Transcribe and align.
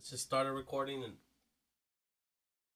Let's 0.00 0.08
just 0.08 0.22
start 0.22 0.46
a 0.46 0.52
recording 0.52 1.04
and 1.04 1.12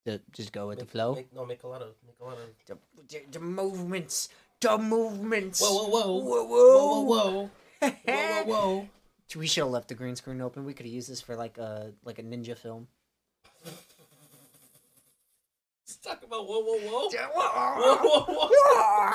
Ju- 0.07 0.21
Just 0.33 0.53
go 0.53 0.69
with 0.69 0.79
the 0.79 0.85
flow. 0.85 1.15
Make, 1.15 1.33
no, 1.35 1.47
make 1.47 1.63
a 1.63 1.67
lot 1.67 1.81
of 1.81 1.95
make 2.07 2.17
a 2.21 2.25
lot 2.25 2.35
of. 2.35 2.41
The, 2.67 2.77
the, 3.09 3.23
the 3.33 3.41
movements. 3.41 4.29
The 4.61 4.77
movements. 4.77 5.63
Whoa, 5.63 5.89
whoa, 5.89 5.91
whoa, 5.91 6.19
Whoa, 6.19 6.45
whoa, 6.45 6.47
whoa. 7.01 7.01
whoa, 7.01 7.51
whoa, 7.81 7.93
whoa, 8.05 8.45
whoa. 8.45 8.89
We 9.37 9.47
should 9.47 9.63
have 9.63 9.71
left 9.71 9.89
the 9.89 9.95
green 9.95 10.17
screen 10.17 10.43
open. 10.43 10.67
We 10.67 10.75
could 10.75 10.85
have 10.85 10.95
used 10.95 11.09
this 11.11 11.23
for 11.23 11.35
like 11.35 11.57
a 11.57 11.93
like 12.05 12.19
a 12.19 12.23
ninja 12.23 12.59
film. 12.59 12.89
Let's 13.65 13.79
talk 16.03 16.23
about 16.25 16.47
whoa, 16.47 16.61
whoa, 16.61 16.77
whoa. 16.81 17.09
Whoa, 17.09 17.99
Whoa, 18.03 18.25
whoa. 18.29 19.13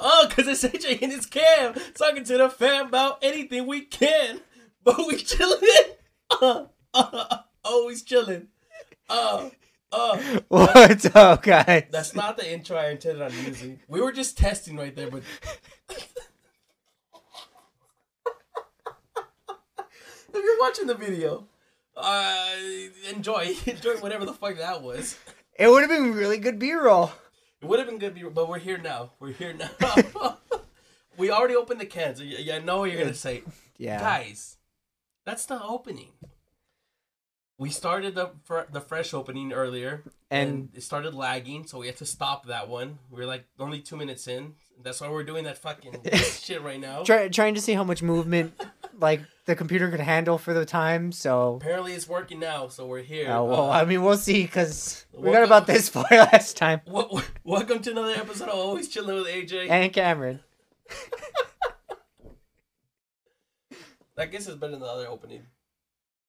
Oh, 0.00 0.26
because 0.26 0.48
it's 0.48 0.64
AJ 0.64 1.02
and 1.02 1.12
his 1.12 1.26
cam 1.26 1.74
talking 1.98 2.24
to 2.24 2.38
the 2.38 2.48
fam 2.48 2.86
about 2.86 3.18
anything 3.20 3.66
we 3.66 3.82
can. 3.82 4.40
But 4.82 4.96
we 5.06 5.16
chilling. 5.18 5.60
Uh, 6.94 7.38
always 7.64 8.02
chilling. 8.02 8.48
Oh. 9.08 9.50
uh. 9.92 10.40
What's 10.48 11.06
up, 11.14 11.42
guys? 11.42 11.84
That's 11.90 12.14
not 12.14 12.36
the 12.36 12.50
intro 12.50 12.76
I 12.76 12.90
intended 12.90 13.22
on 13.22 13.32
using. 13.44 13.80
We 13.88 14.00
were 14.00 14.12
just 14.12 14.36
testing 14.38 14.76
right 14.76 14.94
there, 14.94 15.10
but. 15.10 15.22
if 20.34 20.34
you're 20.34 20.60
watching 20.60 20.86
the 20.86 20.94
video, 20.94 21.46
uh, 21.96 22.54
enjoy. 23.14 23.54
Enjoy 23.66 23.96
whatever 23.98 24.24
the 24.24 24.32
fuck 24.34 24.56
that 24.58 24.82
was. 24.82 25.18
It 25.58 25.68
would 25.68 25.82
have 25.82 25.90
been 25.90 26.14
really 26.14 26.38
good 26.38 26.58
B-roll. 26.58 27.12
It 27.60 27.66
would 27.66 27.78
have 27.78 27.88
been 27.88 27.98
good, 27.98 28.14
B-roll, 28.14 28.32
but 28.32 28.48
we're 28.48 28.58
here 28.58 28.78
now. 28.78 29.10
We're 29.20 29.32
here 29.32 29.52
now. 29.52 30.38
we 31.16 31.30
already 31.30 31.54
opened 31.54 31.80
the 31.80 31.86
cans. 31.86 32.20
I 32.20 32.54
I 32.54 32.58
know 32.58 32.78
what 32.78 32.90
you're 32.90 33.00
gonna 33.00 33.14
say, 33.14 33.42
Yeah. 33.76 34.00
guys. 34.00 34.56
That's 35.24 35.48
not 35.48 35.62
opening. 35.64 36.08
We 37.62 37.70
started 37.70 38.16
the 38.16 38.30
fr- 38.42 38.66
the 38.72 38.80
fresh 38.80 39.14
opening 39.14 39.52
earlier, 39.52 40.02
and, 40.32 40.50
And 40.50 40.68
it 40.74 40.82
started 40.82 41.14
lagging, 41.14 41.64
so 41.68 41.78
we 41.78 41.86
had 41.86 41.96
to 41.98 42.04
stop 42.04 42.46
that 42.46 42.68
one. 42.68 42.98
We 43.08 43.20
were 43.20 43.26
like 43.26 43.44
only 43.60 43.78
two 43.80 43.96
minutes 43.96 44.26
in. 44.26 44.54
That's 44.82 45.00
why 45.00 45.08
we're 45.08 45.22
doing 45.22 45.44
that 45.44 45.58
fucking 45.58 45.94
shit 46.42 46.60
right 46.60 46.80
now. 46.80 47.04
try, 47.04 47.28
trying 47.28 47.54
to 47.54 47.60
see 47.60 47.74
how 47.74 47.84
much 47.84 48.02
movement 48.02 48.60
like 48.98 49.20
the 49.44 49.54
computer 49.54 49.88
could 49.92 50.00
handle 50.00 50.38
for 50.38 50.52
the 50.52 50.66
time. 50.66 51.12
So, 51.12 51.60
Apparently, 51.62 51.92
it's 51.92 52.08
working 52.08 52.40
now, 52.40 52.66
so 52.66 52.84
we're 52.86 53.02
here. 53.02 53.30
uh, 53.30 53.44
well, 53.44 53.70
Uh, 53.70 53.80
I 53.80 53.84
mean, 53.84 54.02
we'll 54.02 54.16
see 54.16 54.42
because 54.42 55.06
we 55.16 55.30
got 55.30 55.44
about 55.44 55.68
this 55.68 55.88
far 55.94 56.04
last 56.10 56.56
time. 56.56 56.80
wel- 56.88 57.22
welcome 57.44 57.78
to 57.82 57.92
another 57.92 58.14
episode 58.14 58.48
of 58.48 58.56
Always 58.56 58.88
Chilling 58.88 59.14
with 59.14 59.28
AJ. 59.28 59.70
And 59.70 59.92
Cameron. 59.92 60.40
I 64.18 64.26
guess 64.26 64.48
it's 64.48 64.56
better 64.56 64.72
than 64.72 64.80
the 64.80 64.86
other 64.86 65.06
opening. 65.06 65.42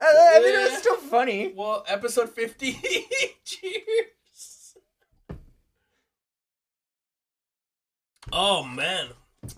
Uh, 0.02 0.06
I 0.06 0.40
mean, 0.40 0.60
it 0.60 0.72
was 0.72 0.80
still 0.80 0.98
funny. 0.98 1.54
Well, 1.56 1.84
episode 1.88 2.30
50. 2.30 2.74
Cheers. 3.46 4.76
Oh, 8.32 8.64
man. 8.64 9.10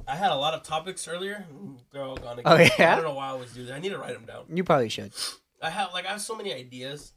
I 0.07 0.15
had 0.15 0.31
a 0.31 0.35
lot 0.35 0.53
of 0.53 0.63
topics 0.63 1.07
earlier. 1.07 1.45
They're 1.91 2.03
all 2.03 2.17
gone 2.17 2.39
again. 2.39 2.51
Oh, 2.51 2.57
yeah? 2.79 2.93
I 2.93 2.95
don't 2.95 3.05
know 3.05 3.13
why 3.13 3.27
I 3.27 3.29
always 3.29 3.53
do 3.53 3.65
that. 3.65 3.75
I 3.75 3.79
need 3.79 3.89
to 3.89 3.97
write 3.97 4.13
them 4.13 4.25
down. 4.25 4.45
You 4.53 4.63
probably 4.63 4.89
should. 4.89 5.13
I 5.61 5.69
have, 5.69 5.93
like, 5.93 6.05
I 6.05 6.09
have 6.09 6.21
so 6.21 6.35
many 6.35 6.53
ideas, 6.53 7.13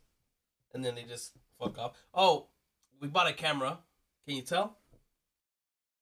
and 0.73 0.85
then 0.85 0.95
they 0.95 1.03
just 1.03 1.33
fuck 1.59 1.79
up. 1.79 1.97
Oh, 2.15 2.47
we 3.01 3.09
bought 3.09 3.29
a 3.29 3.33
camera. 3.33 3.79
Can 4.27 4.37
you 4.37 4.43
tell? 4.43 4.77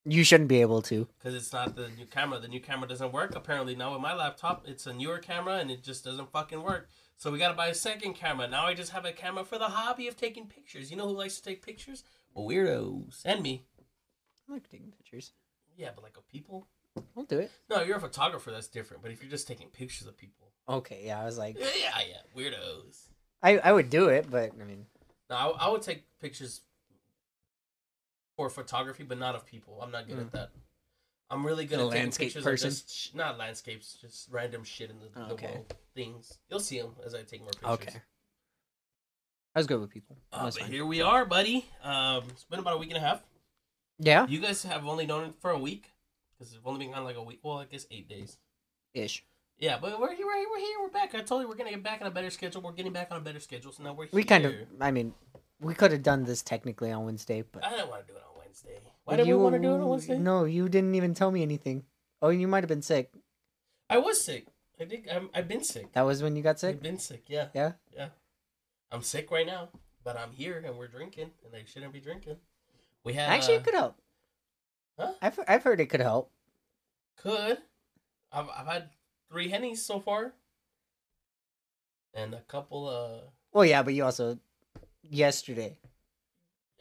You 0.04 0.22
shouldn't 0.22 0.48
be 0.48 0.60
able 0.60 0.82
to. 0.82 1.08
Because 1.18 1.34
it's 1.34 1.52
not 1.52 1.74
the 1.74 1.88
new 1.88 2.06
camera. 2.06 2.38
The 2.38 2.48
new 2.48 2.60
camera 2.60 2.88
doesn't 2.88 3.12
work. 3.12 3.34
Apparently, 3.34 3.74
now 3.74 3.92
with 3.92 4.00
my 4.00 4.14
laptop, 4.14 4.64
it's 4.66 4.86
a 4.86 4.92
newer 4.92 5.18
camera, 5.18 5.56
and 5.56 5.70
it 5.70 5.82
just 5.82 6.04
doesn't 6.04 6.30
fucking 6.30 6.62
work. 6.62 6.88
So 7.16 7.30
we 7.30 7.38
gotta 7.38 7.54
buy 7.54 7.68
a 7.68 7.74
second 7.74 8.14
camera. 8.14 8.46
Now 8.46 8.66
I 8.66 8.74
just 8.74 8.92
have 8.92 9.04
a 9.04 9.12
camera 9.12 9.44
for 9.44 9.58
the 9.58 9.68
hobby 9.68 10.06
of 10.08 10.16
taking 10.16 10.46
pictures. 10.46 10.90
You 10.90 10.96
know 10.96 11.08
who 11.08 11.14
likes 11.16 11.36
to 11.36 11.42
take 11.42 11.64
pictures? 11.64 12.04
Weirdos. 12.36 13.22
And 13.24 13.42
me. 13.42 13.64
I 14.48 14.52
like 14.52 14.70
taking 14.70 14.92
pictures. 14.92 15.32
Yeah, 15.76 15.90
but 15.94 16.04
like 16.04 16.16
of 16.16 16.28
people? 16.28 16.68
I'll 17.16 17.24
do 17.24 17.38
it. 17.38 17.50
No, 17.68 17.82
you're 17.82 17.96
a 17.96 18.00
photographer, 18.00 18.50
that's 18.50 18.68
different. 18.68 19.02
But 19.02 19.12
if 19.12 19.22
you're 19.22 19.30
just 19.30 19.48
taking 19.48 19.68
pictures 19.68 20.06
of 20.06 20.16
people. 20.16 20.52
Okay, 20.68 21.02
yeah, 21.06 21.20
I 21.20 21.24
was 21.24 21.38
like, 21.38 21.58
Yeah, 21.58 21.68
yeah, 21.78 22.00
yeah. 22.08 22.40
Weirdos. 22.40 23.08
I, 23.42 23.58
I 23.58 23.72
would 23.72 23.90
do 23.90 24.08
it, 24.08 24.30
but 24.30 24.52
I 24.60 24.64
mean, 24.64 24.86
No, 25.30 25.36
I, 25.36 25.66
I 25.66 25.68
would 25.68 25.82
take 25.82 26.04
pictures 26.20 26.62
for 28.36 28.50
photography, 28.50 29.04
but 29.04 29.18
not 29.18 29.34
of 29.34 29.46
people. 29.46 29.80
I'm 29.82 29.90
not 29.90 30.06
good 30.06 30.18
at 30.18 30.26
mm. 30.26 30.32
that. 30.32 30.50
I'm 31.30 31.44
really 31.44 31.64
good 31.64 31.80
at 31.80 31.90
taking 31.90 32.02
landscape 32.02 32.28
pictures 32.28 32.44
person? 32.44 32.68
of 32.68 32.72
just 32.72 32.94
sh- 32.94 33.14
not 33.14 33.38
landscapes, 33.38 33.98
just 34.00 34.30
random 34.30 34.64
shit 34.64 34.90
in 34.90 34.96
the, 35.00 35.08
the 35.28 35.34
Okay. 35.34 35.46
world, 35.46 35.74
things. 35.96 36.38
You'll 36.48 36.60
see 36.60 36.78
them 36.80 36.92
as 37.04 37.14
I 37.14 37.22
take 37.22 37.40
more 37.40 37.50
pictures. 37.50 37.70
okay. 37.70 38.02
I 39.54 39.58
was 39.58 39.66
good 39.66 39.80
with 39.80 39.90
people. 39.90 40.16
Uh, 40.32 40.44
but 40.44 40.54
fine. 40.54 40.70
here 40.70 40.84
we 40.84 41.00
are, 41.00 41.24
buddy. 41.24 41.66
Um, 41.82 42.24
it's 42.28 42.44
been 42.44 42.58
about 42.60 42.74
a 42.74 42.78
week 42.78 42.90
and 42.90 42.98
a 42.98 43.00
half. 43.00 43.22
Yeah, 43.98 44.26
You 44.28 44.40
guys 44.40 44.62
have 44.64 44.86
only 44.86 45.06
known 45.06 45.24
it 45.24 45.34
for 45.40 45.50
a 45.50 45.58
week 45.58 45.90
because 46.38 46.52
it's 46.52 46.60
only 46.66 46.84
been 46.86 46.94
on 46.94 47.04
like 47.04 47.16
a 47.16 47.22
week. 47.22 47.40
Well, 47.42 47.58
I 47.58 47.64
guess 47.64 47.86
eight 47.90 48.08
days. 48.08 48.36
ish. 48.92 49.24
Yeah, 49.58 49.78
but 49.80 49.98
we're 49.98 50.14
here. 50.14 50.26
We're 50.26 50.36
here. 50.36 50.46
We're 50.52 50.58
here. 50.60 50.76
We're 50.82 50.90
back. 50.90 51.14
I 51.14 51.22
told 51.22 51.40
you 51.40 51.48
we're 51.48 51.54
gonna 51.54 51.70
get 51.70 51.82
back 51.82 52.02
on 52.02 52.06
a 52.06 52.10
better 52.10 52.28
schedule. 52.28 52.60
We're 52.60 52.72
getting 52.72 52.92
back 52.92 53.08
on 53.10 53.16
a 53.16 53.20
better 53.20 53.40
schedule. 53.40 53.72
So 53.72 53.82
now 53.82 53.94
we're 53.94 54.08
We 54.12 54.20
here. 54.20 54.28
kind 54.28 54.44
of, 54.44 54.52
I 54.82 54.90
mean, 54.90 55.14
we 55.60 55.72
could 55.72 55.92
have 55.92 56.02
done 56.02 56.24
this 56.24 56.42
technically 56.42 56.92
on 56.92 57.06
Wednesday, 57.06 57.42
but 57.50 57.64
I 57.64 57.70
didn't 57.70 57.88
want 57.88 58.06
to 58.06 58.12
do 58.12 58.18
it 58.18 58.22
on 58.30 58.38
Wednesday. 58.38 58.78
Why 59.04 59.16
did 59.16 59.26
we 59.26 59.32
want 59.34 59.54
to 59.54 59.58
do 59.62 59.70
it 59.70 59.78
on 59.80 59.88
Wednesday? 59.88 60.18
No, 60.18 60.44
you 60.44 60.68
didn't 60.68 60.94
even 60.94 61.14
tell 61.14 61.30
me 61.30 61.40
anything. 61.40 61.84
Oh, 62.20 62.28
you 62.28 62.46
might 62.46 62.64
have 62.64 62.68
been 62.68 62.82
sick. 62.82 63.14
I 63.88 63.96
was 63.96 64.20
sick. 64.22 64.48
I 64.80 64.84
think 64.84 65.06
I'm, 65.10 65.30
I've 65.34 65.48
been 65.48 65.64
sick. 65.64 65.92
That 65.92 66.02
was 66.02 66.22
when 66.22 66.36
you 66.36 66.42
got 66.42 66.60
sick. 66.60 66.76
I've 66.76 66.82
been 66.82 66.98
sick. 66.98 67.24
Yeah. 67.28 67.48
Yeah. 67.54 67.72
Yeah. 67.94 68.08
I'm 68.92 69.02
sick 69.02 69.30
right 69.30 69.46
now, 69.46 69.68
but 70.04 70.18
I'm 70.18 70.32
here 70.32 70.62
and 70.64 70.76
we're 70.76 70.88
drinking, 70.88 71.30
and 71.44 71.54
I 71.54 71.64
shouldn't 71.66 71.92
be 71.92 72.00
drinking. 72.00 72.36
We 73.04 73.14
had 73.14 73.28
Actually, 73.30 73.56
uh, 73.56 73.60
it 73.60 73.64
could 73.64 73.74
help. 73.74 73.98
Huh? 74.98 75.12
I've 75.20 75.38
I've 75.48 75.62
heard 75.62 75.80
it 75.80 75.86
could 75.86 76.00
help. 76.00 76.30
Could. 77.16 77.58
I've, 78.32 78.48
I've 78.56 78.66
had 78.66 78.90
three 79.30 79.50
hennies 79.50 79.78
so 79.78 80.00
far. 80.00 80.34
And 82.14 82.34
a 82.34 82.40
couple 82.40 82.88
of. 82.88 83.20
Well, 83.52 83.64
yeah, 83.64 83.82
but 83.82 83.94
you 83.94 84.04
also 84.04 84.38
yesterday. 85.02 85.78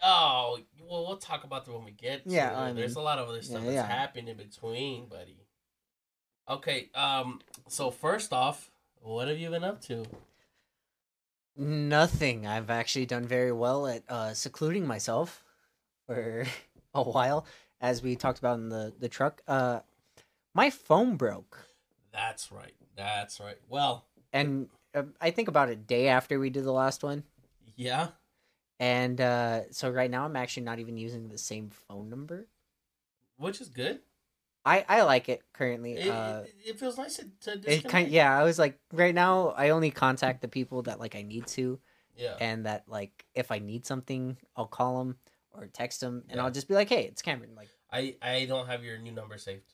Oh, 0.01 0.59
well, 0.88 1.06
we'll 1.07 1.17
talk 1.17 1.44
about 1.44 1.66
that 1.66 1.73
when 1.73 1.83
we 1.83 1.91
get 1.91 2.23
to 2.25 2.29
Yeah, 2.29 2.51
it. 2.51 2.69
I 2.69 2.73
There's 2.73 2.95
a 2.95 3.01
lot 3.01 3.17
of 3.19 3.27
other 3.27 3.41
stuff 3.41 3.63
yeah, 3.63 3.72
that's 3.72 3.89
yeah. 3.89 3.95
happened 3.95 4.29
in 4.29 4.38
between, 4.38 5.07
buddy. 5.07 5.44
Okay, 6.47 6.89
um, 6.94 7.41
so 7.67 7.89
first 7.89 8.31
off, 8.31 8.69
what 9.01 9.28
have 9.28 9.39
you 9.39 9.50
been 9.50 9.63
up 9.63 9.81
to? 9.83 10.06
Nothing. 11.57 12.45
I've 12.45 12.69
actually 12.69 13.07
done 13.07 13.25
very 13.25 13.51
well 13.51 13.88
at 13.88 14.03
uh, 14.07 14.33
secluding 14.33 14.85
myself 14.85 15.44
for 16.06 16.45
a 16.94 17.01
while, 17.01 17.47
as 17.81 18.03
we 18.03 18.16
talked 18.16 18.38
about 18.39 18.59
in 18.59 18.69
the 18.69 18.94
the 19.00 19.09
truck. 19.09 19.41
Uh, 19.47 19.79
my 20.53 20.69
phone 20.69 21.16
broke, 21.16 21.66
That's 22.11 22.51
right. 22.51 22.73
That's 22.95 23.39
right. 23.39 23.57
Well, 23.67 24.06
and 24.31 24.69
uh, 24.94 25.03
I 25.19 25.31
think 25.31 25.47
about 25.47 25.69
a 25.69 25.75
day 25.75 26.09
after 26.09 26.39
we 26.39 26.51
did 26.51 26.63
the 26.63 26.72
last 26.72 27.03
one, 27.03 27.23
yeah. 27.75 28.09
and 28.79 29.19
uh, 29.19 29.72
so 29.72 29.89
right 29.89 30.12
now 30.12 30.25
I'm 30.25 30.35
actually 30.35 30.63
not 30.63 30.77
even 30.77 30.95
using 30.97 31.29
the 31.29 31.39
same 31.39 31.69
phone 31.69 32.07
number. 32.07 32.45
Which 33.38 33.62
is 33.62 33.69
good. 33.69 34.00
I 34.66 34.84
I 34.88 35.02
like 35.03 35.30
it 35.30 35.44
currently. 35.53 35.94
It, 35.94 36.09
uh, 36.09 36.42
it, 36.66 36.80
feels 36.80 36.98
nice 36.98 37.18
to, 37.18 37.26
to 37.59 37.72
it 37.72 37.88
kind 37.88 38.09
yeah. 38.09 38.38
I 38.38 38.44
was 38.44 38.58
like 38.58 38.80
right 38.92 39.14
now 39.14 39.50
I 39.50 39.70
only 39.70 39.92
contact 39.92 40.42
the 40.42 40.48
people 40.48 40.81
that 40.84 41.00
like 41.00 41.16
I 41.16 41.22
need 41.22 41.48
to. 41.48 41.80
Yeah. 42.18 42.36
and 42.40 42.66
that 42.66 42.86
like 42.88 43.25
if 43.34 43.52
I 43.52 43.59
need 43.59 43.86
something, 43.86 44.38
I'll 44.56 44.68
call 44.68 45.00
them 45.00 45.18
or 45.52 45.68
text 45.68 46.00
them, 46.00 46.24
and 46.30 46.38
Yeah. 46.38 46.46
I'll 46.46 46.52
just 46.52 46.68
be 46.70 46.74
like, 46.74 46.88
"Hey, 46.88 47.04
it's 47.04 47.22
Cameron." 47.22 47.56
Like 47.56 47.68
I, 47.92 48.16
I 48.22 48.46
don't 48.46 48.68
have 48.68 48.84
your 48.86 48.98
new 48.98 49.12
number 49.12 49.38
saved. 49.38 49.74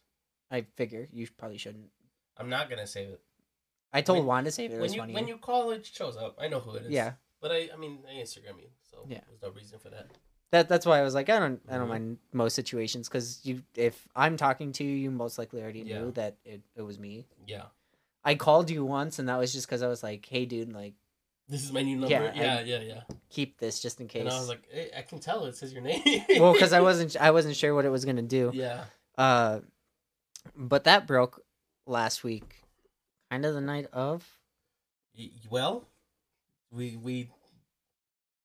I 0.50 0.66
figure 0.76 1.08
you 1.12 1.28
probably 1.38 1.60
shouldn't. 1.60 1.90
I'm 2.38 2.50
not 2.50 2.68
gonna 2.70 2.88
save 2.88 3.10
it. 3.10 3.22
I 3.94 4.02
told 4.02 4.20
When- 4.20 4.26
Juan 4.28 4.44
to 4.46 4.52
save 4.52 4.72
it. 4.72 4.76
It 4.76 4.82
when 4.82 4.94
you 4.94 5.02
when 5.14 5.28
you 5.28 5.38
call, 5.38 5.70
it 5.72 5.86
shows 5.86 6.18
up. 6.18 6.38
I 6.42 6.48
know 6.48 6.60
who 6.60 6.76
it 6.76 6.86
is. 6.86 6.92
yeah, 6.92 7.14
But 7.42 7.52
I, 7.52 7.70
I 7.74 7.78
mean, 7.78 8.00
I 8.10 8.14
Instagram 8.16 8.58
you, 8.60 8.70
so 8.90 9.06
Yeah. 9.08 9.20
there's 9.28 9.42
no 9.42 9.50
reason 9.52 9.78
for 9.80 9.90
that. 9.90 10.08
That 10.52 10.70
that's 10.70 10.86
why 10.86 11.00
I 11.00 11.04
was 11.04 11.14
like, 11.14 11.30
I 11.30 11.40
don't 11.40 11.62
I 11.70 11.78
don't 11.78 11.88
Mhm. 11.88 11.90
mind 11.90 12.18
most 12.34 12.54
situations 12.56 13.08
because 13.10 13.40
you 13.44 13.64
if 13.76 14.08
I'm 14.16 14.38
talking 14.38 14.72
to 14.74 14.84
you, 14.84 14.96
you 14.96 15.12
most 15.12 15.38
likely 15.38 15.62
already 15.62 15.82
Yeah. 15.82 16.00
knew 16.00 16.12
that 16.12 16.36
it, 16.46 16.62
it 16.76 16.82
was 16.82 17.00
me. 17.00 17.26
Yeah. 17.48 17.66
I 18.24 18.36
called 18.36 18.70
you 18.70 18.86
once, 18.86 19.18
and 19.18 19.28
that 19.30 19.38
was 19.40 19.52
just 19.52 19.66
because 19.68 19.82
I 19.82 19.88
was 19.88 20.04
like, 20.04 20.26
"Hey, 20.26 20.46
dude, 20.46 20.74
like 20.74 20.94
This 21.50 21.64
is 21.64 21.72
my 21.74 21.82
new 21.82 21.96
number. 21.98 22.10
Yeah, 22.10 22.34
Yeah, 22.36 22.58
I- 22.58 22.62
yeah, 22.62 22.80
yeah. 22.82 23.02
keep 23.30 23.58
this 23.60 23.80
just 23.82 24.00
in 24.00 24.08
case." 24.08 24.22
And 24.22 24.30
I 24.30 24.38
was 24.40 24.48
like, 24.48 24.68
hey, 24.72 24.92
I 24.96 25.02
can 25.02 25.20
tell 25.20 25.46
it 25.46 25.56
says 25.58 25.74
your 25.74 25.82
name. 25.82 26.02
well, 26.40 26.54
because 26.54 26.72
I 26.74 26.80
wasn't 26.88 27.16
I 27.20 27.32
wasn't 27.32 27.56
sure 27.56 27.74
what 27.76 27.84
it 27.86 27.90
was 27.90 28.06
gonna 28.06 28.22
do. 28.22 28.52
Yeah. 28.54 28.86
Uh, 29.18 29.62
but 30.56 30.84
that 30.86 31.08
broke 31.08 31.44
last 31.88 32.24
week, 32.24 32.64
kind 33.32 33.44
of 33.46 33.54
the 33.54 33.62
night 33.62 33.88
of. 33.92 34.38
Y- 35.18 35.32
Well, 35.50 35.88
we 36.72 36.96
we 36.98 37.30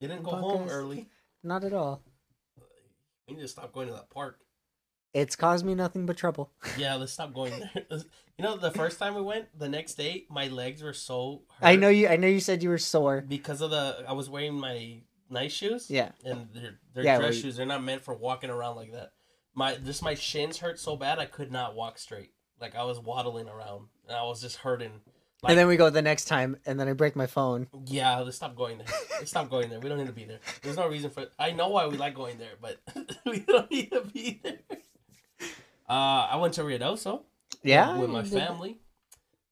didn't 0.00 0.22
go 0.22 0.30
home 0.32 0.66
Podcast. 0.68 0.72
early. 0.72 1.08
Not 1.46 1.62
at 1.62 1.72
all. 1.72 2.02
We 3.28 3.36
need 3.36 3.42
to 3.42 3.48
stop 3.48 3.72
going 3.72 3.86
to 3.86 3.94
that 3.94 4.10
park. 4.10 4.40
It's 5.14 5.36
caused 5.36 5.64
me 5.64 5.74
nothing 5.76 6.04
but 6.04 6.16
trouble. 6.16 6.50
Yeah, 6.76 6.96
let's 6.96 7.12
stop 7.12 7.32
going 7.32 7.52
there. 7.58 7.86
You 8.36 8.42
know, 8.44 8.56
the 8.56 8.72
first 8.72 8.98
time 8.98 9.14
we 9.14 9.22
went, 9.22 9.56
the 9.58 9.68
next 9.68 9.94
day, 9.94 10.26
my 10.28 10.48
legs 10.48 10.82
were 10.82 10.92
so. 10.92 11.42
I 11.62 11.76
know 11.76 11.88
you. 11.88 12.08
I 12.08 12.16
know 12.16 12.26
you 12.26 12.40
said 12.40 12.62
you 12.62 12.68
were 12.68 12.78
sore. 12.78 13.22
because 13.26 13.60
of 13.62 13.70
the. 13.70 14.04
I 14.06 14.12
was 14.12 14.28
wearing 14.28 14.54
my 14.54 14.98
nice 15.30 15.52
shoes. 15.52 15.88
Yeah. 15.88 16.10
and 16.24 16.48
they're 16.52 16.78
they're 16.92 17.04
Yeah, 17.04 17.18
dress 17.18 17.34
well, 17.34 17.40
shoes. 17.42 17.56
They're 17.56 17.64
not 17.64 17.82
meant 17.82 18.02
for 18.02 18.12
walking 18.14 18.50
around 18.50 18.76
like 18.76 18.92
that. 18.92 19.12
My 19.54 19.76
just 19.76 20.02
my 20.02 20.14
shins 20.14 20.58
hurt 20.58 20.78
so 20.78 20.96
bad 20.96 21.18
I 21.18 21.26
could 21.26 21.50
not 21.50 21.74
walk 21.76 21.98
straight. 21.98 22.32
Like 22.60 22.74
I 22.74 22.82
was 22.82 22.98
waddling 22.98 23.48
around, 23.48 23.86
and 24.08 24.16
I 24.16 24.24
was 24.24 24.42
just 24.42 24.56
hurting. 24.58 25.00
Like, 25.42 25.50
and 25.50 25.58
then 25.58 25.66
we 25.66 25.76
go 25.76 25.90
the 25.90 26.00
next 26.02 26.24
time, 26.24 26.56
and 26.64 26.80
then 26.80 26.88
I 26.88 26.94
break 26.94 27.14
my 27.14 27.26
phone. 27.26 27.68
yeah, 27.86 28.18
let's 28.20 28.36
stop 28.36 28.56
going 28.56 28.78
there. 28.78 28.86
Let's 29.18 29.30
stop 29.30 29.50
going 29.50 29.68
there. 29.68 29.78
We 29.80 29.88
don't 29.88 29.98
need 29.98 30.06
to 30.06 30.12
be 30.12 30.24
there. 30.24 30.38
There's 30.62 30.76
no 30.76 30.88
reason 30.88 31.10
for. 31.10 31.26
I 31.38 31.52
know 31.52 31.68
why 31.68 31.86
we 31.86 31.96
like 31.98 32.14
going 32.14 32.38
there, 32.38 32.54
but 32.60 32.78
we 33.26 33.40
don't 33.40 33.70
need 33.70 33.90
to 33.92 34.00
be 34.00 34.40
there. 34.42 34.58
Uh, 35.88 36.28
I 36.30 36.36
went 36.36 36.54
to 36.54 36.62
Ruidoso. 36.62 37.22
Yeah, 37.62 37.98
with 37.98 38.10
my 38.10 38.22
family. 38.22 38.78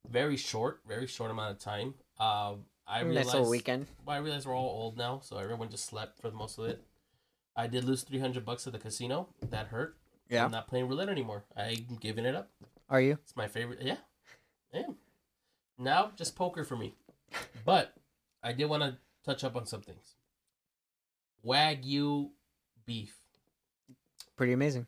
Very 0.09 0.37
short, 0.37 0.81
very 0.87 1.07
short 1.07 1.31
amount 1.31 1.53
of 1.53 1.59
time. 1.59 1.95
Uh, 2.19 2.55
I 2.87 2.99
Nice 3.03 3.07
realized 3.07 3.29
little 3.29 3.51
weekend. 3.51 3.87
well, 4.05 4.17
I 4.17 4.21
realize 4.21 4.47
we're 4.47 4.57
all 4.57 4.67
old 4.83 4.97
now, 4.99 5.21
so 5.23 5.39
everyone 5.39 5.69
just 5.71 5.87
slept 5.87 6.19
for 6.21 6.29
the 6.31 6.37
most 6.37 6.59
of 6.59 6.67
it. 6.67 6.83
I 7.57 7.67
did 7.67 7.85
lose 7.85 8.03
three 8.03 8.19
hundred 8.19 8.45
bucks 8.45 8.67
at 8.67 8.73
the 8.73 8.79
casino. 8.79 9.29
That 9.51 9.69
hurt. 9.69 9.97
Yeah. 10.29 10.45
I'm 10.45 10.51
not 10.51 10.67
playing 10.67 10.89
roulette 10.89 11.09
anymore. 11.09 11.45
I'm 11.57 11.99
giving 12.01 12.25
it 12.25 12.35
up. 12.35 12.51
Are 12.89 13.01
you? 13.01 13.19
It's 13.23 13.37
my 13.37 13.49
favorite. 13.49 13.81
Yeah, 13.83 13.97
I 14.75 14.79
am. 14.79 14.97
Now 15.79 16.13
just 16.17 16.37
poker 16.37 16.65
for 16.65 16.77
me. 16.77 16.95
But 17.65 17.95
I 18.43 18.53
did 18.53 18.67
want 18.67 18.83
to 18.83 18.97
touch 19.25 19.43
up 19.45 19.57
on 19.57 19.67
some 19.67 19.81
things. 19.81 20.15
Wagyu 21.45 22.31
beef. 22.87 23.17
Pretty 24.37 24.53
amazing. 24.53 24.87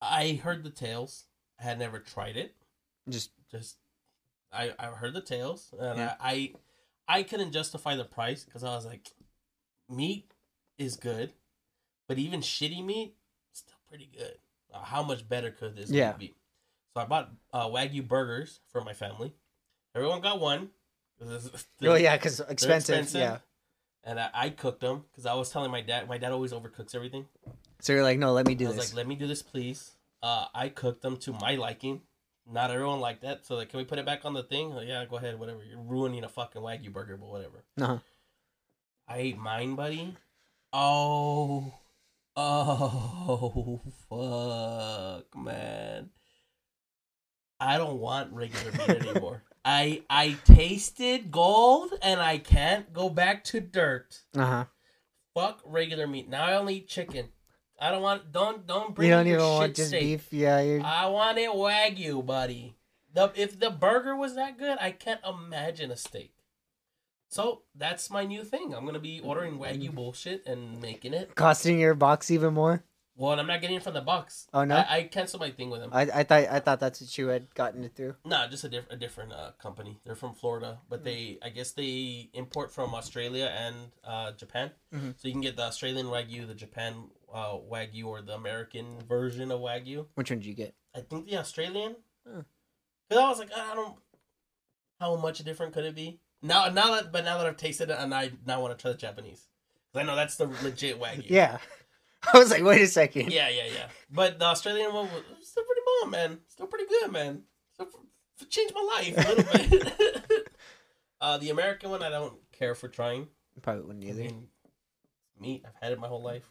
I 0.00 0.40
heard 0.42 0.62
the 0.64 0.70
tales. 0.70 1.24
I 1.60 1.64
had 1.64 1.78
never 1.78 1.98
tried 1.98 2.36
it. 2.36 2.54
Just 3.08 3.30
just 3.50 3.76
I 4.52 4.72
I 4.78 4.86
heard 4.86 5.14
the 5.14 5.20
tales 5.20 5.74
and 5.78 5.98
Yeah. 5.98 6.14
I, 6.20 6.52
I 7.08 7.18
I 7.18 7.22
couldn't 7.22 7.52
justify 7.52 7.96
the 7.96 8.04
price 8.04 8.44
because 8.44 8.62
I 8.64 8.74
was 8.74 8.84
like, 8.86 9.08
meat 9.88 10.30
is 10.76 10.96
good, 10.96 11.32
but 12.06 12.18
even 12.18 12.40
shitty 12.40 12.84
meat 12.84 13.14
is 13.52 13.60
still 13.60 13.78
pretty 13.88 14.10
good. 14.14 14.38
Uh, 14.72 14.80
how 14.82 15.02
much 15.02 15.26
better 15.28 15.50
could 15.50 15.74
this 15.74 15.90
Yeah. 15.90 16.12
be? 16.12 16.36
So 16.94 17.00
I 17.00 17.06
bought 17.06 17.30
uh, 17.52 17.66
wagyu 17.68 18.06
burgers 18.06 18.60
for 18.70 18.82
my 18.82 18.92
family. 18.92 19.32
Everyone 19.98 20.20
got 20.20 20.38
one. 20.38 20.68
oh 21.82 21.94
yeah, 21.96 22.16
because 22.16 22.38
they're 22.38 22.46
expensive. 22.48 23.10
Yeah. 23.12 23.38
And 24.04 24.20
I, 24.20 24.30
I 24.32 24.50
cooked 24.50 24.80
them 24.80 25.04
because 25.10 25.26
I 25.26 25.34
was 25.34 25.50
telling 25.50 25.72
my 25.72 25.80
dad. 25.80 26.08
My 26.08 26.18
dad 26.18 26.30
always 26.30 26.52
overcooks 26.52 26.94
everything. 26.94 27.26
So 27.80 27.92
you're 27.92 28.04
like, 28.04 28.16
no, 28.16 28.32
let 28.32 28.46
me 28.46 28.54
do 28.54 28.66
I 28.66 28.68
was 28.68 28.76
this. 28.76 28.90
like, 28.90 28.96
let 28.96 29.08
me 29.08 29.16
do 29.16 29.26
this, 29.26 29.42
please. 29.42 29.90
Uh, 30.22 30.46
I 30.54 30.68
cooked 30.68 31.02
them 31.02 31.16
to 31.18 31.32
my 31.32 31.56
liking. 31.56 32.02
Not 32.48 32.70
everyone 32.70 33.00
liked 33.00 33.22
that. 33.22 33.44
So, 33.44 33.56
like, 33.56 33.70
can 33.70 33.78
we 33.78 33.84
put 33.84 33.98
it 33.98 34.06
back 34.06 34.24
on 34.24 34.34
the 34.34 34.44
thing? 34.44 34.72
Oh, 34.72 34.80
yeah, 34.80 35.04
go 35.04 35.16
ahead, 35.16 35.38
whatever. 35.40 35.64
You're 35.64 35.80
ruining 35.82 36.22
a 36.22 36.28
fucking 36.28 36.62
Wagyu 36.62 36.92
burger, 36.92 37.16
but 37.16 37.28
whatever. 37.28 37.64
uh 37.80 37.98
I 39.08 39.18
ate 39.18 39.38
mine, 39.38 39.74
buddy. 39.74 40.14
Oh. 40.72 41.74
Oh, 42.36 43.80
fuck, 44.08 45.36
man. 45.36 46.10
I 47.58 47.78
don't 47.78 47.98
want 47.98 48.32
regular 48.32 48.70
meat 48.72 49.08
anymore. 49.08 49.42
I 49.68 50.02
I 50.08 50.36
tasted 50.46 51.30
gold 51.30 51.92
and 52.00 52.20
I 52.20 52.38
can't 52.38 52.90
go 52.94 53.10
back 53.10 53.44
to 53.44 53.60
dirt. 53.60 54.22
Uh 54.34 54.46
huh. 54.46 54.64
Fuck 55.34 55.60
regular 55.66 56.06
meat. 56.06 56.26
Now 56.26 56.44
I 56.44 56.54
only 56.54 56.76
eat 56.76 56.88
chicken. 56.88 57.28
I 57.78 57.90
don't 57.90 58.00
want 58.00 58.32
don't 58.32 58.66
don't 58.66 58.94
bring 58.94 59.08
You 59.08 59.14
don't 59.14 59.26
even 59.26 59.40
shit 59.40 59.46
want 59.46 59.74
just 59.76 59.88
steak. 59.90 60.00
beef. 60.00 60.32
Yeah, 60.32 60.60
you're. 60.62 60.82
I 60.82 61.06
want 61.08 61.36
it 61.36 61.50
wagyu, 61.50 62.24
buddy. 62.24 62.76
The 63.12 63.30
if 63.34 63.60
the 63.60 63.68
burger 63.68 64.16
was 64.16 64.34
that 64.36 64.58
good, 64.58 64.78
I 64.80 64.90
can't 64.90 65.20
imagine 65.28 65.90
a 65.90 65.96
steak. 65.96 66.32
So 67.28 67.64
that's 67.74 68.08
my 68.10 68.24
new 68.24 68.44
thing. 68.44 68.74
I'm 68.74 68.86
gonna 68.86 68.98
be 68.98 69.20
ordering 69.20 69.58
wagyu 69.58 69.94
bullshit 69.94 70.46
and 70.46 70.80
making 70.80 71.12
it. 71.12 71.34
costing 71.34 71.78
your 71.78 71.94
box 71.94 72.30
even 72.30 72.54
more. 72.54 72.82
Well, 73.18 73.32
and 73.32 73.40
I'm 73.40 73.48
not 73.48 73.60
getting 73.60 73.74
it 73.76 73.82
from 73.82 73.94
the 73.94 74.00
box. 74.00 74.46
Oh, 74.54 74.62
no? 74.64 74.76
I, 74.76 74.86
I 74.98 75.02
canceled 75.02 75.40
my 75.40 75.50
thing 75.50 75.70
with 75.70 75.80
them. 75.80 75.90
I, 75.92 76.02
I 76.02 76.22
thought 76.22 76.44
I 76.48 76.60
thought 76.60 76.78
that's 76.78 77.00
what 77.00 77.18
you 77.18 77.26
had 77.26 77.52
gotten 77.52 77.82
it 77.82 77.96
through. 77.96 78.14
No, 78.24 78.46
just 78.48 78.62
a, 78.62 78.68
diff- 78.68 78.88
a 78.90 78.96
different 78.96 79.32
uh, 79.32 79.50
company. 79.60 79.98
They're 80.06 80.14
from 80.14 80.34
Florida, 80.34 80.78
but 80.88 81.02
they 81.02 81.38
I 81.42 81.48
guess 81.48 81.72
they 81.72 82.30
import 82.32 82.72
from 82.72 82.94
Australia 82.94 83.52
and 83.58 83.74
uh, 84.04 84.30
Japan. 84.32 84.70
Mhm. 84.94 85.14
So 85.18 85.26
you 85.26 85.32
can 85.34 85.40
get 85.40 85.56
the 85.56 85.64
Australian 85.64 86.06
wagyu, 86.06 86.46
the 86.46 86.54
Japan 86.54 87.10
uh, 87.34 87.54
wagyu, 87.58 88.04
or 88.06 88.22
the 88.22 88.34
American 88.36 89.00
version 89.08 89.50
of 89.50 89.60
wagyu. 89.60 90.06
Which 90.14 90.30
one 90.30 90.38
did 90.38 90.46
you 90.46 90.54
get? 90.54 90.74
I 90.94 91.00
think 91.00 91.26
the 91.26 91.38
Australian. 91.38 91.96
Huh. 92.24 92.42
Because 93.08 93.24
I 93.24 93.28
was 93.28 93.38
like, 93.40 93.50
I 93.52 93.74
don't. 93.74 93.96
How 95.00 95.16
much 95.16 95.38
different 95.40 95.72
could 95.74 95.84
it 95.84 95.94
be? 95.96 96.20
Now, 96.40 96.68
now 96.68 96.92
that 96.94 97.10
but 97.10 97.24
now 97.24 97.36
that 97.38 97.46
I've 97.48 97.56
tasted 97.56 97.90
it, 97.90 97.96
and 97.98 98.14
I 98.14 98.30
now 98.46 98.60
want 98.62 98.78
to 98.78 98.80
try 98.80 98.92
the 98.92 98.96
Japanese. 98.98 99.48
'Cause 99.92 100.02
I 100.02 100.04
know 100.04 100.14
that's 100.14 100.36
the 100.36 100.46
legit 100.62 101.00
wagyu. 101.00 101.24
Yeah. 101.30 101.58
I 102.32 102.38
was 102.38 102.50
like, 102.50 102.62
wait 102.64 102.82
a 102.82 102.86
second. 102.86 103.32
Yeah, 103.32 103.48
yeah, 103.48 103.66
yeah. 103.72 103.88
But 104.10 104.38
the 104.38 104.46
Australian 104.46 104.92
one 104.92 105.06
was 105.06 105.48
still 105.48 105.64
pretty 105.64 105.80
bomb, 106.02 106.10
man. 106.10 106.38
Still 106.48 106.66
pretty 106.66 106.86
good, 106.86 107.12
man. 107.12 107.42
Still 107.74 108.48
changed 108.48 108.74
my 108.74 108.82
life 108.96 109.16
a 109.16 109.28
little 109.28 109.44
bit. 109.78 110.48
uh, 111.20 111.38
the 111.38 111.50
American 111.50 111.90
one, 111.90 112.02
I 112.02 112.08
don't 112.08 112.34
care 112.52 112.74
for 112.74 112.88
trying. 112.88 113.28
Probably 113.62 113.82
wouldn't 113.82 114.04
I 114.04 114.08
either. 114.08 114.22
mean, 114.22 114.48
meat. 115.40 115.64
I've 115.66 115.74
had 115.80 115.92
it 115.92 115.98
my 116.00 116.08
whole 116.08 116.22
life. 116.22 116.44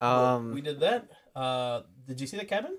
Whatever. 0.00 0.16
Um. 0.36 0.52
we 0.54 0.60
did 0.60 0.80
that. 0.80 1.08
Uh, 1.34 1.82
did 2.06 2.20
you 2.20 2.26
see 2.26 2.36
the 2.36 2.44
cabin? 2.44 2.76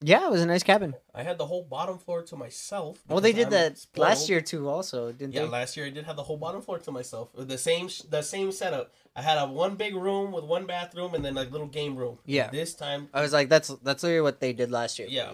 Yeah, 0.00 0.26
it 0.26 0.30
was 0.30 0.40
a 0.42 0.46
nice 0.46 0.62
cabin. 0.62 0.94
I 1.14 1.22
had 1.24 1.38
the 1.38 1.46
whole 1.46 1.64
bottom 1.64 1.98
floor 1.98 2.22
to 2.22 2.36
myself. 2.36 2.98
Well, 3.08 3.20
they 3.20 3.32
did 3.32 3.46
I'm 3.46 3.52
that 3.52 3.86
last 3.96 4.28
year 4.28 4.40
too, 4.40 4.68
also, 4.68 5.10
didn't 5.12 5.34
Yeah, 5.34 5.42
they? 5.42 5.48
last 5.48 5.76
year 5.76 5.86
I 5.86 5.90
did 5.90 6.04
have 6.04 6.16
the 6.16 6.22
whole 6.22 6.36
bottom 6.36 6.62
floor 6.62 6.78
to 6.78 6.92
myself. 6.92 7.30
The 7.36 7.58
same, 7.58 7.88
the 8.08 8.22
same 8.22 8.52
setup. 8.52 8.92
I 9.16 9.22
had 9.22 9.38
a 9.38 9.46
one 9.46 9.74
big 9.74 9.94
room 9.96 10.30
with 10.30 10.44
one 10.44 10.66
bathroom 10.66 11.14
and 11.14 11.24
then 11.24 11.34
like 11.34 11.50
little 11.50 11.66
game 11.66 11.96
room. 11.96 12.18
Yeah. 12.26 12.48
This 12.50 12.74
time, 12.74 13.08
I 13.12 13.22
was 13.22 13.32
like, 13.32 13.48
that's 13.48 13.68
that's 13.82 14.02
literally 14.04 14.22
what 14.22 14.38
they 14.40 14.52
did 14.52 14.70
last 14.70 14.98
year. 14.98 15.08
Yeah. 15.10 15.32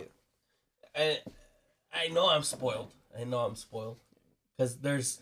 I, 0.97 1.19
I 1.93 2.09
know 2.09 2.31
I'm 2.31 2.43
spoiled. 2.43 2.93
I 3.19 3.25
know 3.25 3.41
I'm 3.41 3.57
spoiled 3.57 3.99
because 4.57 4.79
there's 4.79 5.21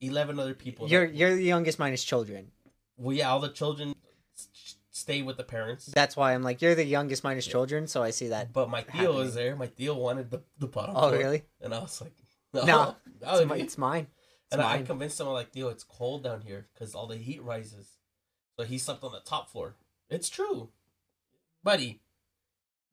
eleven 0.00 0.38
other 0.38 0.54
people. 0.54 0.88
You're 0.88 1.04
you're 1.06 1.34
the 1.34 1.42
youngest 1.42 1.78
minus 1.80 2.04
children. 2.04 2.52
well, 2.96 3.16
yeah, 3.16 3.30
all 3.30 3.40
the 3.40 3.48
children 3.50 3.94
stay 4.94 5.22
with 5.22 5.36
the 5.36 5.42
parents. 5.44 5.86
That's 5.86 6.16
why 6.16 6.32
I'm 6.34 6.42
like, 6.42 6.62
you're 6.62 6.74
the 6.74 6.84
youngest 6.84 7.24
minus 7.24 7.46
children, 7.46 7.86
so 7.88 8.02
I 8.02 8.10
see 8.10 8.28
that. 8.28 8.52
But 8.52 8.70
my 8.70 8.82
Theo 8.82 8.92
happening. 8.92 9.14
was 9.16 9.34
there. 9.34 9.56
My 9.56 9.66
Theo 9.66 9.94
wanted 9.96 10.30
the 10.30 10.42
the 10.58 10.68
bottom. 10.68 10.96
Oh, 10.96 11.08
floor. 11.08 11.18
really? 11.18 11.42
And 11.60 11.74
I 11.74 11.80
was 11.80 12.00
like, 12.00 12.12
no, 12.54 12.64
No, 12.64 12.96
It's, 13.06 13.24
oh, 13.26 13.44
mi- 13.44 13.54
be- 13.56 13.60
it's 13.60 13.76
mine. 13.76 14.06
It's 14.46 14.52
And 14.52 14.62
I 14.62 14.82
convinced 14.82 15.20
him, 15.20 15.26
I'm 15.26 15.32
like, 15.32 15.50
Theo, 15.52 15.68
it's 15.68 15.84
cold 15.84 16.22
down 16.24 16.42
here 16.42 16.66
because 16.72 16.94
all 16.94 17.06
the 17.06 17.16
heat 17.16 17.42
rises. 17.42 17.98
So 18.58 18.64
he 18.64 18.78
slept 18.78 19.02
on 19.02 19.12
the 19.12 19.20
top 19.20 19.50
floor. 19.50 19.74
It's 20.08 20.28
true. 20.28 20.68
Buddy. 21.64 22.00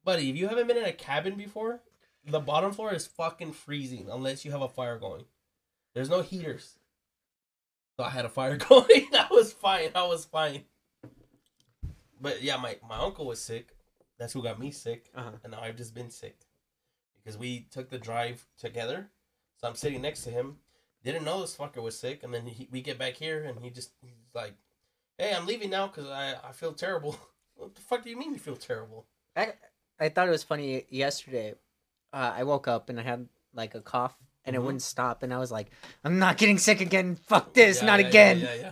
Buddy, 0.04 0.30
if 0.32 0.36
you 0.36 0.48
haven't 0.48 0.68
been 0.68 0.78
in 0.78 0.86
a 0.86 0.92
cabin 0.94 1.36
before, 1.36 1.82
the 2.25 2.40
bottom 2.40 2.72
floor 2.72 2.94
is 2.94 3.06
fucking 3.06 3.52
freezing 3.54 4.08
unless 4.12 4.44
you 4.44 4.52
have 4.52 4.62
a 4.64 4.68
fire 4.70 4.98
going. 4.98 5.25
There's 5.94 6.10
no 6.10 6.22
heaters. 6.22 6.78
So 7.98 8.04
I 8.06 8.10
had 8.10 8.25
a 8.25 8.30
fire 8.30 8.58
going. 8.70 9.08
I 9.14 9.28
was 9.30 9.54
fine. 9.54 9.90
I 9.94 10.08
was 10.08 10.25
fine. 10.25 10.64
But 12.22 12.42
yeah, 12.44 12.58
my, 12.58 12.78
my 12.88 12.98
uncle 12.98 13.25
was 13.25 13.42
sick. 13.42 13.75
That's 14.20 14.34
who 14.34 14.44
got 14.44 14.60
me 14.60 14.72
sick. 14.72 15.10
Uh-huh. 15.16 15.32
And 15.44 15.51
now 15.51 15.62
I've 15.62 15.75
just 15.75 15.96
been 15.96 16.10
sick. 16.12 16.38
Because 17.24 17.38
we 17.38 17.68
took 17.72 17.90
the 17.90 17.98
drive 17.98 18.46
together. 18.60 19.10
So 19.60 19.68
I'm 19.68 19.75
sitting 19.75 20.01
next 20.01 20.24
to 20.24 20.30
him. 20.30 20.58
Didn't 21.04 21.25
know 21.25 21.42
this 21.42 21.56
fucker 21.56 21.82
was 21.82 21.98
sick. 21.98 22.24
And 22.24 22.34
then 22.34 22.46
he, 22.46 22.68
we 22.72 22.82
get 22.82 23.00
back 23.00 23.13
here 23.16 23.44
and 23.44 23.60
he 23.60 23.70
just, 23.72 23.92
he's 24.01 24.12
like, 24.36 24.54
hey, 25.18 25.34
I'm 25.36 25.46
leaving 25.48 25.70
now 25.72 25.88
because 25.88 26.08
I, 26.10 26.36
I 26.48 26.51
feel 26.51 26.74
terrible. 26.74 27.18
what 27.56 27.75
the 27.75 27.82
fuck 27.82 28.04
do 28.04 28.10
you 28.10 28.18
mean 28.18 28.34
you 28.34 28.40
feel 28.40 28.56
terrible? 28.56 29.06
I 29.36 29.54
I 30.00 30.10
thought 30.10 30.28
it 30.28 30.32
was 30.32 30.44
funny 30.44 30.86
yesterday. 30.90 31.54
Uh, 32.12 32.34
I 32.36 32.44
woke 32.44 32.68
up 32.68 32.90
and 32.90 33.00
I 33.00 33.04
had 33.04 33.28
like 33.54 33.75
a 33.75 33.82
cough 33.82 34.16
and 34.46 34.56
Mhm. 34.56 34.60
it 34.60 34.63
wouldn't 34.63 34.82
stop, 34.82 35.22
and 35.22 35.32
I 35.32 35.38
was 35.38 35.51
like, 35.51 35.70
I'm 36.04 36.18
not 36.18 36.38
getting 36.38 36.58
sick 36.58 36.82
again. 36.82 37.16
Fuck 37.28 37.54
this, 37.54 37.80
Yeah, 37.80 37.86
not 37.86 38.00
yeah, 38.00 38.08
again. 38.08 38.40
Yeah, 38.40 38.54
yeah, 38.56 38.62
yeah. 38.62 38.72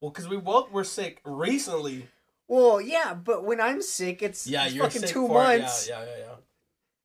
Well, 0.00 0.10
because 0.10 0.26
we 0.28 0.38
both 0.38 0.70
were 0.72 0.84
sick 0.84 1.20
recently. 1.26 2.08
Well, 2.48 2.80
yeah, 2.80 3.14
but 3.14 3.44
when 3.44 3.60
I'm 3.60 3.82
sick, 3.82 4.22
it's, 4.22 4.46
Yeah, 4.46 4.64
it's 4.66 4.74
you're 4.74 4.84
fucking 4.86 5.02
sick 5.02 5.10
two 5.10 5.26
for 5.28 5.34
months, 5.34 5.86
Yeah, 5.88 6.00
yeah, 6.00 6.06
yeah, 6.06 6.18
yeah. 6.26 6.34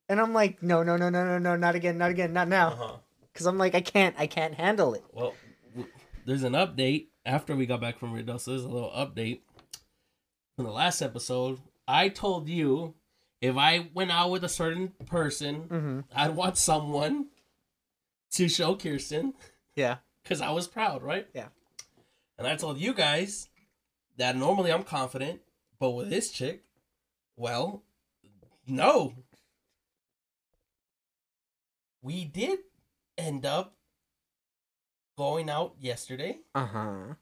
and 0.10 0.20
I'm 0.22 0.34
like, 0.34 0.64
no, 0.64 0.84
no, 0.84 0.96
no, 0.98 1.10
no, 1.10 1.26
no, 1.26 1.38
no, 1.38 1.56
not 1.58 1.76
again, 1.76 1.98
not 1.98 2.12
again, 2.12 2.32
not 2.34 2.48
now, 2.48 2.68
Uh-huh. 2.70 2.98
because 3.32 3.46
I'm 3.46 3.58
like, 3.58 3.76
I 3.76 3.82
can't, 3.82 4.16
I 4.18 4.26
can't 4.28 4.56
handle 4.56 4.94
it. 4.94 5.04
Well, 5.12 5.36
there's 6.26 6.44
an 6.44 6.54
update 6.54 7.08
after 7.26 7.56
we 7.56 7.66
got 7.66 7.82
back 7.82 8.00
from 8.00 8.14
Ruidoso. 8.14 8.46
There's 8.46 8.64
a 8.64 8.70
little 8.70 8.92
update 8.92 9.42
from 10.56 10.66
the 10.66 10.72
last 10.72 11.02
episode. 11.02 11.60
I 11.88 12.08
told 12.08 12.48
you 12.48 12.94
if 13.42 13.58
I 13.58 13.90
went 13.94 14.12
out 14.12 14.32
with 14.32 14.46
a 14.46 14.50
certain 14.50 14.94
person, 15.06 15.64
Mm-hmm. 15.68 16.00
I'd 16.16 16.36
want 16.38 16.58
someone 16.58 17.28
to 18.32 18.48
show 18.48 18.76
Kirsten 18.76 19.34
Yeah, 19.76 19.98
because 20.24 20.40
I 20.40 20.52
was 20.52 20.68
proud, 20.68 21.04
right? 21.04 21.28
Yeah. 21.34 21.48
And 22.38 22.48
I 22.48 22.56
told 22.56 22.78
you 22.80 22.94
guys 22.94 23.50
that 24.18 24.36
normally 24.36 24.72
I'm 24.72 24.84
confident, 24.84 25.42
but 25.80 25.92
with 25.92 26.10
this 26.10 26.32
chick, 26.32 26.64
Well, 27.36 27.84
no. 28.68 29.16
We 32.02 32.26
did 32.26 32.60
end 33.18 33.46
up 33.46 33.76
going 35.18 35.50
out 35.50 35.76
yesterday, 35.80 36.40
Uh 36.54 36.66
huh. 36.66 37.14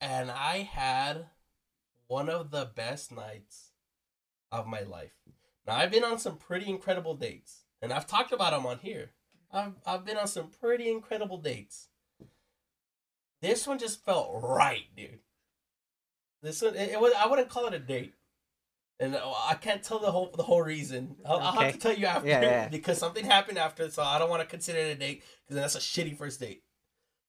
and 0.00 0.30
I 0.30 0.58
had 0.58 1.26
one 2.06 2.28
of 2.28 2.50
the 2.50 2.64
best 2.64 3.12
nights 3.12 3.72
of 4.50 4.66
my 4.66 4.80
life. 4.80 5.12
Now, 5.66 5.76
I've 5.76 5.90
been 5.90 6.04
on 6.04 6.18
some 6.18 6.36
pretty 6.38 6.68
incredible 6.70 7.14
dates, 7.14 7.64
and 7.82 7.92
I've 7.92 8.06
talked 8.06 8.32
about 8.32 8.52
them 8.52 8.66
on 8.66 8.78
here. 8.78 9.10
I've, 9.52 9.74
I've 9.84 10.04
been 10.04 10.16
on 10.16 10.26
some 10.28 10.48
pretty 10.48 10.88
incredible 10.90 11.38
dates. 11.38 11.88
This 13.42 13.66
one 13.66 13.78
just 13.78 14.04
felt 14.04 14.40
right, 14.42 14.84
dude. 14.96 15.20
This 16.42 16.62
one, 16.62 16.74
it, 16.74 16.90
it 16.90 17.00
was. 17.00 17.12
I 17.16 17.26
wouldn't 17.26 17.48
call 17.48 17.66
it 17.66 17.74
a 17.74 17.78
date, 17.78 18.14
and 18.98 19.14
uh, 19.14 19.20
I 19.48 19.54
can't 19.54 19.82
tell 19.82 19.98
the 19.98 20.10
whole 20.10 20.30
the 20.34 20.42
whole 20.42 20.62
reason. 20.62 21.16
I'll, 21.26 21.38
I'll 21.38 21.52
have 21.60 21.72
to 21.72 21.78
tell 21.78 21.94
you 21.94 22.06
after 22.06 22.28
Yeah, 22.28 22.40
yeah. 22.40 22.68
because 22.68 22.98
something 22.98 23.24
happened 23.24 23.58
after, 23.58 23.90
so 23.90 24.02
I 24.02 24.18
don't 24.18 24.30
want 24.30 24.42
to 24.42 24.48
consider 24.48 24.78
it 24.78 24.92
a 24.92 24.94
date 24.94 25.22
because 25.46 25.60
that's 25.60 25.74
a 25.74 25.78
shitty 25.78 26.16
first 26.16 26.40
date. 26.40 26.62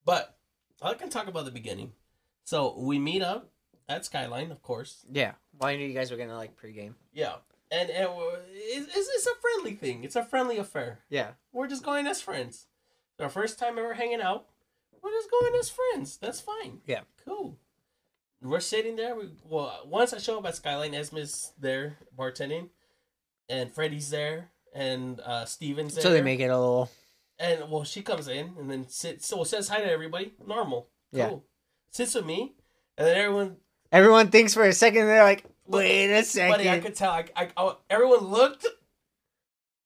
But 0.05 0.37
I 0.81 0.93
can 0.93 1.09
talk 1.09 1.27
about 1.27 1.45
the 1.45 1.51
beginning. 1.51 1.91
So 2.43 2.75
we 2.79 2.99
meet 2.99 3.21
up 3.21 3.51
at 3.87 4.05
Skyline, 4.05 4.51
of 4.51 4.61
course. 4.61 5.05
Yeah. 5.11 5.33
Well, 5.59 5.69
I 5.69 5.75
knew 5.75 5.85
you 5.85 5.93
guys 5.93 6.09
were 6.09 6.17
gonna 6.17 6.37
like 6.37 6.59
pregame. 6.59 6.93
Yeah, 7.13 7.35
and, 7.71 7.89
and 7.89 8.09
it's, 8.53 8.95
it's, 8.95 9.09
it's 9.09 9.27
a 9.27 9.35
friendly 9.41 9.73
thing. 9.73 10.03
It's 10.03 10.15
a 10.15 10.23
friendly 10.25 10.57
affair. 10.57 10.99
Yeah. 11.09 11.31
We're 11.53 11.67
just 11.67 11.83
going 11.83 12.05
as 12.05 12.21
friends. 12.21 12.67
It's 13.13 13.23
our 13.23 13.29
first 13.29 13.57
time 13.59 13.77
ever 13.77 13.93
hanging 13.93 14.21
out. 14.21 14.47
We're 15.01 15.11
just 15.11 15.31
going 15.31 15.53
as 15.59 15.69
friends. 15.69 16.17
That's 16.17 16.41
fine. 16.41 16.81
Yeah. 16.85 17.01
Cool. 17.25 17.57
We're 18.41 18.59
sitting 18.59 18.95
there. 18.95 19.15
We, 19.15 19.29
well, 19.47 19.81
once 19.85 20.13
I 20.13 20.17
show 20.17 20.39
up 20.39 20.45
at 20.47 20.55
Skyline, 20.55 20.93
Esma's 20.93 21.51
there 21.59 21.97
bartending, 22.17 22.69
and 23.49 23.71
Freddie's 23.71 24.09
there, 24.09 24.49
and 24.73 25.19
uh, 25.19 25.45
Steven's 25.45 25.93
there. 25.95 26.01
So 26.03 26.11
they 26.11 26.21
make 26.21 26.39
it 26.39 26.45
a 26.47 26.57
little. 26.57 26.89
And 27.39 27.69
well, 27.69 27.83
she 27.83 28.01
comes 28.01 28.27
in 28.27 28.53
and 28.59 28.69
then 28.69 28.87
sits. 28.87 29.27
So 29.27 29.43
says 29.43 29.67
hi 29.67 29.79
to 29.81 29.91
everybody. 29.91 30.33
Normal. 30.45 30.89
Cool. 31.13 31.19
Yeah. 31.19 31.31
Sits 31.91 32.15
with 32.15 32.25
me, 32.25 32.53
and 32.97 33.07
then 33.07 33.17
everyone 33.17 33.57
Everyone 33.91 34.29
thinks 34.29 34.53
for 34.53 34.63
a 34.63 34.71
second 34.73 35.05
they're 35.05 35.23
like, 35.23 35.43
wait 35.67 36.05
a 36.17 36.47
Buddy, 36.49 36.69
I 36.69 36.79
could 36.79 36.95
tell. 36.95 37.11
I, 37.11 37.25
I, 37.35 37.49
I- 37.57 37.75
everyone 37.89 38.21
looked, 38.25 38.65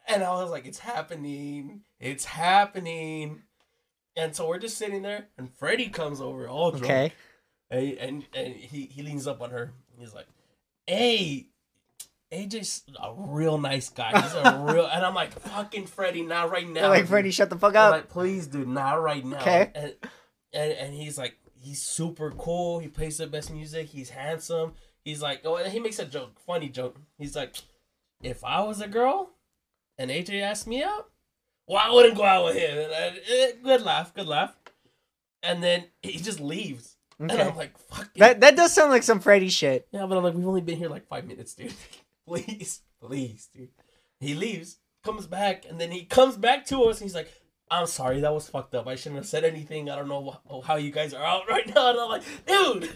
and 0.08 0.24
I 0.24 0.30
was 0.30 0.52
like, 0.52 0.66
"It's 0.68 0.78
happening! 0.80 1.82
It's 2.00 2.26
happening!" 2.26 3.42
And 4.16 4.36
so 4.36 4.48
we're 4.48 4.60
just 4.60 4.78
sitting 4.78 5.02
there, 5.02 5.28
and 5.38 5.50
Freddie 5.58 5.90
comes 5.90 6.22
over, 6.22 6.48
all 6.48 6.70
drunk, 6.72 6.86
Okay. 6.86 7.14
And, 7.70 7.98
and 7.98 8.26
and 8.34 8.56
he 8.56 8.86
he 8.86 9.02
leans 9.02 9.28
up 9.28 9.42
on 9.42 9.52
her. 9.52 9.74
He's 9.98 10.14
like, 10.14 10.28
"Hey." 10.88 11.48
AJ's 12.32 12.84
a 13.02 13.14
real 13.16 13.58
nice 13.58 13.88
guy. 13.90 14.10
He's 14.20 14.34
a 14.34 14.66
real, 14.74 14.88
and 14.88 15.06
I'm 15.06 15.14
like, 15.14 15.32
fucking 15.40 15.86
Freddie, 15.86 16.24
not 16.24 16.50
right 16.50 16.68
now. 16.68 16.82
They're 16.82 16.90
like, 16.90 17.02
dude." 17.02 17.10
Freddie, 17.10 17.32
shut 17.32 17.50
the 17.50 17.56
fuck 17.58 17.76
I'm 17.76 17.88
up. 17.88 17.92
like, 17.92 18.10
please, 18.10 18.48
dude, 18.48 18.68
not 18.68 19.02
right 19.02 19.24
now. 19.24 19.40
Okay. 19.40 19.72
And, 19.74 19.94
and 20.52 20.72
and 20.72 20.94
he's 20.94 21.18
like, 21.18 21.38
he's 21.54 21.82
super 21.82 22.32
cool. 22.32 22.80
He 22.80 22.88
plays 22.88 23.18
the 23.18 23.28
best 23.28 23.54
music. 23.54 23.88
He's 23.88 24.10
handsome. 24.10 24.74
He's 25.04 25.22
like, 25.22 25.42
oh, 25.46 25.58
and 25.58 25.72
he 25.72 25.80
makes 25.80 26.00
a 26.00 26.06
joke, 26.06 26.40
funny 26.46 26.68
joke. 26.68 26.98
He's 27.20 27.36
like, 27.36 27.56
if 28.22 28.44
I 28.44 28.62
was 28.64 28.82
a 28.82 28.88
girl, 28.88 29.30
and 29.98 30.10
AJ 30.10 30.42
asked 30.42 30.68
me 30.68 30.84
out, 30.84 31.10
well, 31.68 31.82
I 31.84 31.94
wouldn't 31.94 32.18
go 32.18 32.24
out 32.24 32.46
with 32.46 32.56
him. 32.56 32.78
And 32.78 32.94
I, 32.94 33.20
eh, 33.30 33.52
good 33.64 33.82
laugh, 33.84 34.14
good 34.14 34.28
laugh. 34.28 34.56
And 35.44 35.62
then 35.64 35.86
he 36.02 36.18
just 36.18 36.40
leaves, 36.40 36.95
and 37.20 37.32
I'm 37.32 37.56
like, 37.56 37.78
fuck 37.78 38.10
it. 38.16 38.20
That 38.20 38.42
that 38.42 38.56
does 38.56 38.74
sound 38.74 38.92
like 38.92 39.04
some 39.04 39.20
Freddy 39.20 39.50
shit. 39.50 39.88
Yeah, 39.92 40.06
but 40.06 40.18
I'm 40.18 40.24
like, 40.24 40.34
we've 40.34 40.48
only 40.48 40.62
been 40.62 40.78
here 40.78 40.90
like 40.90 41.08
five 41.08 41.26
minutes, 41.26 41.54
dude. 41.54 41.74
please, 42.28 42.82
please, 43.02 43.50
dude. 43.54 43.70
He 44.20 44.34
leaves, 44.34 44.78
comes 45.04 45.28
back, 45.28 45.66
and 45.70 45.80
then 45.80 45.92
he 45.92 46.06
comes 46.06 46.36
back 46.38 46.66
to 46.68 46.84
us, 46.84 47.00
and 47.00 47.06
he's 47.06 47.16
like, 47.16 47.32
I'm 47.70 47.88
sorry, 47.88 48.22
that 48.22 48.34
was 48.34 48.48
fucked 48.48 48.76
up. 48.76 48.88
I 48.88 48.96
shouldn't 48.96 49.18
have 49.18 49.26
said 49.26 49.44
anything. 49.44 49.90
I 49.90 49.96
don't 49.96 50.08
know 50.08 50.40
wh- 50.50 50.66
how 50.66 50.76
you 50.76 50.92
guys 50.92 51.14
are 51.14 51.24
out 51.24 51.44
right 51.50 51.68
now. 51.74 51.90
And 51.92 52.00
I'm 52.00 52.10
like, 52.10 52.24
dude, 52.46 52.90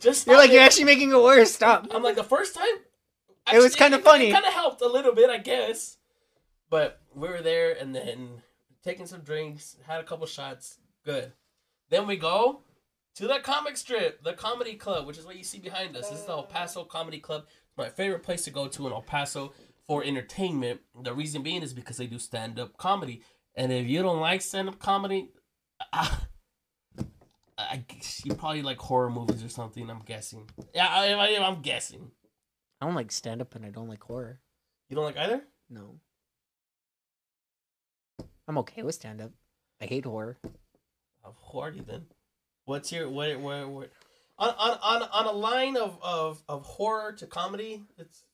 just 0.00 0.22
stop 0.22 0.26
You're 0.32 0.38
like, 0.38 0.50
it. 0.50 0.54
you're 0.54 0.62
actually 0.62 0.84
making 0.84 1.10
it 1.10 1.16
worse. 1.16 1.52
Stop. 1.52 1.88
I'm 1.92 2.02
like, 2.02 2.16
the 2.16 2.24
first 2.24 2.54
time, 2.54 2.64
It 3.52 3.58
was 3.62 3.74
kinda 3.74 3.98
funny. 3.98 4.28
It 4.28 4.32
kind 4.32 4.44
of 4.46 4.52
helped 4.52 4.80
a 4.80 4.88
little 4.88 5.14
bit, 5.14 5.28
I 5.30 5.38
guess. 5.38 5.96
But 6.70 7.00
we 7.14 7.28
were 7.28 7.42
there, 7.42 7.72
and 7.78 7.94
then 7.94 8.42
taking 8.82 9.06
some 9.06 9.20
drinks, 9.20 9.76
had 9.86 10.00
a 10.00 10.04
couple 10.04 10.26
shots, 10.26 10.78
good. 11.04 11.32
Then 11.90 12.06
we 12.06 12.16
go 12.16 12.62
to 13.16 13.26
the 13.28 13.38
comic 13.42 13.76
strip, 13.76 14.22
the 14.22 14.32
comedy 14.32 14.74
club, 14.74 15.06
which 15.06 15.18
is 15.18 15.24
what 15.24 15.36
you 15.36 15.44
see 15.44 15.58
behind 15.58 15.96
us. 15.96 16.10
This 16.10 16.20
is 16.20 16.26
the 16.26 16.32
El 16.32 16.44
Paso 16.44 16.84
Comedy 16.84 17.20
Club. 17.20 17.44
It's 17.46 17.78
my 17.78 17.88
favorite 17.88 18.22
place 18.22 18.44
to 18.44 18.50
go 18.50 18.66
to 18.68 18.86
in 18.86 18.92
El 18.92 19.02
Paso 19.02 19.52
for 19.86 20.02
entertainment. 20.02 20.80
The 21.00 21.14
reason 21.14 21.42
being 21.42 21.62
is 21.62 21.72
because 21.72 21.96
they 21.96 22.06
do 22.06 22.18
stand 22.18 22.58
up 22.58 22.76
comedy. 22.76 23.22
And 23.54 23.72
if 23.72 23.86
you 23.86 24.02
don't 24.02 24.20
like 24.20 24.42
stand 24.42 24.68
up 24.68 24.78
comedy, 24.78 25.30
I, 25.92 26.16
I, 27.56 27.84
you 28.24 28.34
probably 28.34 28.62
like 28.62 28.78
horror 28.78 29.10
movies 29.10 29.44
or 29.44 29.48
something. 29.48 29.88
I'm 29.88 30.00
guessing. 30.00 30.50
Yeah, 30.74 30.88
I, 30.88 31.12
I, 31.12 31.46
I'm 31.46 31.62
guessing. 31.62 32.10
I 32.80 32.86
don't 32.86 32.96
like 32.96 33.12
stand 33.12 33.40
up 33.40 33.54
and 33.54 33.64
I 33.64 33.70
don't 33.70 33.88
like 33.88 34.02
horror. 34.02 34.40
You 34.88 34.96
don't 34.96 35.04
like 35.04 35.16
either? 35.16 35.42
No. 35.70 36.00
I'm 38.48 38.58
okay 38.58 38.82
with 38.82 38.96
stand 38.96 39.20
up. 39.20 39.30
I 39.80 39.86
hate 39.86 40.04
horror. 40.04 40.38
Are 41.54 41.70
you 41.70 41.82
then? 41.86 42.06
What's 42.64 42.92
your 42.92 43.08
what 43.08 43.38
what 43.40 43.68
what 43.68 43.90
on 44.38 44.50
on 44.50 44.78
on, 44.82 45.08
on 45.12 45.26
a 45.26 45.32
line 45.32 45.76
of, 45.76 45.98
of 46.02 46.42
of 46.48 46.62
horror 46.64 47.12
to 47.12 47.26
comedy? 47.26 47.82
It's 47.98 48.24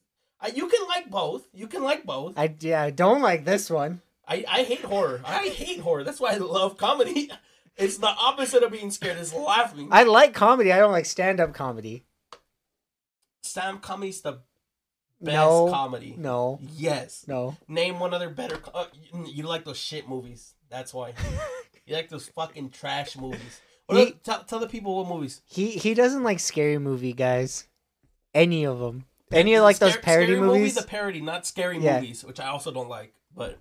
I, 0.40 0.48
you 0.48 0.68
can 0.68 0.86
like 0.88 1.10
both. 1.10 1.46
You 1.52 1.66
can 1.66 1.82
like 1.82 2.04
both. 2.04 2.38
I 2.38 2.54
yeah, 2.60 2.82
I 2.82 2.90
don't 2.90 3.20
like 3.22 3.44
this 3.44 3.68
one. 3.68 4.00
I 4.26 4.44
I 4.48 4.62
hate 4.62 4.82
horror. 4.84 5.20
I 5.24 5.48
hate 5.48 5.80
horror. 5.80 6.04
That's 6.04 6.20
why 6.20 6.32
I 6.32 6.36
love 6.38 6.76
comedy. 6.76 7.30
It's 7.76 7.96
the 7.96 8.08
opposite 8.08 8.62
of 8.62 8.72
being 8.72 8.90
scared. 8.90 9.16
It's 9.16 9.32
laughing. 9.32 9.88
I 9.90 10.02
like 10.02 10.34
comedy. 10.34 10.70
I 10.70 10.78
don't 10.78 10.92
like 10.92 11.06
stand 11.06 11.40
up 11.40 11.54
comedy. 11.54 12.04
Sam 13.42 13.78
comedy's 13.78 14.20
the 14.20 14.32
best 15.20 15.34
No. 15.34 15.70
comedy. 15.70 16.14
No. 16.18 16.58
Yes. 16.76 17.24
No. 17.26 17.56
Name 17.68 17.98
one 17.98 18.12
other 18.12 18.28
better. 18.28 18.56
Co- 18.56 18.72
uh, 18.72 18.86
you, 19.14 19.26
you 19.26 19.42
like 19.44 19.64
those 19.64 19.78
shit 19.78 20.06
movies. 20.08 20.52
That's 20.68 20.92
why. 20.92 21.14
you 21.86 21.94
like 21.94 22.10
those 22.10 22.28
fucking 22.28 22.68
trash 22.70 23.16
movies. 23.16 23.60
He- 23.96 24.02
are- 24.08 24.10
tell, 24.24 24.44
tell 24.44 24.58
the 24.60 24.66
people 24.68 24.96
what 24.96 25.08
movies. 25.08 25.40
He 25.46 25.70
he 25.72 25.94
doesn't 25.94 26.22
like 26.22 26.40
scary 26.40 26.78
movie 26.78 27.12
guys. 27.12 27.66
Any 28.34 28.64
of 28.64 28.78
them. 28.78 29.04
Any 29.32 29.54
of 29.54 29.62
like 29.62 29.78
those 29.78 29.96
parody 29.96 30.26
scary 30.26 30.40
movie, 30.40 30.58
movies. 30.58 30.74
the 30.74 30.82
parody, 30.82 31.20
not 31.20 31.46
scary 31.46 31.78
Yeah. 31.78 32.00
movies, 32.00 32.24
which 32.24 32.40
I 32.40 32.48
also 32.48 32.72
don't 32.72 32.88
like. 32.88 33.12
But 33.34 33.58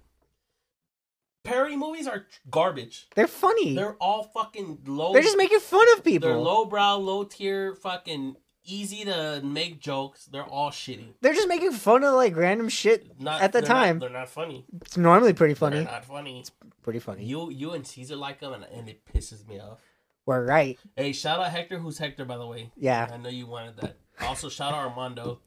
parody 1.43 1.75
movies 1.75 2.07
are 2.07 2.25
garbage. 2.49 3.07
They're 3.15 3.27
funny. 3.27 3.75
They're, 3.75 3.85
They're 3.85 3.95
all 3.95 4.23
fucking 4.23 4.79
low. 4.85 5.13
They're 5.13 5.21
just 5.21 5.37
making 5.37 5.59
fun 5.59 5.85
of 5.97 6.03
people. 6.03 6.29
They're 6.29 6.37
lowbrow, 6.37 6.97
low 6.97 7.23
tier, 7.23 7.75
fucking 7.75 8.35
easy 8.65 9.05
to 9.05 9.41
make 9.43 9.79
jokes. 9.79 10.25
They're 10.25 10.43
all 10.43 10.69
shitty. 10.71 11.13
They're 11.21 11.33
just 11.33 11.47
making 11.47 11.71
fun 11.71 12.03
of 12.03 12.13
like 12.15 12.35
random 12.35 12.69
shit. 12.69 13.19
Not 13.19 13.41
At 13.41 13.51
the 13.51 13.61
they're 13.61 13.69
not- 13.69 13.73
time. 13.75 13.99
they're 13.99 14.09
not 14.09 14.29
funny. 14.29 14.65
It's 14.81 14.97
normally 14.97 15.33
pretty 15.33 15.53
They're 15.53 15.59
funny. 15.71 15.83
not 15.83 16.05
funny. 16.05 16.39
It's 16.39 16.51
pretty 16.83 16.99
funny. 16.99 17.25
You 17.25 17.49
you 17.49 17.71
and 17.71 17.85
Caesar 17.85 18.15
like 18.15 18.39
them, 18.39 18.53
and, 18.53 18.63
and 18.65 18.89
it 18.89 19.01
pisses 19.05 19.47
me 19.47 19.59
off. 19.59 19.81
We're 20.29 20.45
right. 20.45 20.77
Hey, 20.95 21.11
shout 21.11 21.39
out 21.39 21.49
Hector. 21.49 21.79
Who's 21.79 21.97
Hector, 21.97 22.23
by 22.23 22.37
the 22.37 22.45
way? 22.45 22.69
Yeah. 22.77 23.09
I 23.11 23.17
know 23.17 23.29
you 23.29 23.47
wanted 23.47 23.77
that. 23.77 23.97
Also, 24.21 24.47
shout 24.47 24.73
out 24.75 24.87
Armando. 24.87 25.39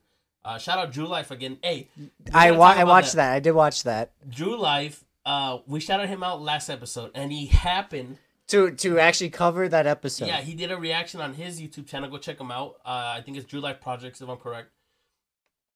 Uh, 0.45 0.59
shout 0.59 0.77
out 0.77 0.91
Drew 0.91 1.07
Life 1.07 1.31
again. 1.31 1.59
Hey, 1.63 1.87
I 2.35 2.51
wa- 2.51 2.75
I 2.77 2.83
watched 2.83 3.13
that. 3.13 3.33
I 3.33 3.39
did 3.39 3.53
watch 3.53 3.85
that. 3.85 4.11
Drew 4.29 4.57
Life. 4.59 5.05
Uh, 5.25 5.59
we 5.69 5.79
shouted 5.79 6.09
him 6.09 6.25
out 6.25 6.43
last 6.43 6.69
episode, 6.69 7.13
and 7.15 7.31
he 7.31 7.47
happened. 7.47 8.19
To 8.49 8.73
to 8.73 8.99
actually 8.99 9.31
cover 9.31 9.69
that 9.69 9.87
episode. 9.87 10.27
Yeah, 10.27 10.41
he 10.41 10.55
did 10.55 10.73
a 10.73 10.77
reaction 10.77 11.21
on 11.21 11.35
his 11.35 11.61
YouTube 11.61 11.87
channel. 11.87 12.11
Go 12.11 12.19
check 12.19 12.41
him 12.41 12.51
out. 12.51 12.75
Uh, 12.85 13.15
I 13.17 13.23
think 13.25 13.37
it's 13.37 13.47
Drew 13.47 13.61
Life 13.61 13.81
Projects, 13.81 14.21
if 14.21 14.29
I'm 14.29 14.37
correct. 14.37 14.71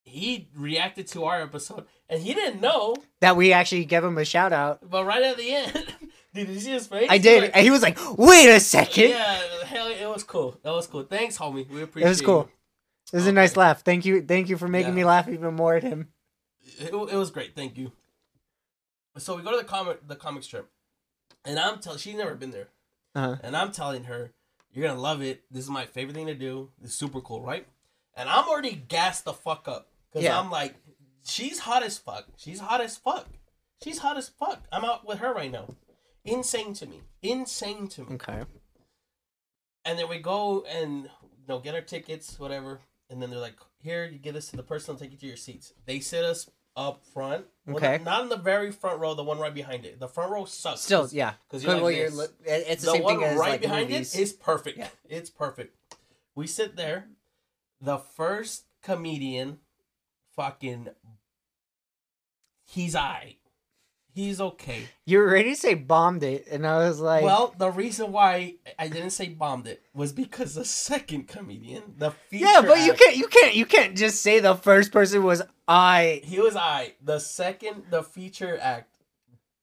He 0.03 0.49
reacted 0.53 1.07
to 1.07 1.23
our 1.23 1.41
episode, 1.41 1.85
and 2.09 2.21
he 2.21 2.33
didn't 2.33 2.59
know. 2.59 2.95
That 3.21 3.37
we 3.37 3.53
actually 3.53 3.85
gave 3.85 4.03
him 4.03 4.17
a 4.17 4.25
shout 4.25 4.51
out. 4.51 4.89
But 4.89 5.05
right 5.05 5.23
at 5.23 5.37
the 5.37 5.53
end, 5.55 5.93
did 6.37 6.49
you 6.49 6.59
see 6.59 6.71
his 6.71 6.87
face? 6.87 7.07
I 7.09 7.17
did. 7.17 7.43
like- 7.43 7.51
and 7.55 7.63
he 7.63 7.71
was 7.71 7.81
like, 7.81 7.97
wait 8.17 8.47
a 8.49 8.59
second. 8.59 9.09
yeah, 9.09 9.41
hell, 9.65 9.87
it 9.87 10.07
was 10.07 10.23
cool. 10.23 10.57
That 10.63 10.71
was 10.71 10.87
cool. 10.87 11.03
Thanks, 11.03 11.37
homie. 11.37 11.67
We 11.69 11.81
appreciate 11.83 12.05
It 12.05 12.05
It 12.05 12.09
was 12.09 12.21
cool. 12.21 12.49
It 13.11 13.15
was 13.17 13.27
a 13.27 13.31
nice 13.31 13.55
laugh. 13.57 13.81
Thank 13.83 14.05
you. 14.05 14.21
Thank 14.21 14.49
you 14.49 14.57
for 14.57 14.67
making 14.67 14.89
Yeah. 14.93 14.95
me 14.95 15.05
laugh 15.05 15.27
even 15.29 15.53
more 15.55 15.75
at 15.75 15.83
him. 15.83 16.09
It, 16.79 16.93
it 16.93 17.15
was 17.15 17.31
great. 17.31 17.55
Thank 17.55 17.77
you. 17.77 17.91
So 19.17 19.35
we 19.35 19.41
go 19.43 19.51
to 19.51 19.57
the 19.57 19.63
comic 19.63 20.07
the 20.07 20.15
comic 20.15 20.43
strip, 20.43 20.69
and 21.45 21.57
I'm 21.57 21.79
telling 21.79 21.97
she's 21.99 22.15
never 22.15 22.35
been 22.35 22.51
there, 22.51 22.67
Uh-huh. 23.15 23.37
and 23.41 23.55
I'm 23.57 23.71
telling 23.71 24.03
her 24.05 24.31
you're 24.71 24.87
gonna 24.87 24.99
love 24.99 25.21
it. 25.21 25.43
This 25.49 25.63
is 25.63 25.69
my 25.69 25.85
favorite 25.85 26.13
thing 26.15 26.27
to 26.27 26.35
do. 26.35 26.69
It's 26.83 26.93
super 26.93 27.21
cool, 27.21 27.41
right? 27.41 27.65
And 28.15 28.29
I'm 28.29 28.47
already 28.47 28.73
gassed 28.75 29.25
the 29.25 29.33
fuck 29.33 29.67
up 29.67 29.87
because 30.11 30.23
Yeah. 30.25 30.39
I'm 30.39 30.51
like, 30.51 30.75
she's 31.25 31.59
hot 31.59 31.81
as 31.83 31.97
fuck. 31.97 32.25
She's 32.37 32.59
hot 32.59 32.81
as 32.81 32.97
fuck. 32.97 33.27
She's 33.83 33.99
hot 33.99 34.17
as 34.17 34.27
fuck. 34.29 34.63
I'm 34.71 34.83
out 34.85 35.07
with 35.07 35.19
her 35.19 35.33
right 35.33 35.51
now. 35.51 35.67
Insane 36.27 36.73
to 36.75 36.85
me. 36.85 37.01
Insane 37.21 37.87
to 37.89 38.01
me. 38.01 38.15
Okay. 38.15 38.43
And 39.85 39.97
then 39.97 40.09
we 40.09 40.19
go 40.19 40.63
and 40.69 41.03
you 41.03 41.47
know 41.47 41.59
get 41.59 41.73
our 41.75 41.81
tickets, 41.81 42.39
whatever. 42.39 42.79
and 43.09 43.21
then 43.21 43.29
they're 43.29 43.39
like, 43.39 43.55
"Here, 43.79 44.05
you 44.05 44.19
give 44.19 44.33
this 44.33 44.49
to 44.49 44.57
the 44.57 44.63
person. 44.63 44.93
I'll 44.93 44.99
take 44.99 45.11
you 45.11 45.17
to 45.17 45.25
your 45.25 45.37
seats." 45.37 45.71
They 45.85 45.99
sit 46.01 46.25
us 46.25 46.49
up 46.75 47.03
front. 47.13 47.45
Well, 47.65 47.77
Okay. 47.77 47.97
not, 48.03 48.21
in 48.23 48.29
the 48.29 48.35
very 48.37 48.71
front 48.71 48.99
row, 48.99 49.13
the 49.15 49.23
one 49.23 49.39
right 49.39 49.53
behind 49.53 49.85
it. 49.85 49.99
The 49.99 50.07
front 50.09 50.31
row 50.31 50.45
sucks. 50.45 50.81
Still, 50.81 51.07
yeah. 51.11 51.33
because 51.47 51.63
you're 51.63 51.75
like 51.79 51.95
you're 51.95 52.11
li- 52.11 52.27
it's 52.45 52.81
the, 52.83 52.91
the 52.91 52.93
same 52.97 53.03
one 53.03 53.15
thing 53.15 53.23
as 53.23 53.37
right 53.37 53.51
like 53.51 53.61
behind 53.61 53.89
movies. 53.89 54.13
it 54.13 54.21
is 54.21 54.33
perfect. 54.33 54.77
Yeah. 54.77 54.89
It's 55.09 55.29
perfect. 55.29 55.75
We 56.35 56.45
sit 56.47 56.75
there. 56.75 57.07
The 57.81 57.97
first 57.97 58.65
comedian, 58.83 59.59
fucking, 60.35 60.89
he's 62.65 62.95
I. 62.95 63.36
He's 64.17 64.41
okay. 64.41 64.87
You 65.05 65.19
were 65.19 65.29
ready 65.29 65.51
to 65.51 65.55
say 65.55 65.75
bombed 65.75 66.23
it, 66.23 66.47
and 66.49 66.65
I 66.65 66.77
was 66.77 66.99
like, 66.99 67.23
well, 67.23 67.53
the 67.55 67.69
reason 67.69 68.11
why 68.11 68.55
I 68.79 68.87
didn't 68.87 69.11
say 69.11 69.27
bombed 69.27 69.67
it 69.67 69.83
was 69.93 70.11
because 70.11 70.55
the 70.55 70.65
second 70.65 71.27
comedian, 71.27 71.83
the 71.99 72.09
feature 72.09 72.45
yeah, 72.45 72.61
but 72.61 72.83
you 72.83 72.93
can't, 72.93 73.15
you 73.15 73.27
can't, 73.27 73.53
you 73.53 73.67
can't 73.67 73.95
just 73.95 74.23
say 74.23 74.39
the 74.39 74.55
first 74.55 74.91
person 74.91 75.21
was 75.21 75.43
I. 75.67 76.21
He 76.23 76.39
was 76.39 76.55
I. 76.55 76.93
The 76.99 77.19
second, 77.19 77.83
the 77.91 78.01
feature 78.01 78.57
act 78.59 78.89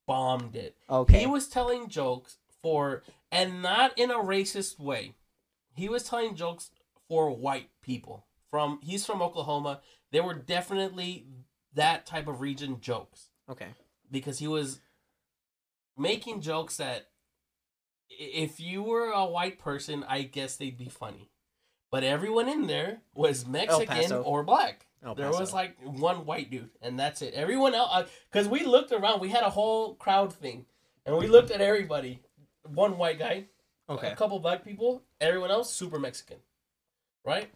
bombed 0.06 0.54
it. 0.54 0.76
Okay, 0.88 1.18
He 1.18 1.26
was 1.26 1.48
telling 1.48 1.88
jokes 1.88 2.36
for, 2.62 3.02
and 3.32 3.60
not 3.60 3.98
in 3.98 4.12
a 4.12 4.18
racist 4.18 4.78
way. 4.78 5.14
He 5.72 5.88
was 5.88 6.04
telling 6.04 6.36
jokes 6.36 6.70
for 7.08 7.28
white 7.28 7.70
people. 7.82 8.24
From 8.52 8.78
he's 8.84 9.04
from 9.04 9.20
Oklahoma. 9.20 9.80
They 10.12 10.20
were 10.20 10.34
definitely 10.34 11.26
that 11.74 12.06
type 12.06 12.28
of 12.28 12.40
region 12.40 12.80
jokes 12.80 13.30
okay, 13.50 13.66
because 14.10 14.38
he 14.38 14.48
was 14.48 14.80
making 15.96 16.40
jokes 16.40 16.76
that 16.78 17.08
if 18.10 18.60
you 18.60 18.82
were 18.82 19.10
a 19.10 19.24
white 19.24 19.58
person, 19.58 20.04
I 20.08 20.22
guess 20.22 20.56
they'd 20.56 20.76
be 20.76 20.88
funny. 20.88 21.30
But 21.90 22.04
everyone 22.04 22.48
in 22.48 22.66
there 22.66 23.02
was 23.14 23.46
Mexican 23.46 24.12
or 24.12 24.42
black. 24.42 24.86
There 25.16 25.30
was 25.30 25.52
like 25.52 25.76
one 25.82 26.24
white 26.24 26.50
dude, 26.50 26.70
and 26.80 26.98
that's 26.98 27.20
it. 27.20 27.34
Everyone 27.34 27.74
else, 27.74 28.08
because 28.32 28.46
uh, 28.46 28.50
we 28.50 28.64
looked 28.64 28.90
around, 28.90 29.20
we 29.20 29.28
had 29.28 29.42
a 29.42 29.50
whole 29.50 29.94
crowd 29.96 30.32
thing, 30.32 30.64
and 31.04 31.16
we 31.16 31.26
looked 31.26 31.50
at 31.50 31.60
everybody. 31.60 32.20
One 32.62 32.96
white 32.96 33.18
guy, 33.18 33.44
okay, 33.88 34.10
a 34.10 34.16
couple 34.16 34.38
black 34.38 34.64
people, 34.64 35.02
everyone 35.20 35.50
else 35.50 35.70
super 35.70 35.98
Mexican, 35.98 36.38
right? 37.24 37.50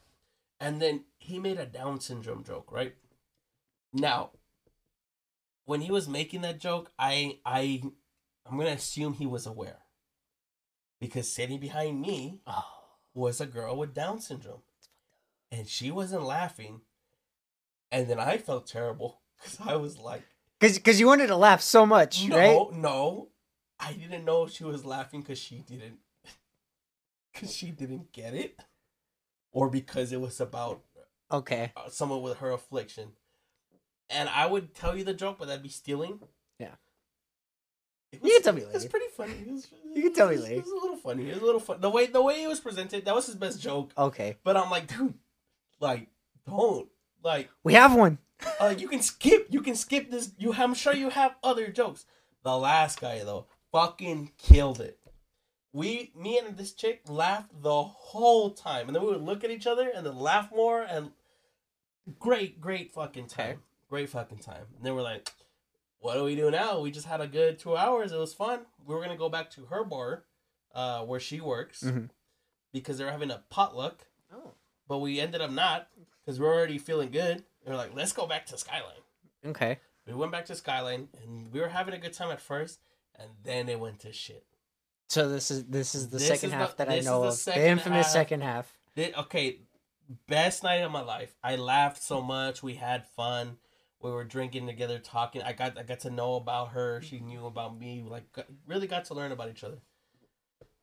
And 0.61 0.83
then 0.83 1.05
he 1.17 1.39
made 1.39 1.59
a 1.59 1.65
Down 1.65 2.01
syndrome 2.01 2.45
joke, 2.45 2.71
right? 2.71 2.95
Now, 3.95 4.31
when 5.69 5.83
he 5.83 5.91
was 5.91 6.09
making 6.09 6.41
that 6.41 6.59
joke, 6.59 6.91
I 6.99 7.41
I 7.45 7.83
I'm 8.47 8.57
gonna 8.57 8.71
assume 8.71 9.13
he 9.13 9.27
was 9.27 9.45
aware, 9.45 9.81
because 10.99 11.31
sitting 11.31 11.61
behind 11.61 12.01
me 12.01 12.41
oh, 12.47 12.65
was 13.13 13.39
a 13.39 13.47
girl 13.47 13.77
with 13.77 13.93
Down 13.93 14.19
syndrome, 14.19 14.63
and 15.53 15.69
she 15.69 15.91
wasn't 15.91 16.23
laughing, 16.23 16.81
and 17.93 18.09
then 18.09 18.19
I 18.19 18.39
felt 18.39 18.67
terrible 18.67 19.21
because 19.37 19.59
I 19.61 19.77
was 19.77 19.99
like, 19.99 20.23
because 20.59 20.79
because 20.79 20.99
you 20.99 21.07
wanted 21.07 21.27
to 21.27 21.37
laugh 21.37 21.61
so 21.61 21.85
much, 21.85 22.27
no, 22.27 22.37
right? 22.39 22.73
no, 22.73 23.29
I 23.79 23.93
didn't 23.93 24.25
know 24.25 24.47
she 24.47 24.65
was 24.65 24.87
laughing 24.87 25.21
because 25.21 25.39
she 25.39 25.57
didn't, 25.57 25.99
because 27.35 27.55
she 27.55 27.73
didn't 27.73 28.11
get 28.13 28.33
it, 28.33 28.59
or 29.53 29.69
because 29.69 30.13
it 30.13 30.21
was 30.21 30.41
about 30.41 30.81
Okay, 31.31 31.73
uh, 31.77 31.91
someone 31.91 32.23
with 32.23 32.39
her 32.39 32.53
affliction, 32.53 33.11
and 34.11 34.29
I 34.29 34.47
would 34.47 34.75
tell 34.75 34.97
you 34.97 35.05
the 35.05 35.15
joke, 35.15 35.37
but 35.39 35.49
that'd 35.49 35.63
be 35.63 35.69
stealing. 35.69 36.21
Yeah. 36.59 36.75
It 38.13 38.21
You 38.25 38.31
can 38.35 38.43
tell 38.43 38.53
me 38.55 38.65
was 38.65 38.75
later. 38.75 38.89
pretty 38.89 39.07
funny. 39.17 39.33
It 39.33 39.49
was, 39.53 39.69
You 39.95 40.03
can 40.05 40.15
tell 40.15 40.29
me 40.29 40.37
later. 40.37 40.55
It 40.57 40.65
was 40.65 40.71
a 40.73 40.75
little 40.77 40.97
funny. 40.97 41.29
It 41.29 41.35
was 41.35 41.43
a 41.43 41.47
little 41.47 41.61
fun. 41.61 41.81
The 41.81 41.91
way 41.91 42.07
the 42.07 42.23
way 42.23 42.43
it 42.43 42.49
was 42.49 42.61
presented, 42.61 43.05
that 43.05 43.15
was 43.15 43.27
his 43.27 43.35
best 43.37 43.61
joke. 43.61 43.93
okay, 43.99 44.37
But 44.45 44.57
I'm 44.57 44.71
like, 44.71 44.87
dude, 44.87 45.15
like, 45.81 46.09
don't 46.47 46.89
like, 47.23 47.51
we 47.65 47.75
have 47.75 47.95
one. 47.95 48.19
uh, 48.61 48.73
you 48.77 48.89
can 48.89 49.03
skip, 49.03 49.49
you 49.51 49.61
can 49.61 49.75
skip 49.75 50.11
this. 50.11 50.31
You, 50.39 50.55
I'm 50.55 50.73
sure 50.75 50.95
you 50.95 51.11
have 51.11 51.35
other 51.43 51.69
jokes. 51.69 52.07
The 52.45 52.57
last 52.57 53.01
guy 53.01 53.19
though, 53.25 53.47
fucking 53.73 54.33
killed 54.39 54.81
it. 54.81 54.99
We, 55.75 56.13
me 56.17 56.39
and 56.39 56.57
this 56.57 56.73
chick 56.73 57.03
laughed 57.09 57.51
the 57.63 57.83
whole 57.83 58.51
time, 58.51 58.87
and 58.87 58.95
then 58.97 59.03
we 59.03 59.11
would 59.11 59.21
look 59.23 59.45
at 59.45 59.51
each 59.51 59.67
other 59.67 59.91
and 59.95 60.07
then 60.07 60.17
laugh 60.17 60.51
more, 60.55 60.83
and 60.83 61.11
great, 62.19 62.59
great 62.61 62.93
fucking 62.93 63.27
time. 63.27 63.61
Great 63.89 64.09
fucking 64.09 64.39
time. 64.39 64.65
And 64.77 64.85
then 64.85 64.95
we're 64.95 65.03
like, 65.03 65.31
what 66.01 66.15
do 66.15 66.25
we 66.25 66.37
do 66.37 66.51
now? 66.51 66.81
We 66.81 66.91
just 66.91 67.07
had 67.07 67.21
a 67.21 67.27
good 67.27 67.59
two 67.59 67.77
hours. 67.77 68.13
It 68.13 68.19
was 68.19 68.35
fun. 68.35 68.61
We 68.87 68.95
were 68.95 69.01
gonna 69.03 69.17
go 69.17 69.29
back 69.29 69.51
to 69.53 69.67
her 69.67 69.85
bar, 69.85 70.25
uh, 70.75 71.05
where 71.05 71.21
she 71.21 71.41
works, 71.41 71.83
Mhm. 71.83 72.11
because 72.73 72.99
they 72.99 73.05
were 73.05 73.11
having 73.11 73.31
a 73.31 73.43
potluck 73.51 74.07
Oh, 74.33 74.53
but 74.87 74.99
we 74.99 75.19
ended 75.21 75.41
up 75.41 75.51
not 75.51 75.89
because 76.25 76.39
we're 76.39 76.53
already 76.55 76.77
feeling 76.79 77.11
good. 77.11 77.45
We 77.65 77.73
are 77.73 77.77
like, 77.77 77.95
let's 77.95 78.13
go 78.13 78.27
back 78.27 78.45
to 78.47 78.59
Skyline. 78.59 79.01
okay. 79.47 79.81
We 80.07 80.15
went 80.15 80.33
back 80.33 80.47
to 80.47 80.55
Skyline 80.55 81.09
and 81.23 81.53
we 81.53 81.61
were 81.61 81.69
having 81.69 81.93
a 81.95 81.99
good 81.99 82.13
time 82.15 82.31
at 82.31 82.41
first, 82.41 82.81
and 83.15 83.31
then 83.43 83.69
it 83.69 83.79
went 83.81 84.01
to 84.01 84.13
shit. 84.13 84.45
So 85.09 85.29
this 85.29 85.51
is 85.51 85.65
this 85.67 85.95
is 85.95 86.09
the 86.11 86.19
This 86.19 86.29
second 86.29 86.47
is 86.47 86.51
the- 86.53 86.57
half 86.59 86.77
that 86.77 86.89
I 86.91 87.01
know 87.01 87.23
the 87.23 87.29
of. 87.29 87.45
The 87.45 87.67
infamous 87.69 88.07
half. 88.07 88.13
second 88.13 88.43
half. 88.43 88.77
Okay, 88.99 89.61
best 90.27 90.63
night 90.63 90.77
of 90.83 90.91
my 90.93 91.01
life. 91.03 91.37
I 91.43 91.57
laughed 91.57 92.03
so 92.03 92.21
much. 92.23 92.63
We 92.63 92.75
had 92.75 93.07
fun. 93.07 93.59
We 94.01 94.11
were 94.13 94.25
drinking 94.25 94.67
together, 94.67 94.99
talking. 94.99 95.43
I 95.43 95.53
got 95.53 95.77
I 95.79 95.83
got 95.83 96.01
to 96.01 96.11
know 96.11 96.35
about 96.37 96.69
her. 96.71 97.01
She 97.03 97.19
knew 97.21 97.47
about 97.47 97.79
me. 97.79 98.05
Like 98.07 98.31
got, 98.33 98.47
really 98.67 98.87
got 98.87 99.07
to 99.07 99.15
learn 99.15 99.33
about 99.33 99.51
each 99.51 99.65
other. 99.65 99.79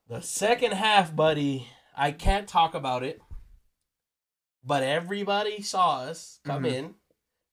The 0.09 0.21
second 0.21 0.73
half, 0.73 1.15
buddy, 1.15 1.67
I 1.95 2.11
can't 2.11 2.47
talk 2.47 2.73
about 2.75 3.03
it. 3.03 3.21
But 4.63 4.83
everybody 4.83 5.61
saw 5.61 6.01
us 6.01 6.39
come 6.43 6.63
Mhm. 6.63 6.73
in, 6.73 6.95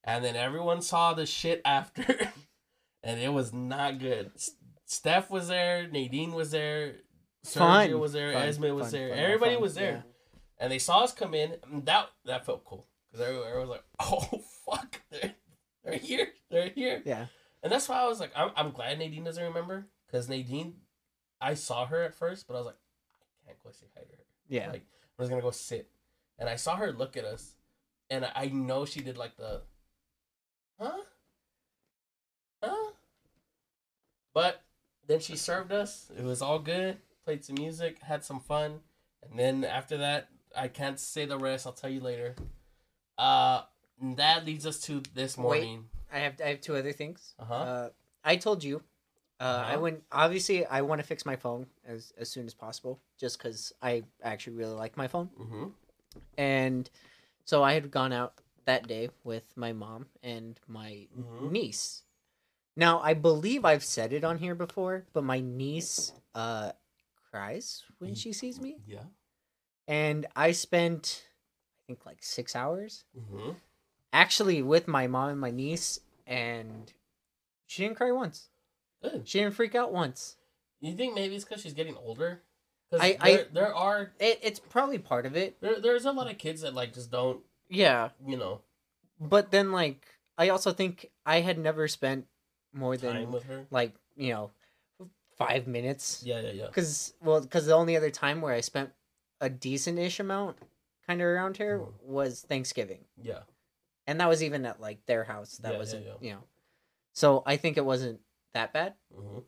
and 0.02 0.24
then 0.24 0.34
everyone 0.34 0.80
saw 0.82 1.12
the 1.14 1.26
shit 1.26 1.60
after, 1.64 2.04
and 3.02 3.20
it 3.20 3.32
was 3.32 3.52
not 3.52 3.98
good. 3.98 4.32
S- 4.34 4.52
Steph 4.86 5.30
was 5.30 5.48
there, 5.48 5.86
Nadine 5.88 6.32
was 6.32 6.50
there, 6.50 6.96
Fun. 7.44 7.88
Sergio 7.88 7.98
was 7.98 8.12
there, 8.12 8.32
Fun, 8.32 8.42
Esme 8.48 8.64
was 8.74 8.84
fun, 8.86 8.92
there, 8.92 9.08
fun, 9.10 9.18
everybody 9.18 9.56
was 9.56 9.74
there 9.74 10.04
yeah. 10.06 10.42
and 10.58 10.72
they 10.72 10.78
saw 10.78 11.00
us 11.04 11.12
come 11.12 11.34
in. 11.34 11.56
And 11.64 11.84
that 11.86 12.08
that 12.24 12.46
felt 12.46 12.64
cool 12.64 12.86
because 13.10 13.26
everyone 13.26 13.60
was 13.60 13.68
like, 13.68 13.84
"Oh 14.00 14.42
fuck, 14.66 15.00
they're, 15.84 15.92
they're 15.92 16.00
here, 16.00 16.28
they're 16.50 16.68
here." 16.68 17.02
Yeah. 17.04 17.26
And 17.62 17.70
that's 17.70 17.88
why 17.88 18.00
I 18.00 18.08
was 18.08 18.18
like, 18.18 18.32
I'm, 18.34 18.50
I'm 18.56 18.70
glad 18.72 18.98
Nadine 18.98 19.24
doesn't 19.24 19.42
remember 19.42 19.86
because 20.06 20.28
Nadine, 20.28 20.74
I 21.40 21.54
saw 21.54 21.86
her 21.86 22.02
at 22.02 22.14
first, 22.14 22.48
but 22.48 22.54
I 22.54 22.58
was 22.58 22.66
like, 22.66 22.76
I 23.44 23.46
can't 23.46 23.62
go 23.62 23.70
say 23.70 23.86
hi 23.94 24.02
to 24.02 24.16
her. 24.16 24.24
Yeah. 24.48 24.70
Like 24.70 24.84
I 25.18 25.22
was 25.22 25.28
gonna 25.28 25.42
go 25.42 25.50
sit, 25.50 25.88
and 26.38 26.48
I 26.48 26.56
saw 26.56 26.76
her 26.76 26.92
look 26.92 27.16
at 27.16 27.24
us, 27.24 27.54
and 28.10 28.28
I 28.34 28.46
know 28.46 28.84
she 28.84 29.00
did 29.00 29.16
like 29.16 29.36
the, 29.36 29.62
huh, 30.80 31.02
huh, 32.62 32.92
but 34.34 34.62
then 35.06 35.20
she 35.20 35.36
served 35.36 35.72
us. 35.72 36.10
It 36.16 36.24
was 36.24 36.42
all 36.42 36.58
good. 36.58 36.98
Played 37.24 37.44
some 37.44 37.56
music, 37.56 38.00
had 38.00 38.24
some 38.24 38.40
fun, 38.40 38.80
and 39.22 39.38
then 39.38 39.64
after 39.64 39.98
that, 39.98 40.28
I 40.56 40.68
can't 40.68 40.98
say 40.98 41.24
the 41.24 41.38
rest. 41.38 41.66
I'll 41.66 41.72
tell 41.72 41.90
you 41.90 42.00
later. 42.00 42.34
Uh, 43.16 43.62
and 44.02 44.16
that 44.18 44.44
leads 44.44 44.66
us 44.66 44.80
to 44.80 45.00
this 45.14 45.38
Wait. 45.38 45.42
morning. 45.42 45.88
I 46.12 46.18
have 46.18 46.34
I 46.44 46.48
have 46.48 46.60
two 46.60 46.76
other 46.76 46.92
things. 46.92 47.34
Uh-huh. 47.38 47.54
Uh, 47.54 47.88
I 48.22 48.36
told 48.36 48.62
you. 48.62 48.82
Uh, 49.40 49.44
I 49.66 49.72
Uh-huh. 49.74 49.80
went. 49.80 50.04
Obviously, 50.12 50.66
I 50.66 50.82
want 50.82 51.00
to 51.00 51.06
fix 51.06 51.24
my 51.24 51.36
phone 51.36 51.66
as 51.86 52.12
as 52.18 52.28
soon 52.28 52.44
as 52.46 52.52
possible, 52.54 53.00
just 53.16 53.38
because 53.38 53.72
I 53.80 54.02
actually 54.22 54.56
really 54.56 54.74
like 54.74 54.96
my 54.96 55.08
phone. 55.08 55.30
Mm-hmm. 55.40 55.66
And 56.36 56.90
so 57.44 57.62
I 57.62 57.72
had 57.72 57.90
gone 57.90 58.12
out 58.12 58.34
that 58.66 58.86
day 58.86 59.10
with 59.24 59.56
my 59.56 59.72
mom 59.72 60.06
and 60.22 60.60
my 60.68 61.08
Mhm. 61.16 61.50
niece. 61.50 62.02
Now 62.76 63.00
I 63.00 63.14
believe 63.14 63.64
I've 63.64 63.84
said 63.84 64.12
it 64.12 64.24
on 64.24 64.38
here 64.38 64.54
before, 64.54 65.06
but 65.12 65.24
my 65.24 65.40
niece 65.40 66.12
uh 66.34 66.72
cries 67.30 67.82
when 67.98 68.14
she 68.14 68.32
sees 68.32 68.60
me, 68.60 68.78
Yeah. 68.86 69.06
and 69.88 70.26
I 70.36 70.52
spent 70.52 71.26
I 71.26 71.80
think 71.86 72.06
like 72.06 72.22
six 72.22 72.54
hours 72.54 73.04
Mm-hmm. 73.16 73.52
Actually 74.12 74.62
with 74.62 74.86
my 74.88 75.06
mom 75.06 75.30
and 75.30 75.40
my 75.40 75.50
niece, 75.50 76.00
and 76.26 76.92
she 77.66 77.82
didn't 77.82 77.96
cry 77.96 78.12
once. 78.12 78.48
Good. 79.02 79.26
She 79.28 79.40
didn't 79.40 79.54
freak 79.54 79.74
out 79.74 79.92
once. 79.92 80.36
You 80.80 80.94
think 80.94 81.14
maybe 81.14 81.34
it's 81.36 81.44
because 81.44 81.62
she's 81.62 81.74
getting 81.74 81.96
older? 81.96 82.42
'Cause 82.90 83.00
I- 83.00 83.16
I- 83.20 83.32
there, 83.36 83.44
there 83.52 83.74
are 83.74 84.12
It, 84.20 84.38
it's 84.42 84.60
probably 84.60 84.98
part 84.98 85.24
of 85.24 85.34
it. 85.36 85.58
there, 85.60 85.80
there's 85.80 86.04
a 86.04 86.12
lot 86.12 86.30
of 86.30 86.36
kids 86.38 86.60
that 86.60 86.74
like 86.74 86.92
just 86.92 87.10
don't 87.10 87.42
Yeah, 87.68 88.10
you 88.26 88.36
know 88.36 88.60
but 89.18 89.50
then 89.50 89.72
like 89.72 90.06
I 90.36 90.48
also 90.50 90.72
think 90.72 91.10
I 91.24 91.40
had 91.40 91.58
never 91.58 91.88
spent 91.88 92.26
more 92.72 92.96
than 92.98 93.14
time 93.14 93.32
with 93.32 93.44
her. 93.44 93.66
like 93.70 93.94
you 94.16 94.30
know 94.34 94.50
five 95.38 95.66
minutes 95.66 96.22
Yeah, 96.22 96.40
yeah, 96.40 96.50
yeah. 96.50 96.66
because 96.66 97.14
well 97.22 97.40
because 97.40 97.64
the 97.64 97.72
only 97.74 97.96
other 97.96 98.10
time 98.10 98.42
where 98.42 98.52
I 98.52 98.60
spent 98.60 98.92
a 99.40 99.48
decent 99.48 99.98
ish 99.98 100.20
amount 100.20 100.58
kind 101.06 101.20
of 101.22 101.26
around 101.26 101.56
here 101.56 101.78
Mhm. 101.78 102.02
was 102.02 102.42
Thanksgiving, 102.42 103.06
Yeah. 103.16 103.44
And 104.06 104.20
that 104.20 104.28
was 104.28 104.42
even 104.42 104.64
at 104.66 104.80
like 104.80 105.04
their 105.06 105.24
house. 105.24 105.56
That 105.58 105.68
Yeah, 105.68 105.72
yeah, 105.72 105.78
wasn't 105.78 106.06
yeah. 106.06 106.12
you 106.20 106.30
know, 106.34 106.44
so 107.12 107.42
I 107.46 107.56
think 107.56 107.76
it 107.76 107.84
wasn't 107.84 108.20
that 108.54 108.72
bad, 108.72 108.94
Mm-hmm. 109.16 109.38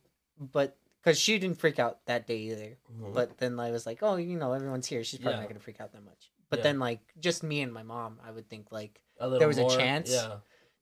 but 0.53 0.77
because 1.03 1.19
she 1.21 1.38
didn't 1.38 1.59
freak 1.59 1.79
out 1.79 1.99
that 2.07 2.27
day 2.27 2.38
either. 2.38 2.79
Mm-hmm. 2.93 3.12
But 3.12 3.37
then 3.38 3.61
I 3.61 3.71
was 3.71 3.85
like, 3.85 3.99
oh, 4.03 4.17
you 4.17 4.38
know, 4.38 4.53
everyone's 4.53 4.87
here. 4.87 5.05
She's 5.05 5.21
probably 5.21 5.35
Yeah. 5.37 5.40
not 5.40 5.49
gonna 5.49 5.61
freak 5.61 5.81
out 5.81 5.93
that 5.93 6.05
much. 6.05 6.31
But 6.51 6.61
Yeah. 6.61 6.62
then 6.64 6.79
like 6.79 7.01
just 7.21 7.43
me 7.43 7.61
and 7.62 7.73
my 7.73 7.83
mom, 7.83 8.19
I 8.25 8.31
would 8.31 8.49
think 8.49 8.73
like 8.73 9.01
A 9.21 9.25
little 9.27 9.38
There 9.38 9.49
was 9.49 9.59
a 9.59 9.62
more, 9.62 9.71
chance? 9.71 10.11
Yeah, 10.12 10.37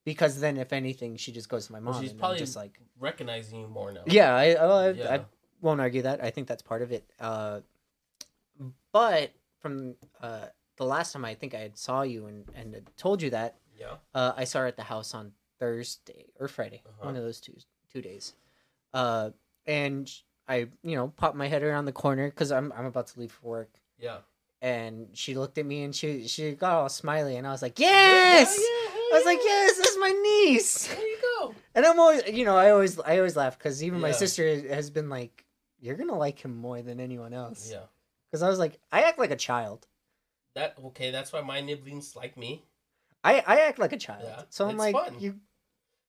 because 0.05 0.39
then 0.39 0.57
if 0.57 0.71
anything, 0.73 1.17
she 1.17 1.31
just 1.31 1.49
goes 1.49 1.67
to 1.67 1.71
my 1.73 1.79
mom 1.79 2.01
she's 2.01 2.11
and 2.11 2.19
probably- 2.19 2.37
just 2.39 2.55
like 2.55 2.79
recognizing 2.99 3.59
you 3.59 3.67
more 3.67 3.91
now. 3.91 4.03
yeah, 4.07 4.33
I, 4.35 4.53
I, 4.53 4.65
I, 4.65 4.89
Yeah. 4.91 5.13
I 5.15 5.25
won't 5.61 5.79
argue 5.81 6.01
that. 6.03 6.23
I 6.23 6.29
think 6.31 6.47
that's 6.47 6.61
part 6.63 6.81
of 6.81 6.91
it. 6.91 7.03
Uh, 7.19 7.61
but 8.91 9.31
from 9.59 9.95
uh, 10.21 10.47
the 10.77 10.85
last 10.85 11.13
time 11.13 11.25
I 11.25 11.35
think 11.35 11.53
I 11.53 11.59
had 11.59 11.77
saw 11.77 12.01
you 12.03 12.25
and 12.27 12.45
and 12.55 12.73
had 12.73 12.95
told 12.97 13.21
you 13.21 13.29
that 13.31 13.57
yeah. 13.83 13.95
uh, 14.15 14.33
I 14.35 14.43
saw 14.45 14.59
her 14.59 14.67
at 14.67 14.77
the 14.77 14.83
house 14.83 15.13
on 15.13 15.33
Thursday 15.59 16.25
or 16.39 16.47
Friday, 16.47 16.81
Uh-huh. 16.85 17.05
one 17.07 17.15
of 17.15 17.23
those 17.23 17.39
two 17.39 17.55
two 17.91 18.01
days. 18.01 18.33
Uh, 18.93 19.29
and 19.65 20.11
I, 20.47 20.67
you 20.83 20.95
know, 20.95 21.07
popped 21.15 21.35
my 21.37 21.47
head 21.47 21.63
around 21.63 21.85
the 21.85 21.91
corner 22.03 22.29
because 22.29 22.51
I'm 22.51 22.71
I'm 22.77 22.85
about 22.85 23.07
to 23.07 23.19
leave 23.19 23.31
for 23.31 23.47
work, 23.49 23.71
Yeah. 23.99 24.19
and 24.61 25.07
she 25.13 25.35
looked 25.35 25.57
at 25.57 25.65
me 25.65 25.83
and 25.83 25.95
she 25.95 26.27
she 26.27 26.51
got 26.53 26.73
all 26.79 26.89
smiley, 26.89 27.35
and 27.37 27.45
I 27.47 27.51
was 27.51 27.61
like, 27.61 27.79
yes. 27.79 28.57
Yeah, 28.57 28.63
yeah, 28.63 29.13
I 29.13 29.17
was 29.17 29.25
like, 29.25 29.39
yes, 29.43 29.77
this 29.77 29.87
is 29.87 29.97
my 29.99 30.09
niece. 30.09 30.87
There 30.87 31.07
you 31.07 31.17
go. 31.39 31.55
And 31.75 31.85
I'm 31.85 31.99
always, 31.99 32.23
you 32.27 32.45
know, 32.45 32.57
I 32.57 32.71
always, 32.71 32.99
I 32.99 33.17
always 33.17 33.35
laugh 33.35 33.57
because 33.57 33.83
even 33.83 33.99
my 33.99 34.11
sister 34.11 34.45
has 34.69 34.89
been 34.89 35.09
like, 35.09 35.45
"You're 35.79 35.95
gonna 35.95 36.17
like 36.17 36.43
him 36.43 36.55
more 36.57 36.81
than 36.81 36.99
anyone 36.99 37.33
else." 37.33 37.69
Yeah. 37.71 37.85
Because 38.29 38.41
I 38.43 38.49
was 38.49 38.57
like, 38.59 38.79
I 38.91 39.03
act 39.03 39.17
like 39.19 39.31
a 39.31 39.35
child. 39.49 39.87
That 40.55 40.75
okay. 40.89 41.09
That's 41.11 41.31
why 41.33 41.41
my 41.41 41.61
nibblings 41.61 42.15
like 42.15 42.37
me. 42.37 42.63
I, 43.23 43.43
I 43.45 43.59
act 43.61 43.79
like 43.79 43.93
a 43.93 43.97
child. 43.97 44.23
Yeah, 44.25 44.41
so 44.49 44.65
I'm 44.65 44.71
it's 44.71 44.79
like, 44.79 44.95
fun. 44.95 45.15
you, 45.19 45.39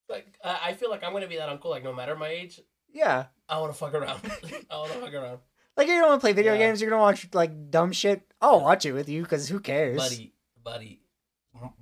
Like 0.08 0.38
uh, 0.42 0.58
I 0.62 0.72
feel 0.74 0.90
like 0.90 1.04
I'm 1.04 1.12
gonna 1.12 1.28
be 1.28 1.36
that 1.36 1.48
uncle. 1.48 1.70
Like 1.70 1.84
no 1.84 1.92
matter 1.92 2.16
my 2.16 2.28
age, 2.28 2.60
yeah. 2.92 3.26
I 3.48 3.60
want 3.60 3.72
to 3.72 3.78
fuck 3.78 3.94
around. 3.94 4.20
I 4.70 4.76
want 4.78 4.92
to 4.92 4.98
fuck 5.00 5.14
around, 5.14 5.38
Like 5.76 5.86
you 5.88 5.94
don't 5.94 6.08
want 6.08 6.20
to 6.20 6.24
play 6.24 6.32
video 6.32 6.52
Yeah. 6.54 6.58
games. 6.58 6.80
You're 6.80 6.90
gonna 6.90 7.02
watch 7.02 7.28
like 7.32 7.70
dumb 7.70 7.92
shit. 7.92 8.22
I'll 8.40 8.60
watch 8.60 8.84
it 8.86 8.92
with 8.92 9.08
you 9.08 9.22
because 9.22 9.48
who 9.48 9.60
cares? 9.60 9.96
buddy. 9.96 10.32
Buddy, 10.62 11.00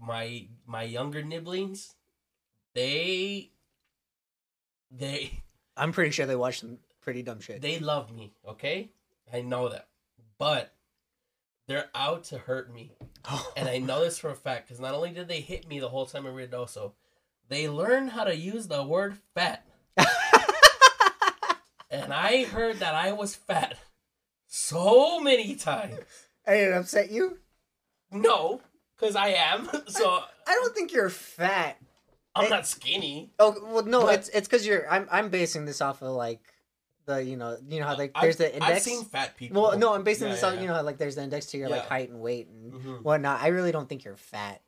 my 0.01 0.49
my 0.67 0.83
younger 0.83 1.23
nibblings, 1.23 1.95
they, 2.75 3.53
they, 4.91 5.43
I'm 5.77 5.93
pretty 5.93 6.11
sure 6.11 6.27
they 6.27 6.35
watch 6.37 6.61
some 6.61 6.79
pretty 7.01 7.23
dumb 7.23 7.41
shit. 7.41 7.63
they 7.63 7.79
love 7.79 8.13
me. 8.13 8.33
Okay, 8.49 8.91
I 9.33 9.41
know 9.43 9.69
that, 9.69 9.87
but 10.39 10.73
they're 11.69 11.89
out 11.95 12.25
to 12.25 12.39
hurt 12.39 12.73
me. 12.73 12.93
And 13.57 13.69
I 13.69 13.79
know 13.79 14.03
this 14.03 14.19
for 14.19 14.31
a 14.31 14.35
fact 14.35 14.67
because 14.67 14.81
not 14.81 14.95
only 14.95 15.11
did 15.11 15.29
they 15.29 15.41
hit 15.41 15.69
me 15.69 15.79
the 15.79 15.89
whole 15.89 16.07
time 16.07 16.27
in 16.27 16.35
Ruidoso, 16.35 16.93
they 17.49 17.69
learned 17.69 18.11
how 18.11 18.25
to 18.25 18.35
use 18.37 18.67
the 18.69 18.83
word 18.83 19.17
fat. 19.35 19.65
And 21.91 22.13
I 22.13 22.45
heard 22.45 22.79
that 22.79 22.95
I 22.95 23.13
was 23.13 23.35
fat 23.35 23.77
so 24.47 25.21
many 25.21 25.55
times. 25.57 25.99
and 26.47 26.57
it 26.59 26.73
upset 26.73 27.11
you? 27.11 27.39
No, 28.11 28.63
because 28.97 29.15
I 29.15 29.29
am. 29.29 29.69
So 29.89 30.09
I 30.47 30.55
don't 30.55 30.75
think 30.75 30.93
you're 30.93 31.11
fat. 31.11 31.77
I'm 32.35 32.47
It- 32.47 32.51
not 32.51 32.67
skinny. 32.67 33.31
Oh 33.39 33.55
well, 33.63 33.85
no, 33.85 34.03
But- 34.07 34.15
it's 34.21 34.29
it's 34.31 34.49
because 34.49 34.67
you're. 34.67 34.91
I'm 34.91 35.07
I'm 35.13 35.29
basing 35.29 35.67
this 35.67 35.83
off 35.83 36.01
of 36.01 36.13
like 36.13 36.41
the 37.17 37.25
you 37.25 37.37
know 37.37 37.57
you 37.69 37.81
know 37.81 37.87
how 37.87 37.97
like 37.97 38.13
I've- 38.15 38.27
there's 38.27 38.37
the 38.37 38.53
index. 38.55 38.71
I've 38.73 38.83
seen 38.83 39.05
fat 39.05 39.37
people. 39.37 39.63
Well, 39.63 39.79
no, 39.79 39.95
I'm 39.95 40.03
basing 40.05 40.27
Yeah, 40.29 40.33
this 40.35 40.43
yeah, 40.43 40.49
off. 40.49 40.55
yeah. 40.55 40.61
You 40.63 40.67
know, 40.69 40.75
how, 40.75 40.83
like 40.83 40.99
there's 40.99 41.15
the 41.17 41.23
index 41.23 41.47
to 41.47 41.59
your 41.59 41.69
like 41.69 41.87
height 41.87 42.11
and 42.11 42.21
weight 42.21 42.49
and 42.49 42.73
Mhm. 42.73 43.03
whatnot. 43.03 43.41
I 43.43 43.49
really 43.49 43.73
don't 43.73 43.89
think 43.89 44.05
you're 44.05 44.17
fat. 44.17 44.63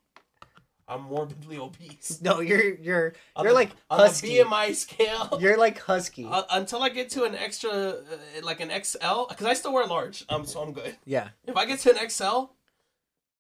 I'm 0.87 1.00
morbidly 1.04 1.57
obese. 1.59 2.20
No, 2.22 2.40
you're 2.40 2.74
you're 2.74 3.14
On 3.37 3.44
you're 3.44 3.52
the- 3.52 3.59
like 3.59 3.70
on 3.88 4.00
husky. 4.00 4.37
the 4.38 4.44
BMI 4.44 4.74
scale. 4.74 5.38
You're 5.40 5.57
like 5.57 5.78
husky. 5.78 6.26
Uh, 6.26 6.42
until 6.50 6.83
I 6.83 6.90
get 6.90 7.09
to 7.11 7.24
an 7.24 7.35
extra, 7.35 7.70
uh, 7.72 7.94
like 8.42 8.61
an 8.61 8.68
XL, 8.70 9.24
because 9.30 9.46
I 9.46 9.54
still 9.54 9.72
wear 9.72 9.87
large, 9.87 10.24
um, 10.28 10.44
so 10.44 10.61
I'm 10.61 10.72
good. 10.74 10.94
yeah. 11.07 11.28
If 11.46 11.57
I 11.57 11.64
get 11.64 11.78
to 11.80 11.90
an 11.98 12.11
XL, 12.11 12.50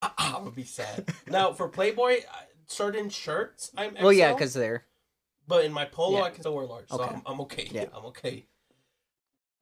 I- 0.00 0.10
I'm 0.16 0.32
gonna 0.44 0.50
be 0.52 0.64
sad. 0.64 1.06
now 1.26 1.52
for 1.52 1.68
Playboy, 1.68 2.22
certain 2.66 3.10
shirts, 3.10 3.70
I'm 3.76 3.94
XL, 3.94 4.02
Well, 4.04 4.12
yeah, 4.14 4.32
because 4.32 4.54
they're 4.54 4.84
but 5.46 5.66
in 5.66 5.72
my 5.72 5.84
polo, 5.84 6.16
Yeah. 6.20 6.24
I 6.24 6.30
can 6.30 6.40
still 6.40 6.54
wear 6.54 6.64
large, 6.64 6.88
so 6.88 6.98
Okay. 7.02 7.14
I'm, 7.14 7.22
I'm 7.26 7.40
okay. 7.42 7.68
Yeah. 7.70 7.84
I'm 7.94 8.06
okay. 8.06 8.46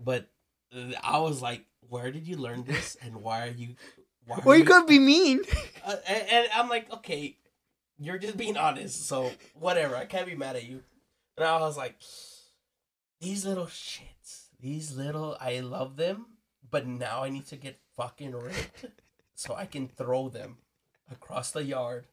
But 0.02 0.30
uh, 0.74 0.92
I 1.02 1.18
was 1.18 1.42
like, 1.42 1.64
where 1.88 2.10
did 2.10 2.26
you 2.26 2.36
learn 2.36 2.64
this, 2.64 2.96
and 3.02 3.16
why 3.16 3.46
are 3.46 3.50
you? 3.50 3.76
Why 4.26 4.36
are 4.36 4.42
well, 4.44 4.56
you 4.56 4.64
could 4.64 4.86
be 4.86 4.98
mean. 4.98 5.40
Uh, 5.84 5.96
and, 6.06 6.28
and 6.30 6.48
I'm 6.54 6.68
like, 6.68 6.92
okay, 6.92 7.36
you're 7.98 8.16
just 8.16 8.36
being 8.36 8.56
honest, 8.56 9.08
so 9.08 9.32
whatever. 9.58 9.96
I 9.96 10.04
can't 10.04 10.26
be 10.28 10.36
mad 10.36 10.54
at 10.54 10.64
you. 10.64 10.80
And 11.36 11.44
I 11.44 11.58
was 11.58 11.76
like, 11.76 11.96
these 13.20 13.44
little 13.44 13.66
shits, 13.66 14.46
these 14.60 14.96
little, 14.96 15.36
I 15.40 15.58
love 15.58 15.96
them, 15.96 16.26
but 16.70 16.86
now 16.86 17.24
I 17.24 17.30
need 17.30 17.46
to 17.48 17.56
get 17.56 17.80
fucking 17.96 18.30
ripped 18.30 18.86
so 19.34 19.56
I 19.56 19.66
can 19.66 19.88
throw 19.88 20.28
them 20.28 20.58
across 21.10 21.50
the 21.50 21.64
yard 21.64 22.04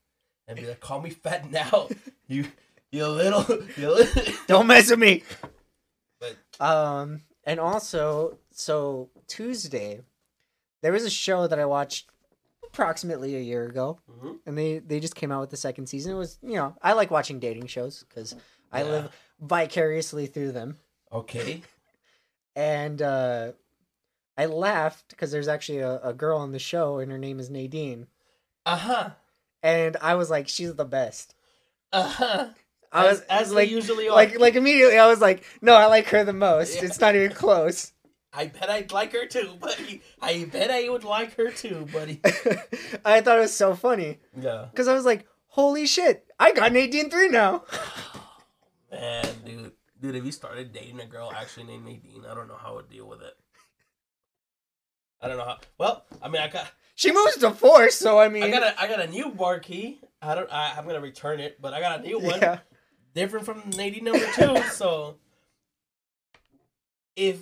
and 0.48 0.58
be 0.58 0.66
like, 0.66 0.80
call 0.80 1.00
me 1.00 1.12
fat 1.12 1.52
now, 1.52 1.90
you, 2.28 2.46
you 2.92 3.08
little, 3.08 3.46
you 3.78 3.90
little. 3.94 4.34
Don't 4.48 4.66
mess 4.66 4.90
with 4.90 4.98
me. 4.98 5.24
But 6.20 6.38
Um, 6.60 7.22
and 7.44 7.60
also, 7.60 8.38
so 8.52 9.10
Tuesday, 9.28 10.02
there 10.82 10.92
was 10.92 11.04
a 11.06 11.10
show 11.10 11.48
that 11.48 11.60
I 11.60 11.66
watched 11.66 12.10
approximately 12.66 13.36
a 13.36 13.40
year 13.42 13.66
ago, 13.66 14.00
Mhm. 14.10 14.40
and 14.46 14.58
they 14.58 14.80
they 14.80 15.00
just 15.00 15.16
came 15.16 15.32
out 15.32 15.42
with 15.42 15.50
the 15.50 15.58
second 15.58 15.88
season. 15.88 16.14
It 16.14 16.18
was 16.18 16.38
you 16.42 16.56
know 16.56 16.76
I 16.82 16.94
like 16.94 17.12
watching 17.12 17.40
dating 17.40 17.68
shows 17.68 18.04
because 18.08 18.36
I 18.72 18.84
Yeah. 18.84 18.90
live 18.90 19.12
vicariously 19.40 20.28
through 20.28 20.52
them, 20.52 20.78
okay, 21.12 21.62
and 22.56 23.02
uh, 23.02 23.54
I 24.38 24.46
laughed 24.46 25.10
because 25.10 25.32
there's 25.32 25.48
actually 25.48 25.80
a, 25.80 26.00
a 26.02 26.14
girl 26.14 26.38
on 26.38 26.52
the 26.52 26.60
show, 26.60 27.00
and 27.00 27.12
her 27.12 27.18
name 27.18 27.40
is 27.40 27.50
Nadine, 27.50 28.08
uh 28.66 28.76
huh, 28.78 29.10
and 29.64 29.98
I 30.02 30.16
was 30.16 30.30
like, 30.30 30.48
she's 30.48 30.76
the 30.76 30.86
best. 30.86 31.34
uh 31.92 32.08
huh. 32.10 32.50
I 32.92 33.06
was 33.06 33.22
as, 33.22 33.48
as 33.48 33.54
like, 33.54 33.70
they 33.70 33.76
usually 33.76 34.08
are. 34.08 34.16
like, 34.16 34.40
like 34.40 34.56
immediately, 34.56 34.98
I 34.98 35.08
was 35.08 35.22
like, 35.22 35.44
no, 35.62 35.76
I 35.76 35.86
like 35.86 36.08
her 36.08 36.24
the 36.24 36.34
most. 36.34 36.78
Yeah. 36.78 36.86
It's 36.86 37.00
not 37.00 37.16
even 37.16 37.32
close. 37.32 37.94
I 38.32 38.48
bet 38.48 38.70
I'd 38.70 38.92
like 38.92 39.14
her 39.14 39.26
too, 39.26 39.56
buddy. 39.60 40.02
I 40.22 40.46
bet 40.52 40.70
I 40.70 40.90
would 40.90 41.04
like 41.04 41.36
her 41.36 41.50
too, 41.50 41.88
buddy. 41.92 42.22
I 43.06 43.22
thought 43.22 43.38
it 43.38 43.42
was 43.42 43.56
so 43.56 43.76
funny. 43.76 44.20
Yeah. 44.40 44.68
Because 44.72 44.88
I 44.88 44.94
was 44.94 45.06
like, 45.06 45.28
holy 45.48 45.86
shit, 45.86 46.26
I 46.40 46.52
got 46.52 46.72
an 46.72 46.78
18 46.78 47.10
3 47.10 47.30
now. 47.30 47.64
Man, 48.92 49.26
dude, 49.46 49.72
dude, 50.02 50.16
if 50.16 50.26
you 50.26 50.32
started 50.32 50.74
dating 50.74 51.00
a 51.00 51.06
girl 51.06 51.32
actually 51.36 51.66
named 51.66 51.86
Nadine, 51.86 52.24
I 52.30 52.34
don't 52.34 52.48
know 52.48 52.58
how 52.58 52.72
I 52.72 52.76
would 52.76 52.90
deal 52.90 53.08
with 53.08 53.22
it. 53.22 53.34
I 55.22 55.28
don't 55.28 55.38
know 55.38 55.46
how. 55.46 55.58
Well, 55.78 56.06
I 56.22 56.30
mean, 56.30 56.42
I 56.42 56.48
got, 56.48 56.72
She 56.96 57.12
moves 57.12 57.38
to 57.38 57.52
force, 57.52 57.96
so 57.96 58.20
I 58.20 58.30
mean. 58.30 58.44
I 58.44 58.50
got 58.52 58.64
a, 58.64 58.82
I 58.82 58.88
got 58.88 59.02
a 59.02 59.08
new 59.08 59.30
bar 59.30 59.60
key. 59.60 60.02
I 60.22 60.36
don't, 60.36 60.52
I, 60.52 60.76
I'm 60.78 60.86
gonna 60.86 61.02
return 61.02 61.40
it, 61.40 61.62
but 61.62 61.74
I 61.74 61.82
got 61.82 62.00
a 62.00 62.04
new 62.04 62.20
one, 62.20 62.40
yeah. 62.42 62.60
Different 63.20 63.46
from 63.46 63.70
lady 63.72 64.00
number 64.02 64.26
two. 64.34 64.62
so, 64.72 65.16
if, 67.16 67.40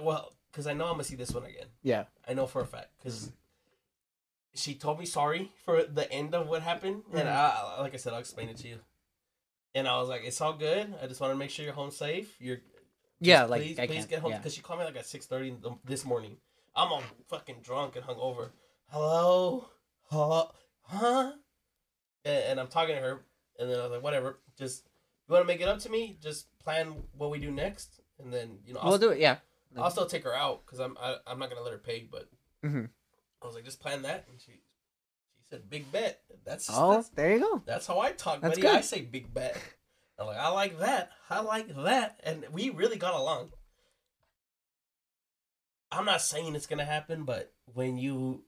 well, 0.00 0.32
because 0.50 0.66
I 0.66 0.72
know 0.72 0.86
I'm 0.86 0.92
gonna 0.92 1.04
see 1.04 1.16
this 1.16 1.30
one 1.32 1.44
again. 1.44 1.66
Yeah. 1.82 2.04
I 2.28 2.34
know 2.34 2.46
for 2.46 2.60
a 2.60 2.66
fact 2.66 2.88
because 2.98 3.30
she 4.54 4.74
told 4.74 4.98
me 4.98 5.06
sorry 5.06 5.52
for 5.64 5.84
the 5.84 6.10
end 6.10 6.34
of 6.34 6.48
what 6.48 6.62
happened, 6.62 7.04
and 7.12 7.28
Mhm. 7.28 7.32
I, 7.32 7.80
like 7.80 7.94
I 7.94 7.98
said, 7.98 8.12
I'll 8.12 8.18
explain 8.20 8.48
it 8.48 8.56
to 8.58 8.68
you. 8.68 8.80
And 9.74 9.86
I 9.86 9.98
was 10.00 10.08
like, 10.08 10.22
"It's 10.24 10.40
all 10.40 10.54
good. 10.54 10.92
I 11.00 11.06
just 11.06 11.20
want 11.20 11.32
to 11.32 11.38
make 11.38 11.50
sure 11.50 11.64
you're 11.64 11.74
home 11.74 11.92
safe. 11.92 12.34
You're 12.40 12.58
Yeah, 13.20 13.44
like, 13.44 13.62
please, 13.62 13.78
I 13.78 13.86
please 13.86 14.06
get 14.06 14.20
home 14.20 14.32
yeah. 14.32 14.38
because 14.38 14.54
she 14.54 14.60
called 14.62 14.80
me 14.80 14.84
like 14.86 14.96
at 14.96 15.06
six 15.06 15.26
thirty 15.26 15.54
this 15.84 16.04
morning. 16.04 16.38
I'm 16.74 16.92
all 16.92 17.02
fucking 17.28 17.60
drunk 17.62 17.94
and 17.96 18.04
hungover. 18.04 18.50
Hello, 18.88 19.68
hello, 20.10 20.50
huh? 20.82 21.32
And, 22.24 22.44
and 22.48 22.60
I'm 22.60 22.66
talking 22.68 22.96
to 22.96 23.00
her, 23.00 23.20
and 23.60 23.70
then 23.70 23.78
I 23.78 23.82
was 23.82 23.92
like, 23.92 24.02
"Whatever. 24.02 24.38
Just 24.58 24.86
you 25.28 25.32
want 25.34 25.42
to 25.42 25.46
make 25.46 25.60
it 25.60 25.68
up 25.68 25.78
to 25.80 25.88
me? 25.90 26.18
Just 26.20 26.46
plan 26.58 26.94
what 27.16 27.30
we 27.30 27.38
do 27.38 27.50
next, 27.50 28.00
and 28.18 28.32
then 28.32 28.58
you 28.66 28.74
know 28.74 28.80
I'll, 28.80 28.90
We'll 28.90 28.98
do 28.98 29.10
it, 29.10 29.20
yeah. 29.20 29.36
I'll 29.76 29.90
still 29.90 30.06
take 30.06 30.24
her 30.24 30.34
out 30.34 30.64
because 30.66 30.80
I'm 30.80 30.96
I, 31.00 31.16
I'm 31.26 31.38
not 31.38 31.50
gonna 31.50 31.62
let 31.62 31.72
her 31.72 31.78
pay, 31.78 32.08
but." 32.10 32.28
Mhm. 32.64 32.88
I 33.42 33.46
was 33.46 33.54
like, 33.54 33.64
just 33.64 33.80
plan 33.80 34.02
that, 34.02 34.26
and 34.30 34.40
she 34.40 34.52
she 34.52 35.44
said, 35.48 35.70
"Big 35.70 35.90
bet." 35.92 36.20
That's 36.44 36.68
Oh, 36.72 36.94
that's, 36.94 37.08
there 37.10 37.32
you 37.34 37.40
go. 37.40 37.62
that's 37.66 37.86
how 37.86 38.00
I 38.00 38.12
talk, 38.12 38.40
That's 38.40 38.52
buddy. 38.52 38.62
good. 38.62 38.76
I 38.76 38.80
say 38.80 39.02
big 39.02 39.32
bet. 39.32 39.56
I'm 40.18 40.26
like, 40.26 40.36
I 40.38 40.48
like 40.48 40.78
that. 40.80 41.10
I 41.30 41.40
like 41.40 41.68
that, 41.84 42.20
and 42.24 42.44
we 42.52 42.70
really 42.70 42.96
got 42.96 43.14
along. 43.14 43.50
I'm 45.92 46.04
not 46.04 46.22
saying 46.22 46.54
it's 46.54 46.66
gonna 46.66 46.84
happen, 46.84 47.24
but 47.24 47.52
when 47.64 47.96
you 47.96 48.44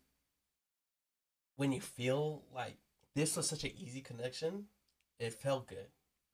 when 1.57 1.73
you 1.73 1.81
feel 1.81 2.43
like 2.55 2.79
this 3.15 3.37
was 3.37 3.49
such 3.49 3.65
an 3.65 3.71
easy 3.77 4.01
connection, 4.01 4.67
it 5.23 5.35
felt 5.35 5.69
good. 5.69 5.87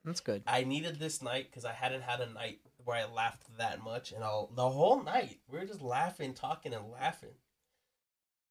That's 0.05 0.21
good. 0.21 0.43
I 0.47 0.65
needed 0.65 0.99
this 0.99 1.23
night 1.23 1.49
because 1.51 1.65
I 1.65 1.73
hadn't 1.73 2.03
had 2.03 2.21
a 2.21 2.33
night 2.33 2.61
where 2.85 2.97
I 2.97 3.13
laughed 3.13 3.43
that 3.59 3.83
much, 3.83 4.13
and 4.13 4.25
all 4.25 4.51
the 4.55 4.69
whole 4.69 5.03
night 5.03 5.39
we 5.49 5.59
were 5.59 5.67
just 5.67 5.83
laughing, 5.83 6.33
talking, 6.33 6.73
and 6.73 6.91
laughing. 6.91 7.35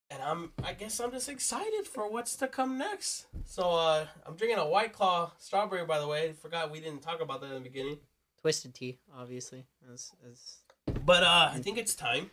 And 0.10 0.22
I'm, 0.22 0.52
I 0.64 0.74
guess 0.74 1.00
I'm 1.00 1.12
just 1.12 1.28
excited 1.28 1.86
for 1.86 2.10
what's 2.10 2.36
to 2.38 2.48
come 2.48 2.78
next. 2.78 3.26
So 3.46 3.64
uh, 3.72 4.06
I'm 4.26 4.36
drinking 4.36 4.60
a 4.60 4.68
White 4.68 4.94
Claw 4.94 5.34
strawberry, 5.38 5.86
by 5.86 6.00
the 6.00 6.08
way. 6.08 6.32
Forgot 6.32 6.72
we 6.72 6.80
didn't 6.80 7.02
talk 7.02 7.22
about 7.22 7.42
that 7.42 7.48
in 7.48 7.56
the 7.56 7.60
beginning. 7.70 7.98
Twisted 8.40 8.74
tea, 8.74 9.00
obviously. 9.18 9.66
As, 9.92 10.12
as... 10.30 10.60
But 11.06 11.24
uh, 11.24 11.50
I 11.54 11.60
think 11.60 11.78
it's 11.78 11.96
time. 11.96 12.30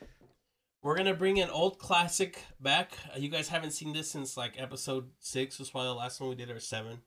We're 0.83 0.97
gonna 0.97 1.15
bring 1.15 1.41
an 1.41 1.49
old 1.49 1.79
classic 1.79 2.39
back. 2.61 2.93
Uh, 3.13 3.19
you 3.19 3.31
guys 3.31 3.49
haven't 3.49 3.71
seen 3.71 3.95
this 3.95 4.11
since 4.11 4.37
like 4.37 4.61
episode 4.61 5.09
six 5.19 5.59
was 5.59 5.71
probably 5.71 5.89
the 5.89 5.95
last 5.95 6.21
one 6.21 6.29
we 6.29 6.37
did 6.37 6.51
or 6.51 6.61
seven. 6.61 6.99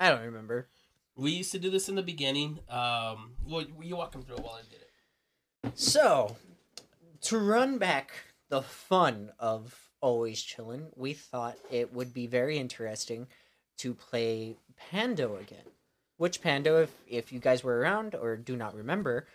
I 0.00 0.08
don't 0.08 0.22
remember. 0.24 0.66
We 1.14 1.32
used 1.32 1.52
to 1.52 1.58
do 1.58 1.70
this 1.70 1.88
in 1.88 1.94
the 1.94 2.02
beginning. 2.02 2.60
Um, 2.70 3.32
well, 3.46 3.64
you 3.82 3.96
walk 3.96 4.12
them 4.12 4.22
through 4.22 4.36
it 4.36 4.42
while 4.42 4.54
I 4.58 4.62
did 4.62 4.80
it. 4.80 5.72
So, 5.78 6.36
to 7.22 7.38
run 7.38 7.76
back 7.78 8.12
the 8.48 8.62
fun 8.62 9.30
of 9.38 9.90
Always 10.00 10.42
Chillin', 10.42 10.86
we 10.96 11.12
thought 11.12 11.58
it 11.70 11.92
would 11.92 12.14
be 12.14 12.26
very 12.26 12.56
interesting 12.58 13.26
to 13.78 13.92
play 13.92 14.56
Pando 14.90 15.36
again. 15.36 15.64
Which 16.16 16.40
Pando, 16.42 16.82
if, 16.82 16.90
if 17.06 17.32
you 17.32 17.38
guys 17.38 17.62
were 17.62 17.78
around 17.78 18.14
or 18.14 18.36
do 18.36 18.56
not 18.56 18.74
remember, 18.74 19.26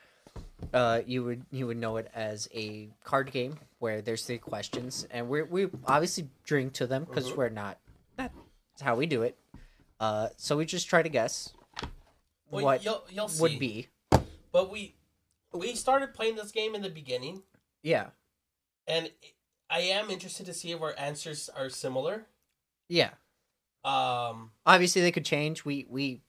uh, 0.74 1.02
you 1.06 1.24
would 1.24 1.46
you 1.52 1.68
would 1.68 1.78
know 1.78 1.98
it 1.98 2.10
as 2.14 2.48
a 2.54 2.90
card 3.04 3.32
game 3.32 3.58
where 3.80 4.02
there's 4.02 4.24
three 4.26 4.38
questions, 4.38 5.08
and 5.12 5.30
we 5.30 5.42
we 5.44 5.68
obviously 5.86 6.30
drink 6.44 6.74
to 6.74 6.86
them 6.88 7.06
because 7.06 7.32
Mhm. 7.32 7.36
we're 7.38 7.50
not. 7.50 7.80
That's 8.18 8.34
how 8.82 8.96
we 8.96 9.06
do 9.06 9.22
it. 9.24 9.38
Uh, 10.00 10.30
so 10.38 10.58
we 10.58 10.66
just 10.66 10.88
try 10.88 11.02
to 11.02 11.10
guess 11.10 11.54
Well, 12.50 12.64
what 12.66 12.84
you'll, 12.84 13.04
you'll 13.10 13.28
see. 13.30 13.42
would 13.42 13.60
be. 13.60 13.88
But 14.52 14.70
we 14.72 14.96
we 15.54 15.74
started 15.76 16.14
playing 16.14 16.36
this 16.36 16.52
game 16.52 16.76
in 16.76 16.82
the 16.82 16.90
beginning, 16.90 17.44
Yeah, 17.82 18.08
and 18.88 19.10
I 19.70 19.80
am 19.82 20.10
interested 20.10 20.46
to 20.48 20.54
see 20.54 20.72
if 20.72 20.82
our 20.82 20.94
answers 20.98 21.50
are 21.50 21.70
similar. 21.70 22.26
yeah. 22.90 23.12
Um, 23.84 24.52
obviously 24.66 25.02
they 25.04 25.12
could 25.12 25.26
change. 25.26 25.64
We 25.64 25.86
we 25.90 26.22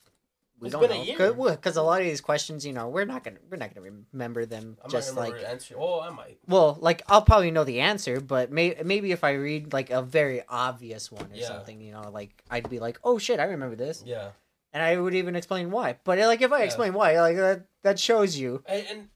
we 0.59 0.69
It's 0.69 0.73
don't 0.73 0.83
been 0.83 0.91
a 0.93 0.95
know 0.95 1.03
year. 1.03 1.33
because 1.57 1.77
a 1.77 1.83
lot 1.83 2.01
of 2.01 2.07
these 2.07 2.21
questions, 2.23 2.65
you 2.65 2.73
know, 2.73 2.89
we're 2.89 3.05
not 3.05 3.23
gonna 3.25 3.37
we're 3.51 3.59
not 3.59 3.75
gonna 3.75 3.91
remember 4.13 4.47
them. 4.47 4.79
I'm 4.83 4.91
just 4.91 5.15
not 5.15 5.21
like 5.21 5.43
answer. 5.45 5.75
Oh, 5.79 6.01
I 6.01 6.11
might. 6.11 6.39
well, 6.49 6.79
like 6.81 7.03
I'll 7.09 7.23
probably 7.23 7.51
know 7.51 7.65
the 7.65 7.81
answer, 7.81 8.21
but 8.21 8.51
may, 8.51 8.75
maybe 8.85 9.13
if 9.13 9.23
I 9.23 9.33
read 9.33 9.73
like 9.73 9.91
a 9.91 10.01
very 10.03 10.43
obvious 10.49 11.13
one 11.13 11.31
or 11.31 11.37
Yeah. 11.37 11.47
something, 11.47 11.81
you 11.81 11.93
know, 11.93 12.09
like 12.11 12.31
I'd 12.51 12.71
be 12.71 12.79
like, 12.79 12.99
oh 13.05 13.19
shit, 13.19 13.39
I 13.39 13.45
remember 13.45 13.77
this, 13.77 14.03
Yeah. 14.07 14.31
and 14.73 14.83
I 14.83 14.97
would 14.97 15.15
even 15.15 15.37
explain 15.37 15.71
why. 15.71 15.99
But 16.05 16.19
like 16.19 16.41
if 16.41 16.53
I 16.53 16.59
Yeah. 16.61 16.65
explain 16.65 16.95
why, 16.95 17.21
like 17.21 17.37
that 17.37 17.67
that 17.83 17.99
shows 18.01 18.37
you. 18.37 18.63
And, 18.67 18.87
and 18.91 19.09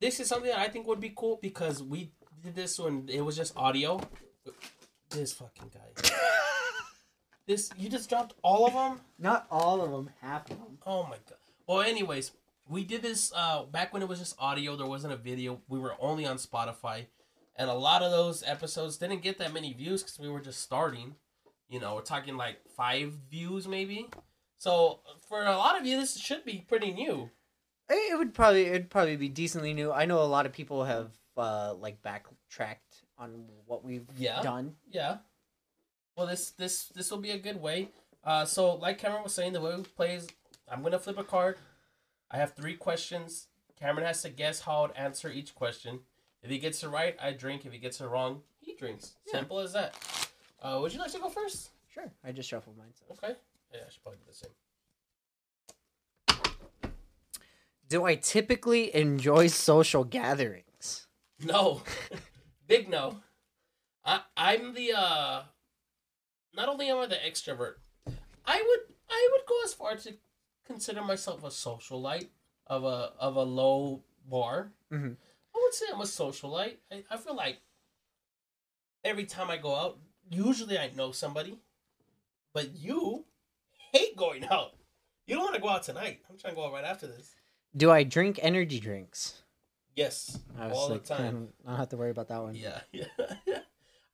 this 0.00 0.18
is 0.18 0.28
something 0.28 0.50
that 0.50 0.58
I 0.58 0.68
think 0.68 0.86
would 0.88 1.00
be 1.00 1.12
cool 1.14 1.38
because 1.40 1.82
we 1.82 2.10
did 2.42 2.56
this 2.56 2.78
when 2.78 3.08
it 3.08 3.20
was 3.20 3.36
just 3.36 3.56
audio. 3.56 4.00
This 5.10 5.32
fucking 5.32 5.70
guy. 5.72 6.10
this 7.46 7.70
you 7.76 7.88
just 7.88 8.08
dropped 8.08 8.34
all 8.42 8.66
of 8.66 8.72
them. 8.72 9.00
Not 9.18 9.46
all 9.50 9.82
of 9.82 9.90
them, 9.90 10.10
half 10.20 10.50
of 10.50 10.58
them. 10.58 10.78
Oh 10.86 11.02
my 11.04 11.16
god. 11.28 11.38
Well, 11.66 11.80
anyways, 11.80 12.32
we 12.68 12.84
did 12.84 13.02
this 13.02 13.32
uh 13.34 13.64
back 13.64 13.92
when 13.92 14.02
it 14.02 14.08
was 14.08 14.18
just 14.18 14.36
audio. 14.38 14.76
There 14.76 14.86
wasn't 14.86 15.12
a 15.12 15.16
video. 15.16 15.60
We 15.68 15.78
were 15.78 15.94
only 16.00 16.26
on 16.26 16.36
Spotify, 16.36 17.06
and 17.56 17.68
a 17.70 17.74
lot 17.74 18.02
of 18.02 18.10
those 18.10 18.42
episodes 18.46 18.96
didn't 18.96 19.22
get 19.22 19.38
that 19.38 19.52
many 19.52 19.72
views 19.72 20.02
because 20.02 20.18
we 20.18 20.28
were 20.28 20.40
just 20.40 20.60
starting. 20.60 21.14
You 21.68 21.80
know, 21.80 21.94
we're 21.94 22.02
talking 22.02 22.36
like 22.36 22.58
five 22.76 23.12
views 23.30 23.66
maybe. 23.66 24.08
So 24.56 25.00
for 25.28 25.42
a 25.44 25.56
lot 25.56 25.78
of 25.78 25.86
you, 25.86 25.96
this 25.98 26.16
should 26.18 26.44
be 26.44 26.64
pretty 26.66 26.92
new. 26.92 27.30
It 27.90 28.12
it 28.12 28.18
would 28.18 28.32
probably 28.34 28.66
it'd 28.66 28.90
probably 28.90 29.16
be 29.16 29.28
decently 29.28 29.74
new. 29.74 29.92
I 29.92 30.04
know 30.06 30.22
a 30.22 30.24
lot 30.24 30.46
of 30.46 30.52
people 30.52 30.84
have 30.84 31.10
uh 31.36 31.74
like 31.74 32.00
backtracked 32.02 33.02
on 33.18 33.44
what 33.66 33.84
we've 33.84 34.06
Yeah. 34.16 34.40
done. 34.42 34.76
Yeah. 34.90 35.18
Well, 36.16 36.26
this 36.26 36.50
this 36.50 36.86
this 36.88 37.10
will 37.10 37.18
be 37.18 37.30
a 37.30 37.38
good 37.38 37.60
way. 37.60 37.88
Uh, 38.22 38.44
so 38.44 38.74
like 38.76 38.98
Cameron 38.98 39.24
was 39.24 39.34
saying, 39.34 39.52
the 39.52 39.60
way 39.60 39.74
we 39.76 39.82
play 39.82 40.14
is 40.14 40.28
I'm 40.70 40.82
gonna 40.82 40.98
flip 40.98 41.18
a 41.18 41.24
card. 41.24 41.56
I 42.30 42.36
have 42.36 42.54
three 42.54 42.74
questions. 42.74 43.48
Cameron 43.78 44.06
has 44.06 44.22
to 44.22 44.30
guess 44.30 44.60
how 44.60 44.86
to 44.86 44.98
answer 44.98 45.30
each 45.30 45.54
question. 45.54 46.00
If 46.42 46.50
he 46.50 46.58
gets 46.58 46.82
it 46.82 46.88
right, 46.88 47.16
I 47.20 47.32
drink. 47.32 47.66
If 47.66 47.72
he 47.72 47.78
gets 47.78 48.00
it 48.00 48.06
wrong, 48.06 48.42
he 48.60 48.74
drinks. 48.74 49.14
Yeah. 49.26 49.40
Simple 49.40 49.58
as 49.58 49.72
that. 49.72 49.96
Uh, 50.62 50.78
would 50.80 50.92
you 50.92 51.00
like 51.00 51.12
to 51.12 51.18
go 51.18 51.28
first? 51.28 51.70
Sure, 51.92 52.10
I 52.24 52.32
just 52.32 52.48
shuffled 52.48 52.76
mine. 52.76 52.92
So. 52.94 53.04
Okay. 53.12 53.34
Yeah, 53.72 53.80
I 53.86 53.90
should 53.90 54.02
probably 54.02 54.20
do 54.20 54.26
the 54.28 54.34
same. 54.34 54.50
Do 57.88 58.04
I 58.04 58.14
typically 58.14 58.94
enjoy 58.94 59.48
social 59.48 60.04
gatherings? 60.04 61.06
No, 61.44 61.82
big 62.66 62.88
no. 62.88 63.16
I 64.04 64.20
I'm 64.36 64.74
the 64.74 64.92
uh. 64.96 65.42
Not 66.56 66.68
only 66.68 66.88
am 66.88 66.98
I 66.98 67.06
the 67.06 67.16
extrovert, 67.16 67.74
I 68.46 68.62
would 68.62 68.94
I 69.10 69.28
would 69.32 69.46
go 69.46 69.54
as 69.64 69.74
far 69.74 69.96
to 69.96 70.14
consider 70.66 71.02
myself 71.02 71.44
a 71.44 71.48
socialite 71.48 72.28
of 72.66 72.84
a 72.84 73.12
of 73.18 73.36
a 73.36 73.42
low 73.42 74.02
bar. 74.28 74.72
Mhm. 74.92 75.16
I 75.54 75.58
would 75.62 75.74
say 75.74 75.86
I'm 75.92 76.00
a 76.00 76.04
socialite. 76.04 76.76
I, 76.90 77.04
I 77.10 77.16
feel 77.16 77.34
like 77.34 77.58
every 79.04 79.24
time 79.24 79.50
I 79.50 79.56
go 79.56 79.74
out, 79.74 79.98
usually 80.30 80.78
I 80.78 80.90
know 80.96 81.12
somebody, 81.12 81.58
but 82.52 82.74
you 82.74 83.24
hate 83.92 84.16
going 84.16 84.44
out. 84.46 84.72
You 85.26 85.36
don't 85.36 85.44
want 85.44 85.54
to 85.54 85.60
go 85.60 85.68
out 85.68 85.82
tonight. 85.82 86.20
I'm 86.28 86.36
trying 86.38 86.52
to 86.52 86.56
go 86.56 86.66
out 86.66 86.72
right 86.72 86.84
after 86.84 87.06
this. 87.06 87.34
Do 87.76 87.90
I 87.90 88.04
drink 88.04 88.38
energy 88.42 88.78
drinks? 88.78 89.42
Yes, 89.96 90.38
all 90.60 90.90
like, 90.90 91.04
the 91.04 91.14
time. 91.14 91.48
I 91.64 91.70
don't 91.70 91.78
have 91.78 91.88
to 91.90 91.96
worry 91.96 92.10
about 92.10 92.28
that 92.28 92.42
one. 92.42 92.54
Yeah, 92.54 92.80
yeah. 92.92 93.60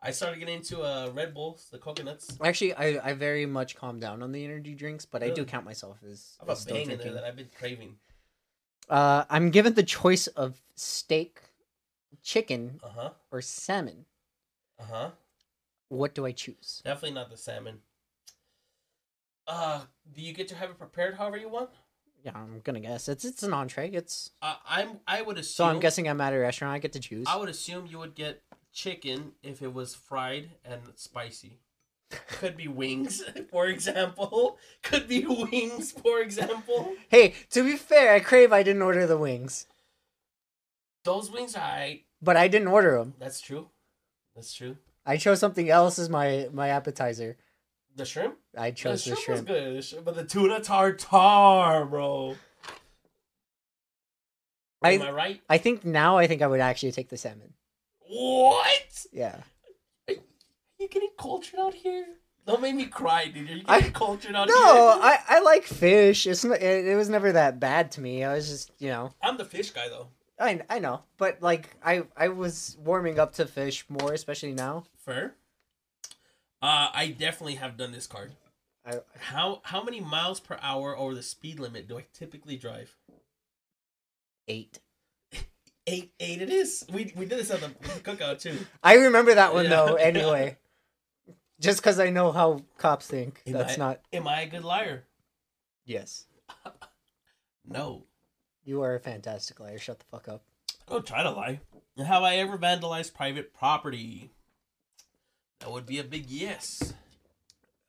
I 0.02 0.12
started 0.12 0.38
getting 0.38 0.56
into 0.56 0.82
uh, 0.82 1.10
Red 1.12 1.34
Bulls, 1.34 1.68
the 1.70 1.78
coconuts. 1.78 2.38
Actually, 2.42 2.74
I, 2.74 3.10
I 3.10 3.12
very 3.12 3.44
much 3.44 3.76
calmed 3.76 4.00
down 4.00 4.22
on 4.22 4.32
the 4.32 4.42
energy 4.44 4.74
drinks, 4.74 5.04
but 5.04 5.22
I 5.22 5.28
do 5.30 5.44
count 5.44 5.64
myself 5.66 5.98
as, 6.10 6.38
I 6.40 6.44
have 6.44 6.50
as 6.56 6.64
a 6.66 6.68
bang 6.70 6.90
in 6.90 6.98
there 6.98 7.12
that 7.12 7.24
I've 7.24 7.36
been 7.36 7.50
craving. 7.58 7.96
Uh, 8.88 9.24
I'm 9.28 9.50
given 9.50 9.74
the 9.74 9.82
choice 9.82 10.26
of 10.28 10.60
steak, 10.74 11.40
chicken, 12.22 12.80
Uh 12.82 12.88
huh. 12.88 13.10
or 13.30 13.42
salmon. 13.42 14.06
Uh 14.78 14.84
huh. 14.90 15.10
What 15.88 16.14
do 16.14 16.24
I 16.24 16.32
choose? 16.32 16.80
Definitely 16.84 17.14
not 17.16 17.28
the 17.30 17.36
salmon. 17.36 17.80
Uh, 19.46 19.82
do 20.14 20.22
you 20.22 20.32
get 20.32 20.48
to 20.48 20.54
have 20.54 20.70
it 20.70 20.78
prepared 20.78 21.14
however 21.14 21.36
you 21.36 21.48
want? 21.48 21.70
Yeah, 22.24 22.32
I'm 22.34 22.60
gonna 22.64 22.80
guess 22.80 23.08
it's 23.08 23.24
it's 23.24 23.42
an 23.42 23.52
entree. 23.54 23.90
It's 23.90 24.30
Uh, 24.42 24.56
I'm. 24.66 25.00
I 25.06 25.22
would 25.22 25.38
assume. 25.38 25.52
so 25.54 25.64
I'm 25.64 25.80
guessing 25.80 26.08
I'm 26.08 26.20
at 26.20 26.32
a 26.32 26.38
restaurant. 26.38 26.74
I 26.74 26.78
get 26.78 26.92
to 26.92 27.00
choose. 27.00 27.26
I 27.28 27.36
would 27.36 27.48
assume 27.48 27.86
you 27.86 27.98
would 27.98 28.14
get 28.14 28.42
chicken 28.72 29.32
if 29.42 29.62
it 29.62 29.72
was 29.74 29.94
fried 29.94 30.50
and 30.64 30.80
spicy. 30.96 31.58
Could 32.28 32.56
be 32.56 32.66
wings, 32.66 33.22
for 33.50 33.66
example. 33.66 34.58
Could 34.82 35.06
be 35.06 35.24
wings, 35.26 35.92
for 35.92 36.20
example. 36.20 36.94
Hey, 37.08 37.34
to 37.50 37.62
be 37.62 37.76
fair, 37.76 38.12
I 38.14 38.20
crave. 38.20 38.52
I 38.52 38.62
didn't 38.64 38.82
order 38.82 39.06
the 39.06 39.16
wings, 39.18 39.66
Those 41.04 41.30
wings, 41.30 41.54
I. 41.56 42.02
but 42.20 42.36
I 42.36 42.48
didn't 42.48 42.68
order 42.68 42.98
them. 42.98 43.14
That's 43.18 43.40
true. 43.40 43.68
That's 44.34 44.52
true. 44.52 44.76
I 45.06 45.16
chose 45.18 45.38
something 45.40 45.70
else 45.70 45.98
as 45.98 46.08
my 46.08 46.48
my 46.52 46.68
appetizer. 46.68 47.36
The 47.96 48.04
shrimp. 48.04 48.36
I 48.56 48.70
chose 48.72 49.04
the 49.04 49.14
shrimp, 49.16 49.46
shrimp. 49.46 49.48
was 49.76 49.92
good, 49.92 50.04
but 50.04 50.14
the 50.16 50.24
tuna 50.24 50.60
tartare, 50.60 51.84
bro. 51.88 52.36
Am 54.82 55.02
I 55.02 55.06
I 55.06 55.10
right? 55.10 55.40
I 55.48 55.58
think 55.58 55.84
now 55.84 56.16
I 56.18 56.26
think 56.26 56.42
I 56.42 56.46
would 56.46 56.60
actually 56.60 56.92
take 56.92 57.08
the 57.08 57.16
salmon. 57.16 57.54
What? 58.10 59.06
Yeah. 59.12 59.36
Are 60.08 60.14
you 60.78 60.88
getting 60.88 61.10
cultured 61.18 61.60
out 61.60 61.74
here? 61.74 62.06
Don't 62.46 62.60
make 62.62 62.74
me 62.74 62.86
cry, 62.86 63.26
dude. 63.26 63.48
Are 63.50 63.54
you 63.54 63.62
I- 63.68 63.78
getting 63.80 63.92
cultured 63.94 64.34
out 64.34 64.48
No, 64.48 64.54
here? 64.54 65.02
I, 65.02 65.18
I 65.28 65.40
like 65.40 65.64
fish. 65.64 66.26
It's 66.26 66.44
not, 66.44 66.60
it, 66.60 66.86
it 66.86 66.96
was 66.96 67.08
never 67.08 67.32
that 67.32 67.60
bad 67.60 67.92
to 67.92 68.00
me. 68.00 68.24
I 68.24 68.34
was 68.34 68.48
just 68.48 68.72
you 68.78 68.88
know 68.88 69.12
I'm 69.22 69.36
the 69.36 69.44
fish 69.44 69.70
guy 69.70 69.88
though. 69.88 70.08
I 70.38 70.60
I 70.70 70.78
know, 70.78 71.02
but 71.18 71.40
like 71.42 71.68
I 71.84 72.04
I 72.16 72.28
was 72.28 72.76
warming 72.82 73.18
up 73.18 73.34
to 73.34 73.46
fish 73.46 73.84
more, 73.88 74.12
especially 74.12 74.52
now. 74.54 74.84
Fair. 74.96 75.34
Uh, 76.62 76.90
I 76.92 77.14
definitely 77.16 77.54
have 77.56 77.76
done 77.76 77.92
this 77.92 78.06
card. 78.06 78.32
I 78.84 79.00
How 79.18 79.60
how 79.64 79.82
many 79.84 80.00
miles 80.00 80.40
per 80.40 80.58
hour 80.62 80.96
over 80.96 81.14
the 81.14 81.22
speed 81.22 81.60
limit 81.60 81.86
do 81.88 81.98
I 81.98 82.06
typically 82.14 82.56
drive? 82.56 82.96
eight. 84.48 84.80
Eight, 85.92 86.12
eight. 86.20 86.40
It 86.42 86.50
is. 86.50 86.84
We 86.92 87.12
we 87.16 87.26
did 87.26 87.38
this 87.38 87.50
at 87.50 87.60
the 87.60 87.68
cookout 88.00 88.40
too. 88.40 88.56
I 88.82 88.94
remember 88.94 89.34
that 89.34 89.52
one 89.54 89.64
Yeah. 89.64 89.70
though. 89.70 89.94
Anyway, 90.00 90.56
just 91.60 91.80
because 91.80 91.98
I 91.98 92.10
know 92.10 92.30
how 92.32 92.60
cops 92.78 93.06
think. 93.08 93.42
Am 93.46 93.54
That's 93.54 93.74
I- 93.74 93.78
not. 93.78 94.00
Am 94.12 94.28
I 94.28 94.42
a 94.42 94.46
good 94.46 94.64
liar? 94.64 95.04
Yes, 95.84 96.26
No. 97.66 98.04
you 98.64 98.82
are 98.82 98.94
a 98.94 99.00
fantastic 99.00 99.58
liar. 99.58 99.78
Shut 99.78 99.98
the 99.98 100.04
fuck 100.04 100.28
up. 100.28 100.42
Go 100.86 101.00
try 101.00 101.22
to 101.24 101.30
lie. 101.30 101.60
Have 101.98 102.22
I 102.22 102.36
ever 102.36 102.56
vandalized 102.56 103.14
private 103.14 103.52
property? 103.52 104.30
That 105.58 105.72
would 105.72 105.86
be 105.86 105.98
a 105.98 106.04
big 106.04 106.30
yes. 106.30 106.94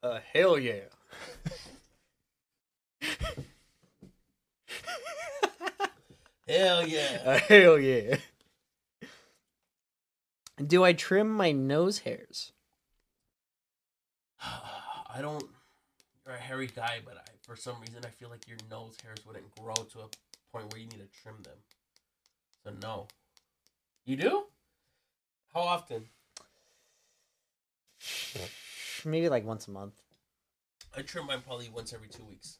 Uh, 0.01 0.19
hell 0.33 0.57
yeah. 0.57 0.85
Hell 6.47 6.87
yeah. 6.87 7.21
Uh, 7.25 7.39
hell 7.47 7.79
yeah. 7.79 8.17
Do 10.65 10.83
I 10.83 10.93
trim 10.93 11.29
my 11.29 11.51
nose 11.51 11.99
hairs? 11.99 12.51
I 14.43 15.21
don't. 15.21 15.43
You're 16.25 16.35
a 16.35 16.39
hairy 16.39 16.67
guy, 16.67 16.99
but 17.03 17.17
I, 17.17 17.21
for 17.41 17.55
some 17.55 17.75
reason, 17.81 18.01
I 18.05 18.09
feel 18.09 18.29
like 18.29 18.47
your 18.47 18.57
nose 18.69 18.95
hairs 19.03 19.19
wouldn't 19.25 19.53
grow 19.55 19.73
to 19.73 19.99
a 19.99 20.09
point 20.51 20.71
where 20.71 20.79
you 20.81 20.87
need 20.87 20.99
to 20.99 21.21
trim 21.21 21.35
them. 21.43 21.57
So 22.63 22.71
no. 22.81 23.07
You 24.05 24.15
do? 24.17 24.43
How 25.53 25.61
often? 25.61 26.05
Maybe 29.05 29.29
like 29.29 29.45
once 29.45 29.67
a 29.67 29.71
month. 29.71 29.93
I 30.95 31.01
trim 31.01 31.25
mine 31.27 31.41
probably 31.45 31.69
once 31.69 31.93
every 31.93 32.07
two 32.07 32.23
weeks, 32.25 32.57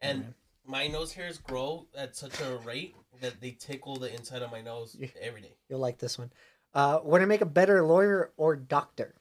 and 0.00 0.24
Mhm. 0.24 0.34
My 0.66 0.86
nose 0.86 1.12
hairs 1.12 1.38
grow 1.38 1.86
at 1.96 2.16
such 2.16 2.40
a 2.40 2.56
rate 2.64 2.94
that 3.20 3.40
they 3.40 3.52
tickle 3.52 3.96
the 3.96 4.12
inside 4.14 4.42
of 4.42 4.50
my 4.50 4.60
nose 4.60 4.96
every 5.20 5.40
day. 5.40 5.56
You'll 5.68 5.80
like 5.80 5.98
this 5.98 6.18
one. 6.18 6.32
Uh, 6.74 7.00
would 7.02 7.22
I 7.22 7.24
make 7.24 7.40
a 7.40 7.46
better 7.46 7.82
lawyer 7.84 8.32
or 8.36 8.56
doctor? 8.56 9.14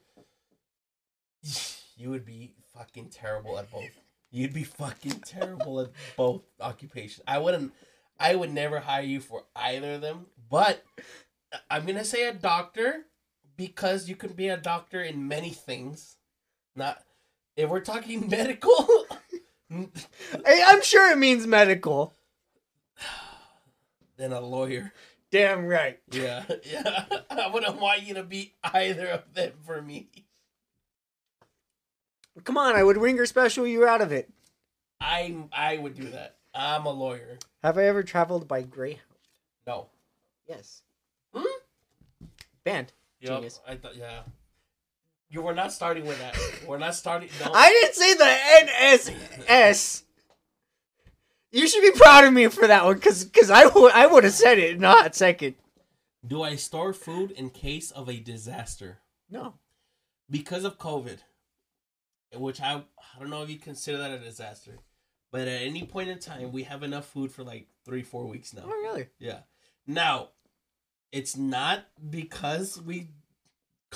You 1.97 2.09
would 2.09 2.25
be 2.25 2.51
fucking 2.73 3.07
terrible 3.07 3.57
at 3.57 3.71
both. 3.71 3.85
You'd 4.29 4.53
be 4.53 4.65
fucking 4.65 5.21
terrible 5.25 5.79
at 5.79 5.91
both 6.17 6.41
occupations. 6.59 7.23
I 7.25 7.37
wouldn't. 7.37 7.71
I 8.19 8.35
would 8.35 8.51
never 8.51 8.81
hire 8.81 9.01
you 9.01 9.21
for 9.21 9.45
either 9.55 9.93
of 9.93 10.01
them. 10.01 10.25
But 10.49 10.83
I'm 11.69 11.85
gonna 11.85 12.03
say 12.03 12.27
a 12.27 12.33
doctor 12.33 13.05
because 13.55 14.09
you 14.09 14.17
can 14.17 14.33
be 14.33 14.49
a 14.49 14.57
doctor 14.57 15.01
in 15.01 15.29
many 15.29 15.51
things. 15.51 16.17
Not 16.75 17.01
if 17.55 17.69
we're 17.69 17.79
talking 17.79 18.27
medical. 18.29 19.04
I'm 20.45 20.83
sure 20.83 21.11
it 21.11 21.17
means 21.17 21.47
medical. 21.47 22.13
then 24.17 24.31
a 24.31 24.41
lawyer. 24.41 24.93
Damn 25.31 25.65
right. 25.65 25.99
Yeah, 26.11 26.43
yeah. 26.63 27.05
I 27.29 27.47
wouldn't 27.47 27.79
want 27.79 28.03
you 28.03 28.13
to 28.15 28.23
be 28.23 28.53
either 28.63 29.07
of 29.07 29.33
them 29.33 29.51
for 29.65 29.81
me. 29.81 30.07
Come 32.43 32.57
on, 32.57 32.75
I 32.75 32.83
would 32.83 32.97
ringer 32.97 33.25
special 33.25 33.65
you 33.65 33.85
out 33.85 34.01
of 34.01 34.11
it. 34.11 34.29
I 35.01 35.35
I 35.51 35.77
would 35.77 35.95
do 35.95 36.09
that. 36.09 36.37
I'm 36.53 36.85
a 36.85 36.91
lawyer. 36.91 37.37
Have 37.63 37.77
I 37.77 37.83
ever 37.83 38.03
traveled 38.03 38.47
by 38.47 38.61
Greyhound? 38.61 39.01
No. 39.67 39.87
Yes. 40.47 40.83
Hmm? 41.33 41.43
Band. 42.63 42.93
Yep, 43.19 43.31
Genius. 43.31 43.59
I 43.67 43.75
thought 43.75 43.95
yeah. 43.95 44.21
You 45.35 45.41
were 45.41 45.53
not 45.53 45.73
starting 45.73 46.05
with 46.05 46.17
that. 46.19 46.37
We're 46.65 46.77
not 46.77 46.95
starting. 46.95 47.27
No. 47.43 47.51
I 47.53 47.67
didn't 47.69 47.93
say 47.93 48.13
the 48.13 49.11
NSS. 49.51 50.03
You 51.51 51.67
should 51.67 51.81
be 51.81 51.91
proud 51.91 52.23
of 52.23 52.31
me 52.31 52.47
for 52.47 52.65
that 52.65 52.85
one, 52.85 52.97
cause, 53.01 53.25
cause 53.25 53.49
I 53.49 53.65
would, 53.65 53.91
I 53.91 54.07
would 54.07 54.23
have 54.23 54.31
said 54.31 54.59
it 54.59 54.79
not 54.79 55.13
second. 55.13 55.55
Do 56.25 56.41
I 56.41 56.55
store 56.55 56.93
food 56.93 57.31
in 57.31 57.49
case 57.49 57.91
of 57.91 58.07
a 58.09 58.17
disaster 58.17 58.99
No. 59.29 59.55
because 60.29 60.63
of 60.63 60.77
COVID? 60.79 61.17
Which 62.33 62.61
I 62.61 62.75
I 62.75 63.19
don't 63.19 63.29
know 63.29 63.43
if 63.43 63.49
you 63.49 63.59
consider 63.59 63.97
that 63.97 64.11
a 64.11 64.19
disaster, 64.19 64.77
but 65.33 65.49
at 65.49 65.61
any 65.63 65.83
point 65.83 66.07
in 66.07 66.19
time, 66.19 66.53
we 66.53 66.63
have 66.63 66.81
enough 66.81 67.07
food 67.07 67.29
for 67.33 67.43
like 67.43 67.67
three 67.83 68.03
four 68.03 68.25
weeks 68.25 68.53
now. 68.53 68.63
Oh 68.65 68.69
really? 68.69 69.07
Yeah. 69.19 69.39
Now, 69.85 70.29
it's 71.11 71.35
not 71.35 71.85
because 72.09 72.81
we 72.81 73.09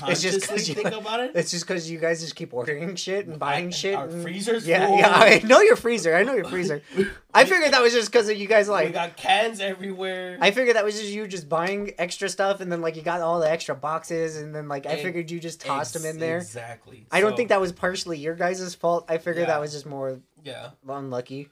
It's 0.07 0.21
just 0.21 0.47
consciously 0.47 0.75
you- 0.75 0.81
think 0.83 0.95
about 0.95 1.19
it. 1.19 1.31
It's 1.35 1.51
just 1.51 1.65
because 1.67 1.89
you 1.91 1.99
guys 1.99 2.21
just 2.21 2.35
keep 2.35 2.53
ordering 2.53 2.95
shit 2.95 3.27
and 3.27 3.37
buying 3.39 3.67
I- 3.67 3.71
shit. 3.71 3.95
Our 3.95 4.07
and- 4.07 4.21
freezer's 4.21 4.65
Yeah, 4.67 4.87
full. 4.87 4.97
yeah. 4.97 5.09
I 5.11 5.39
know 5.45 5.59
your 5.61 5.75
freezer. 5.75 6.15
I 6.15 6.23
know 6.23 6.33
your 6.33 6.45
freezer. 6.45 6.81
I 7.33 7.45
figured 7.45 7.73
that 7.73 7.81
was 7.81 7.93
just 7.93 8.11
because 8.11 8.31
you 8.31 8.47
guys 8.47 8.67
like. 8.69 8.87
we 8.87 8.93
got 8.93 9.15
cans 9.17 9.59
everywhere. 9.61 10.37
I 10.41 10.51
figured 10.51 10.75
that 10.75 10.83
was 10.85 10.99
just 10.99 11.11
you 11.11 11.27
just 11.27 11.47
buying 11.49 11.93
extra 11.97 12.29
stuff, 12.29 12.61
and 12.61 12.71
then 12.71 12.81
like 12.81 12.95
you 12.95 13.01
got 13.01 13.21
all 13.21 13.39
the 13.39 13.49
extra 13.49 13.75
boxes, 13.75 14.37
and 14.37 14.53
then 14.55 14.67
like 14.67 14.85
I 14.85 14.91
Ex- 14.91 15.01
figured 15.03 15.29
you 15.31 15.39
just 15.39 15.61
tossed 15.61 15.93
them 15.93 16.05
in 16.05 16.19
there. 16.19 16.37
Exactly. 16.37 17.05
I 17.11 17.21
don't 17.21 17.31
So, 17.31 17.37
think 17.37 17.49
that 17.49 17.61
was 17.61 17.71
partially 17.71 18.17
your 18.17 18.35
guys' 18.35 18.73
fault. 18.75 19.05
I 19.09 19.17
figured 19.17 19.47
Yeah. 19.47 19.53
that 19.53 19.59
was 19.61 19.71
just 19.73 19.85
more 19.85 20.19
Yeah. 20.43 20.71
unlucky. 20.87 21.49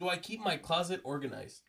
Do 0.00 0.08
I 0.08 0.16
keep 0.16 0.40
my 0.40 0.56
closet 0.56 1.00
organized? 1.04 1.62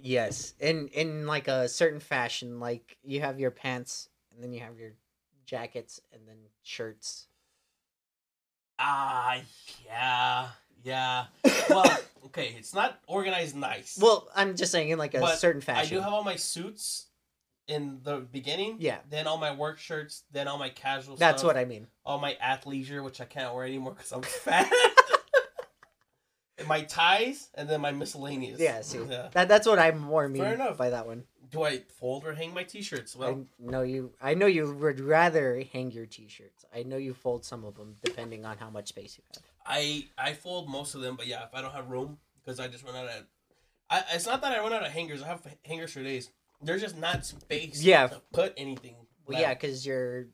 Yes, 0.00 0.54
in 0.60 0.88
in 0.88 1.26
like 1.26 1.48
a 1.48 1.68
certain 1.68 1.98
fashion, 2.00 2.60
like 2.60 2.96
you 3.02 3.20
have 3.20 3.40
your 3.40 3.50
pants, 3.50 4.08
and 4.38 4.44
then 4.44 4.52
you 4.52 4.60
have 4.60 4.78
your 4.78 4.92
jackets, 5.46 6.00
and 6.12 6.22
then 6.28 6.36
shirts. 6.62 7.26
Ah, 8.78 9.40
yeah, 9.84 10.48
yeah. 10.84 11.24
Well, 11.68 11.98
okay, 12.26 12.54
it's 12.56 12.72
not 12.72 13.00
organized 13.08 13.56
nice. 13.56 13.98
Well, 14.00 14.28
I'm 14.34 14.54
just 14.56 14.70
saying 14.72 14.90
in 14.90 14.98
like 14.98 15.14
a 15.14 15.20
But 15.20 15.38
certain 15.38 15.60
fashion. 15.60 15.96
I 15.96 15.98
do 15.98 16.02
have 16.02 16.12
all 16.12 16.22
my 16.24 16.36
suits 16.36 17.06
in 17.66 17.98
the 18.04 18.18
beginning. 18.18 18.76
Yeah. 18.78 18.98
Then 19.10 19.26
all 19.26 19.36
my 19.38 19.54
work 19.54 19.78
shirts. 19.78 20.22
Then 20.32 20.46
all 20.48 20.56
my 20.56 20.68
casual. 20.70 21.16
That's 21.16 21.42
stuff, 21.42 21.48
what 21.48 21.56
I 21.58 21.64
mean. 21.66 21.88
All 22.06 22.18
my 22.18 22.36
athleisure, 22.42 23.02
which 23.04 23.20
I 23.20 23.24
can't 23.24 23.52
wear 23.54 23.64
anymore 23.66 23.92
because 23.94 24.12
I'm 24.12 24.22
fat. 24.22 24.70
And 26.56 26.66
my 26.68 26.82
ties, 26.82 27.48
and 27.54 27.68
then 27.68 27.80
my 27.80 27.92
miscellaneous. 27.92 28.58
Yeah, 28.60 28.80
see, 28.80 28.98
Yeah. 29.08 29.28
that 29.32 29.48
that's 29.48 29.66
what 29.66 29.78
I'm 29.78 29.98
more 29.98 30.28
mean 30.28 30.42
Fair 30.42 30.54
enough. 30.54 30.76
by 30.78 30.90
that 30.90 31.06
one. 31.06 31.24
Do 31.50 31.62
I 31.62 31.78
fold 31.98 32.26
or 32.26 32.34
hang 32.34 32.52
my 32.52 32.62
t-shirts? 32.62 33.16
Well, 33.16 33.46
I 33.58 33.70
know 33.70 33.82
you. 33.82 34.12
I 34.20 34.34
know 34.34 34.46
you 34.46 34.70
would 34.74 35.00
rather 35.00 35.62
hang 35.72 35.90
your 35.90 36.06
t-shirts. 36.06 36.64
I 36.74 36.82
know 36.82 36.96
you 36.96 37.14
fold 37.14 37.44
some 37.44 37.64
of 37.64 37.76
them 37.76 37.96
depending 38.04 38.44
on 38.44 38.58
how 38.58 38.68
much 38.70 38.88
space 38.88 39.16
you 39.16 39.24
have. 39.34 39.42
I 39.66 40.06
I 40.18 40.32
fold 40.34 40.68
most 40.68 40.94
of 40.94 41.00
them, 41.00 41.16
but 41.16 41.26
yeah, 41.26 41.44
if 41.44 41.54
I 41.54 41.62
don't 41.62 41.72
have 41.72 41.88
room, 41.90 42.18
because 42.42 42.60
I 42.60 42.68
just 42.68 42.84
run 42.84 42.96
out 42.96 43.06
of. 43.06 43.24
I, 43.90 44.04
it's 44.12 44.26
not 44.26 44.42
that 44.42 44.52
I 44.52 44.60
run 44.60 44.72
out 44.72 44.84
of 44.84 44.92
hangers. 44.92 45.22
I 45.22 45.28
have 45.28 45.40
hangers 45.64 45.92
for 45.92 46.02
days. 46.02 46.30
There's 46.60 46.82
just 46.82 46.98
not 46.98 47.24
space. 47.24 47.82
Yeah. 47.82 48.08
To 48.08 48.20
put 48.32 48.52
anything. 48.56 48.96
Well, 49.26 49.40
yeah, 49.40 49.54
because 49.54 49.86
you're 49.86 50.26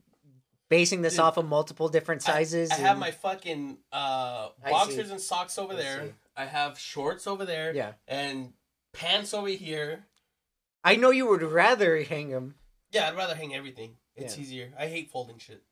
basing 0.68 1.02
this 1.02 1.14
Dude, 1.14 1.20
off 1.20 1.36
of 1.36 1.46
multiple 1.46 1.88
different 1.88 2.22
sizes. 2.22 2.70
I 2.70 2.76
have 2.76 2.92
and- 2.92 3.00
my 3.00 3.10
fucking 3.10 3.78
uh 3.92 4.48
I 4.64 4.70
boxers 4.70 5.10
and 5.10 5.20
socks 5.20 5.58
over 5.58 5.74
I 5.74 5.76
there. 5.76 6.04
see. 6.06 6.12
I 6.36 6.46
have 6.46 6.78
shorts 6.78 7.26
over 7.28 7.44
there. 7.44 7.72
Yeah, 7.74 7.92
And 8.08 8.54
pants 8.92 9.32
over 9.34 9.46
here. 9.48 10.06
I 10.84 10.96
know 10.96 11.10
you 11.10 11.26
would 11.28 11.42
rather 11.42 12.02
hang 12.02 12.28
them. 12.30 12.56
Yeah, 12.90 13.08
I'd 13.08 13.16
rather 13.16 13.34
hang 13.34 13.54
everything. 13.54 13.96
It's 14.14 14.36
Yeah. 14.36 14.42
easier. 14.42 14.72
I 14.78 14.86
hate 14.86 15.10
folding 15.10 15.38
shit. 15.38 15.62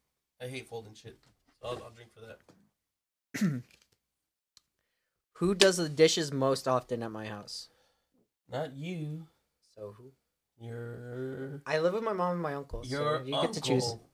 I 0.41 0.49
hate 0.49 0.67
folding 0.69 0.95
shit. 0.95 1.19
So 1.61 1.69
I'll, 1.69 1.83
I'll 1.85 1.91
drink 1.91 2.11
for 2.15 2.21
that. 3.41 3.63
Who 5.35 5.55
does 5.55 5.77
the 5.77 5.89
dishes 5.89 6.33
most 6.33 6.67
often 6.67 7.03
at 7.03 7.11
my 7.11 7.27
house? 7.27 7.69
Not 8.51 8.75
you. 8.75 9.27
So 9.75 9.95
who? 9.97 10.13
Your 10.61 11.61
I 11.67 11.79
live 11.79 11.95
with 11.95 12.05
my 12.05 12.13
mom 12.13 12.33
and 12.35 12.43
my 12.43 12.55
uncle. 12.55 12.83
your 12.85 13.19
so 13.21 13.25
you 13.25 13.33
get 13.41 13.53
to 13.55 13.61
choose. 13.61 13.85
uncle. 13.85 14.09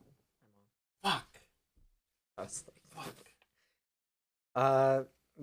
Fuck. 1.03 1.41
Fuck. 2.91 3.15
Uh, 4.55 5.03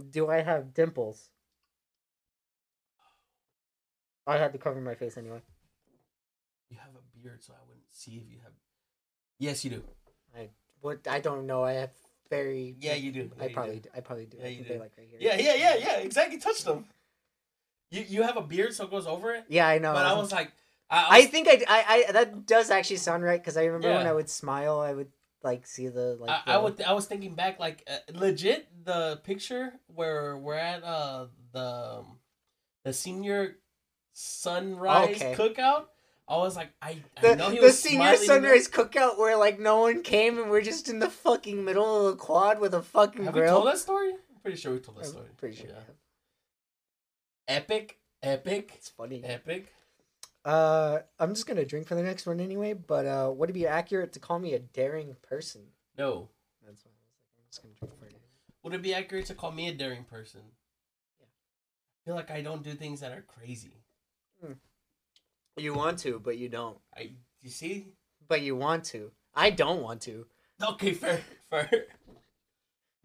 do 0.10 0.30
I 0.30 0.42
have 0.42 0.74
dimples? 0.74 1.30
I 4.28 4.38
had 4.38 4.54
to 4.54 4.58
cover 4.58 4.82
my 4.82 4.96
face 4.96 5.18
anyway. 5.18 5.42
You 6.70 6.78
have 6.78 6.92
a 6.96 7.18
beard, 7.18 7.44
so 7.44 7.54
I 7.54 7.62
wouldn't 7.68 7.86
see 7.92 8.12
if 8.12 8.32
you 8.32 8.40
have. 8.44 8.54
Yes, 9.40 9.64
you 9.64 9.72
do. 9.72 9.84
I 10.36 10.50
what 10.82 11.08
I 11.08 11.20
don't 11.20 11.46
know. 11.46 11.64
I 11.64 11.74
have 11.74 11.92
very. 12.30 12.76
Yeah, 12.80 12.96
you 12.96 13.12
do. 13.12 13.32
I 13.40 13.48
you 13.48 13.54
probably. 13.54 13.80
do. 13.80 13.90
I 13.96 14.00
probably 14.00 14.26
do. 14.26 14.38
Yeah, 14.42 14.48
you 14.48 14.64
do. 14.64 14.80
like 14.80 14.94
right 14.98 15.08
here. 15.10 15.20
Yeah, 15.20 15.38
yeah, 15.38 15.56
yeah, 15.56 15.76
yeah. 15.76 15.98
Exactly. 15.98 16.38
Touch 16.38 16.64
them. 16.64 16.86
You 17.92 18.04
you 18.08 18.24
have 18.24 18.38
a 18.38 18.42
beard, 18.42 18.74
so 18.74 18.86
it 18.86 18.92
goes 18.92 19.06
over 19.06 19.34
it. 19.34 19.46
Yeah, 19.48 19.68
I 19.68 19.78
know. 19.78 19.94
But 19.94 20.06
I 20.06 20.14
was 20.14 20.32
like, 20.32 20.52
I, 20.90 20.98
I 20.98 21.18
I 21.18 21.26
think 21.26 21.48
I, 21.48 21.64
I, 21.68 22.06
I 22.08 22.12
that 22.12 22.46
does 22.46 22.72
actually 22.72 22.98
sound 22.98 23.24
right 23.24 23.40
because 23.40 23.58
I 23.58 23.66
remember 23.66 23.96
when 23.96 24.08
I 24.08 24.14
would 24.14 24.30
smile, 24.30 24.80
I 24.80 24.94
would 24.94 25.12
like 25.44 25.68
see 25.68 25.88
the 25.88 26.18
like. 26.20 26.30
I, 26.30 26.56
I 26.56 26.58
would 26.58 26.82
I 26.82 26.94
was 26.94 27.06
thinking 27.06 27.36
back 27.36 27.60
like 27.60 27.88
uh, 27.88 27.98
legit 28.14 28.68
the 28.84 29.22
picture 29.24 29.74
where 29.88 30.38
we're 30.38 30.56
at 30.56 30.84
uh 30.84 31.28
the 31.54 32.00
um, 32.00 32.18
the 32.84 32.94
senior 32.94 33.58
sunrise 34.16 35.22
Okay. 35.22 35.36
cookout. 35.36 35.86
I 36.28 36.38
was 36.38 36.56
like 36.56 36.72
I, 36.82 36.98
I 37.18 37.22
The, 37.22 37.36
know 37.36 37.50
he 37.52 37.58
the 37.60 37.66
was 37.68 37.78
senior 37.80 38.16
sunrise 38.16 38.68
cookout 38.68 39.20
where 39.20 39.38
like 39.38 39.60
no 39.60 39.82
one 39.82 40.02
came 40.02 40.40
and 40.40 40.50
we're 40.50 40.62
just 40.62 40.90
in 40.90 40.98
the 41.00 41.10
fucking 41.10 41.64
middle 41.64 42.08
of 42.08 42.14
the 42.14 42.18
quad 42.18 42.60
with 42.60 42.74
a 42.74 42.82
fucking 42.82 43.26
Have 43.26 43.36
we 43.36 43.42
told 43.42 43.68
that 43.68 43.78
story? 43.78 44.12
I'm 44.12 44.42
pretty 44.42 44.58
sure 44.58 44.74
we 44.74 44.80
told 44.80 44.98
that 44.98 45.06
I'm 45.06 45.12
story. 45.12 45.28
pretty 45.38 45.56
sure. 45.58 45.68
Yeah. 45.70 45.82
Epic, 47.48 48.00
epic, 48.24 48.72
It's 48.76 48.90
funny. 48.90 49.24
epic. 49.24 49.72
Uh, 50.44 51.00
I'm 51.20 51.34
just 51.36 51.46
gonna 51.46 51.66
drink 51.66 51.88
for 51.88 51.96
the 51.96 52.04
next 52.04 52.26
one 52.26 52.40
anyway. 52.40 52.74
But 52.74 53.06
uh, 53.06 53.32
would 53.36 53.50
it 53.50 53.54
be 53.54 53.68
accurate 53.68 54.14
to 54.14 54.20
call 54.20 54.40
me 54.40 54.54
a 54.54 54.60
daring 54.60 55.16
person? 55.22 55.62
No. 55.98 56.30
That's 56.66 56.84
why 56.84 56.92
I 56.92 56.96
was 56.96 57.06
like, 57.12 57.38
I'm 57.38 57.46
just 57.52 57.62
gonna 57.62 57.74
drink 57.76 58.00
for 58.00 58.06
it. 58.06 58.16
Would 58.64 58.74
it 58.74 58.82
be 58.82 58.96
accurate 58.96 59.28
to 59.28 59.36
call 59.36 59.52
me 59.52 59.68
a 59.68 59.74
daring 59.74 60.06
person? 60.06 60.42
Yeah. 61.20 61.26
I 61.28 62.00
feel 62.06 62.16
like 62.16 62.32
I 62.32 62.42
don't 62.42 62.64
do 62.64 62.74
things 62.74 63.02
that 63.02 63.12
are 63.12 63.22
crazy. 63.22 63.84
Hmm. 64.44 64.54
You 65.58 65.74
want 65.74 66.00
to, 66.00 66.20
but 66.20 66.38
you 66.38 66.50
don't. 66.50 66.78
I 66.96 67.12
you 67.42 67.50
see? 67.50 67.88
But 68.28 68.42
you 68.42 68.56
want 68.56 68.84
to. 68.86 69.12
I 69.34 69.50
don't 69.52 69.82
want 69.82 70.02
to. 70.02 70.26
Okay, 70.62 70.94
fair, 70.94 71.22
fair. 71.50 71.70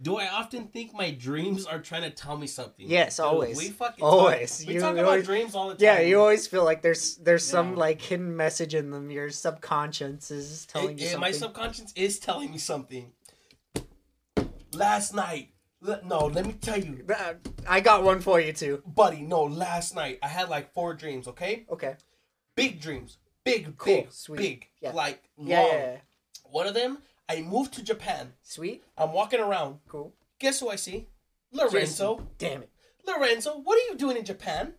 Do 0.03 0.17
I 0.17 0.29
often 0.29 0.69
think 0.69 0.95
my 0.95 1.11
dreams 1.11 1.67
are 1.67 1.79
trying 1.79 2.03
to 2.03 2.11
tell 2.11 2.37
me 2.39 2.47
something? 2.47 2.89
Yes, 2.89 3.19
Dude, 3.19 3.27
always. 3.27 3.57
We 3.59 3.69
fucking 3.69 4.03
Always. 4.03 4.59
Talk, 4.61 4.69
we 4.69 4.75
You 4.75 4.81
talk 4.81 4.93
about 4.95 5.05
always- 5.05 5.27
dreams 5.27 5.55
all 5.55 5.69
the 5.69 5.75
time. 5.75 5.83
Yeah, 5.85 6.01
you 6.01 6.19
always 6.19 6.47
feel 6.47 6.65
like 6.65 6.81
there's 6.81 7.17
there's 7.17 7.45
some 7.45 7.77
like 7.77 8.01
hidden 8.01 8.35
message 8.35 8.75
in 8.75 8.91
them. 8.91 9.11
Your 9.11 9.29
subconscious 9.31 10.31
is 10.31 10.65
telling 10.67 10.93
It- 10.99 11.01
you 11.01 11.05
eh, 11.05 11.09
it- 11.09 11.13
something. 11.13 11.21
my 11.21 11.33
subconscious 11.33 11.93
is 11.97 12.19
telling 12.19 12.51
me 12.51 12.57
something. 12.59 13.13
Last 14.73 15.15
night, 15.15 15.51
no, 15.83 16.27
let 16.27 16.47
me 16.47 16.53
tell 16.55 16.79
you, 16.79 17.05
I 17.69 17.81
got 17.81 18.03
one 18.03 18.21
for 18.21 18.41
you 18.41 18.53
too. 18.53 18.83
buddy. 18.87 19.23
No, 19.23 19.45
last 19.45 19.95
night 19.95 20.19
I 20.23 20.29
had 20.29 20.49
like 20.49 20.73
four 20.73 20.95
dreams. 20.95 21.27
Okay, 21.29 21.65
Okay. 21.71 21.97
big 22.55 22.81
dreams, 22.81 23.19
big, 23.45 23.77
Cool, 23.79 23.95
big, 24.03 24.13
sweet. 24.13 24.37
big, 24.39 24.69
Yeah. 24.81 24.93
like 24.93 25.23
long. 25.37 25.49
Yeah, 25.49 25.67
yeah, 25.67 25.73
yeah. 25.93 25.97
One 26.45 26.67
of 26.67 26.75
them, 26.75 26.99
I 27.29 27.41
moved 27.43 27.73
to 27.75 27.83
Japan. 27.83 28.33
Sweet. 28.43 28.83
I'm 28.99 29.13
walking 29.13 29.41
around. 29.41 29.81
Cool. 29.89 30.15
Guess 30.39 30.61
who 30.61 30.69
I 30.69 30.77
see? 30.77 31.07
Lorenzo. 31.53 32.17
Jason. 32.17 32.29
Damn 32.39 32.63
it. 32.63 32.71
Lorenzo, 33.07 33.59
what 33.61 33.77
are 33.79 33.91
you 33.91 33.97
doing 33.97 34.17
in 34.17 34.25
Japan? 34.25 34.75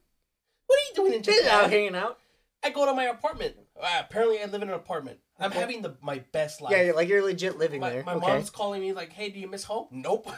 What 0.68 0.76
are 0.80 0.88
you 0.90 0.96
doing 0.96 1.14
in 1.14 1.24
Just 1.24 1.44
out 1.46 1.64
Japan? 1.64 1.70
hanging 1.70 1.96
out. 1.96 2.20
I 2.64 2.70
go 2.70 2.86
to 2.86 2.94
my 2.94 3.06
apartment. 3.06 3.56
Uh, 3.82 3.88
apparently, 4.00 4.40
I 4.42 4.46
live 4.46 4.62
in 4.62 4.70
an 4.70 4.76
apartment. 4.76 5.20
I'm 5.40 5.50
Okay. 5.50 5.60
having 5.60 5.82
the 5.82 5.96
my 6.02 6.20
best 6.32 6.62
life. 6.62 6.74
Yeah, 6.78 6.92
like 6.94 7.10
you're 7.10 7.24
legit 7.24 7.58
living 7.58 7.82
my, 7.82 7.90
there. 7.90 8.04
my 8.04 8.14
okay. 8.14 8.28
mom's 8.28 8.50
calling 8.52 8.82
me 8.82 8.94
like, 8.94 9.12
"Hey, 9.12 9.30
do 9.30 9.40
you 9.40 9.48
miss 9.48 9.64
home?" 9.64 9.88
Nope. 9.90 10.30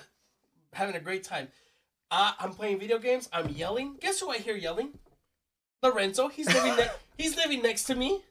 Having 0.74 0.96
a 0.96 1.00
great 1.00 1.24
time. 1.24 1.48
Uh, 2.12 2.34
I'm 2.40 2.52
playing 2.54 2.80
video 2.80 3.00
games. 3.00 3.30
I'm 3.34 3.50
yelling. 3.50 3.98
Guess 4.00 4.20
who 4.20 4.30
I 4.30 4.38
hear 4.38 4.56
yelling? 4.56 5.00
Lorenzo. 5.82 6.28
He's 6.28 6.48
living. 6.54 6.76
Ne- 6.76 6.92
he's 7.18 7.36
living 7.36 7.62
next 7.62 7.86
to 7.86 7.96
me. 7.96 8.22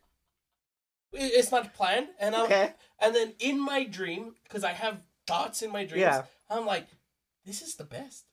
It's 1.15 1.51
not 1.53 1.75
planned, 1.75 2.09
and 2.19 2.35
I'm, 2.35 2.45
Okay. 2.47 2.73
and 2.99 3.15
then 3.15 3.35
in 3.39 3.61
my 3.61 3.85
dream, 3.85 4.35
because 4.45 4.65
I 4.65 4.73
have 4.73 5.03
thoughts 5.27 5.61
in 5.61 5.71
my 5.71 5.85
dreams, 5.85 6.01
Yeah. 6.01 6.23
I'm 6.49 6.65
like, 6.65 6.87
this 7.45 7.61
is 7.61 7.75
the 7.75 7.85
best. 7.85 8.25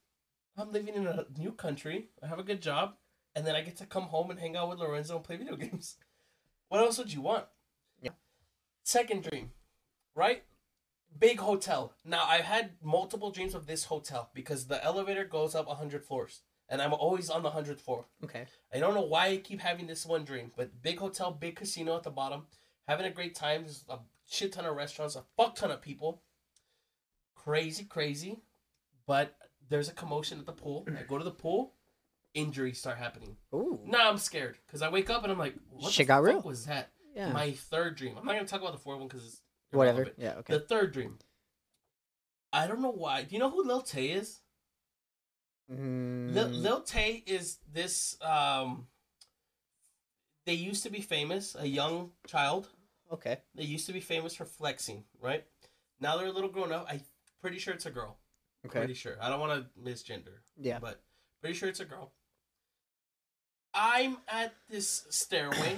I'm 0.58 0.72
living 0.72 0.96
in 0.96 1.06
a 1.06 1.26
new 1.38 1.52
country. 1.52 2.08
I 2.24 2.28
have 2.28 2.40
a 2.40 2.44
good 2.44 2.62
job, 2.62 2.96
and 3.36 3.46
then 3.46 3.54
I 3.54 3.62
get 3.64 3.76
to 3.80 3.86
come 3.86 4.04
home 4.04 4.32
and 4.32 4.40
hang 4.40 4.56
out 4.56 4.70
with 4.70 4.80
Lorenzo 4.80 5.18
and 5.18 5.26
play 5.26 5.36
video 5.36 5.56
games. 5.66 5.98
What 6.70 6.80
else 6.80 6.98
would 6.98 7.12
you 7.12 7.20
want? 7.22 7.46
Yeah. 8.02 8.12
Second 8.84 9.24
dream, 9.24 9.52
right? 10.16 10.44
Big 11.18 11.40
hotel. 11.40 11.94
Now 12.06 12.24
I've 12.28 12.46
had 12.46 12.72
multiple 12.82 13.32
dreams 13.32 13.54
of 13.56 13.66
this 13.68 13.86
hotel 13.86 14.30
because 14.34 14.68
the 14.68 14.84
elevator 14.84 15.26
goes 15.26 15.56
up 15.56 15.68
hundred 15.68 16.04
floors, 16.04 16.42
and 16.70 16.82
I'm 16.82 16.94
always 16.94 17.30
on 17.30 17.44
the 17.44 17.50
hundredth 17.52 17.82
floor. 17.82 18.06
Okay. 18.24 18.46
I 18.74 18.80
don't 18.80 18.94
know 18.94 19.02
why 19.06 19.28
I 19.28 19.38
keep 19.38 19.60
having 19.60 19.88
this 19.88 20.06
one 20.06 20.24
dream, 20.24 20.52
but 20.56 20.82
big 20.82 21.00
hotel, 21.00 21.32
big 21.32 21.56
casino 21.56 21.96
at 21.98 22.04
the 22.04 22.12
bottom, 22.12 22.46
having 22.88 23.06
a 23.06 23.12
great 23.12 23.36
time. 23.36 23.64
There's 23.64 23.84
a 23.90 23.98
shit 24.30 24.54
ton 24.54 24.66
of 24.66 24.76
restaurants, 24.76 25.16
a 25.16 25.24
fuck 25.36 25.56
ton 25.56 25.72
of 25.72 25.82
people. 25.82 26.22
Crazy, 27.36 27.84
crazy. 27.86 28.40
But 29.08 29.36
there's 29.70 29.90
a 29.90 29.94
commotion 29.94 30.40
at 30.40 30.46
the 30.46 30.52
pool. 30.54 30.86
I 30.88 31.04
go 31.04 31.18
to 31.18 31.24
the 31.24 31.32
pool, 31.32 31.74
injuries 32.34 32.80
start 32.80 32.98
happening. 32.98 33.38
Ooh. 33.54 33.80
Now 33.86 34.10
I'm 34.10 34.18
scared 34.18 34.58
because 34.68 34.82
I 34.82 34.90
wake 34.90 35.10
up 35.10 35.24
and 35.24 35.32
I'm 35.32 35.40
like, 35.40 35.56
what 35.72 35.92
Shit 35.92 36.06
the 36.06 36.08
got 36.10 36.18
fuck 36.24 36.26
real. 36.28 36.42
was 36.42 36.66
that? 36.66 36.92
Yeah. 37.16 37.32
My 37.34 37.52
third 37.52 37.96
dream. 37.96 38.16
I'm 38.18 38.26
not 38.26 38.36
gonna 38.36 38.48
talk 38.48 38.62
about 38.62 38.74
the 38.74 38.80
fourth 38.80 39.00
one 39.00 39.08
because 39.08 39.26
it's 39.26 39.42
Whatever. 39.72 40.02
irrelevant. 40.02 40.16
Yeah. 40.20 40.34
Okay. 40.40 40.54
The 40.54 40.60
third 40.62 40.94
dream. 40.94 41.18
I 42.52 42.66
don't 42.68 42.82
know 42.82 42.92
why. 42.92 43.24
Do 43.24 43.36
you 43.36 43.40
know 43.40 43.50
who 43.52 43.64
Lil 43.64 43.82
Tay 43.82 44.08
is? 44.08 44.42
Mm, 45.72 46.34
Lil, 46.34 46.48
Lil 46.48 46.82
Tay 46.82 47.24
is 47.28 47.60
this. 47.72 48.18
Um, 48.22 48.88
they 50.46 50.54
used 50.54 50.84
to 50.84 50.90
be 50.90 51.02
famous. 51.02 51.56
A 51.60 51.68
young 51.68 52.12
child. 52.28 52.70
okay. 53.12 53.38
They 53.56 53.64
used 53.66 53.86
to 53.88 53.94
be 53.94 54.00
famous 54.00 54.36
for 54.36 54.46
flexing, 54.46 55.04
right? 55.22 55.46
Now 56.00 56.18
they're 56.18 56.28
a 56.28 56.32
little 56.32 56.50
grown 56.50 56.72
up. 56.72 56.88
I'm 56.90 57.02
pretty 57.42 57.60
sure 57.60 57.74
it's 57.74 57.86
a 57.86 57.92
girl. 57.92 58.18
Okay. 58.66 58.80
Pretty 58.80 58.94
sure. 58.96 59.16
I 59.22 59.30
don't 59.30 59.40
want 59.40 59.64
to 59.64 59.80
misgender, 59.80 60.40
Yeah. 60.58 60.80
but 60.80 61.02
pretty 61.42 61.56
sure 61.56 61.70
it's 61.70 61.80
a 61.80 61.86
girl. 61.86 62.12
I'm 63.74 64.18
at 64.28 64.54
this 64.70 65.06
stairway. 65.10 65.78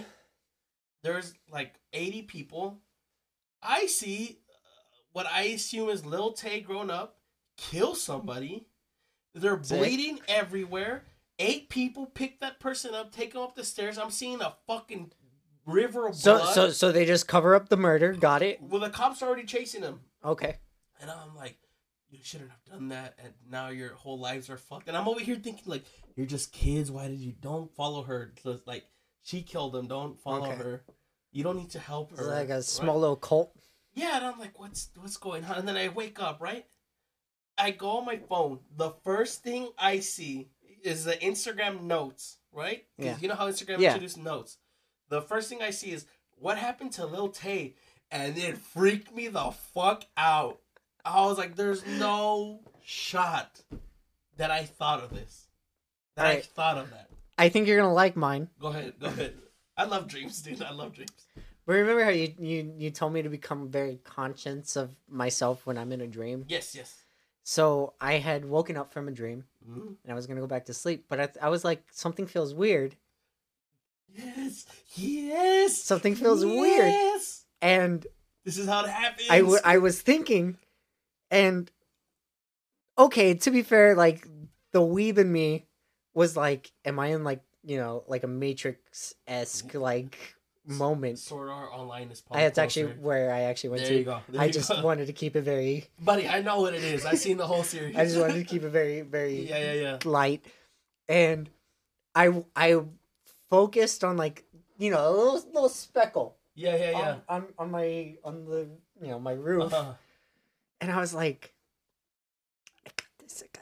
There's 1.03 1.33
like 1.51 1.75
80 1.93 2.21
people. 2.23 2.79
I 3.63 3.85
see 3.87 4.39
uh, 4.49 4.53
what 5.13 5.27
I 5.27 5.43
assume 5.43 5.89
is 5.89 6.05
Lil 6.05 6.33
Tay 6.33 6.61
grown 6.61 6.89
up 6.89 7.17
kill 7.57 7.93
somebody. 7.95 8.65
They're 9.35 9.61
Sick. 9.63 9.77
bleeding 9.79 10.19
everywhere. 10.27 11.03
Eight 11.39 11.69
people 11.69 12.05
pick 12.07 12.39
that 12.41 12.59
person 12.59 12.93
up, 12.93 13.11
take 13.11 13.33
him 13.33 13.41
up 13.41 13.55
the 13.55 13.63
stairs. 13.63 13.97
I'm 13.97 14.09
seeing 14.11 14.41
a 14.41 14.55
fucking 14.67 15.11
river 15.65 16.07
of 16.07 16.15
So 16.15 16.37
blood. 16.39 16.53
so 16.53 16.69
so 16.71 16.91
they 16.91 17.05
just 17.05 17.27
cover 17.27 17.53
up 17.55 17.69
the 17.69 17.77
murder. 17.77 18.13
Got 18.13 18.41
it. 18.41 18.61
well, 18.61 18.81
the 18.81 18.89
cops 18.89 19.21
are 19.21 19.27
already 19.27 19.45
chasing 19.45 19.81
them. 19.81 20.01
Okay. 20.25 20.57
And 20.99 21.09
I'm 21.09 21.35
like, 21.35 21.57
you 22.09 22.19
shouldn't 22.21 22.51
have 22.51 22.63
done 22.65 22.89
that. 22.89 23.15
And 23.23 23.33
now 23.49 23.69
your 23.69 23.93
whole 23.93 24.19
lives 24.19 24.49
are 24.49 24.57
fucked. 24.57 24.87
And 24.87 24.97
I'm 24.97 25.07
over 25.07 25.19
here 25.19 25.35
thinking, 25.35 25.63
like, 25.65 25.83
you're 26.15 26.25
just 26.27 26.51
kids. 26.51 26.91
Why 26.91 27.07
did 27.07 27.19
you? 27.19 27.31
Don't 27.39 27.73
follow 27.75 28.03
her. 28.03 28.33
So 28.43 28.59
like, 28.65 28.85
she 29.23 29.41
killed 29.43 29.73
them. 29.73 29.87
Don't 29.87 30.19
follow 30.19 30.47
Okay. 30.47 30.55
her. 30.55 30.83
You 31.31 31.43
don't 31.43 31.57
need 31.57 31.71
to 31.71 31.79
help 31.79 32.17
her. 32.17 32.23
like 32.25 32.49
a 32.49 32.55
right? 32.55 32.63
small 32.63 32.99
little 32.99 33.15
cult. 33.15 33.55
Yeah, 33.93 34.17
and 34.17 34.25
I'm 34.25 34.39
like, 34.39 34.59
what's 34.59 34.89
what's 34.99 35.17
going 35.17 35.43
on? 35.45 35.57
And 35.57 35.67
then 35.67 35.77
I 35.77 35.89
wake 35.89 36.21
up, 36.21 36.39
right? 36.41 36.65
I 37.57 37.71
go 37.71 37.97
on 37.97 38.05
my 38.05 38.17
phone. 38.17 38.59
The 38.75 38.91
first 39.03 39.43
thing 39.43 39.69
I 39.77 39.99
see 39.99 40.49
is 40.83 41.03
the 41.03 41.13
Instagram 41.13 41.83
notes, 41.83 42.37
right? 42.51 42.85
Yeah. 42.97 43.17
You 43.19 43.27
know 43.27 43.35
how 43.35 43.47
Instagram 43.49 43.79
Yeah. 43.79 43.89
introduced 43.89 44.17
notes. 44.17 44.57
The 45.09 45.21
first 45.21 45.49
thing 45.49 45.61
I 45.61 45.71
see 45.71 45.91
is 45.91 46.05
what 46.37 46.57
happened 46.57 46.93
to 46.93 47.05
Lil 47.05 47.29
Tay, 47.29 47.75
and 48.09 48.37
it 48.37 48.57
freaked 48.57 49.13
me 49.13 49.27
the 49.27 49.51
fuck 49.51 50.05
out. 50.17 50.59
I 51.03 51.25
was 51.25 51.37
like, 51.37 51.55
there's 51.55 51.85
no 51.85 52.61
shot 52.83 53.61
that 54.37 54.51
I 54.51 54.63
thought 54.63 55.03
of 55.03 55.11
this. 55.11 55.47
That 56.15 56.25
I 56.25 56.41
thought 56.41 56.77
of 56.77 56.89
that. 56.91 57.09
I 57.37 57.49
think 57.49 57.67
you're 57.67 57.77
gonna 57.77 57.93
like 57.93 58.15
mine. 58.15 58.49
Go 58.59 58.67
ahead, 58.67 58.93
go 58.99 59.07
ahead. 59.07 59.33
I 59.77 59.85
love 59.85 60.07
dreams, 60.07 60.41
dude. 60.41 60.61
I 60.61 60.71
love 60.71 60.93
dreams. 60.93 61.11
But 61.65 61.73
remember 61.73 62.03
how 62.03 62.09
you, 62.09 62.33
you 62.39 62.73
you 62.77 62.91
told 62.91 63.13
me 63.13 63.21
to 63.21 63.29
become 63.29 63.69
very 63.69 63.99
conscious 64.03 64.75
of 64.75 64.91
myself 65.09 65.65
when 65.65 65.77
I'm 65.77 65.91
in 65.91 66.01
a 66.01 66.07
dream. 66.07 66.45
Yes, 66.47 66.75
yes. 66.75 66.95
So 67.43 67.93
I 68.01 68.13
had 68.13 68.45
woken 68.45 68.77
up 68.77 68.91
from 68.93 69.07
a 69.07 69.11
dream 69.11 69.45
Mhm. 69.67 69.95
and 70.03 70.11
I 70.11 70.13
was 70.15 70.27
gonna 70.27 70.41
go 70.41 70.47
back 70.47 70.65
to 70.65 70.73
sleep, 70.73 71.05
but 71.07 71.19
I, 71.19 71.29
I 71.47 71.49
was 71.49 71.63
like, 71.63 71.83
something 71.91 72.27
feels 72.27 72.53
weird, 72.53 72.95
Yes, 74.13 74.65
yes. 74.95 75.77
Something 75.77 76.15
feels 76.15 76.43
weird. 76.45 76.91
Yes. 76.93 77.45
and 77.61 78.05
This 78.43 78.57
is 78.57 78.67
how 78.67 78.83
it 78.83 78.89
happens. 78.89 79.27
I, 79.29 79.39
w- 79.39 79.59
I 79.63 79.77
was 79.77 80.01
thinking, 80.01 80.57
and 81.29 81.71
okay, 82.97 83.33
to 83.35 83.51
be 83.51 83.61
fair, 83.61 83.95
like 83.95 84.27
the 84.71 84.81
weeb 84.81 85.17
in 85.17 85.31
me 85.31 85.65
was 86.13 86.35
like, 86.35 86.71
am 86.83 86.99
I 86.99 87.07
in 87.07 87.23
like 87.23 87.41
you 87.63 87.77
know 87.77 88.03
like 88.07 88.23
a 88.23 88.27
Matrix 88.27 89.13
esque 89.27 89.73
like 89.75 90.35
moment? 90.65 91.19
Sword 91.19 91.49
Art 91.49 91.69
Online 91.73 92.09
is. 92.11 92.23
I, 92.31 92.41
that's 92.43 92.57
actually 92.57 92.93
where 92.93 93.33
I 93.33 93.41
actually 93.41 93.71
went 93.71 93.81
There 93.83 93.91
to. 93.91 93.97
you 93.99 94.03
go. 94.05 94.19
There 94.29 94.41
I 94.41 94.45
you 94.45 94.53
just 94.53 94.69
go. 94.69 94.81
wanted 94.83 95.07
to 95.07 95.13
keep 95.13 95.35
it 95.35 95.41
very. 95.41 95.85
buddy. 95.99 96.27
I 96.27 96.41
know 96.41 96.61
what 96.61 96.73
it 96.73 96.83
is. 96.83 97.05
I've 97.05 97.19
seen 97.19 97.37
the 97.37 97.47
whole 97.47 97.63
series. 97.63 97.95
I 97.95 98.05
just 98.05 98.19
wanted 98.19 98.35
to 98.35 98.43
keep 98.43 98.63
it 98.63 98.69
very 98.69 99.01
very 99.01 99.41
yeah, 99.49 99.73
yeah, 99.73 99.73
yeah. 99.73 99.97
light, 100.05 100.45
and 101.09 101.49
I 102.15 102.43
I 102.55 102.81
focused 103.49 104.03
on 104.03 104.17
like 104.17 104.45
you 104.77 104.91
know 104.91 105.07
a 105.07 105.11
little 105.11 105.33
little 105.53 105.69
speckle 105.69 106.33
Yeah, 106.55 106.75
yeah, 106.75 106.91
yeah. 106.91 107.15
on, 107.29 107.43
on 107.43 107.47
on 107.57 107.71
my 107.71 108.15
on 108.23 108.45
the 108.45 108.69
you 109.01 109.07
know 109.09 109.19
my 109.19 109.33
roof, 109.33 109.73
Uh-huh. 109.73 109.93
and 110.79 110.91
I 110.91 110.99
was 110.99 111.13
like, 111.13 111.53
I 112.85 112.89
got 112.95 113.07
this, 113.19 113.43
I 113.43 113.45
got 113.45 113.45
this, 113.45 113.45
I 113.45 113.45
got 113.45 113.53
this. 113.53 113.60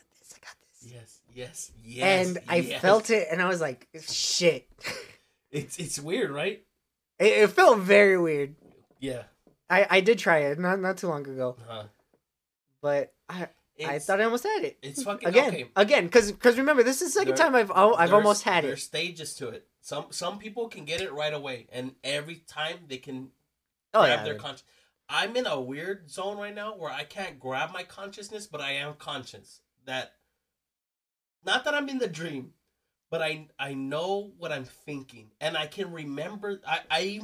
Yes, 1.33 1.71
yes, 1.83 2.27
and 2.27 2.39
I 2.47 2.57
yes. 2.57 2.81
felt 2.81 3.09
it, 3.09 3.27
and 3.31 3.41
I 3.41 3.47
was 3.47 3.61
like, 3.61 3.87
"Shit!" 4.07 4.67
It's 5.51 5.77
it's 5.79 5.99
weird, 5.99 6.31
right? 6.31 6.63
it, 7.19 7.25
it 7.25 7.49
felt 7.51 7.79
very 7.79 8.17
weird. 8.19 8.55
Yeah. 8.99 9.23
I 9.69 9.87
I 9.89 9.99
did 10.01 10.19
try 10.19 10.39
it 10.39 10.59
not 10.59 10.79
not 10.79 10.97
too 10.97 11.07
long 11.07 11.27
ago, 11.27 11.55
Uh-huh. 11.67 11.83
but 12.81 13.13
I 13.29 13.47
I 13.85 13.99
thought 13.99 14.19
I 14.19 14.25
almost 14.25 14.43
had 14.43 14.63
it 14.63 14.77
it's 14.81 15.03
fucking 15.03 15.27
again 15.27 15.47
okay. 15.49 15.69
again 15.75 16.05
because 16.05 16.31
because 16.31 16.57
remember 16.57 16.83
this 16.83 17.01
is 17.01 17.13
the 17.13 17.19
second 17.19 17.37
There- 17.37 17.45
time 17.45 17.55
I've 17.55 17.71
oh, 17.73 17.93
I've 17.95 18.13
almost 18.13 18.43
had 18.43 18.63
it. 18.63 18.67
There's 18.67 18.83
stages 18.83 19.33
to 19.35 19.49
it. 19.49 19.67
Some 19.81 20.07
some 20.09 20.37
people 20.39 20.67
can 20.67 20.85
get 20.85 21.01
it 21.01 21.13
right 21.13 21.33
away, 21.33 21.67
and 21.71 21.95
every 22.03 22.35
time 22.47 22.77
they 22.87 22.97
can 22.97 23.29
Oh 23.93 24.01
grab 24.01 24.19
yeah, 24.19 24.23
their 24.25 24.35
conscious. 24.35 24.63
I'm 25.07 25.35
in 25.35 25.47
a 25.47 25.59
weird 25.59 26.11
zone 26.11 26.37
right 26.37 26.53
now 26.53 26.75
where 26.75 26.91
I 26.91 27.03
can't 27.03 27.39
grab 27.39 27.71
my 27.73 27.83
consciousness, 27.83 28.45
but 28.45 28.61
I 28.61 28.73
am 28.73 28.93
conscious 28.95 29.61
that 29.85 30.13
not 31.45 31.63
that 31.65 31.73
I'm 31.73 31.89
in 31.89 31.97
the 31.99 32.07
dream, 32.07 32.53
but 33.09 33.21
I 33.21 33.47
I 33.57 33.73
know 33.73 34.31
what 34.37 34.51
I'm 34.51 34.65
thinking, 34.65 35.31
and 35.41 35.57
I 35.57 35.67
can 35.67 35.91
remember. 35.91 36.61
I 36.67 36.79
I 36.89 37.21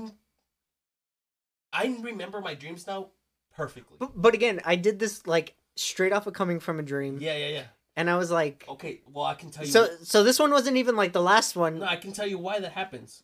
I 1.74 1.97
remember 2.01 2.41
my 2.41 2.53
dreams 2.53 2.88
now 2.88 3.09
perfectly. 3.55 3.97
but, 3.99 4.11
but 4.22 4.34
again 4.34 4.61
I 4.66 4.76
did 4.76 4.99
this 4.99 5.26
like 5.28 5.55
straight 5.76 6.13
off 6.13 6.26
of 6.28 6.34
coming 6.34 6.59
from 6.59 6.80
a 6.80 6.84
dream, 6.84 7.20
Yeah, 7.20 7.36
yeah, 7.38 7.49
yeah. 7.49 7.63
and 7.95 8.09
I 8.09 8.16
was 8.18 8.32
like, 8.32 8.66
Okay, 8.70 9.01
well 9.11 9.26
I 9.26 9.34
can 9.36 9.51
tell 9.51 9.66
you. 9.66 9.72
so 9.72 9.89
so 10.03 10.24
this 10.24 10.39
one 10.39 10.51
wasn't 10.51 10.78
even 10.78 10.95
like 10.95 11.13
the 11.13 11.22
last 11.22 11.55
one. 11.55 11.80
No, 11.80 11.86
I 11.86 11.97
can 11.97 12.13
tell 12.13 12.28
you 12.28 12.38
why 12.38 12.59
that 12.59 12.72
happens. 12.72 13.24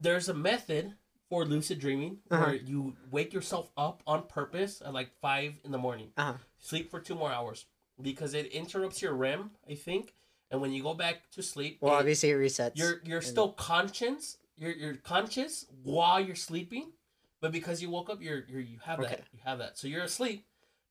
There's 0.00 0.28
a 0.28 0.34
method 0.34 0.94
for 1.28 1.44
lucid 1.44 1.78
dreaming 1.80 2.18
Uh-huh. 2.30 2.44
where 2.44 2.54
you 2.54 2.96
wake 3.10 3.32
yourself 3.32 3.70
up 3.76 4.02
on 4.06 4.24
purpose 4.24 4.80
at 4.84 4.92
like 4.92 5.10
five 5.20 5.54
in 5.64 5.72
the 5.72 5.78
morning, 5.78 6.12
Uh-huh. 6.16 6.34
sleep 6.58 6.90
for 6.90 7.00
two 7.00 7.14
more 7.14 7.32
hours 7.32 7.66
because 8.02 8.34
it 8.34 8.46
interrupts 8.46 9.00
your 9.00 9.14
REM, 9.14 9.50
I 9.70 9.74
think, 9.74 10.14
and 10.50 10.60
when 10.60 10.72
you 10.72 10.82
go 10.82 10.94
back 10.94 11.30
to 11.32 11.42
sleep, 11.42 11.78
Well, 11.80 11.94
it- 11.94 11.98
obviously 11.98 12.30
it 12.30 12.34
resets. 12.36 12.72
you're 12.74 13.00
you're 13.04 13.22
still 13.22 13.52
conscious. 13.52 14.36
You're 14.58 14.72
you're 14.72 14.96
conscious 14.96 15.66
while 15.82 16.20
you're 16.20 16.34
sleeping, 16.36 16.92
but 17.40 17.52
because 17.52 17.80
you 17.82 17.90
woke 17.90 18.10
up, 18.10 18.20
you're, 18.22 18.44
you're 18.48 18.60
you 18.60 18.78
have 18.84 19.00
that 19.00 19.20
you 19.32 19.38
have 19.44 19.58
that. 19.58 19.78
So 19.78 19.88
you're 19.88 20.02
asleep, 20.04 20.44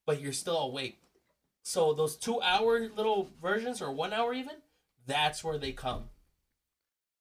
but 0.06 0.20
you're 0.22 0.34
still 0.34 0.58
awake. 0.58 0.98
So 1.64 1.94
those 1.94 2.16
two 2.18 2.42
hour 2.42 2.90
little 2.90 3.30
versions 3.42 3.82
or 3.82 3.92
one 3.92 4.14
hour 4.14 4.34
even, 4.34 4.56
that's 5.06 5.44
where 5.44 5.58
they 5.60 5.72
come. 5.74 6.10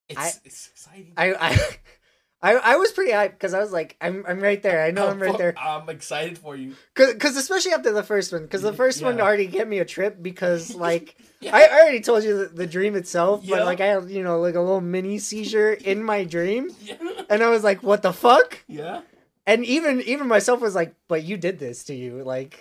It's 0.09 0.19
I- 0.19 0.33
it's 0.45 0.69
exciting. 0.69 1.13
I 1.17 1.35
I 1.35 1.51
I, 2.43 2.55
I 2.55 2.77
was 2.77 2.91
pretty 2.93 3.13
hyped 3.13 3.33
because 3.33 3.53
I 3.53 3.59
was 3.61 3.71
like, 3.71 3.97
I'm, 4.01 4.25
I'm 4.27 4.41
right 4.41 4.63
there. 4.63 4.83
I 4.83 4.93
know 4.93 5.09
I'm 5.09 5.21
right 5.21 5.37
there. 5.39 5.55
I'm 5.59 5.89
excited 5.91 6.39
for 6.39 6.57
you. 6.57 6.75
Because 6.95 7.37
especially 7.37 7.73
after 7.73 7.93
the 7.93 8.03
first 8.03 8.33
one, 8.33 8.43
because 8.43 8.63
the 8.63 8.73
first 8.73 9.03
one 9.03 9.21
already 9.21 9.47
gave 9.47 9.69
me 9.69 9.79
a 9.79 9.85
trip 9.85 10.23
because 10.23 10.75
like 10.75 11.17
Yeah. 11.41 11.55
I, 11.55 11.65
I 11.65 11.81
already 11.83 12.01
told 12.01 12.25
you 12.25 12.39
the, 12.39 12.45
the 12.47 12.67
dream 12.67 12.97
itself, 12.97 13.43
Yeah. 13.45 13.57
but 13.59 13.67
like 13.67 13.81
I 13.81 13.87
had 13.87 14.11
you 14.11 14.23
know 14.23 14.41
like 14.41 14.55
a 14.55 14.61
little 14.61 14.81
mini 14.81 15.19
seizure 15.19 15.73
in 15.73 16.03
my 16.03 16.25
dream, 16.25 16.71
Yeah. 16.83 16.95
and 17.29 17.43
I 17.43 17.51
was 17.51 17.63
like, 17.63 17.83
what 17.83 18.03
the 18.03 18.13
fuck? 18.13 18.59
yeah. 18.67 19.03
And 19.47 19.65
even 19.65 20.01
even 20.03 20.29
myself 20.29 20.61
was 20.61 20.75
like, 20.75 20.95
but 21.09 21.25
you 21.25 21.37
did 21.37 21.59
this 21.59 21.85
to 21.85 21.95
you, 21.95 22.23
like. 22.23 22.59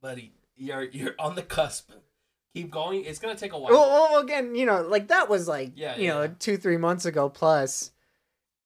Buddy, 0.00 0.32
you're 0.56 0.84
you're 0.84 1.14
on 1.18 1.34
the 1.34 1.42
cusp. 1.42 1.90
Keep 2.54 2.70
going. 2.70 3.04
It's 3.04 3.18
gonna 3.18 3.34
take 3.36 3.52
a 3.52 3.58
while. 3.58 3.72
Well, 3.72 3.90
well, 4.12 4.22
again, 4.22 4.54
you 4.54 4.64
know, 4.64 4.82
like 4.82 5.08
that 5.08 5.28
was 5.28 5.48
like 5.48 5.72
Yeah, 5.74 5.96
you 5.96 6.04
yeah, 6.04 6.14
know 6.14 6.34
two 6.38 6.56
three 6.56 6.76
months 6.76 7.04
ago 7.04 7.28
plus. 7.28 7.90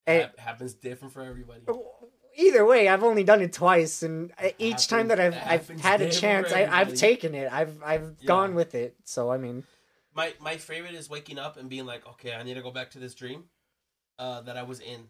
And 0.06 0.22
Hap- 0.22 0.38
happens 0.38 0.74
different 0.74 1.12
for 1.14 1.22
everybody. 1.22 1.62
either 2.36 2.64
way, 2.64 2.88
I've 2.88 3.04
only 3.04 3.22
done 3.24 3.40
it 3.42 3.52
twice, 3.52 4.02
and 4.02 4.32
I- 4.38 4.54
each 4.58 4.88
time 4.88 5.08
that 5.08 5.20
I've 5.20 5.36
I've 5.46 5.68
had 5.80 6.00
a 6.00 6.10
chance, 6.10 6.52
I, 6.52 6.64
I've 6.64 6.94
taken 6.94 7.34
it. 7.34 7.52
I've 7.52 7.80
I've 7.82 8.16
Yeah. 8.20 8.26
gone 8.26 8.54
with 8.54 8.74
it. 8.74 8.96
So 9.04 9.30
I 9.30 9.38
mean, 9.38 9.64
My 10.14 10.34
my 10.40 10.56
favorite 10.56 10.94
is 10.94 11.08
waking 11.08 11.38
up 11.38 11.56
and 11.56 11.68
being 11.70 11.86
like, 11.86 12.06
okay, 12.06 12.34
I 12.34 12.42
need 12.42 12.54
to 12.54 12.62
go 12.62 12.70
back 12.70 12.90
to 12.92 12.98
this 12.98 13.14
dream 13.14 13.44
uh, 14.18 14.40
that 14.42 14.56
I 14.56 14.62
was 14.62 14.80
in. 14.80 15.08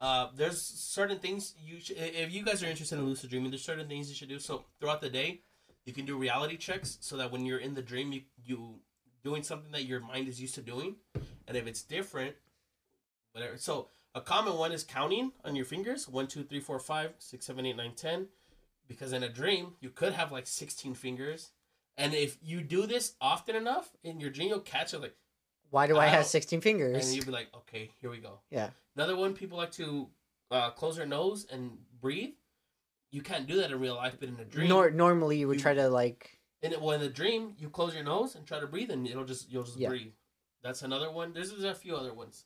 Uh, 0.00 0.28
there's 0.34 0.60
certain 0.60 1.18
things 1.20 1.54
you 1.64 1.80
should, 1.80 1.96
if 1.96 2.30
you 2.30 2.42
guys 2.44 2.62
are 2.62 2.66
interested 2.66 2.98
in 2.98 3.06
lucid 3.06 3.30
dreaming, 3.30 3.50
there's 3.50 3.64
certain 3.64 3.88
things 3.88 4.10
you 4.10 4.14
should 4.14 4.28
do. 4.28 4.38
So 4.38 4.66
throughout 4.78 5.00
the 5.00 5.08
day, 5.08 5.40
you 5.86 5.94
can 5.94 6.04
do 6.04 6.18
reality 6.18 6.56
checks 6.58 6.98
so 7.00 7.16
that 7.16 7.30
when 7.32 7.46
you're 7.46 7.58
in 7.60 7.74
the 7.74 7.82
dream, 7.82 8.12
you 8.12 8.22
you 8.44 8.80
doing 9.24 9.42
something 9.42 9.72
that 9.72 9.84
your 9.84 10.00
mind 10.00 10.28
is 10.28 10.40
used 10.40 10.54
to 10.56 10.62
doing, 10.62 10.96
and 11.46 11.56
if 11.56 11.66
it's 11.66 11.82
different, 11.82 12.34
whatever. 13.32 13.56
So 13.56 13.88
a 14.16 14.20
common 14.20 14.56
one 14.56 14.72
is 14.72 14.82
counting 14.82 15.30
on 15.44 15.54
your 15.54 15.64
fingers 15.66 16.08
one, 16.08 16.26
two, 16.26 16.42
three, 16.42 16.58
four, 16.60 16.78
five, 16.80 17.12
six, 17.18 17.46
seven, 17.46 17.66
eight, 17.66 17.76
nine, 17.76 17.92
ten. 17.94 18.26
Because 18.88 19.12
in 19.12 19.22
a 19.22 19.28
dream, 19.28 19.74
you 19.80 19.90
could 19.90 20.12
have 20.12 20.32
like 20.32 20.46
16 20.46 20.94
fingers. 20.94 21.50
And 21.98 22.14
if 22.14 22.38
you 22.42 22.60
do 22.60 22.86
this 22.86 23.14
often 23.20 23.54
enough 23.56 23.90
in 24.04 24.18
your 24.20 24.30
dream, 24.30 24.48
you'll 24.48 24.60
catch 24.60 24.94
it 24.94 25.00
like, 25.00 25.14
why 25.70 25.86
do 25.86 25.96
I, 25.96 26.04
I 26.04 26.06
have 26.08 26.20
don't- 26.20 26.28
sixteen 26.30 26.58
and 26.58 26.62
fingers? 26.64 27.14
you'll 27.16 27.24
be 27.26 27.32
like, 27.32 27.48
okay, 27.54 27.90
here 28.00 28.08
we 28.10 28.18
go. 28.18 28.38
Yeah. 28.50 28.70
Another 28.96 29.16
one, 29.16 29.34
people 29.34 29.58
like 29.58 29.72
to 29.72 30.08
uh, 30.50 30.70
close 30.70 30.96
their 30.96 31.06
nose 31.06 31.46
and 31.50 31.72
breathe. 32.00 32.34
You 33.10 33.20
can't 33.22 33.46
do 33.46 33.56
that 33.56 33.70
in 33.70 33.80
real 33.80 33.96
life, 33.96 34.16
but 34.20 34.28
in 34.28 34.38
a 34.40 34.44
dream, 34.44 34.68
Nor 34.68 34.90
normally 34.90 35.38
you 35.38 35.48
would 35.48 35.56
you- 35.56 35.62
try 35.62 35.74
to 35.74 35.88
like 35.88 36.38
in 36.62 36.72
it, 36.72 36.80
well, 36.80 36.92
in 36.92 37.00
the 37.00 37.08
dream, 37.08 37.54
you 37.58 37.68
close 37.68 37.94
your 37.94 38.04
nose 38.04 38.34
and 38.36 38.46
try 38.46 38.60
to 38.60 38.66
breathe, 38.66 38.90
and 38.90 39.06
it'll 39.06 39.24
just 39.24 39.50
you'll 39.50 39.64
just 39.64 39.76
Yeah. 39.78 39.88
breathe. 39.88 40.12
That's 40.62 40.82
another 40.82 41.10
one. 41.10 41.32
There's, 41.32 41.50
there's 41.50 41.64
a 41.64 41.74
few 41.74 41.96
other 41.96 42.14
ones. 42.14 42.44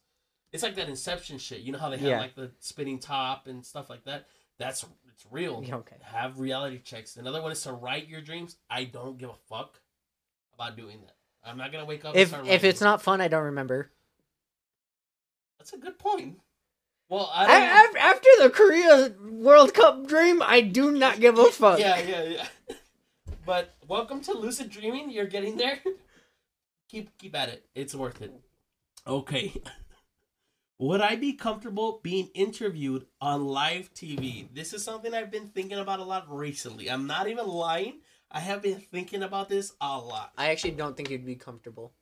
It's 0.53 0.62
like 0.62 0.74
that 0.76 0.88
Inception 0.88 1.38
shit. 1.38 1.61
You 1.61 1.72
know 1.72 1.78
how 1.78 1.90
they 1.90 1.98
have 1.98 2.09
Yeah. 2.09 2.20
like 2.20 2.34
the 2.34 2.51
spinning 2.59 2.98
top 2.98 3.46
and 3.46 3.64
stuff 3.64 3.88
like 3.88 4.05
that. 4.05 4.26
That's 4.59 4.84
it's 5.12 5.24
real. 5.30 5.62
Yeah, 5.64 5.76
okay. 5.76 5.96
Have 6.03 6.38
reality 6.40 6.78
checks. 6.80 7.16
Another 7.16 7.40
one 7.40 7.53
is 7.53 7.62
to 7.62 7.72
write 7.72 8.09
your 8.09 8.20
dreams. 8.20 8.57
I 8.68 8.84
don't 8.84 9.16
give 9.18 9.30
a 9.30 9.34
fuck 9.48 9.80
about 10.55 10.76
doing 10.76 11.01
that. 11.03 11.14
I'm 11.44 11.57
not 11.57 11.72
gonna 11.72 11.84
wake 11.86 12.05
up. 12.05 12.14
and 12.14 12.20
if 12.22 12.28
start 12.28 12.46
if 12.46 12.64
it's 12.64 12.80
not 12.80 13.01
fun, 13.01 13.20
I 13.20 13.28
don't 13.28 13.44
remember. 13.44 13.90
that's 15.59 15.72
a 15.72 15.78
good 15.78 15.98
point. 15.98 16.38
Well, 17.09 17.30
I 17.34 17.84
af- 17.88 17.96
after 17.96 18.28
the 18.40 18.51
Korea 18.51 19.12
World 19.30 19.74
Cup 19.74 20.07
dream, 20.07 20.42
I 20.42 20.61
do 20.61 20.90
not 20.92 21.18
give 21.20 21.38
a 21.38 21.46
fuck. 21.53 21.78
Yeah, 21.80 21.98
yeah, 22.01 22.22
yeah. 22.24 22.46
But 23.46 23.74
welcome 23.88 24.20
to 24.22 24.32
lucid 24.32 24.70
dreaming. 24.70 25.11
You're 25.11 25.26
getting 25.26 25.57
there. 25.57 25.78
keep 26.88 27.16
keep 27.18 27.34
at 27.34 27.48
it. 27.48 27.64
It's 27.74 27.94
worth 27.94 28.20
it. 28.22 28.32
Okay. 29.07 29.55
Would 30.81 31.03
I 31.03 31.14
be 31.14 31.35
comfortable 31.35 32.01
being 32.03 32.31
interviewed 32.33 33.07
on 33.20 33.45
live 33.45 33.93
TV? 33.93 34.49
This 34.55 34.72
is 34.72 34.83
something 34.83 35.12
I've 35.12 35.31
been 35.31 35.49
thinking 35.49 35.76
about 35.78 36.01
a 36.01 36.05
lot 36.05 36.24
recently. 36.35 36.91
I'm 36.91 37.07
not 37.07 37.28
even 37.28 37.47
lying. 37.47 38.01
I 38.31 38.41
have 38.41 38.62
been 38.62 38.81
thinking 38.81 39.22
about 39.22 39.51
this 39.51 39.74
a 39.78 39.99
lot. 39.99 40.33
I 40.39 40.49
actually 40.49 40.70
don't 40.70 40.97
think 40.97 41.11
you'd 41.11 41.26
be 41.26 41.37
comfortable. 41.37 41.93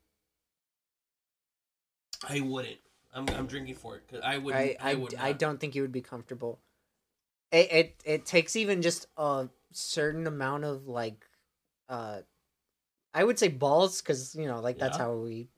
I 2.28 2.38
wouldn't. 2.38 2.78
I'm, 3.12 3.28
I'm 3.30 3.46
drinking 3.48 3.74
for 3.74 3.96
it. 3.96 4.06
'cause 4.06 4.20
I 4.22 4.38
would. 4.38 4.54
I 4.54 4.76
I, 4.80 4.90
I, 4.92 4.94
would. 4.94 5.14
I 5.16 5.32
don't 5.32 5.58
think 5.58 5.74
you 5.74 5.82
would 5.82 5.90
be 5.90 6.00
comfortable. 6.00 6.60
It 7.50 7.72
it 7.72 8.02
it 8.04 8.26
takes 8.26 8.54
even 8.54 8.80
just 8.80 9.06
a 9.16 9.48
certain 9.72 10.28
amount 10.28 10.62
of 10.62 10.86
like, 10.86 11.26
uh, 11.88 12.20
I 13.12 13.24
would 13.24 13.40
say 13.40 13.48
balls 13.48 14.00
because 14.02 14.36
you 14.36 14.46
know 14.46 14.60
like 14.60 14.78
that's 14.78 14.98
Yeah. 14.98 15.04
how 15.06 15.14
we 15.16 15.48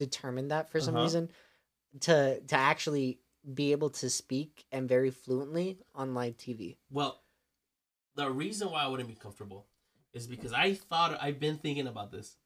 determine 0.00 0.48
that 0.48 0.68
for 0.70 0.80
some 0.80 0.94
Uh-huh. 0.94 1.04
reason 1.04 1.30
to 2.00 2.40
to 2.40 2.56
actually 2.56 3.20
be 3.54 3.72
able 3.72 3.90
to 3.90 4.10
speak 4.10 4.66
and 4.70 4.88
very 4.88 5.10
fluently 5.10 5.78
on 5.94 6.14
live 6.14 6.36
TV. 6.36 6.76
Well, 6.90 7.22
the 8.14 8.30
reason 8.30 8.70
why 8.70 8.82
I 8.84 8.88
wouldn't 8.88 9.08
be 9.08 9.14
comfortable 9.14 9.66
is 10.12 10.26
because 10.26 10.52
I 10.52 10.74
thought 10.74 11.18
I've 11.20 11.40
been 11.40 11.58
thinking 11.58 11.86
about 11.86 12.10
this. 12.10 12.36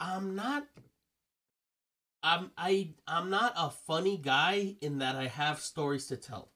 I'm 0.00 0.34
not 0.34 0.66
I'm 2.22 2.50
I 2.56 2.94
I'm 3.06 3.30
not 3.30 3.52
a 3.56 3.70
funny 3.70 4.16
guy 4.16 4.76
in 4.80 4.98
that 4.98 5.16
I 5.16 5.26
have 5.28 5.60
stories 5.60 6.06
to 6.08 6.16
tell. 6.16 6.52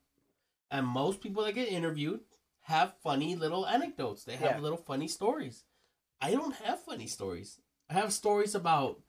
And 0.71 0.87
most 0.87 1.21
people 1.21 1.45
that 1.45 1.55
get 1.55 1.69
interviewed 1.69 2.21
have 2.63 2.95
funny 3.03 3.35
little 3.37 3.67
anecdotes. 3.67 4.25
They 4.25 4.37
have 4.37 4.57
Yeah. 4.57 4.61
little 4.61 4.79
funny 4.79 5.09
stories. 5.09 5.65
I 6.21 6.31
don't 6.33 6.55
have 6.57 6.81
funny 6.83 7.07
stories. 7.07 7.61
I 7.91 7.95
have 7.95 8.13
stories 8.13 8.55
about 8.55 9.03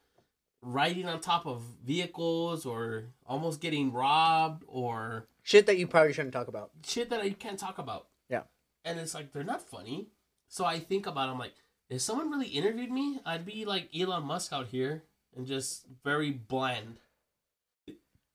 riding 0.64 1.07
on 1.07 1.20
top 1.20 1.45
of 1.45 1.61
vehicles 1.86 2.66
or 2.66 3.03
almost 3.28 3.61
getting 3.61 3.91
robbed 3.91 4.64
or 4.68 5.28
Shit 5.43 5.66
that 5.66 5.78
you 5.78 5.88
probably 5.88 6.14
shouldn't 6.14 6.34
talk 6.34 6.47
about. 6.47 6.72
shit 6.86 7.09
that 7.09 7.20
I 7.22 7.32
can't 7.32 7.59
talk 7.59 7.78
about. 7.78 8.07
Yeah. 8.30 8.43
And 8.86 8.97
it's 8.99 9.14
like 9.14 9.34
they're 9.34 9.43
not 9.43 9.61
funny. 9.61 10.07
So 10.47 10.64
I 10.66 10.80
think 10.80 11.05
about 11.05 11.28
it, 11.30 11.32
I'm 11.34 11.39
like, 11.39 11.53
if 11.89 12.01
someone 12.01 12.32
really 12.32 12.47
interviewed 12.47 12.91
me, 12.91 13.20
I'd 13.26 13.45
be 13.45 13.66
like 13.66 13.89
Elon 13.97 14.24
Musk 14.24 14.53
out 14.53 14.68
here 14.68 15.03
and 15.36 15.45
just 15.45 15.86
very 16.03 16.32
bland. 16.32 16.97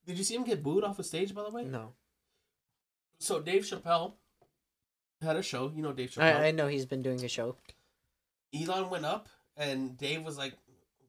Did 0.06 0.18
you 0.18 0.24
see 0.24 0.34
him 0.34 0.44
get 0.44 0.62
booed 0.62 0.84
off 0.84 0.98
a 0.98 1.02
stage 1.04 1.34
by 1.34 1.42
the 1.42 1.50
way? 1.50 1.64
No, 1.64 1.92
So 3.20 3.40
Dave 3.40 3.62
Chappelle 3.62 4.12
had 5.22 5.36
a 5.36 5.42
show, 5.42 5.72
you 5.74 5.82
know 5.82 5.92
Dave 5.92 6.10
Chappelle. 6.10 6.36
I, 6.40 6.48
I 6.48 6.50
know 6.50 6.66
he's 6.68 6.86
been 6.86 7.02
doing 7.02 7.24
a 7.24 7.28
show. 7.28 7.56
Elon 8.54 8.90
went 8.90 9.04
up 9.04 9.28
and 9.56 9.96
Dave 9.98 10.24
was 10.24 10.38
like, 10.38 10.54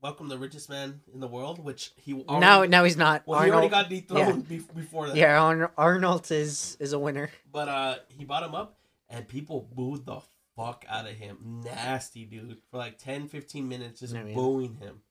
Welcome 0.02 0.30
the 0.30 0.38
richest 0.38 0.70
man 0.70 1.02
in 1.14 1.20
the 1.20 1.28
world, 1.28 1.64
which 1.64 1.92
he 1.98 2.14
already, 2.14 2.40
now 2.40 2.64
now 2.64 2.84
he's 2.86 2.96
not. 2.96 3.24
well, 3.26 3.42
he 3.42 3.52
already 3.52 3.68
got 3.68 3.90
dethroned 3.90 4.48
bef- 4.48 4.74
before 4.74 5.08
that. 5.08 5.16
yeah, 5.18 5.42
Arn- 5.42 5.70
Arnold 5.78 6.32
is 6.32 6.78
is 6.80 6.94
a 6.94 7.00
winner. 7.00 7.30
But 7.52 7.68
uh 7.68 7.96
he 8.18 8.24
bought 8.24 8.44
him 8.44 8.56
up 8.56 8.78
and 9.10 9.28
people 9.28 9.68
booed 9.76 10.06
the 10.06 10.22
fuck 10.56 10.86
out 10.88 11.06
of 11.06 11.12
him. 11.16 11.62
Nasty 11.66 12.24
dude. 12.26 12.58
For 12.72 12.78
like 12.78 12.98
10, 12.98 13.28
15 13.28 13.68
minutes 13.68 14.00
just 14.00 14.16
I 14.16 14.24
mean- 14.24 14.36
booing 14.36 14.76
him. 14.76 15.02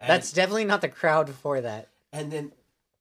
And, 0.00 0.08
That's 0.08 0.32
definitely 0.32 0.64
not 0.64 0.80
the 0.80 0.88
crowd 0.88 1.28
for 1.30 1.60
that. 1.60 1.88
and 2.12 2.32
then 2.32 2.52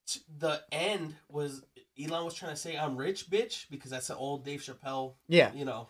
t- 0.05 0.19
the 0.37 0.61
end 0.71 1.15
was 1.29 1.63
Elon 1.99 2.23
was 2.25 2.33
trying 2.35 2.51
to 2.51 2.57
say 2.57 2.77
I'm 2.77 2.97
rich 2.97 3.29
bitch 3.31 3.65
because 3.71 3.89
that's 3.89 4.09
an 4.11 4.17
old 4.17 4.43
Dave 4.45 4.61
Chappelle, 4.61 5.13
Yeah, 5.27 5.51
you 5.53 5.65
know. 5.65 5.87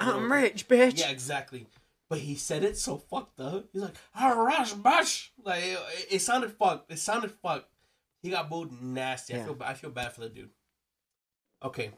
I'm 0.00 0.30
rich, 0.32 0.68
bitch. 0.68 0.98
Yeah, 0.98 1.10
exactly. 1.10 1.66
But 2.08 2.18
he 2.20 2.36
said 2.36 2.62
it 2.62 2.76
so 2.78 2.98
fucked 2.98 3.40
up. 3.40 3.66
He's 3.72 3.82
like, 3.82 3.96
"I'm 4.14 4.38
rich, 4.38 4.74
bitch." 4.74 5.28
Like 5.42 5.62
it, 5.64 5.78
it 6.10 6.18
sounded 6.20 6.52
fucked. 6.52 6.90
It 6.92 6.98
sounded 6.98 7.32
fucked. 7.32 7.68
He 8.22 8.30
got 8.30 8.48
booed 8.48 8.70
nasty. 8.80 9.34
I 9.34 9.38
Yeah. 9.38 9.44
feel 9.46 9.56
I 9.60 9.74
feel 9.74 9.90
bad 9.90 10.12
for 10.12 10.20
the 10.20 10.28
dude. 10.28 10.50
Okay, 11.62 11.90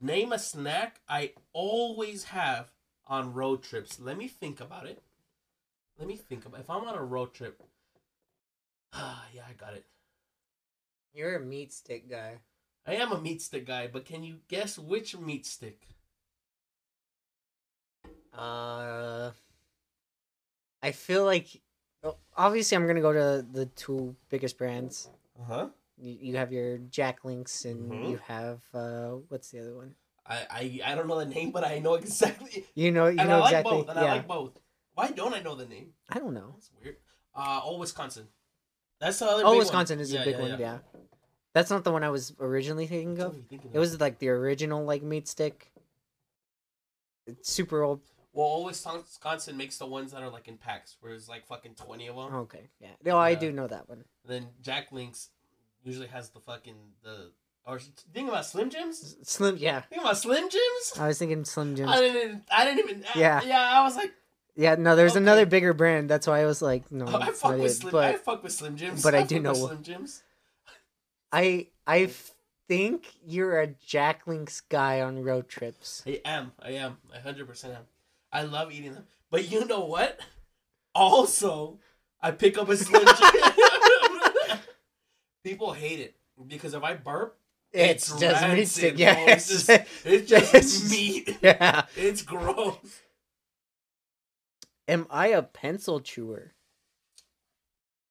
name 0.00 0.32
a 0.32 0.38
snack 0.38 1.00
I 1.08 1.32
always 1.52 2.24
have 2.24 2.72
on 3.06 3.32
road 3.32 3.62
trips. 3.62 3.98
Let 3.98 4.18
me 4.18 4.28
think 4.28 4.60
about 4.60 4.86
it. 4.86 5.02
Let 5.98 6.06
me 6.08 6.16
think 6.16 6.44
about 6.44 6.60
if 6.60 6.68
I'm 6.68 6.84
on 6.84 6.94
a 6.94 7.02
road 7.02 7.32
trip. 7.32 7.62
Ah, 8.92 9.26
yeah, 9.34 9.44
I 9.48 9.52
got 9.54 9.74
it. 9.74 9.86
You're 11.14 11.36
a 11.36 11.40
meat 11.40 11.72
stick 11.72 12.08
guy. 12.10 12.40
I 12.86 12.94
am 12.96 13.12
a 13.12 13.20
meat 13.20 13.40
stick 13.42 13.66
guy, 13.66 13.86
but 13.86 14.04
can 14.04 14.22
you 14.24 14.40
guess 14.48 14.78
which 14.78 15.16
meat 15.16 15.46
stick? 15.46 15.86
Uh, 18.38 19.32
I 20.82 20.92
feel 20.92 21.24
like 21.24 21.60
oh, 22.04 22.16
obviously 22.36 22.76
I'm 22.76 22.86
gonna 22.86 23.00
go 23.00 23.12
to 23.12 23.44
the 23.52 23.66
two 23.66 24.14
biggest 24.30 24.56
brands. 24.56 25.10
Uh 25.38 25.44
huh. 25.44 25.68
You, 26.00 26.16
you 26.20 26.36
have 26.36 26.52
your 26.52 26.78
Jack 26.78 27.24
Links 27.24 27.64
and 27.64 27.90
Mhm. 27.92 28.10
you 28.10 28.18
have 28.28 28.60
uh, 28.72 29.08
what's 29.28 29.50
the 29.50 29.58
other 29.60 29.74
one? 29.74 29.94
I, 30.24 30.46
I 30.50 30.92
I 30.92 30.94
don't 30.94 31.08
know 31.08 31.18
the 31.18 31.26
name, 31.26 31.50
but 31.50 31.64
I 31.64 31.80
know 31.80 31.94
exactly. 31.94 32.64
You 32.74 32.92
know, 32.92 33.06
you 33.08 33.18
and 33.18 33.28
know 33.28 33.36
I 33.38 33.40
like 33.40 33.50
exactly. 33.52 33.76
both. 33.78 33.88
And 33.88 33.98
yeah, 34.00 34.12
I 34.12 34.16
like 34.18 34.28
both. 34.28 34.60
Why 34.94 35.08
don't 35.10 35.34
I 35.34 35.40
know 35.40 35.54
the 35.56 35.66
name? 35.66 35.94
I 36.08 36.18
don't 36.20 36.34
know. 36.34 36.52
That's 36.54 36.70
weird. 36.80 36.96
Uh, 37.34 37.60
oh, 37.64 37.78
Wisconsin. 37.78 38.28
That's 39.00 39.18
the 39.18 39.26
other. 39.26 39.42
Oh, 39.44 39.56
Wisconsin 39.58 39.98
one. 39.98 40.02
is 40.02 40.12
Yeah, 40.12 40.22
a 40.22 40.24
big 40.24 40.34
yeah, 40.36 40.40
one. 40.40 40.50
yeah. 40.50 40.58
Yeah. 40.58 40.78
that's 41.54 41.70
not 41.70 41.82
the 41.82 41.90
one 41.92 42.04
I 42.04 42.10
was 42.10 42.34
originally 42.38 42.86
thinking 42.86 43.18
of. 43.20 43.34
thinking 43.48 43.70
It 43.72 43.78
was 43.78 44.00
like 44.00 44.18
the 44.20 44.28
original 44.28 44.84
like 44.84 45.02
meat 45.02 45.26
stick. 45.26 45.72
It's 47.26 47.50
super 47.50 47.82
old. 47.82 48.00
Well, 48.38 48.46
always 48.46 48.86
Wisconsin 48.86 49.56
makes 49.56 49.78
the 49.78 49.86
ones 49.86 50.12
that 50.12 50.22
are 50.22 50.30
like 50.30 50.46
in 50.46 50.58
packs, 50.58 50.96
where 51.00 51.10
there's 51.10 51.28
like 51.28 51.44
fucking 51.48 51.74
twenty 51.74 52.06
of 52.06 52.14
them. 52.14 52.32
Okay, 52.32 52.68
yeah. 52.80 52.90
No, 53.04 53.18
I 53.18 53.34
do 53.34 53.50
know 53.50 53.66
that 53.66 53.88
one. 53.88 54.04
then 54.24 54.46
Jack 54.62 54.92
Links, 54.92 55.30
usually 55.82 56.06
has 56.06 56.30
the 56.30 56.38
fucking 56.38 56.76
the. 57.02 57.32
Or 57.66 57.80
think 57.80 58.28
about 58.28 58.46
Slim 58.46 58.70
Jims. 58.70 59.16
Slim, 59.24 59.56
yeah. 59.58 59.80
Think 59.90 60.02
about 60.02 60.16
Slim 60.16 60.48
Jims. 60.48 60.92
I 61.00 61.08
was 61.08 61.18
thinking 61.18 61.44
Slim 61.44 61.74
Jims. 61.74 61.90
I 61.90 61.98
didn't. 62.00 62.44
I 62.50 62.64
didn't 62.64 62.78
even. 62.88 63.04
Yeah. 63.16 63.42
Yeah. 63.44 63.60
I 63.60 63.82
was 63.82 63.96
like, 63.96 64.12
yeah, 64.54 64.76
no, 64.76 64.94
there's 64.94 65.12
Okay. 65.16 65.20
another 65.20 65.44
bigger 65.44 65.74
brand. 65.74 66.08
That's 66.08 66.28
why 66.28 66.40
I 66.40 66.46
was 66.46 66.62
like, 66.62 66.90
no, 66.92 67.06
oh, 67.08 67.16
I 67.20 67.32
fuck 67.32 67.52
with 67.58 67.64
it. 67.72 67.74
Slim. 67.74 67.96
I 67.96 68.12
fuck 68.14 68.44
with 68.44 68.52
Slim 68.52 68.76
Jims. 68.76 69.02
but 69.02 69.16
I 69.16 69.20
fuck 69.20 69.28
do 69.28 69.40
know- 69.40 69.54
Slim 69.54 69.82
Jims. 69.82 70.22
I 71.32 71.66
I 71.88 72.08
think 72.68 73.08
you're 73.26 73.60
a 73.60 73.66
Jack 73.66 74.28
Links 74.28 74.60
guy 74.60 75.00
on 75.00 75.24
road 75.24 75.48
trips. 75.48 76.04
I 76.06 76.20
am. 76.24 76.52
I 76.62 76.70
am. 76.70 76.98
I 77.12 77.18
hundred 77.18 77.48
percent 77.48 77.74
am. 77.74 77.82
I 78.32 78.42
love 78.42 78.72
eating 78.72 78.94
them. 78.94 79.04
But 79.30 79.50
you 79.50 79.64
know 79.66 79.84
what? 79.84 80.18
Also, 80.94 81.78
I 82.20 82.30
pick 82.32 82.58
up 82.58 82.68
a 82.68 82.76
Slim 82.76 83.04
Jim. 83.04 84.58
People 85.44 85.72
hate 85.72 86.00
it 86.00 86.16
because 86.46 86.74
if 86.74 86.82
I 86.82 86.94
burp, 86.94 87.38
It's, 87.72 88.08
just 88.18 88.42
rancid, 88.42 88.68
stick. 88.68 88.98
Yeah, 88.98 89.16
It's 89.28 89.48
just, 89.48 89.68
it's 90.04 90.28
just 90.28 90.54
It's- 90.54 90.90
meat. 90.90 91.38
yeah. 91.42 91.86
It's 91.96 92.22
gross. 92.22 93.00
Am 94.86 95.06
I 95.10 95.28
a 95.28 95.42
pencil 95.42 96.00
chewer? 96.00 96.52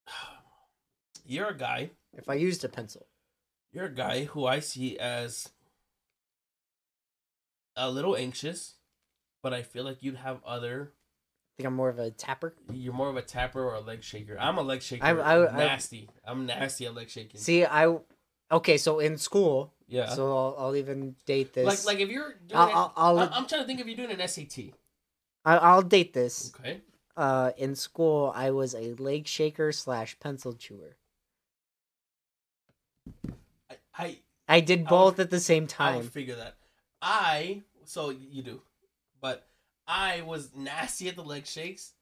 You're 1.26 1.50
a 1.50 1.58
guy. 1.58 1.92
If 2.14 2.30
I 2.30 2.36
used 2.36 2.64
a 2.64 2.70
pencil, 2.70 3.06
You're 3.72 3.86
a 3.86 3.94
guy 3.94 4.26
who 4.26 4.46
I 4.46 4.60
see 4.60 4.98
as 4.98 5.50
a 7.76 7.92
little 7.92 8.16
anxious, 8.16 8.76
but 9.44 9.54
I 9.54 9.64
feel 9.64 9.84
like 9.84 10.02
you'd 10.02 10.16
have 10.18 10.40
other. 10.46 10.92
I 10.94 11.52
think 11.58 11.68
I'm 11.68 11.74
more 11.76 11.90
of 11.90 11.98
a 12.00 12.12
tapper. 12.12 12.54
You're 12.72 12.94
more 12.94 13.10
of 13.10 13.18
a 13.18 13.22
tapper 13.22 13.64
or 13.64 13.74
a 13.76 13.80
leg 13.80 14.04
shaker. 14.04 14.38
I'm 14.40 14.58
a 14.58 14.62
leg 14.62 14.82
shaker. 14.82 15.04
I- 15.04 15.12
I- 15.12 15.48
I- 15.50 15.58
nasty. 15.58 16.10
I'm 16.24 16.46
nasty 16.46 16.86
at 16.86 16.94
leg 16.94 17.10
shaking. 17.10 17.40
See, 17.40 17.66
I 17.66 17.98
okay. 18.52 18.78
So 18.78 19.00
in 19.00 19.18
school, 19.18 19.74
yeah. 19.88 20.10
so 20.10 20.36
I'll, 20.38 20.56
I'll 20.60 20.76
even 20.76 21.16
date 21.26 21.54
this. 21.54 21.66
like 21.66 21.96
like 21.96 22.04
if 22.04 22.10
you're 22.10 22.36
doing 22.48 22.54
I'll, 22.62 22.70
I'll, 22.76 22.94
I'll, 22.96 23.20
I'm, 23.20 23.30
I'm 23.34 23.48
trying 23.48 23.62
to 23.62 23.68
think 23.68 23.80
if 23.80 23.88
you're 23.88 23.96
doing 23.96 24.12
an 24.20 24.28
SAT. 24.28 24.66
I'll, 25.46 25.60
I'll 25.60 25.82
date 25.82 26.14
this. 26.14 26.54
Okay. 26.60 26.82
Uh, 27.16 27.52
in 27.58 27.74
school, 27.76 28.32
I 28.36 28.52
was 28.52 28.76
a 28.76 28.94
leg 29.00 29.28
shaker 29.28 29.72
slash 29.72 30.20
pencil 30.20 30.54
chewer. 30.54 30.98
I 33.72 33.76
I, 33.98 34.18
I 34.48 34.60
did 34.60 34.80
I 34.80 34.82
would- 34.84 34.90
both 34.90 35.20
at 35.20 35.30
the 35.32 35.40
same 35.40 35.66
time. 35.66 36.00
I 36.00 36.02
figure 36.04 36.36
that. 36.36 36.56
I 37.02 37.64
so 37.86 38.10
you 38.12 38.44
do, 38.44 38.62
but 39.22 39.48
I 39.88 40.22
was 40.22 40.50
nasty 40.56 41.08
at 41.10 41.16
the 41.16 41.24
leg 41.24 41.46
shakes. 41.46 41.94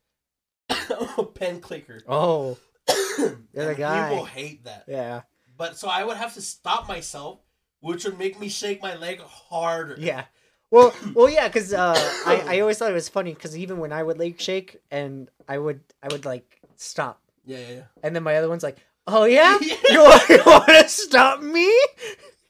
I'm 0.70 1.08
a 1.18 1.24
pen 1.26 1.62
clicker. 1.62 2.02
Oh, 2.08 2.58
You're 3.18 3.38
the 3.54 3.76
guy. 3.78 4.10
People 4.10 4.26
hate 4.26 4.64
that. 4.66 4.86
yeah, 4.88 5.22
But 5.58 5.78
so 5.78 5.88
I 5.88 6.04
would 6.04 6.18
have 6.18 6.34
to 6.36 6.42
stop 6.42 6.88
myself, 6.88 7.40
which 7.80 8.04
would 8.06 8.18
make 8.18 8.40
me 8.40 8.50
shake 8.50 8.82
my 8.82 8.96
leg 8.96 9.20
harder. 9.22 9.96
yeah. 10.00 10.26
Well, 10.72 10.94
well, 11.14 11.30
yeah, 11.30 11.48
because 11.48 11.74
uh, 11.74 11.94
I, 12.26 12.44
I 12.56 12.60
always 12.60 12.78
thought 12.80 12.90
it 12.90 12.96
was 12.96 13.08
funny 13.08 13.34
because 13.34 13.56
even 13.56 13.78
when 13.78 13.94
I 13.94 14.02
would 14.02 14.18
leg 14.18 14.42
shake 14.42 14.82
and 14.92 15.30
I 15.48 15.58
would 15.60 15.80
I 16.02 16.08
would 16.12 16.26
like 16.26 16.60
stop, 16.76 17.22
Yeah, 17.46 17.60
yeah, 17.60 17.70
yeah. 17.76 17.82
and 18.04 18.16
then 18.16 18.24
my 18.24 18.36
other 18.36 18.50
one's 18.50 18.64
like, 18.64 18.78
"Oh 19.06 19.26
yeah, 19.26 19.58
Yeah. 19.62 19.76
you 19.90 20.00
want, 20.04 20.30
you 20.30 20.42
want 20.46 20.66
to 20.68 20.90
stop 20.90 21.42
me?" 21.42 21.72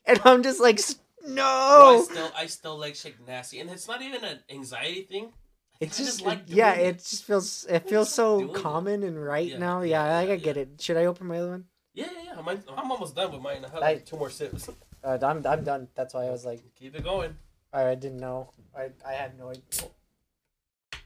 And 0.05 0.19
I'm 0.23 0.41
just 0.43 0.61
like, 0.61 0.79
"S- 1.27 1.33
Bro, 1.33 1.35
I 1.35 1.95
"No." 1.95 2.03
still 2.03 2.31
I 2.35 2.45
still 2.47 2.77
like 2.77 2.95
shake 2.95 3.25
nasty, 3.27 3.59
and 3.59 3.69
it's 3.69 3.87
not 3.87 4.01
even 4.01 4.23
an 4.23 4.39
anxiety 4.49 5.01
thing. 5.03 5.33
It's 5.79 5.99
I 5.99 6.03
just, 6.03 6.21
like 6.21 6.43
yeah, 6.47 6.75
doing 6.75 6.87
it 6.87 6.97
just 6.99 7.25
feels 7.25 7.65
it 7.65 7.89
feels 7.89 8.13
so 8.13 8.39
doing 8.39 8.49
it. 8.51 8.55
common 8.55 9.03
and 9.03 9.21
right 9.21 9.47
Yeah, 9.47 9.57
now. 9.57 9.81
yeah, 9.81 10.05
Yeah, 10.05 10.17
I 10.17 10.21
yeah, 10.21 10.27
gotta 10.27 10.39
get 10.39 10.57
it. 10.57 10.69
Should 10.81 10.97
I 10.97 11.05
open 11.05 11.27
my 11.27 11.39
other 11.39 11.51
one? 11.51 11.65
Yeah, 11.93 12.07
yeah, 12.15 12.23
yeah. 12.33 12.39
I'm, 12.39 12.47
I'm 12.77 12.91
almost 12.91 13.15
done 13.15 13.31
with 13.31 13.41
mine. 13.41 13.65
I 13.65 13.69
have 13.69 13.83
I- 13.83 13.93
like 13.93 14.05
two 14.05 14.17
more 14.17 14.29
sips. 14.29 14.69
Uh, 15.05 15.19
I'm 15.21 15.45
I'm 15.45 15.63
done. 15.63 15.87
That's 15.93 16.15
why 16.15 16.25
I 16.25 16.31
was 16.31 16.45
like, 16.45 16.63
Keep 16.79 16.95
it 16.95 17.03
going. 17.03 17.37
I, 17.71 17.89
I 17.89 17.93
didn't 17.95 18.17
know. 18.19 18.49
I 18.75 18.89
I 19.05 19.13
had 19.13 19.37
no 19.37 19.49
idea. 19.49 19.61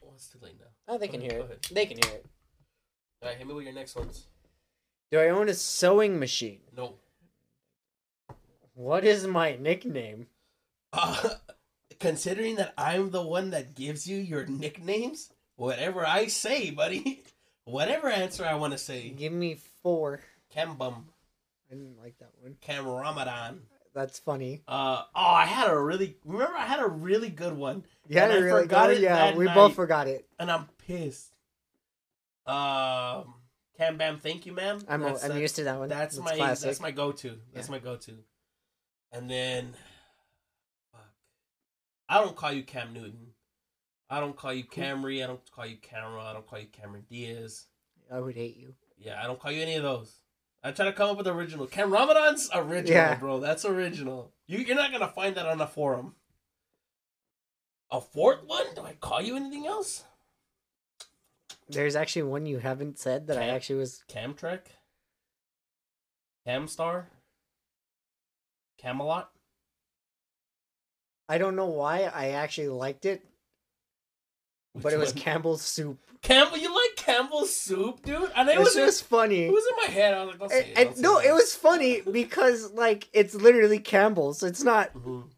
Oh, 0.02 0.14
it's 0.16 0.30
too 0.30 0.40
late 0.42 0.56
now. 0.58 0.68
Oh, 0.88 0.98
they 0.98 1.08
Go 1.08 1.14
can 1.14 1.22
ahead, 1.22 1.32
hear 1.34 1.42
it. 1.42 1.46
ahead. 1.46 1.60
They 1.72 1.86
can 1.86 1.98
hear 1.98 2.14
it. 2.16 2.26
All 3.22 3.28
right, 3.28 3.38
hit 3.38 3.46
me 3.46 3.54
with 3.54 3.66
your 3.66 3.74
next 3.74 3.98
ones. 3.98 4.28
Do 5.12 5.20
I 5.20 5.28
own 5.30 5.50
a 5.50 5.54
sewing 5.54 6.18
machine? 6.18 6.62
No. 6.74 6.94
What 8.80 9.04
is 9.04 9.28
my 9.28 9.58
nickname? 9.58 10.28
Uh, 10.94 11.32
considering 12.00 12.56
that 12.56 12.74
I'm 12.78 13.10
the 13.12 13.22
one 13.22 13.50
that 13.50 13.76
gives 13.76 14.08
you 14.08 14.16
your 14.16 14.46
nicknames, 14.46 15.34
whatever 15.58 16.08
I 16.08 16.28
say, 16.28 16.72
buddy, 16.72 17.24
whatever 17.66 18.08
answer 18.08 18.46
I 18.46 18.54
want 18.54 18.72
to 18.72 18.78
say, 18.80 19.10
Give 19.10 19.34
me 19.34 19.58
four. 19.84 20.22
Cam 20.50 20.76
Bum, 20.78 21.08
I 21.70 21.76
didn't 21.76 21.98
like 22.02 22.18
that 22.20 22.30
one. 22.42 22.56
Cam 22.62 22.88
Ramadan. 22.88 23.64
That's 23.94 24.18
funny. 24.18 24.62
Uh, 24.66 25.04
oh, 25.14 25.26
I 25.26 25.46
had 25.46 25.70
a 25.70 25.78
really 25.78 26.16
remember 26.24 26.56
I 26.56 26.66
had 26.66 26.80
a 26.80 26.88
really 26.88 27.28
good 27.30 27.58
one, 27.58 27.84
Yeah, 28.08 28.28
I 28.28 28.36
really 28.38 28.62
forgot 28.62 28.88
good. 28.88 29.00
it 29.00 29.04
Yeah, 29.04 29.36
we 29.36 29.44
night. 29.44 29.56
both 29.56 29.76
forgot 29.76 30.08
it. 30.08 30.26
and 30.40 30.50
I'm 30.50 30.70
pissed. 30.88 31.34
Um, 32.46 33.34
Cam 33.78 33.98
Bam, 33.98 34.20
thank 34.20 34.46
you, 34.46 34.54
ma'am. 34.54 34.80
I'm 34.88 35.02
That's- 35.02 35.24
I'm 35.26 35.32
that- 35.32 35.42
used 35.42 35.58
to 35.58 35.66
that 35.66 35.80
one. 35.80 35.90
That's, 35.90 36.18
my 36.18 36.34
classic. 36.34 36.68
that's 36.68 36.80
my 36.80 36.92
go 36.92 37.12
to. 37.12 37.38
That's 37.54 37.68
Yeah. 37.68 37.72
my 37.74 37.80
go 37.80 37.98
to. 37.98 38.14
And 39.12 39.30
then, 39.30 39.74
fuck, 40.92 41.10
I 42.08 42.22
don't 42.22 42.36
call 42.36 42.52
you 42.52 42.64
Cam 42.64 42.94
Newton. 42.94 43.34
I 44.10 44.20
don't 44.20 44.36
call 44.36 44.54
you 44.54 44.64
Camry. 44.64 45.24
I 45.24 45.28
don't 45.28 45.52
call 45.52 45.66
you 45.66 45.78
Camera. 45.78 46.22
I 46.24 46.34
don't 46.34 46.48
call 46.48 46.60
you 46.60 46.68
Cameron 46.68 47.06
Diaz. 47.10 47.68
I 48.12 48.20
would 48.20 48.36
hate 48.36 48.58
you. 48.58 48.74
Yeah, 48.98 49.20
I 49.22 49.28
don't 49.28 49.40
call 49.40 49.52
you 49.52 49.62
any 49.62 49.76
of 49.76 49.84
those. 49.84 50.20
I 50.64 50.72
try 50.72 50.86
to 50.86 50.94
come 50.94 51.12
up 51.12 51.18
with 51.18 51.28
original. 51.28 51.68
Cam 51.68 51.92
Ramadan's 51.92 52.50
original, 52.54 52.94
Yeah. 52.96 53.16
bro. 53.16 53.40
That's 53.40 53.66
original. 53.66 54.34
You 54.48 54.58
you're 54.60 54.76
not 54.76 54.92
gonna 54.92 55.08
find 55.08 55.36
that 55.36 55.46
on 55.46 55.62
a 55.62 55.68
forum. 55.68 56.16
A 57.92 58.02
fourth 58.02 58.44
one? 58.46 58.66
Do 58.76 58.82
I 58.82 58.94
call 58.94 59.22
you 59.22 59.36
anything 59.36 59.66
else? 59.68 60.04
There's 61.70 61.96
actually 61.96 62.24
one 62.24 62.46
you 62.46 62.58
haven't 62.58 63.00
said 63.00 63.28
that 63.28 63.38
I 63.38 63.48
actually 63.48 63.80
was. 63.80 64.04
Camtrek? 64.10 64.62
Camstar? 66.48 67.06
Camelot? 68.82 69.30
I 71.28 71.38
don't 71.38 71.56
know 71.56 71.68
why 71.68 72.10
I 72.14 72.30
actually 72.30 72.70
liked 72.70 73.06
it, 73.06 73.24
but 74.76 74.94
it 74.94 75.00
was 75.00 75.14
one? 75.14 75.22
Campbell's 75.24 75.62
soup. 75.62 76.00
Campbell. 76.22 76.58
You 76.58 76.74
like 76.74 76.96
Campbell's 76.98 77.56
soup, 77.56 78.02
dude? 78.04 78.32
And 78.36 78.50
it 78.50 78.56
It 78.56 78.60
was 78.60 78.74
just 78.74 79.04
funny. 79.06 79.44
It 79.46 79.52
was 79.54 79.64
in 79.70 79.76
my 79.88 79.94
head. 79.94 80.14
I 80.16 80.26
was 80.26 80.40
like, 80.40 80.52
And, 80.52 80.66
it. 80.66 80.78
and- 80.78 80.86
don't 80.88 80.96
say 80.96 81.02
no, 81.02 81.20
that. 81.22 81.28
it 81.28 81.34
was 81.34 81.56
funny 81.56 82.02
because 82.02 82.72
like 82.74 83.08
it's 83.14 83.36
literally 83.36 83.80
Campbell's. 83.80 84.42
It's 84.44 84.64
not 84.64 84.94
Mhm. 84.94 85.30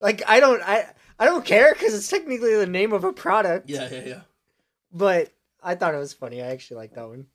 like 0.00 0.22
I 0.28 0.40
don't 0.40 0.62
I 0.62 0.94
I 1.18 1.24
don't 1.26 1.44
care 1.44 1.72
because 1.74 1.92
it's 1.94 2.08
technically 2.08 2.54
the 2.54 2.66
name 2.66 2.92
of 2.92 3.04
a 3.04 3.12
product. 3.12 3.68
Yeah, 3.68 3.88
yeah, 3.90 4.04
yeah. 4.06 4.20
But 4.92 5.30
I 5.62 5.74
thought 5.74 5.94
it 5.94 5.98
was 5.98 6.14
funny. 6.14 6.40
I 6.42 6.46
actually 6.46 6.78
like 6.78 6.94
that 6.94 7.08
one. 7.08 7.26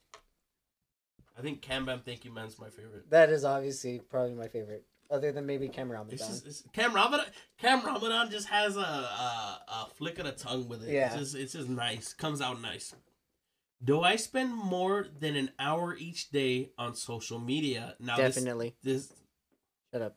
I 1.38 1.42
think 1.42 1.62
Cam 1.62 1.86
Bam 1.86 2.02
Thank 2.06 2.26
You 2.26 2.34
Man's 2.34 2.60
my 2.60 2.70
favorite. 2.70 3.10
That 3.10 3.30
is 3.30 3.44
obviously 3.44 4.00
probably 4.00 4.34
my 4.34 4.48
favorite, 4.48 4.86
other 5.12 5.32
than 5.32 5.46
maybe 5.46 5.68
Cam 5.68 5.88
It's 5.88 5.94
Ramadan. 5.94 6.18
just 6.18 6.48
it's, 6.48 6.64
Cam 6.74 6.94
Ramadan. 6.94 7.26
Cam 7.58 7.86
Ramadan 7.86 8.32
just 8.32 8.48
has 8.48 8.78
a, 8.78 8.80
a 8.80 9.62
a 9.68 9.88
flick 9.96 10.18
of 10.20 10.26
the 10.26 10.32
tongue 10.32 10.68
with 10.70 10.84
it. 10.84 10.94
Yeah. 10.94 11.08
It's 11.08 11.16
just, 11.16 11.36
it's 11.36 11.54
just 11.54 11.70
nice. 11.70 12.14
Comes 12.14 12.42
out 12.42 12.62
nice. 12.62 12.94
Do 13.84 14.02
I 14.02 14.16
spend 14.16 14.56
more 14.56 15.06
than 15.20 15.36
an 15.36 15.52
hour 15.60 15.96
each 15.96 16.30
day 16.30 16.72
on 16.78 16.96
social 16.96 17.40
media? 17.40 17.96
Now 18.00 18.16
Definitely. 18.16 18.76
This, 18.82 19.12
Shut 19.94 20.02
up. 20.02 20.16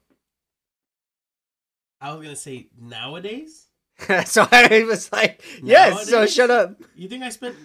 I 2.00 2.12
was 2.12 2.22
gonna 2.22 2.36
say 2.36 2.68
nowadays. 2.80 3.66
so 4.26 4.46
I 4.50 4.84
was 4.88 5.10
like, 5.12 5.42
yes. 5.62 6.08
So 6.08 6.26
shut 6.26 6.50
up. 6.50 6.80
You 6.94 7.08
think 7.08 7.24
I 7.24 7.30
spent? 7.30 7.56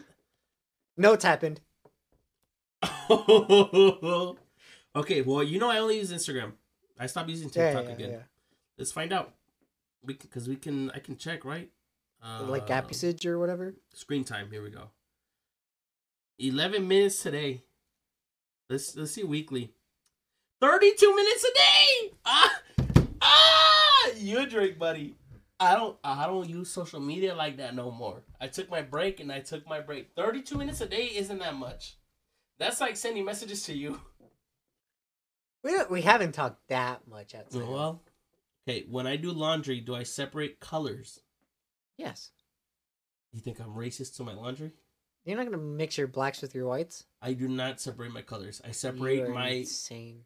Notes 0.98 1.24
happened. 1.24 1.62
okay, 4.96 5.22
well, 5.22 5.44
you 5.44 5.60
know 5.60 5.70
I 5.70 5.80
only 5.80 5.98
use 5.98 6.12
Instagram. 6.12 6.54
I 7.00 7.08
stopped 7.08 7.30
using 7.30 7.50
TikTok 7.50 7.86
yeah, 7.86 7.92
again. 7.92 8.12
yeah. 8.12 8.24
Let's 8.78 8.92
find 8.92 9.14
out. 9.14 9.34
We 10.04 10.16
because 10.16 10.48
we 10.48 10.56
can 10.56 10.92
I 10.92 11.00
can 11.00 11.18
check 11.18 11.46
right. 11.46 11.70
Uh, 12.24 12.44
like 12.44 12.70
app 12.70 12.90
usage 12.90 13.26
or 13.26 13.40
whatever. 13.40 13.74
Screen 13.94 14.24
time. 14.24 14.50
Here 14.52 14.64
we 14.64 14.70
go. 14.70 14.90
Eleven 16.40 16.88
minutes 16.88 17.22
today. 17.22 17.64
Let's 18.70 18.96
let's 18.96 19.12
see 19.12 19.24
weekly. 19.24 19.74
Thirty-two 20.62 21.16
minutes 21.16 21.44
a 21.44 21.54
day. 21.54 22.12
Ah, 22.26 22.62
ah, 23.22 24.10
you 24.18 24.40
a 24.40 24.46
drink, 24.46 24.80
buddy. 24.80 25.16
I 25.60 25.76
don't 25.76 25.98
I 26.04 26.26
don't 26.26 26.50
use 26.50 26.70
social 26.70 27.00
media 27.00 27.36
like 27.36 27.58
that 27.58 27.76
no 27.76 27.92
more. 27.92 28.24
I 28.42 28.48
took 28.48 28.70
my 28.70 28.82
break 28.82 29.20
and 29.20 29.32
I 29.32 29.40
took 29.40 29.68
my 29.68 29.80
break. 29.80 30.12
Thirty-two 30.16 30.58
minutes 30.58 30.82
a 30.82 30.86
day 30.86 31.06
isn't 31.16 31.40
that 31.40 31.56
much. 31.56 31.98
That's 32.60 32.82
like 32.82 32.96
sending 32.98 33.26
messages 33.26 33.64
to 33.66 33.74
you. 33.74 34.00
We 35.64 35.72
don't, 35.72 35.90
we 35.90 36.02
haven't 36.02 36.34
talked 36.34 36.68
that 36.68 37.08
much 37.08 37.34
at 37.34 37.52
time. 37.52 37.68
Well, 37.68 38.02
okay. 38.68 38.86
When 38.90 39.08
I 39.08 39.16
do 39.16 39.32
laundry, 39.32 39.80
do 39.80 39.96
I 39.96 40.04
separate 40.04 40.60
colors? 40.60 41.20
yes. 41.98 42.32
You 43.32 43.40
think 43.40 43.60
I'm 43.60 43.74
racist 43.74 44.18
to 44.18 44.24
my 44.24 44.34
laundry? 44.34 44.74
You're 45.26 45.38
not 45.38 45.46
gonna 45.46 45.58
mix 45.58 45.98
your 45.98 46.08
blacks 46.08 46.42
with 46.42 46.54
your 46.54 46.68
whites. 46.68 47.06
I 47.22 47.34
do 47.34 47.48
not 47.48 47.80
separate 47.80 48.12
my 48.12 48.22
colors. 48.22 48.62
I 48.64 48.72
separate 48.72 49.28
my 49.30 49.50
insane. 49.50 50.22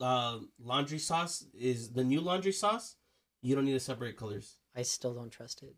uh, 0.00 0.38
laundry 0.58 0.98
sauce 0.98 1.44
is 1.58 1.90
the 1.90 2.04
new 2.04 2.20
laundry 2.20 2.52
sauce. 2.52 2.96
You 3.42 3.54
don't 3.54 3.64
need 3.64 3.72
to 3.72 3.80
separate 3.80 4.16
colors. 4.16 4.56
I 4.76 4.82
still 4.82 5.12
don't 5.12 5.30
trust 5.30 5.62
it. 5.62 5.74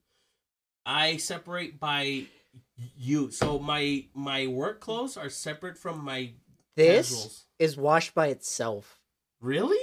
I 0.86 1.16
separate 1.16 1.80
by 1.80 2.26
you. 2.96 3.30
So 3.30 3.58
my 3.58 4.06
my 4.14 4.46
work 4.46 4.80
clothes 4.80 5.16
are 5.16 5.28
separate 5.28 5.78
from 5.78 6.04
my 6.04 6.32
This 6.76 7.08
casuals. 7.10 7.44
is 7.58 7.76
washed 7.76 8.14
by 8.14 8.28
itself. 8.28 8.98
Really, 9.40 9.78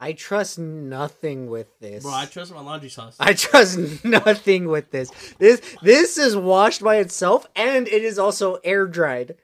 I 0.00 0.12
trust 0.12 0.58
nothing 0.58 1.50
with 1.50 1.78
this. 1.80 2.02
bro? 2.04 2.12
I 2.12 2.26
trust 2.26 2.52
my 2.54 2.60
laundry 2.60 2.88
sauce. 2.88 3.16
I 3.18 3.32
trust 3.34 3.78
nothing 4.04 4.68
with 4.68 4.90
this. 4.90 5.10
This 5.38 5.60
this 5.82 6.18
is 6.18 6.36
washed 6.36 6.82
by 6.82 6.96
itself 6.96 7.46
and 7.56 7.86
it 7.88 8.02
is 8.04 8.18
also 8.18 8.54
air 8.64 8.86
dried. 8.86 9.36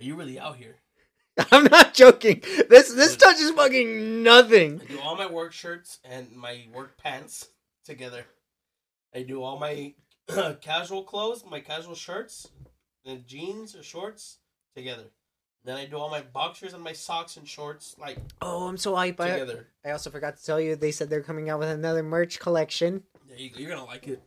Are 0.00 0.04
you 0.04 0.16
really 0.16 0.38
out 0.38 0.56
here? 0.56 0.76
I'm 1.52 1.64
not 1.64 1.94
joking. 1.94 2.42
This 2.68 2.92
this 2.92 3.16
touches 3.16 3.50
fucking 3.52 4.22
nothing. 4.22 4.80
I 4.82 4.92
do 4.92 5.00
all 5.00 5.16
my 5.16 5.26
work 5.26 5.52
shirts 5.52 5.98
and 6.04 6.32
my 6.32 6.66
work 6.74 6.96
pants 6.98 7.48
together. 7.84 8.24
I 9.14 9.22
do 9.22 9.42
all 9.42 9.58
my 9.58 9.94
casual 10.60 11.02
clothes, 11.04 11.44
my 11.48 11.60
casual 11.60 11.94
shirts, 11.94 12.48
and 13.04 13.26
jeans 13.26 13.74
or 13.74 13.82
shorts 13.82 14.38
together. 14.74 15.04
Then 15.64 15.76
I 15.76 15.84
do 15.84 15.96
all 15.98 16.08
my 16.08 16.22
boxers 16.22 16.72
and 16.72 16.82
my 16.82 16.92
socks 16.94 17.36
and 17.36 17.46
shorts 17.46 17.94
like 17.98 18.18
Oh, 18.40 18.66
I'm 18.66 18.78
so 18.78 18.94
hype. 18.96 19.20
I, 19.20 19.30
together. 19.32 19.68
I 19.84 19.90
also 19.90 20.08
forgot 20.10 20.36
to 20.38 20.44
tell 20.44 20.60
you 20.60 20.74
they 20.76 20.90
said 20.92 21.10
they're 21.10 21.20
coming 21.22 21.50
out 21.50 21.58
with 21.58 21.68
another 21.68 22.02
merch 22.02 22.38
collection. 22.40 23.02
There 23.28 23.36
you 23.38 23.50
go. 23.50 23.58
You're 23.60 23.70
gonna 23.70 23.84
like 23.84 24.08
it. 24.08 24.22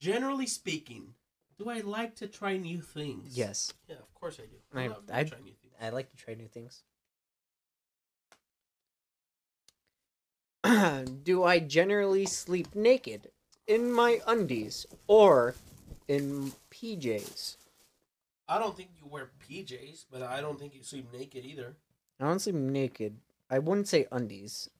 Generally 0.00 0.46
speaking, 0.48 1.14
do 1.58 1.70
I 1.70 1.80
like 1.80 2.16
to 2.16 2.26
try 2.26 2.56
new 2.56 2.80
things? 2.80 3.36
Yes. 3.36 3.72
Yeah, 3.88 3.96
of 3.96 4.12
course 4.14 4.38
I 4.40 4.46
do. 4.46 4.78
I- 4.78 4.88
love 4.88 5.06
to 5.06 5.16
I- 5.16 5.24
try 5.24 5.38
new 5.38 5.52
things. 5.52 5.74
I 5.80 5.90
like 5.90 6.10
to 6.10 6.16
try 6.16 6.34
new 6.34 6.48
things. 6.48 6.82
Do 11.24 11.44
I 11.44 11.58
generally 11.58 12.26
sleep 12.26 12.74
naked 12.74 13.30
in 13.66 13.92
my 13.92 14.20
undies 14.26 14.86
or 15.06 15.54
in 16.08 16.52
PJs? 16.70 17.56
I 18.48 18.58
don't 18.58 18.76
think 18.76 18.90
you 19.00 19.08
wear 19.08 19.30
PJs, 19.48 20.06
but 20.10 20.22
I 20.22 20.40
don't 20.40 20.58
think 20.58 20.74
you 20.74 20.82
sleep 20.82 21.12
naked 21.12 21.44
either. 21.44 21.76
I 22.20 22.26
don't 22.28 22.38
sleep 22.38 22.54
naked. 22.54 23.16
I 23.50 23.58
wouldn't 23.58 23.88
say 23.88 24.06
undies. 24.10 24.70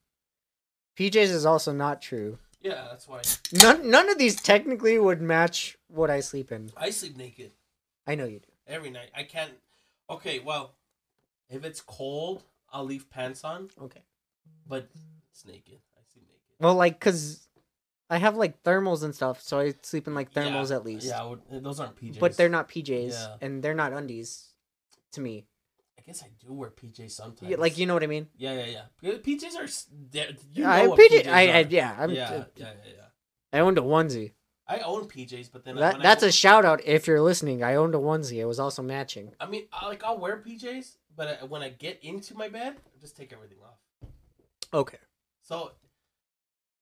PJs 0.98 1.28
is 1.30 1.46
also 1.46 1.72
not 1.72 2.00
true. 2.00 2.38
Yeah, 2.62 2.86
that's 2.90 3.06
why 3.06 3.22
None 3.52 3.90
none 3.90 4.08
of 4.08 4.18
these 4.18 4.36
technically 4.36 4.98
would 4.98 5.20
match 5.20 5.76
what 5.88 6.10
I 6.10 6.20
sleep 6.20 6.50
in. 6.50 6.70
I 6.76 6.90
sleep 6.90 7.16
naked 7.16 7.52
I 8.06 8.14
know 8.14 8.24
you 8.24 8.38
do. 8.40 8.48
every 8.66 8.90
night. 8.90 9.10
I 9.14 9.22
can't. 9.24 9.52
Okay, 10.08 10.38
well, 10.38 10.74
if 11.50 11.64
it's 11.64 11.80
cold, 11.80 12.42
I'll 12.72 12.84
leave 12.84 13.10
pants 13.10 13.44
on, 13.44 13.70
Okay. 13.80 14.00
but 14.68 14.88
it's 15.36 15.44
naked. 15.46 15.78
I 15.96 16.00
sleep 16.12 16.24
naked. 16.28 16.40
Well, 16.60 16.74
like, 16.74 16.98
cause 16.98 17.48
I 18.08 18.18
have 18.18 18.36
like 18.36 18.62
thermals 18.62 19.02
and 19.02 19.14
stuff, 19.14 19.42
so 19.42 19.60
I 19.60 19.74
sleep 19.82 20.06
in 20.06 20.14
like 20.14 20.32
thermals 20.32 20.70
Yeah, 20.70 20.76
at 20.76 20.84
least. 20.84 21.06
Yeah, 21.06 21.34
those 21.60 21.78
aren't 21.80 21.96
PJs. 21.96 22.18
But 22.20 22.36
they're 22.36 22.48
not 22.48 22.68
PJs, 22.68 23.10
Yeah. 23.12 23.36
and 23.42 23.62
they're 23.62 23.74
not 23.74 23.92
undies, 23.92 24.48
to 25.12 25.20
me. 25.20 25.46
I 25.98 26.02
guess 26.02 26.22
I 26.22 26.28
do 26.44 26.52
wear 26.52 26.70
PJs 26.70 27.10
sometimes. 27.10 27.50
Yeah, 27.50 27.56
like 27.58 27.76
you 27.78 27.84
know 27.86 27.94
what 27.94 28.02
I 28.02 28.06
mean? 28.06 28.28
Yeah, 28.36 28.52
yeah, 28.64 28.84
yeah. 29.02 29.12
PJs 29.18 29.56
are. 29.58 29.64
s- 29.64 29.88
they're- 30.10 30.36
I 30.64 30.86
what 30.86 30.98
PJ, 30.98 31.24
PJs 31.24 31.26
I, 31.26 31.48
I 31.48 31.58
yeah, 31.68 31.96
I'm, 31.98 32.10
yeah, 32.12 32.44
yeah, 32.56 32.72
yeah. 32.86 33.02
I 33.52 33.58
owned 33.60 33.76
a 33.78 33.82
onesie. 33.82 34.32
I 34.68 34.78
own 34.80 35.06
PJs, 35.06 35.50
but 35.52 35.64
then 35.64 35.76
That, 35.76 36.02
that's 36.02 36.24
I, 36.24 36.28
a 36.28 36.32
shout 36.32 36.64
out 36.64 36.84
if 36.84 37.06
you're 37.06 37.20
listening. 37.20 37.62
I 37.62 37.76
owned 37.76 37.94
a 37.94 37.98
onesie. 37.98 38.38
It 38.38 38.46
was 38.46 38.58
also 38.58 38.82
matching. 38.82 39.32
I 39.38 39.46
mean, 39.46 39.66
I, 39.72 39.86
like 39.86 40.02
I'll 40.04 40.18
wear 40.18 40.42
PJs, 40.44 40.96
but 41.14 41.38
I, 41.42 41.44
when 41.44 41.62
I 41.62 41.68
get 41.68 42.02
into 42.02 42.34
my 42.36 42.48
bed, 42.48 42.76
I 42.94 43.00
just 43.00 43.16
take 43.16 43.32
everything 43.32 43.58
off. 43.64 44.08
Okay. 44.74 44.98
So, 45.46 45.70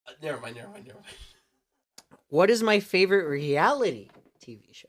uh, 0.07 0.11
never 0.23 0.39
mind, 0.41 0.55
never 0.55 0.69
mind, 0.69 0.87
never 0.87 0.97
mind. 0.99 1.15
What 2.29 2.49
is 2.49 2.63
my 2.63 2.79
favorite 2.79 3.27
reality 3.27 4.09
TV 4.43 4.73
show? 4.73 4.87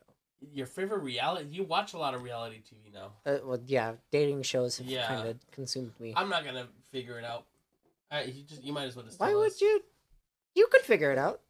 Your 0.50 0.64
favorite 0.66 1.02
reality? 1.02 1.48
You 1.50 1.64
watch 1.64 1.92
a 1.92 1.98
lot 1.98 2.14
of 2.14 2.22
reality 2.22 2.62
TV 2.62 2.92
now. 2.92 3.12
Uh, 3.30 3.38
well, 3.44 3.60
yeah, 3.66 3.92
dating 4.10 4.42
shows 4.42 4.78
have 4.78 4.86
Yeah. 4.86 5.06
kind 5.06 5.28
of 5.28 5.50
consumed 5.50 5.92
me. 6.00 6.14
I'm 6.16 6.30
not 6.30 6.44
gonna 6.44 6.68
figure 6.90 7.18
it 7.18 7.24
out. 7.24 7.44
I, 8.10 8.22
you 8.22 8.44
just 8.44 8.62
you 8.64 8.72
might 8.72 8.84
as 8.84 8.96
well 8.96 9.04
just. 9.04 9.20
Why 9.20 9.28
tell 9.30 9.40
would 9.40 9.52
us. 9.52 9.60
you? 9.60 9.82
You 10.54 10.68
could 10.70 10.82
figure 10.82 11.12
it 11.12 11.18
out. 11.18 11.40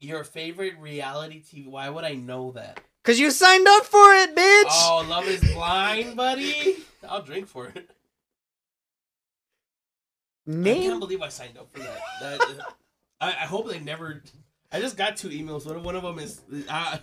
Your 0.00 0.24
favorite 0.24 0.76
reality 0.80 1.40
TV? 1.40 1.68
Why 1.68 1.88
would 1.88 2.04
I 2.04 2.14
know 2.14 2.50
that? 2.52 2.80
Cause 3.04 3.18
you 3.20 3.30
signed 3.30 3.66
up 3.68 3.84
for 3.84 4.12
it, 4.14 4.34
bitch. 4.34 4.64
Oh, 4.70 5.06
Love 5.08 5.28
is 5.28 5.40
Blind, 5.52 6.16
buddy. 6.16 6.78
I'll 7.08 7.22
drink 7.22 7.46
for 7.46 7.68
it. 7.68 7.88
I 10.50 10.74
can't 10.74 11.00
believe 11.00 11.22
I 11.22 11.28
signed 11.28 11.56
up 11.58 11.70
for 11.72 11.78
that. 11.80 11.98
that 12.20 12.74
I, 13.20 13.28
I 13.28 13.46
hope 13.46 13.68
they 13.68 13.78
never. 13.80 14.22
I 14.72 14.80
just 14.80 14.96
got 14.96 15.16
two 15.16 15.28
emails. 15.28 15.66
One 15.66 15.76
of 15.76 15.84
one 15.84 15.96
of 15.96 16.02
them 16.02 16.18
is 16.18 16.40
uh, 16.68 16.98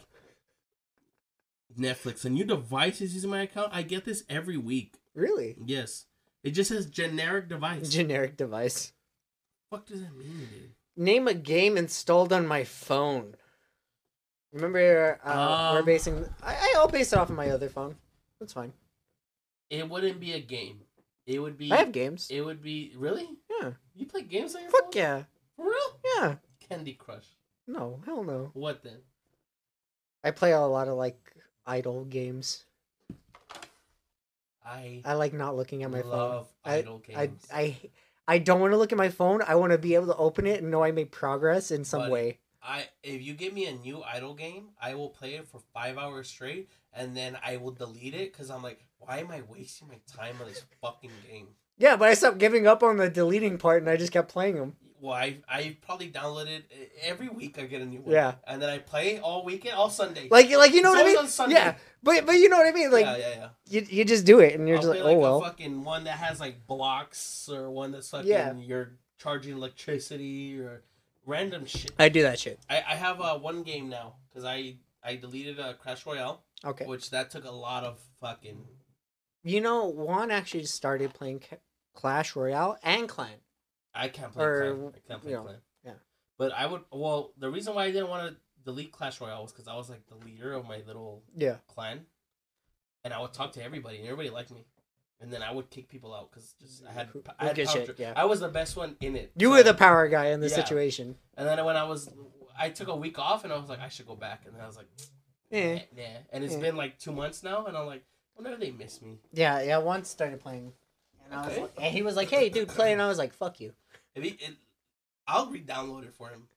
Netflix. 1.77 2.25
A 2.25 2.29
new 2.29 2.43
device 2.45 3.01
is 3.01 3.13
using 3.13 3.29
my 3.29 3.41
account. 3.41 3.69
I 3.73 3.81
get 3.83 4.05
this 4.05 4.23
every 4.29 4.57
week. 4.57 4.95
Really? 5.13 5.55
Yes, 5.65 6.05
it 6.43 6.51
just 6.51 6.69
says 6.69 6.85
generic 6.87 7.49
device. 7.49 7.89
Generic 7.89 8.37
device. 8.37 8.93
what 9.69 9.85
does 9.85 10.01
that 10.01 10.15
mean, 10.15 10.47
dude? 10.51 10.71
Name 10.95 11.27
a 11.27 11.33
game 11.33 11.77
installed 11.77 12.33
on 12.33 12.47
my 12.47 12.63
phone. 12.63 13.35
Remember, 14.53 15.19
uh, 15.23 15.71
we're 15.73 15.79
Um, 15.79 15.85
basing. 15.85 16.25
I, 16.41 16.73
I'll 16.77 16.87
base 16.87 17.13
it 17.13 17.19
off 17.19 17.29
of 17.29 17.35
my 17.35 17.49
other 17.49 17.69
phone. 17.69 17.97
That's 18.39 18.53
fine. 18.53 18.73
It 19.69 19.87
wouldn't 19.89 20.19
be 20.19 20.33
a 20.33 20.39
game. 20.39 20.79
It 21.27 21.39
would 21.39 21.57
be. 21.57 21.71
I 21.71 21.75
have 21.77 21.91
games. 21.91 22.29
It 22.31 22.41
would 22.41 22.63
be 22.63 22.93
really. 22.95 23.27
Yeah. 23.61 23.71
You 23.95 24.05
play 24.07 24.21
games 24.23 24.55
on 24.55 24.61
your 24.63 24.71
phone? 24.71 24.81
Fuck 24.81 24.93
phone? 24.93 25.01
yeah. 25.03 25.23
For 25.57 25.65
real? 25.65 25.99
Yeah. 26.17 26.35
Candy 26.67 26.93
Crush. 26.93 27.25
No, 27.67 27.99
hell 28.05 28.23
no. 28.23 28.51
What 28.53 28.81
then? 28.83 28.99
I 30.23 30.31
play 30.31 30.51
a 30.53 30.61
lot 30.61 30.87
of 30.87 30.97
like 30.97 31.19
idle 31.65 32.05
games. 32.05 32.63
I 34.65 35.01
I 35.05 35.13
like 35.13 35.33
not 35.33 35.55
looking 35.55 35.83
at 35.83 35.91
my 35.91 36.01
phone. 36.01 36.11
love 36.11 36.47
I- 36.65 36.77
idle 36.77 37.01
I 37.15 37.25
games. 37.27 37.47
I 37.53 37.77
I 38.27 38.37
don't 38.39 38.59
want 38.59 38.73
to 38.73 38.77
look 38.77 38.91
at 38.91 38.97
my 38.97 39.09
phone. 39.09 39.41
I 39.47 39.55
want 39.55 39.71
to 39.71 39.77
be 39.77 39.95
able 39.95 40.07
to 40.07 40.15
open 40.15 40.45
it 40.47 40.61
and 40.61 40.71
know 40.71 40.83
I 40.83 40.91
made 40.91 41.11
progress 41.11 41.71
in 41.71 41.83
some 41.85 42.01
Buddy. 42.01 42.11
way. 42.11 42.39
I 42.61 42.85
if 43.03 43.21
you 43.21 43.33
give 43.33 43.53
me 43.53 43.65
a 43.65 43.73
new 43.73 44.03
idle 44.03 44.33
game, 44.33 44.69
I 44.81 44.95
will 44.95 45.09
play 45.09 45.35
it 45.35 45.47
for 45.47 45.61
five 45.73 45.97
hours 45.97 46.27
straight, 46.27 46.69
and 46.93 47.15
then 47.15 47.37
I 47.45 47.57
will 47.57 47.71
delete 47.71 48.13
it 48.13 48.31
because 48.33 48.49
I'm 48.49 48.63
like, 48.63 48.85
why 48.99 49.19
am 49.19 49.31
I 49.31 49.41
wasting 49.49 49.87
my 49.87 49.99
time 50.15 50.35
on 50.41 50.47
this 50.47 50.63
fucking 50.81 51.11
game? 51.29 51.47
Yeah, 51.77 51.95
but 51.95 52.09
I 52.09 52.13
stopped 52.15 52.37
giving 52.39 52.65
up 52.67 52.81
on 52.83 52.97
the 52.97 53.09
deleting 53.09 53.57
part 53.57 53.81
and 53.81 53.89
I 53.89 53.97
just 53.97 54.11
kept 54.11 54.29
playing 54.29 54.55
them. 54.55 54.75
Well, 54.99 55.13
I 55.13 55.37
I 55.47 55.77
probably 55.85 56.09
downloaded 56.09 56.63
every 57.03 57.29
week. 57.29 57.59
I 57.59 57.65
get 57.65 57.81
a 57.83 57.85
new 57.85 57.99
one. 58.01 58.11
Yeah. 58.13 58.33
and 58.47 58.59
then 58.59 58.69
I 58.69 58.79
play 58.79 59.19
all 59.19 59.45
weekend, 59.45 59.75
all 59.75 59.91
Sunday. 59.91 60.27
Like 60.31 60.49
like 60.49 60.73
you 60.73 60.81
know 60.81 60.91
It's 60.93 60.97
what 61.01 61.05
I 61.05 61.09
mean? 61.09 61.17
on 61.17 61.27
Sunday. 61.27 61.55
Yeah, 61.55 61.75
but 62.01 62.25
but 62.25 62.31
you 62.33 62.49
know 62.49 62.57
what 62.57 62.65
I 62.67 62.71
mean? 62.71 62.91
Like 62.91 63.05
yeah, 63.05 63.17
yeah, 63.17 63.29
yeah. 63.37 63.49
you 63.69 63.87
you 63.89 64.05
just 64.05 64.25
do 64.25 64.39
it 64.39 64.55
and 64.57 64.67
you're 64.67 64.77
I'll 64.77 64.81
just 64.83 64.95
like, 64.95 65.03
like 65.03 65.15
oh 65.17 65.19
well. 65.19 65.37
a 65.37 65.45
fucking 65.45 65.83
one 65.83 66.05
that 66.05 66.17
has 66.17 66.39
like 66.39 66.65
blocks 66.65 67.47
or 67.47 67.69
one 67.69 67.91
that's 67.91 68.09
fucking 68.09 68.27
Yeah. 68.27 68.53
you're 68.57 68.93
charging 69.19 69.53
electricity 69.55 70.59
or 70.59 70.81
random 71.27 71.65
shit. 71.67 71.91
I 71.99 72.09
do 72.09 72.23
that 72.23 72.39
shit. 72.39 72.59
I, 72.67 72.77
I 72.77 72.95
have 72.95 73.21
uh, 73.21 73.37
one 73.37 73.61
game 73.61 73.89
now 73.89 74.15
because 74.29 74.45
I 74.45 74.77
I 75.03 75.15
deleted 75.15 75.59
uh, 75.59 75.73
Clash 75.73 76.07
Royale, 76.07 76.41
Okay. 76.65 76.85
which 76.85 77.11
that 77.11 77.29
took 77.29 77.45
a 77.45 77.51
lot 77.51 77.83
of 77.83 77.99
fucking. 78.19 78.65
You 79.47 79.61
know, 79.61 79.85
Juan 79.85 80.29
actually 80.31 80.65
started 80.65 81.13
playing 81.13 81.41
Clash 81.93 82.35
Royale 82.35 82.77
and 82.83 83.07
Clan. 83.07 83.29
I 83.93 84.09
can't 84.09 84.33
play 84.33 84.43
Or, 84.45 84.75
Clan. 84.75 84.93
I 84.95 85.07
can't 85.07 85.21
play 85.21 85.31
you 85.31 85.37
know, 85.37 85.43
Clan. 85.43 85.57
yeah. 85.85 85.91
But 86.37 86.51
I 86.53 86.65
would. 86.65 86.81
Well, 86.91 87.31
the 87.37 87.49
reason 87.49 87.73
why 87.73 87.85
I 87.85 87.91
didn't 87.91 88.09
want 88.09 88.29
to 88.33 88.37
delete 88.65 88.91
Clash 88.91 89.21
Royale 89.21 89.41
was 89.43 89.51
because 89.53 89.67
I 89.67 89.75
was 89.75 89.89
like 89.89 90.05
the 90.07 90.15
leader 90.25 90.51
of 90.53 90.67
my 90.67 90.81
little 90.85 91.23
Yeah. 91.35 91.57
clan, 91.67 92.05
and 93.03 93.13
I 93.13 93.21
would 93.21 93.33
talk 93.33 93.53
to 93.53 93.63
everybody, 93.63 93.97
and 93.97 94.05
everybody 94.05 94.29
liked 94.29 94.51
me. 94.51 94.65
And 95.19 95.31
then 95.33 95.41
I 95.41 95.51
would 95.51 95.69
kick 95.71 95.87
people 95.89 96.13
out 96.13 96.29
because 96.29 96.53
just 96.61 96.85
I 96.85 96.91
had, 96.91 97.09
I 97.39 97.45
had 97.47 97.55
power 97.55 97.65
shit, 97.65 97.97
yeah. 97.97 98.13
I 98.15 98.25
was 98.25 98.39
the 98.39 98.49
best 98.49 98.75
one 98.77 98.97
in 99.01 99.15
it. 99.15 99.31
You 99.35 99.47
so- 99.47 99.51
were 99.53 99.63
the 99.63 99.73
power 99.73 100.07
guy 100.09 100.27
in 100.27 100.41
the 100.41 100.49
Yeah. 100.49 100.55
situation. 100.55 101.17
And 101.35 101.47
then 101.47 101.63
when 101.65 101.75
I 101.75 101.85
was, 101.85 102.07
I 102.59 102.69
took 102.69 102.87
a 102.89 102.95
week 102.95 103.17
off, 103.17 103.43
and 103.43 103.51
I 103.51 103.57
was 103.57 103.67
like, 103.69 103.79
I 103.79 103.87
should 103.89 104.05
go 104.05 104.15
back. 104.15 104.45
And 104.45 104.53
then 104.53 104.61
I 104.61 104.67
was 104.67 104.77
like, 104.77 104.87
Eh. 105.51 105.79
nah. 105.95 106.03
And 106.31 106.43
it's 106.43 106.53
Eh. 106.53 106.59
been 106.59 106.75
like 106.75 106.99
two 106.99 107.13
months 107.13 107.41
now, 107.41 107.65
and 107.65 107.75
I'm 107.75 107.87
like, 107.87 108.03
whenever 108.37 108.55
they 108.57 108.71
miss 108.71 109.01
me. 109.01 109.19
Yeah, 109.33 109.61
yeah. 109.61 109.77
Juan 109.79 110.03
started 110.05 110.39
playing, 110.39 110.71
and 111.25 111.33
I 111.33 111.47
was 111.47 111.57
like, 111.57 111.71
and 111.81 111.93
he 111.93 112.01
was 112.01 112.15
like, 112.15 112.29
"Hey, 112.29 112.49
dude, 112.49 112.69
play," 112.69 112.93
and 112.93 113.01
I 113.01 113.07
was 113.07 113.17
like, 113.17 113.33
"Fuck 113.33 113.59
you." 113.59 113.73
If 114.15 114.23
he, 114.23 114.29
it, 114.29 114.55
I'll 115.27 115.49
re-download 115.51 116.03
it 116.05 116.13
for 116.13 116.29
him. 116.29 116.47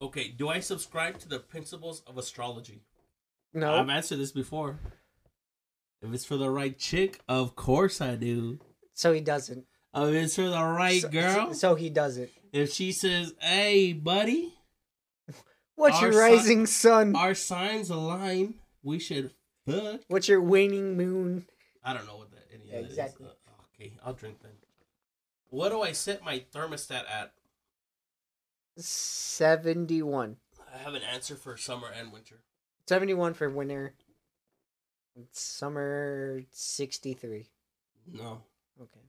Okay, 0.00 0.28
do 0.28 0.48
I 0.48 0.60
subscribe 0.60 1.18
to 1.20 1.28
the 1.28 1.38
principles 1.40 2.02
of 2.06 2.18
astrology? 2.18 2.82
No. 3.52 3.74
I've 3.74 3.88
answered 3.88 4.18
this 4.18 4.30
before. 4.32 4.78
If 6.02 6.12
it's 6.14 6.24
for 6.24 6.36
the 6.36 6.50
right 6.50 6.78
chick, 6.78 7.20
of 7.28 7.56
course 7.56 8.00
I 8.00 8.14
do. 8.14 8.60
so 8.94 9.12
he 9.12 9.20
doesn't. 9.20 9.64
If 9.94 10.14
it's 10.14 10.36
for 10.36 10.48
the 10.48 10.62
right 10.62 11.00
so, 11.02 11.08
girl, 11.08 11.46
So, 11.48 11.52
so 11.54 11.74
he 11.74 11.90
doesn't. 11.90 12.30
if 12.52 12.72
she 12.72 12.92
says, 12.92 13.34
"Hey, 13.40 13.92
buddy, 13.94 14.54
What's 15.74 16.00
your 16.00 16.12
son- 16.12 16.20
rising 16.20 16.66
sun? 16.66 17.16
our 17.16 17.34
signs 17.34 17.90
align. 17.90 18.54
We 18.82 18.98
should 18.98 19.32
fuck." 19.66 20.00
What's 20.08 20.28
your 20.28 20.40
waning 20.40 20.96
moon? 20.96 21.46
I 21.84 21.92
don't 21.94 22.06
know 22.06 22.16
what 22.16 22.30
that 22.32 22.46
any 22.52 22.64
Yeah, 22.70 22.76
of 22.78 22.82
that 22.84 22.86
is. 22.92 22.98
exactly. 22.98 23.26
Uh, 23.26 23.52
okay, 23.74 23.92
I'll 24.04 24.12
drink 24.14 24.38
then. 24.42 24.52
What 25.50 25.70
do 25.70 25.80
I 25.80 25.92
set 25.92 26.22
my 26.22 26.44
thermostat 26.54 27.04
at? 27.10 27.32
71. 28.76 30.36
I 30.74 30.78
have 30.78 30.94
an 30.94 31.02
answer 31.02 31.36
for 31.36 31.56
summer 31.56 31.88
and 31.88 32.12
winter. 32.12 32.40
71 32.86 33.34
for 33.34 33.48
winter. 33.50 33.94
Summer 35.32 36.42
63. 36.50 37.46
No. 38.12 38.42
Okay. 38.80 39.00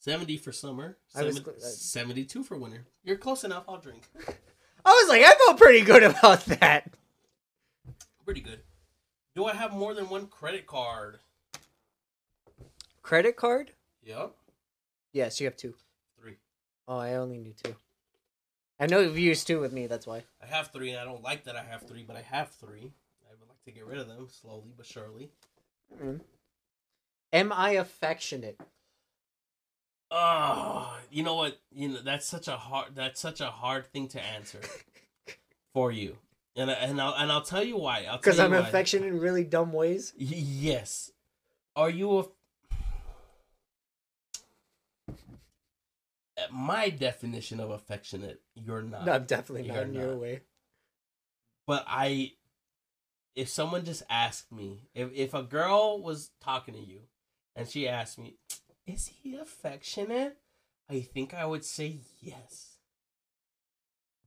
70 0.00 0.36
for 0.38 0.50
summer, 0.50 0.96
I 1.14 1.22
was 1.22 1.36
cl- 1.36 1.50
uh, 1.56 1.60
72 1.60 2.42
for 2.42 2.56
winter. 2.58 2.84
You're 3.04 3.16
close 3.16 3.44
enough. 3.44 3.64
I'll 3.68 3.78
drink. 3.78 4.02
I 4.84 4.90
was 4.90 5.08
like, 5.08 5.22
I 5.22 5.32
felt 5.46 5.58
pretty 5.58 5.82
good 5.82 6.02
about 6.02 6.44
that. 6.46 6.92
Pretty 8.24 8.40
good. 8.40 8.60
Do 9.34 9.46
I 9.46 9.54
have 9.54 9.72
more 9.72 9.94
than 9.94 10.08
one 10.08 10.26
credit 10.26 10.66
card? 10.66 11.18
Credit 13.02 13.36
card? 13.36 13.72
Yep. 14.04 14.34
Yes, 15.12 15.40
you 15.40 15.46
have 15.46 15.56
two. 15.56 15.74
Three. 16.20 16.36
Oh, 16.86 16.98
I 16.98 17.14
only 17.14 17.38
knew 17.38 17.54
two. 17.62 17.74
I 18.78 18.86
know 18.86 19.00
you've 19.00 19.18
used 19.18 19.46
two 19.46 19.60
with 19.60 19.72
me, 19.72 19.86
that's 19.86 20.06
why. 20.06 20.24
I 20.42 20.46
have 20.46 20.68
three, 20.68 20.90
and 20.90 20.98
I 20.98 21.04
don't 21.04 21.22
like 21.22 21.44
that 21.44 21.56
I 21.56 21.62
have 21.62 21.82
three, 21.82 22.04
but 22.06 22.16
I 22.16 22.22
have 22.22 22.50
three. 22.50 22.92
I 23.26 23.34
would 23.38 23.48
like 23.48 23.62
to 23.64 23.70
get 23.70 23.86
rid 23.86 23.98
of 23.98 24.08
them 24.08 24.28
slowly 24.30 24.72
but 24.76 24.86
surely. 24.86 25.30
Mm. 26.02 26.20
Am 27.32 27.52
I 27.52 27.70
affectionate? 27.72 28.60
Oh, 30.10 30.98
you 31.10 31.22
know 31.22 31.36
what? 31.36 31.58
You 31.70 31.88
know 31.88 32.02
that's 32.04 32.26
such 32.26 32.46
a 32.46 32.56
hard 32.56 32.94
that's 32.94 33.18
such 33.18 33.40
a 33.40 33.46
hard 33.46 33.86
thing 33.86 34.08
to 34.08 34.20
answer 34.22 34.60
for 35.72 35.90
you, 35.90 36.18
and 36.56 36.70
I- 36.70 36.74
and 36.74 37.00
I'll 37.00 37.14
and 37.14 37.32
I'll 37.32 37.42
tell 37.42 37.62
you 37.64 37.76
why. 37.76 38.08
Because 38.16 38.38
I'm 38.38 38.50
why. 38.52 38.58
affectionate 38.58 39.06
in 39.08 39.18
really 39.20 39.44
dumb 39.44 39.72
ways? 39.72 40.12
Y- 40.18 40.26
yes. 40.36 41.10
Are 41.76 41.90
you 41.90 42.18
a? 42.18 42.24
My 46.50 46.88
definition 46.90 47.60
of 47.60 47.70
affectionate, 47.70 48.40
you're 48.54 48.82
not. 48.82 49.04
No, 49.06 49.12
I'm 49.12 49.24
definitely 49.24 49.66
You're 49.66 49.76
not 49.76 49.84
in 49.84 49.94
your 49.94 50.16
way. 50.16 50.40
but 51.66 51.84
I, 51.86 52.32
if 53.36 53.48
someone 53.48 53.84
just 53.84 54.02
asked 54.10 54.50
me, 54.50 54.88
if 54.94 55.10
if 55.14 55.34
a 55.34 55.42
girl 55.42 56.02
was 56.02 56.30
talking 56.40 56.74
to 56.74 56.80
you, 56.80 57.00
and 57.54 57.68
she 57.68 57.86
asked 57.88 58.18
me, 58.18 58.36
"Is 58.86 59.06
he 59.22 59.36
affectionate?" 59.36 60.38
I 60.88 61.00
think 61.00 61.32
I 61.32 61.44
would 61.46 61.64
say 61.64 61.98
yes, 62.20 62.71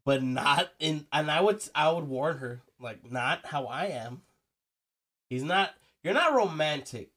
but 0.06 0.24
not 0.24 0.72
in. 0.80 1.08
And 1.12 1.30
I 1.30 1.42
would 1.42 1.62
I 1.74 1.92
would 1.92 2.08
warn 2.08 2.38
her 2.38 2.62
like 2.80 3.12
not 3.12 3.48
how 3.48 3.66
I 3.66 3.86
am. 3.88 4.22
He's 5.30 5.44
not. 5.44 5.74
You're 6.04 6.14
not 6.14 6.36
romantic, 6.36 7.10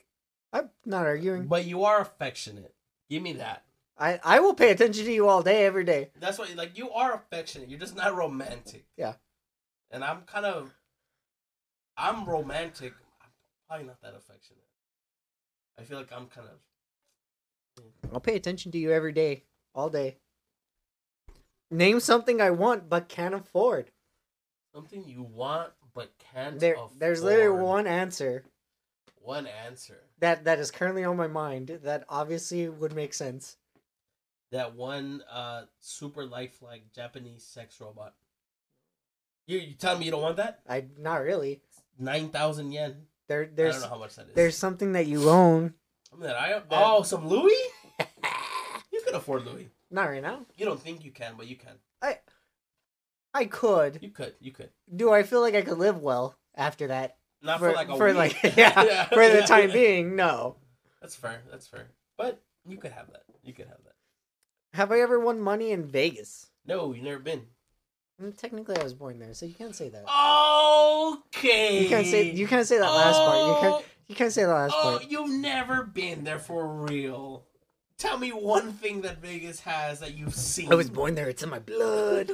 I'm 0.50 0.70
not 0.86 1.04
arguing. 1.04 1.46
but 1.46 1.66
you 1.66 1.84
are 1.84 2.00
affectionate. 2.00 2.74
Give 3.10 3.22
me 3.22 3.34
that. 3.34 3.64
I, 3.98 4.18
I 4.24 4.40
will 4.40 4.54
pay 4.54 4.70
attention 4.70 5.04
to 5.04 5.12
you 5.12 5.28
all 5.28 5.42
day, 5.42 5.66
every 5.66 5.84
day. 5.84 6.10
That's 6.18 6.38
what 6.38 6.54
like 6.56 6.78
you 6.78 6.90
are 6.90 7.14
affectionate. 7.14 7.68
You're 7.68 7.80
just 7.80 7.96
not 7.96 8.16
romantic. 8.16 8.86
Yeah. 8.96 9.14
And 9.90 10.02
I'm 10.02 10.22
kind 10.22 10.46
of 10.46 10.72
I'm 11.96 12.24
romantic. 12.24 12.94
I'm 13.20 13.28
probably 13.68 13.86
not 13.86 14.00
that 14.02 14.14
affectionate. 14.16 14.64
I 15.78 15.82
feel 15.82 15.98
like 15.98 16.12
I'm 16.12 16.26
kind 16.26 16.46
of 16.48 17.84
I'll 18.12 18.20
pay 18.20 18.36
attention 18.36 18.72
to 18.72 18.78
you 18.78 18.90
every 18.90 19.12
day, 19.12 19.44
all 19.74 19.90
day. 19.90 20.16
Name 21.70 22.00
something 22.00 22.40
I 22.40 22.50
want 22.50 22.88
but 22.88 23.08
can't 23.08 23.34
afford. 23.34 23.90
something 24.74 25.04
you 25.06 25.22
want 25.22 25.70
but 25.94 26.10
can't 26.32 26.58
There, 26.60 26.74
afford. 26.74 26.90
there's 26.98 27.22
literally 27.22 27.62
one 27.62 27.86
answer 27.86 28.44
one 29.20 29.46
answer. 29.46 29.98
that 30.20 30.44
that 30.44 30.58
is 30.58 30.70
currently 30.70 31.04
on 31.04 31.16
my 31.16 31.26
mind 31.26 31.80
that 31.82 32.04
obviously 32.08 32.68
would 32.68 32.94
make 32.94 33.12
sense. 33.12 33.56
That 34.52 34.74
one 34.74 35.22
uh 35.30 35.64
super 35.80 36.24
lifelike 36.24 36.92
Japanese 36.94 37.42
sex 37.44 37.78
robot. 37.80 38.14
You 39.46 39.58
you 39.58 39.74
telling 39.74 39.98
me 40.00 40.06
you 40.06 40.10
don't 40.12 40.22
want 40.22 40.36
that? 40.36 40.60
I 40.68 40.86
not 40.96 41.16
really. 41.22 41.60
Nine 41.98 42.30
thousand 42.30 42.72
yen. 42.72 43.06
There, 43.28 43.50
there's 43.54 43.76
I 43.76 43.80
don't 43.80 43.90
know 43.90 43.94
how 43.96 44.00
much 44.00 44.16
that 44.16 44.28
is. 44.28 44.34
there's 44.34 44.56
something 44.56 44.92
that 44.92 45.06
you 45.06 45.28
own. 45.28 45.74
Something 46.08 46.28
that 46.28 46.36
I 46.36 46.62
oh 46.70 47.02
some 47.02 47.28
Louis. 47.28 47.56
You 48.90 49.02
can 49.04 49.14
afford 49.14 49.44
Louis. 49.44 49.68
Not 49.90 50.04
right 50.04 50.22
now. 50.22 50.40
You 50.56 50.66
don't 50.66 50.80
think 50.80 51.04
you 51.04 51.10
can, 51.10 51.34
but 51.36 51.46
you 51.46 51.56
can. 51.56 51.74
I 52.02 52.18
I 53.34 53.44
could. 53.46 53.98
You 54.02 54.10
could. 54.10 54.34
You 54.40 54.52
could. 54.52 54.70
Do 54.94 55.12
I 55.12 55.22
feel 55.22 55.40
like 55.40 55.54
I 55.54 55.62
could 55.62 55.78
live 55.78 56.00
well 56.02 56.36
after 56.54 56.88
that? 56.88 57.16
Not 57.42 57.60
for, 57.60 57.72
like 57.72 57.88
a 57.88 57.96
for 57.96 58.06
week. 58.06 58.16
like 58.44 58.56
yeah, 58.56 59.04
for 59.04 59.28
the 59.28 59.38
yeah. 59.38 59.46
time 59.46 59.70
being, 59.70 60.16
no. 60.16 60.56
That's 61.00 61.14
fair. 61.14 61.42
That's 61.50 61.66
fair. 61.66 61.86
But 62.16 62.42
you 62.66 62.76
could 62.76 62.92
have 62.92 63.10
that. 63.12 63.22
You 63.44 63.52
could 63.52 63.66
have 63.66 63.78
that. 63.84 63.94
Have 64.74 64.92
I 64.92 65.00
ever 65.00 65.18
won 65.18 65.40
money 65.40 65.70
in 65.70 65.84
Vegas? 65.86 66.46
No, 66.66 66.92
you've 66.92 67.04
never 67.04 67.20
been. 67.20 67.42
Mm, 68.20 68.36
Technically, 68.36 68.76
I 68.76 68.82
was 68.82 68.94
born 68.94 69.18
there, 69.18 69.32
so 69.32 69.46
you 69.46 69.54
can't 69.54 69.74
say 69.74 69.88
that. 69.88 70.04
Okay. 71.28 71.82
You 71.82 71.88
can't 71.88 72.06
say 72.06 72.32
you 72.32 72.46
can't 72.46 72.66
say 72.66 72.78
that 72.78 72.90
last 72.90 73.16
part. 73.16 73.38
You 73.38 73.60
can't 73.60 73.84
you 74.08 74.14
can't 74.14 74.32
say 74.32 74.42
the 74.42 74.48
last 74.48 74.74
Oh, 74.76 74.98
part. 74.98 75.10
you've 75.10 75.30
never 75.30 75.84
been 75.84 76.24
there 76.24 76.38
for 76.38 76.66
real. 76.66 77.44
Tell 77.98 78.16
me 78.18 78.30
one 78.30 78.72
thing 78.74 79.00
that 79.02 79.18
Vegas 79.18 79.58
has 79.60 79.98
that 80.00 80.16
you've 80.16 80.34
seen. 80.34 80.72
I 80.72 80.76
was 80.76 80.88
born 80.88 81.14
there. 81.16 81.28
It's 81.28 81.42
in 81.42 81.50
my 81.50 81.58
blood. 81.58 82.30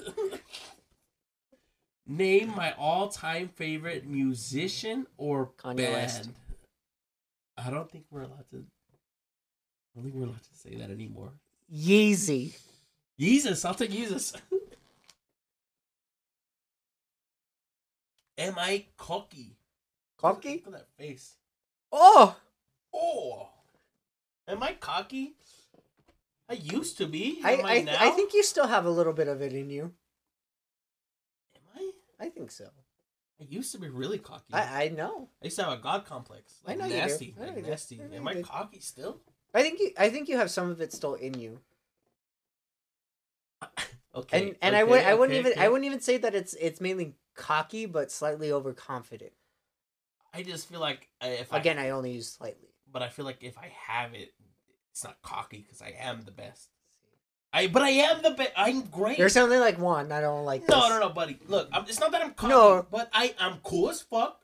Name 2.06 2.54
my 2.54 2.72
all-time 2.72 3.48
favorite 3.48 4.06
musician 4.06 5.06
or 5.16 5.52
Kanye 5.56 5.76
band. 5.78 5.92
West. 5.94 6.30
I 7.56 7.70
don't 7.70 7.90
think 7.90 8.04
we're 8.10 8.20
allowed 8.22 8.46
to. 8.50 8.56
I 8.58 8.62
don't 9.94 10.04
think 10.04 10.14
we're 10.14 10.24
allowed 10.24 10.42
to 10.42 10.54
say 10.54 10.74
that 10.76 10.90
anymore. 10.90 11.32
Yeezy. 11.74 12.54
Jesus, 13.18 13.64
I'll 13.64 13.72
take 13.74 13.90
Jesus. 13.90 14.34
Am 18.38 18.54
I 18.58 18.84
cocky? 18.98 19.56
Cocky? 20.18 20.62
Look 20.66 20.74
at 20.74 20.80
that 20.80 20.88
face. 20.98 21.36
Oh, 21.92 22.36
Oh, 22.96 23.48
am 24.46 24.62
I 24.62 24.74
cocky? 24.74 25.34
I 26.49 26.55
used 26.55 26.99
to 26.99 27.07
be. 27.07 27.40
I 27.45 27.53
Am 27.55 27.64
I, 27.66 27.76
I, 27.76 27.80
now? 27.82 27.97
I 27.99 28.11
think 28.11 28.34
you 28.34 28.42
still 28.42 28.66
have 28.66 28.84
a 28.84 28.90
little 28.90 29.12
bit 29.12 29.28
of 29.28 29.40
it 29.40 29.53
in 29.53 29.70
you. 29.70 29.92
Am 31.57 31.62
I? 31.76 31.90
I 32.26 32.28
think 32.28 32.51
so. 32.51 32.68
I 33.40 33.45
used 33.49 33.72
to 33.72 33.78
be 33.78 33.88
really 33.88 34.18
cocky. 34.18 34.53
I 34.53 34.84
I 34.84 34.88
know. 34.88 35.28
I 35.42 35.47
used 35.47 35.57
to 35.57 35.64
have 35.64 35.72
a 35.78 35.82
god 35.82 36.05
complex. 36.05 36.61
I 36.66 36.70
Like 36.70 36.78
know 36.78 36.84
you 36.86 36.92
do. 36.92 36.99
nasty. 36.99 37.34
I 37.36 37.40
know 37.40 37.47
Like 37.49 37.57
you 37.57 37.62
do. 37.64 37.70
nasty. 37.70 38.01
I 38.03 38.07
know 38.07 38.16
Am 38.16 38.28
I 38.28 38.42
cocky 38.42 38.80
still? 38.80 39.20
I 39.55 39.62
think 39.62 39.80
you 39.80 39.90
I 39.99 40.09
think 40.11 40.28
you 40.28 40.36
have 40.36 40.51
some 40.51 40.70
of 40.70 40.80
it 40.80 40.92
still 40.92 41.14
in 41.14 41.34
you. 41.38 41.61
Okay. 44.16 44.47
And 44.47 44.57
and 44.62 44.76
I 44.76 44.82
okay, 44.82 44.90
would 44.92 45.01
I 45.05 45.14
wouldn't 45.14 45.36
okay, 45.40 45.49
even 45.51 45.59
I 45.61 45.68
wouldn't 45.68 45.86
even 45.86 46.01
say 46.01 46.18
that 46.18 46.36
it's 46.36 46.55
it's 46.55 46.80
mainly 46.80 47.16
cocky 47.34 47.86
but 47.86 48.12
slightly 48.12 48.53
overconfident. 48.53 49.32
I 50.32 50.45
just 50.45 50.68
feel 50.68 50.78
like 50.78 51.09
if 51.20 51.53
Again, 51.53 51.78
I 51.80 51.90
only 51.90 52.12
use 52.12 52.28
slightly. 52.30 52.68
But 52.92 53.03
I 53.03 53.09
feel 53.09 53.24
like 53.24 53.38
if 53.40 53.59
I 53.59 53.72
have 53.88 54.14
it, 54.14 54.32
it's 54.95 55.03
not 55.03 55.20
cocky 55.22 55.59
because 55.66 55.82
I 55.82 55.92
am 55.99 56.22
the 56.22 56.30
best. 56.30 56.68
I 57.53 57.66
but 57.66 57.82
I 57.82 57.88
am 57.90 58.22
the 58.22 58.30
best. 58.30 58.53
I'm 58.57 58.82
great. 58.82 59.18
There's 59.18 59.32
something 59.32 59.59
like 59.59 59.76
one 59.76 60.12
I 60.12 60.20
don't 60.20 60.45
like. 60.45 60.68
No, 60.68 60.80
this. 60.82 60.90
no, 60.90 60.99
no, 61.01 61.09
buddy. 61.09 61.36
Look, 61.49 61.68
I'm, 61.72 61.82
it's 61.88 61.99
not 61.99 62.12
that 62.12 62.22
I'm 62.22 62.32
cocky, 62.32 62.53
No. 62.53 62.86
but 62.92 63.11
I 63.12 63.34
I'm 63.40 63.59
cool 63.64 63.90
as 63.90 64.03
fuck. 64.03 64.40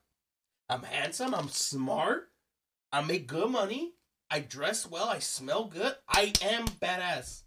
I'm 0.68 0.82
handsome. 0.82 1.36
I'm 1.36 1.48
smart. 1.50 2.30
I 2.92 3.00
make 3.00 3.28
good 3.28 3.48
money. 3.48 3.92
I 4.28 4.40
dress 4.40 4.90
well. 4.90 5.08
I 5.08 5.20
smell 5.20 5.66
good. 5.66 5.94
I 6.08 6.32
am 6.42 6.66
badass. 6.66 7.42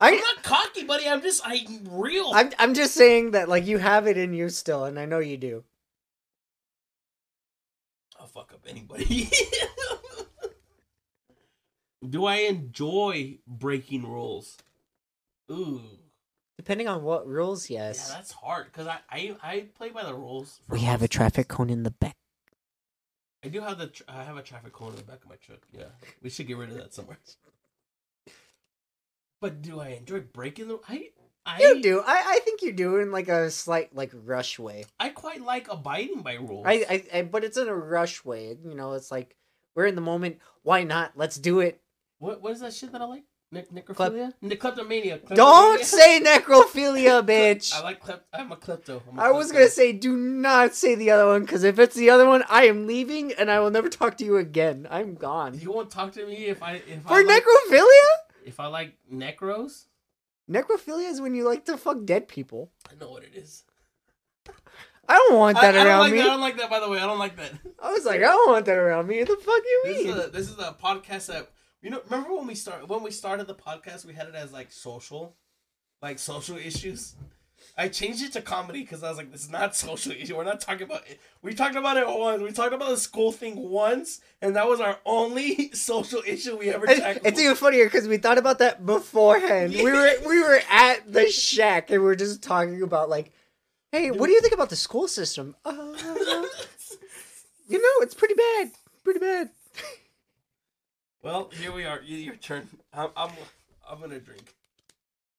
I'm 0.00 0.14
not 0.16 0.44
cocky, 0.44 0.84
buddy. 0.84 1.08
I'm 1.08 1.22
just 1.22 1.42
I'm 1.44 1.66
real. 1.90 2.30
I'm 2.32 2.52
I'm 2.60 2.74
just 2.74 2.94
saying 2.94 3.32
that 3.32 3.48
like 3.48 3.66
you 3.66 3.78
have 3.78 4.06
it 4.06 4.16
in 4.16 4.34
you 4.34 4.50
still, 4.50 4.84
and 4.84 5.00
I 5.00 5.04
know 5.06 5.18
you 5.18 5.36
do. 5.36 5.64
I'll 8.20 8.26
fuck 8.28 8.52
up 8.52 8.64
anybody. 8.68 9.28
Do 12.08 12.24
I 12.26 12.36
enjoy 12.36 13.38
breaking 13.46 14.02
rules? 14.10 14.56
Ooh, 15.50 15.80
Depending 16.58 16.88
on 16.88 17.02
what 17.02 17.26
rules, 17.26 17.68
yes. 17.70 18.08
yeah, 18.08 18.16
that's 18.16 18.32
hard 18.32 18.66
because 18.66 18.86
I, 18.86 18.98
I 19.10 19.36
I 19.42 19.60
play 19.76 19.90
by 19.90 20.04
the 20.04 20.14
rules. 20.14 20.60
for 20.66 20.74
we 20.74 20.80
have 20.80 21.02
a 21.02 21.08
traffic 21.08 21.48
cone 21.48 21.68
in 21.70 21.82
the 21.82 21.90
back. 21.90 22.16
I 23.44 23.48
do 23.48 23.60
have 23.60 23.78
the 23.78 23.88
tr- 23.88 24.02
I 24.08 24.22
have 24.24 24.36
a 24.36 24.42
traffic 24.42 24.72
cone 24.72 24.90
in 24.90 24.96
the 24.96 25.02
back 25.02 25.22
of 25.22 25.28
my 25.28 25.36
truck. 25.36 25.60
Yeah, 25.72 25.84
we 26.22 26.30
should 26.30 26.46
get 26.46 26.56
rid 26.56 26.70
of 26.70 26.76
that 26.76 26.94
somewhere. 26.94 27.18
But 29.40 29.60
do 29.62 29.80
I 29.80 29.88
enjoy 29.88 30.20
breaking 30.20 30.68
the? 30.68 30.78
I 30.88 31.10
I 31.44 31.60
You 31.60 31.82
do. 31.82 32.00
I 32.00 32.22
I 32.26 32.40
think 32.44 32.62
you 32.62 32.72
do 32.72 32.96
in 32.96 33.12
like 33.12 33.28
a 33.28 33.50
slight 33.50 33.94
like 33.94 34.10
rush 34.12 34.58
way. 34.58 34.86
I 34.98 35.10
quite 35.10 35.42
like 35.42 35.70
abiding 35.70 36.22
by 36.22 36.34
rules. 36.34 36.64
I, 36.66 36.84
I 36.88 37.18
I 37.18 37.22
but 37.22 37.44
it's 37.44 37.58
in 37.58 37.68
a 37.68 37.74
rush 37.76 38.24
way. 38.24 38.56
You 38.64 38.74
know, 38.74 38.94
it's 38.94 39.10
like 39.10 39.36
we're 39.74 39.86
in 39.86 39.94
the 39.94 40.00
moment. 40.00 40.38
Why 40.62 40.82
not? 40.84 41.12
Let's 41.16 41.36
do 41.36 41.60
it. 41.60 41.80
What 42.18 42.40
what 42.42 42.52
is 42.52 42.60
that 42.60 42.72
shit 42.74 42.92
that 42.92 43.00
I 43.00 43.04
like? 43.04 43.24
Ne- 43.52 43.62
necrophilia? 43.72 44.32
Ne- 44.42 44.56
kleptomania. 44.56 45.20
Don't 45.34 45.84
say 45.84 46.20
necrophilia, 46.20 47.24
bitch. 47.26 47.72
I 47.72 47.80
like 47.82 48.02
klep. 48.04 48.20
I'm 48.32 48.50
a 48.50 48.56
klepto. 48.56 49.00
I'm 49.10 49.18
a 49.18 49.22
I 49.22 49.30
was 49.30 49.50
klepto. 49.50 49.54
gonna 49.54 49.68
say, 49.68 49.92
do 49.92 50.16
not 50.16 50.74
say 50.74 50.96
the 50.96 51.12
other 51.12 51.26
one, 51.26 51.42
because 51.42 51.62
if 51.62 51.78
it's 51.78 51.94
the 51.94 52.10
other 52.10 52.26
one, 52.26 52.42
I 52.48 52.64
am 52.66 52.86
leaving 52.88 53.32
and 53.32 53.48
I 53.50 53.60
will 53.60 53.70
never 53.70 53.88
talk 53.88 54.16
to 54.18 54.24
you 54.24 54.36
again. 54.36 54.88
I'm 54.90 55.14
gone. 55.14 55.58
You 55.60 55.70
won't 55.72 55.90
talk 55.90 56.12
to 56.14 56.26
me 56.26 56.46
if 56.46 56.60
I 56.62 56.82
if 56.88 57.02
For 57.02 57.14
I 57.14 57.22
like, 57.22 57.44
necrophilia? 57.44 58.10
if 58.44 58.58
I 58.58 58.66
like 58.66 58.94
necros. 59.12 59.84
Necrophilia 60.50 61.08
is 61.10 61.20
when 61.20 61.34
you 61.34 61.44
like 61.44 61.64
to 61.66 61.76
fuck 61.76 62.04
dead 62.04 62.26
people. 62.28 62.70
I 62.90 62.94
know 63.00 63.10
what 63.10 63.22
it 63.24 63.34
is. 63.34 63.64
I 65.08 65.14
don't 65.14 65.36
want 65.38 65.60
that 65.60 65.76
I, 65.76 65.80
I 65.82 65.84
around 65.86 66.00
like 66.00 66.12
me. 66.12 66.18
that. 66.18 66.26
I 66.26 66.30
don't 66.30 66.40
like 66.40 66.56
that. 66.56 66.68
By 66.70 66.80
the 66.80 66.88
way, 66.88 66.98
I 66.98 67.06
don't 67.06 67.18
like 67.20 67.36
that. 67.36 67.52
I 67.80 67.92
was 67.92 68.04
like, 68.04 68.18
I 68.18 68.24
don't 68.24 68.50
want 68.50 68.66
that 68.66 68.76
around 68.76 69.06
me. 69.06 69.22
The 69.22 69.36
fuck 69.36 69.62
you 69.64 69.82
This 69.84 69.98
is 69.98 70.04
mean? 70.06 70.18
a 70.18 70.26
this 70.28 70.50
is 70.50 70.58
a 70.58 70.76
podcast 70.82 71.26
that 71.26 71.50
you 71.86 71.92
know. 71.92 72.02
Remember 72.10 72.34
when 72.34 72.48
we 72.48 72.56
start 72.56 72.88
when 72.88 73.04
we 73.04 73.12
started 73.12 73.46
the 73.46 73.54
podcast, 73.54 74.04
we 74.04 74.12
had 74.12 74.26
it 74.26 74.34
as 74.34 74.52
like 74.52 74.72
social, 74.72 75.36
like 76.02 76.18
social 76.18 76.56
issues. 76.56 77.14
I 77.78 77.88
changed 77.88 78.24
it 78.24 78.32
to 78.32 78.42
comedy 78.42 78.80
because 78.80 79.04
I 79.04 79.08
was 79.08 79.18
like, 79.18 79.30
this 79.30 79.42
is 79.44 79.50
not 79.50 79.76
social 79.86 80.10
issue. 80.10 80.36
We're 80.36 80.42
not 80.42 80.60
talking 80.60 80.82
about 80.82 81.08
it. 81.08 81.20
We 81.42 81.54
talked 81.54 81.76
about 81.76 81.96
it 81.96 82.06
once. 82.08 82.42
We 82.42 82.50
talked 82.50 82.74
about 82.74 82.88
the 82.88 82.96
school 82.96 83.30
thing 83.30 83.56
once, 83.56 84.20
and 84.42 84.56
that 84.56 84.66
was 84.66 84.80
our 84.80 84.98
only 85.06 85.70
social 85.74 86.22
issue 86.26 86.56
we 86.56 86.70
ever 86.70 86.86
tackled. 86.86 87.24
It's 87.24 87.40
even 87.40 87.54
funnier 87.54 87.84
because 87.84 88.08
we 88.08 88.16
thought 88.16 88.38
about 88.38 88.58
that 88.58 88.84
beforehand. 88.84 89.72
We 89.72 89.84
were 89.84 90.12
we 90.26 90.40
were 90.40 90.60
at 90.68 91.12
the 91.12 91.30
shack 91.30 91.92
and 91.92 92.02
we 92.02 92.08
are 92.08 92.16
just 92.16 92.42
talking 92.42 92.82
about 92.82 93.08
like, 93.08 93.30
hey, 93.92 94.10
what 94.10 94.26
do 94.26 94.32
you 94.32 94.40
think 94.40 94.54
about 94.54 94.70
the 94.70 94.76
school 94.76 95.06
system? 95.06 95.54
Uh, 95.64 95.70
you 97.68 97.78
know, 97.78 98.02
it's 98.02 98.14
pretty 98.14 98.34
bad, 98.34 98.72
pretty 99.04 99.20
bad. 99.20 99.50
Well, 101.26 101.50
here 101.60 101.72
we 101.72 101.84
are. 101.84 102.00
Your 102.02 102.36
turn. 102.36 102.68
I'm, 102.92 103.10
I'm 103.16 103.30
I'm 103.88 104.00
gonna 104.00 104.20
drink. 104.20 104.54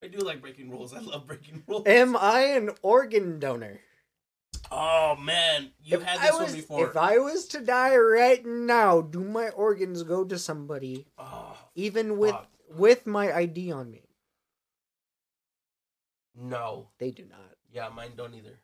I 0.03 0.07
do 0.07 0.19
like 0.19 0.41
breaking 0.41 0.69
rules. 0.69 0.93
I 0.93 0.99
love 0.99 1.25
breaking 1.25 1.63
rules. 1.65 1.87
Am 1.87 2.15
I 2.17 2.41
an 2.41 2.71
organ 2.81 3.39
donor? 3.39 3.79
Oh 4.69 5.15
man, 5.15 5.71
you've 5.81 6.01
If 6.01 6.07
had 6.07 6.21
this 6.21 6.37
was, 6.37 6.51
one 6.51 6.55
before. 6.55 6.89
If 6.89 6.97
I 6.97 7.19
was 7.19 7.47
to 7.47 7.61
die 7.61 7.95
right 7.95 8.45
now, 8.45 9.01
do 9.01 9.23
my 9.23 9.49
organs 9.49 10.03
go 10.03 10.25
to 10.25 10.37
somebody, 10.37 11.07
oh, 11.17 11.55
even 11.75 12.17
with 12.17 12.31
fuck. 12.31 12.49
with 12.75 13.07
my 13.07 13.33
ID 13.33 13.71
on 13.71 13.89
me? 13.89 14.03
no. 16.35 16.89
They 16.99 17.11
do 17.11 17.23
not. 17.23 17.55
Yeah, 17.71 17.89
mine 17.95 18.11
don't 18.17 18.33
either. 18.35 18.59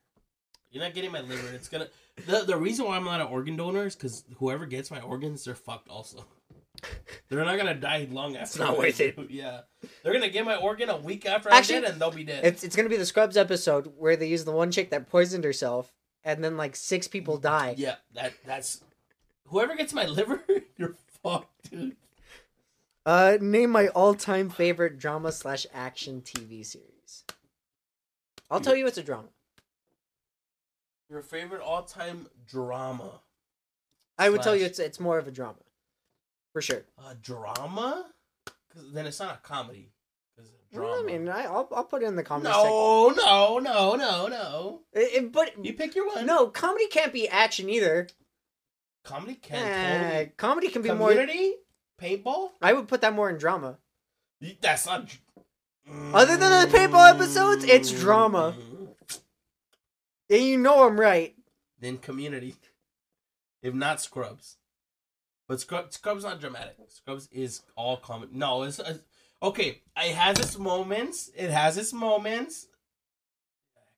You're 0.72 0.84
not 0.84 0.94
getting 0.94 1.12
my 1.12 1.22
liver. 1.22 1.54
It's 1.54 1.70
gonna. 1.70 1.88
The 2.26 2.42
the 2.42 2.58
reason 2.58 2.86
why 2.86 2.98
I'm 2.98 3.06
not 3.06 3.22
an 3.22 3.28
organ 3.28 3.56
donor 3.56 3.86
is 3.86 3.96
because 3.96 4.26
whoever 4.38 4.66
gets 4.66 4.92
my 4.92 5.00
organs, 5.02 5.46
they're 5.46 5.56
fucked. 5.56 5.88
Also, 5.88 6.26
they're 7.30 7.44
not 7.46 7.58
gonna 7.58 7.74
die 7.76 8.08
long 8.12 8.36
after. 8.38 8.60
not 8.60 8.76
I 8.76 8.78
worth 8.78 9.00
it. 9.00 9.18
Yeah, 9.30 9.62
they're 10.02 10.14
gonna 10.14 10.30
get 10.30 10.46
my 10.46 10.56
organ 10.56 10.90
a 10.90 10.98
week 10.98 11.26
after 11.26 11.50
Actually, 11.52 11.78
I'm 11.78 11.82
dead, 11.84 11.92
and 11.92 12.02
they'll 12.02 12.12
be 12.12 12.24
dead. 12.24 12.46
It's 12.46 12.64
it's 12.64 12.76
gonna 12.76 12.90
be 12.90 12.98
the 12.98 13.06
Scrubs 13.06 13.38
episode 13.38 13.94
where 13.98 14.16
they 14.16 14.28
use 14.28 14.46
the 14.46 14.52
one 14.52 14.72
chick 14.72 14.90
that 14.92 15.10
poisoned 15.10 15.44
herself, 15.44 15.94
and 16.24 16.44
then 16.44 16.58
like 16.58 16.76
six 16.76 17.08
people 17.08 17.38
die. 17.38 17.76
yeah, 17.78 17.96
that 18.14 18.34
that's 18.46 18.82
whoever 19.48 19.76
gets 19.76 19.94
my 19.94 20.06
liver, 20.06 20.44
you're 20.78 20.96
fucked, 21.24 21.72
dude. 21.72 21.96
Uh, 23.06 23.38
name 23.42 23.70
my 23.70 23.88
all-time 23.90 24.50
favorite 24.50 24.98
drama 24.98 25.30
slash 25.32 25.66
action 25.74 26.22
TV 26.22 26.66
series. 26.66 27.26
I'll 28.50 28.62
tell 28.62 28.76
you 28.78 28.88
it's 28.88 28.98
a 28.98 29.04
drama. 29.04 29.28
Your 31.10 31.22
favorite 31.22 31.62
all 31.62 31.84
time 31.84 32.28
drama? 32.48 33.20
I 34.18 34.30
would 34.30 34.42
tell 34.42 34.56
you 34.56 34.64
it's 34.66 34.80
it's 34.80 35.00
more 35.00 35.18
of 35.18 35.28
a 35.28 35.32
drama, 35.32 35.58
for 36.54 36.62
sure. 36.62 36.84
A 37.10 37.16
drama? 37.16 38.06
Then 38.94 39.06
it's 39.06 39.20
not 39.20 39.36
a 39.36 39.48
comedy. 39.48 39.90
Well. 40.72 41.00
I 41.00 41.04
mean, 41.04 41.30
I, 41.30 41.44
I'll 41.44 41.68
I'll 41.76 41.84
put 41.84 42.02
it 42.02 42.08
in 42.08 42.16
the 42.16 42.24
comedy 42.24 42.50
section. 42.52 42.68
no, 42.68 43.10
no, 43.16 43.60
no, 43.60 43.96
no, 43.96 44.28
no. 44.28 44.80
It- 44.92 45.14
it- 45.26 45.32
but 45.32 45.64
You 45.64 45.74
pick 45.74 45.94
your 45.94 46.08
one. 46.08 46.26
no, 46.26 46.48
comedy 46.48 46.88
can't 46.88 47.14
be 47.14 47.28
action 47.30 47.70
either. 47.70 48.08
comedy 49.04 49.36
can 49.36 49.58
Eh, 49.68 50.00
totally. 50.14 50.32
comedy 50.38 50.68
can 50.70 50.82
be 50.82 50.92
more. 50.92 51.10
Community, 51.10 51.54
paintball. 52.02 52.50
I 52.60 52.74
would 52.74 52.88
put 52.88 53.02
that 53.02 53.14
more 53.14 53.30
in 53.30 53.38
drama. 53.38 53.78
That's 54.62 54.88
not. 54.88 55.16
Other 56.12 56.38
than 56.38 56.70
the 56.72 56.76
paintball 56.76 57.08
episodes, 57.14 57.64
it's 57.66 57.92
drama. 57.92 58.56
And 60.32 60.42
you 60.42 60.58
know 60.58 60.88
I'm 60.88 61.00
right. 61.00 61.36
Then 61.80 61.98
community, 62.00 62.56
if 63.62 63.76
not 63.76 64.02
Scrubs, 64.02 64.58
but 65.48 65.60
Scrubs 65.60 65.96
Scrubs 65.96 66.24
not 66.24 66.40
dramatic. 66.40 66.76
Scrubs 66.88 67.28
is 67.32 67.62
all 67.76 67.98
comedy. 67.98 68.32
No, 68.36 68.64
it's, 68.64 68.80
it's 68.80 69.00
okay. 69.42 69.82
It 69.98 70.16
has 70.16 70.40
its 70.40 70.58
moments. 70.58 71.30
It 71.36 71.50
has 71.50 71.78
its 71.78 71.94
moments. 71.94 72.68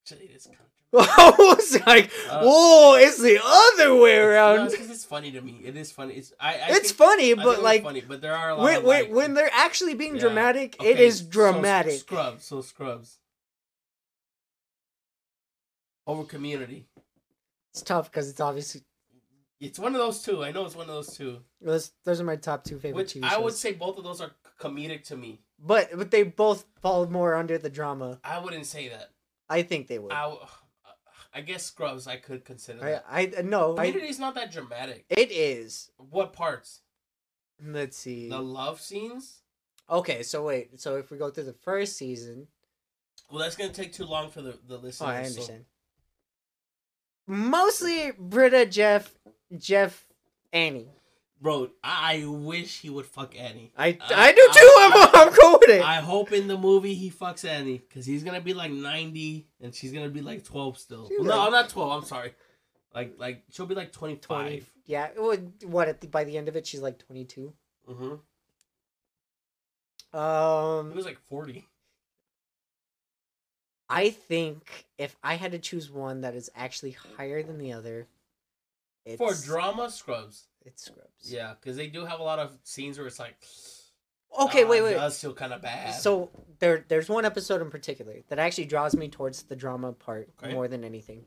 Actually, 0.02 0.26
it 0.28 0.36
is. 0.38 0.46
Kind 0.46 0.58
of 0.60 0.66
I 0.98 1.34
was 1.38 1.86
like, 1.86 2.10
Uh, 2.30 2.42
whoa, 2.44 2.96
it's 2.96 3.22
the 3.22 3.40
other 3.44 3.96
way 3.96 4.16
No, 4.16 4.28
around. 4.28 4.66
it's 4.68 4.78
'cause 4.78 4.90
it's 4.90 5.04
funny 5.04 5.32
to 5.32 5.42
me. 5.42 5.60
It 5.66 5.76
is 5.76 5.92
funny. 5.92 6.14
It's 6.14 6.32
I. 6.40 6.54
I 6.54 6.56
it's 6.70 6.92
think- 6.92 6.96
funny, 6.98 7.34
but 7.34 7.62
like 7.62 7.84
funny, 7.84 8.02
but 8.02 8.22
there 8.22 8.34
are 8.34 8.52
a 8.52 8.56
lot 8.56 8.64
when, 8.64 8.76
of 8.78 8.84
when, 8.84 9.04
like, 9.04 9.12
when 9.14 9.34
they're 9.34 9.50
actually 9.52 9.94
being 9.96 10.16
Yeah. 10.16 10.22
dramatic, 10.22 10.76
it 10.82 10.94
Okay, 10.94 11.06
is 11.06 11.20
so 11.20 11.26
dramatic. 11.30 12.00
Scrubs. 12.00 12.46
So 12.46 12.62
Scrubs. 12.62 13.18
Over 16.08 16.24
Community. 16.24 16.86
It's 17.74 17.82
tough 17.82 18.10
because 18.12 18.30
it's 18.30 18.40
obviously 18.40 18.84
It's 19.60 19.80
one 19.80 19.94
of 19.96 20.00
those 20.00 20.22
two. 20.22 20.44
I 20.44 20.52
know 20.52 20.66
it's 20.66 20.76
one 20.76 20.90
of 20.90 20.94
those 20.96 21.16
two. 21.16 21.40
those 21.62 21.92
those 22.04 22.20
are 22.20 22.26
my 22.26 22.36
top 22.36 22.64
two 22.64 22.78
favorite 22.80 22.96
Which 23.04 23.14
TV 23.14 23.24
I 23.24 23.38
would 23.38 23.54
say 23.54 23.72
both 23.74 23.98
of 23.98 24.04
those 24.04 24.22
are 24.22 24.32
comedic 24.60 25.04
to 25.06 25.16
me. 25.18 25.42
but 25.60 25.90
but 25.96 26.12
they 26.12 26.24
both 26.24 26.66
fall 26.82 27.08
more 27.08 27.36
under 27.36 27.58
the 27.58 27.70
drama. 27.70 28.20
I 28.24 28.40
wouldn't 28.40 28.66
say 28.66 28.90
that. 28.90 29.12
I 29.50 29.62
think 29.62 29.88
they 29.88 30.00
would. 30.00 30.12
I, 30.12 30.24
w- 30.24 30.42
I 31.34 31.42
guess 31.42 31.64
Scrubs 31.64 32.08
I 32.08 32.18
could 32.18 32.44
consider 32.46 32.84
I 32.84 32.92
that. 32.92 33.06
I 33.40 33.42
no. 33.44 33.74
I, 33.78 33.86
Community 33.88 34.08
is 34.10 34.20
not 34.20 34.36
that 34.36 34.52
dramatic. 34.52 35.06
it 35.10 35.32
is. 35.32 35.90
What 35.98 36.34
parts? 36.34 36.82
Let's 37.64 37.96
see. 37.98 38.28
The 38.30 38.40
love 38.42 38.82
scenes? 38.82 39.40
Okay, 39.90 40.24
so 40.24 40.44
wait. 40.44 40.80
So 40.82 40.98
if 40.98 41.12
we 41.12 41.18
go 41.18 41.30
through 41.30 41.44
the 41.46 41.54
first 41.54 41.96
season, 41.96 42.48
Well, 43.30 43.40
that's 43.40 43.56
gonna 43.56 43.72
take 43.72 43.94
too 43.94 44.06
long 44.06 44.30
for 44.32 44.42
the 44.42 44.58
the 44.68 44.78
listeners. 44.78 45.02
oh, 45.02 45.06
I 45.12 45.24
so- 45.24 45.30
understand. 45.30 45.66
Mostly 47.28 48.12
Britta, 48.18 48.66
Jeff, 48.68 49.15
Jeff, 49.58 50.06
Annie. 50.54 50.90
Bro, 51.42 51.70
I 51.84 52.24
wish 52.26 52.80
he 52.80 52.90
would 52.90 53.06
fuck 53.06 53.38
Annie. 53.38 53.72
I 53.78 53.92
Uh, 54.00 54.06
I 54.16 54.32
do 54.32 54.38
too. 54.38 54.60
I- 54.60 55.10
I'm, 55.14 55.28
I'm 55.28 55.34
cool 55.34 55.60
with 55.60 55.70
it. 55.70 55.82
I 55.82 55.96
hope 55.96 56.32
in 56.32 56.48
the 56.48 56.58
movie 56.58 56.94
he 56.96 57.12
fucks 57.12 57.48
Annie 57.48 57.78
because 57.78 58.06
he's 58.06 58.24
gonna 58.24 58.42
be 58.42 58.54
like 58.54 58.72
ninety 58.72 59.48
and 59.62 59.76
she's 59.76 59.92
gonna 59.92 60.10
be 60.10 60.22
like 60.22 60.44
twelve 60.46 60.78
still. 60.78 61.08
She's 61.10 61.20
no, 61.20 61.38
like- 61.38 61.52
not 61.52 61.70
twelve. 61.70 61.92
I'm 61.92 62.08
sorry. 62.08 62.34
Like 62.94 63.16
like 63.18 63.44
she'll 63.52 63.66
be 63.66 63.76
like 63.76 63.92
twenty 63.92 64.16
Twenty. 64.16 64.62
five. 64.62 64.72
Yeah. 64.86 65.10
What? 65.18 65.42
What? 65.66 65.88
At 65.90 66.00
the, 66.02 66.08
by 66.08 66.24
the 66.24 66.38
end 66.38 66.48
of 66.48 66.56
it, 66.56 66.66
she's 66.66 66.82
like 66.82 66.98
twenty 67.00 67.26
two. 67.26 67.54
Mm-hmm. 67.90 68.16
He 70.14 70.18
Um, 70.18 70.96
was 70.96 71.06
like 71.06 71.20
forty. 71.28 71.68
I 73.90 74.10
think 74.10 74.86
if 74.98 75.16
I 75.24 75.36
had 75.36 75.52
to 75.52 75.60
choose 75.60 75.92
one 75.92 76.22
that 76.22 76.34
is 76.34 76.50
actually 76.56 76.92
higher 77.18 77.44
than 77.44 77.60
the 77.60 77.74
other, 77.74 78.08
it's 79.06 79.18
For 79.18 79.34
drama, 79.46 79.90
Scrubs. 79.92 80.48
it's 80.64 80.86
Scrubs. 80.86 81.32
Yeah, 81.32 81.54
because 81.60 81.78
they 81.78 81.88
do 81.88 82.06
have 82.06 82.20
a 82.20 82.24
lot 82.24 82.40
of 82.40 82.58
scenes 82.64 82.98
where 82.98 83.08
it's 83.08 83.20
like. 83.20 83.36
Okay, 84.38 84.64
ah, 84.64 84.68
wait, 84.68 84.82
wait. 84.82 84.94
does 84.96 85.20
feel 85.20 85.34
kind 85.34 85.54
of 85.54 85.62
bad. 85.62 85.94
So 85.94 86.30
there, 86.60 86.84
there's 86.88 87.08
one 87.08 87.24
episode 87.24 87.62
in 87.62 87.70
particular 87.70 88.16
that 88.28 88.38
actually 88.40 88.66
draws 88.66 88.94
me 88.96 89.08
towards 89.08 89.44
the 89.44 89.56
drama 89.56 89.94
part 89.94 90.30
Okay. 90.44 90.54
more 90.54 90.68
than 90.68 90.84
anything. 90.84 91.26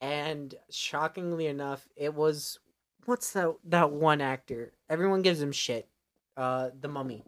And 0.00 0.52
shockingly 0.70 1.46
enough, 1.46 1.86
it 1.96 2.12
was 2.14 2.58
what's 3.04 3.32
that 3.34 3.54
that 3.66 3.92
one 3.92 4.20
actor? 4.20 4.72
Everyone 4.90 5.22
gives 5.22 5.40
him 5.40 5.52
shit. 5.52 5.88
Uh, 6.36 6.70
the 6.80 6.88
Mummy. 6.88 7.24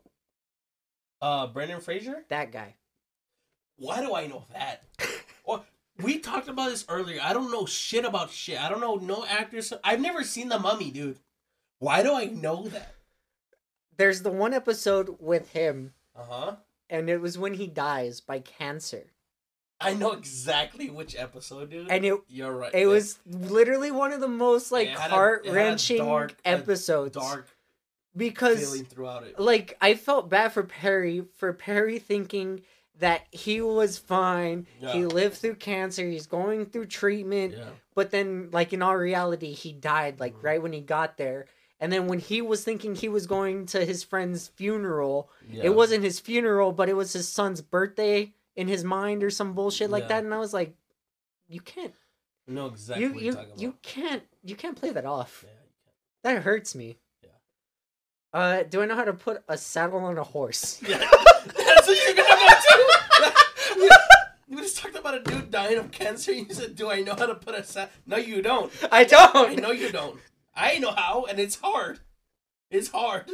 uh, 1.23 1.47
Brendan 1.47 1.81
Fraser. 1.81 2.25
That 2.29 2.51
guy. 2.51 2.75
Why 3.77 4.01
do 4.01 4.15
I 4.15 4.27
know 4.27 4.45
that? 4.53 4.83
we 6.03 6.19
talked 6.19 6.49
about 6.49 6.71
this 6.71 6.85
earlier. 6.89 7.21
I 7.23 7.33
don't 7.33 7.51
know 7.51 7.67
shit 7.67 8.05
about 8.05 8.31
shit. 8.31 8.61
I 8.61 8.69
don't 8.69 8.81
know 8.81 8.97
no 8.97 9.25
actors. 9.27 9.73
I've 9.85 10.01
never 10.01 10.23
seen 10.25 10.49
the 10.49 10.59
Mummy, 10.59 10.91
dude. 10.91 11.19
Why 11.79 12.03
do 12.03 12.15
I 12.15 12.25
know 12.27 12.69
that? 12.69 12.95
There's 13.97 14.23
the 14.23 14.31
one 14.31 14.53
episode 14.55 15.17
with 15.21 15.51
him, 15.53 15.95
Uh 16.15 16.23
huh. 16.29 16.57
and 16.91 17.09
it 17.09 17.21
was 17.21 17.39
when 17.39 17.55
he 17.55 17.67
dies 17.67 18.21
by 18.21 18.41
cancer, 18.41 19.05
I 19.81 19.93
know 19.95 20.13
exactly 20.13 20.89
which 20.91 21.15
episode, 21.17 21.71
dude. 21.71 21.91
and 21.91 22.05
it 22.05 22.15
You're 22.29 22.53
right. 22.53 22.75
it 22.75 22.81
Yeah. 22.81 22.87
was 22.87 23.19
literally 23.27 23.91
one 23.91 24.13
of 24.13 24.21
the 24.21 24.29
most 24.29 24.71
like 24.73 24.89
It 24.89 24.99
had 24.99 24.99
a- 24.99 24.99
it 24.99 25.05
had 25.05 25.11
a 25.11 25.15
heart 25.15 25.47
wrenching 25.55 26.37
episodes 26.45 27.15
dark 27.15 27.49
because 28.17 28.61
feeling 28.61 28.85
throughout 28.87 29.25
it. 29.25 29.39
like 29.39 29.77
I 29.81 29.95
felt 29.95 30.29
bad 30.31 30.53
for 30.53 30.63
Perry 30.63 31.27
for 31.37 31.53
Perry 31.53 31.99
thinking 31.99 32.63
that 32.99 33.27
he 33.31 33.61
was 33.61 33.99
fine. 33.99 34.67
He 34.81 35.05
lived 35.05 35.37
through 35.37 35.57
cancer. 35.57 36.05
He's 36.07 36.27
going 36.27 36.67
through 36.67 36.87
treatment, 36.87 37.55
Yeah. 37.57 37.65
but 37.95 38.11
then 38.11 38.49
like 38.53 38.73
in 38.73 38.81
all 38.83 38.97
reality, 38.97 39.53
he 39.53 39.73
died 39.73 40.19
like 40.21 40.35
Mhm. 40.37 40.43
right 40.43 40.63
when 40.63 40.73
he 40.73 40.81
got 40.81 41.17
there. 41.19 41.47
And 41.79 41.93
then 41.93 42.07
when 42.07 42.19
he 42.21 42.41
was 42.41 42.65
thinking 42.65 42.95
he 42.95 43.09
was 43.11 43.27
going 43.27 43.67
to 43.67 43.85
his 43.85 44.03
friend's 44.03 44.49
funeral, 44.49 45.29
Yeah. 45.47 45.65
it 45.65 45.75
wasn't 45.75 46.05
his 46.05 46.19
funeral, 46.21 46.73
but 46.73 46.89
it 46.89 46.95
was 46.95 47.13
his 47.13 47.29
son's 47.29 47.61
birthday 47.61 48.33
in 48.55 48.67
his 48.69 48.83
mind 48.83 49.23
or 49.23 49.29
some 49.31 49.53
bullshit 49.53 49.91
like 49.91 50.05
Yeah. 50.05 50.09
that. 50.09 50.25
And 50.25 50.33
I 50.33 50.39
was 50.39 50.55
like, 50.55 50.75
you 51.49 51.61
can't, 51.61 51.93
know 52.47 52.67
exactly 52.67 53.05
you 53.05 53.15
you 53.33 53.39
you 53.57 53.73
can't, 53.83 54.23
you 54.43 54.57
can't 54.57 54.77
play 54.77 54.91
that 54.91 55.05
off. 55.05 55.45
Yeah, 55.47 55.51
you 55.53 55.93
That 56.23 56.43
hurts 56.45 56.75
me. 56.75 56.97
Yeah. 57.23 57.29
Uh, 58.33 58.63
do 58.63 58.81
I 58.81 58.87
know 58.87 58.95
how 58.97 59.05
to 59.05 59.13
put 59.13 59.43
a 59.49 59.59
saddle 59.59 59.99
on 59.99 60.17
a 60.17 60.25
horse? 60.25 60.77
can. 60.83 60.91
Yeah. 60.93 61.11
That's 61.47 61.87
what 61.87 61.99
you're 62.07 62.15
gonna 62.17 62.29
go 62.29 62.47
to. 62.49 63.99
You 64.49 64.59
just 64.59 64.79
talked 64.79 64.96
about 65.07 65.21
a 65.21 65.31
dude 65.31 65.51
dying 65.51 65.79
of 65.79 65.91
cancer. 65.91 66.33
You 66.37 66.47
said, 66.51 66.77
"Do 66.77 66.91
I 66.91 67.01
know 67.01 67.15
how 67.15 67.27
to 67.27 67.35
put 67.35 67.55
a 67.55 67.65
sa-? 67.65 67.89
No, 68.07 68.17
you 68.17 68.43
don't. 68.43 68.73
I 68.91 69.01
I 69.01 69.05
don't. 69.05 69.61
know 69.61 69.71
you 69.71 69.91
don't. 69.93 70.19
I 70.55 70.79
know 70.79 70.91
how, 70.91 71.27
and 71.29 71.39
it's 71.39 71.57
hard. 71.57 72.01
It's 72.71 72.89
hard. 72.89 73.31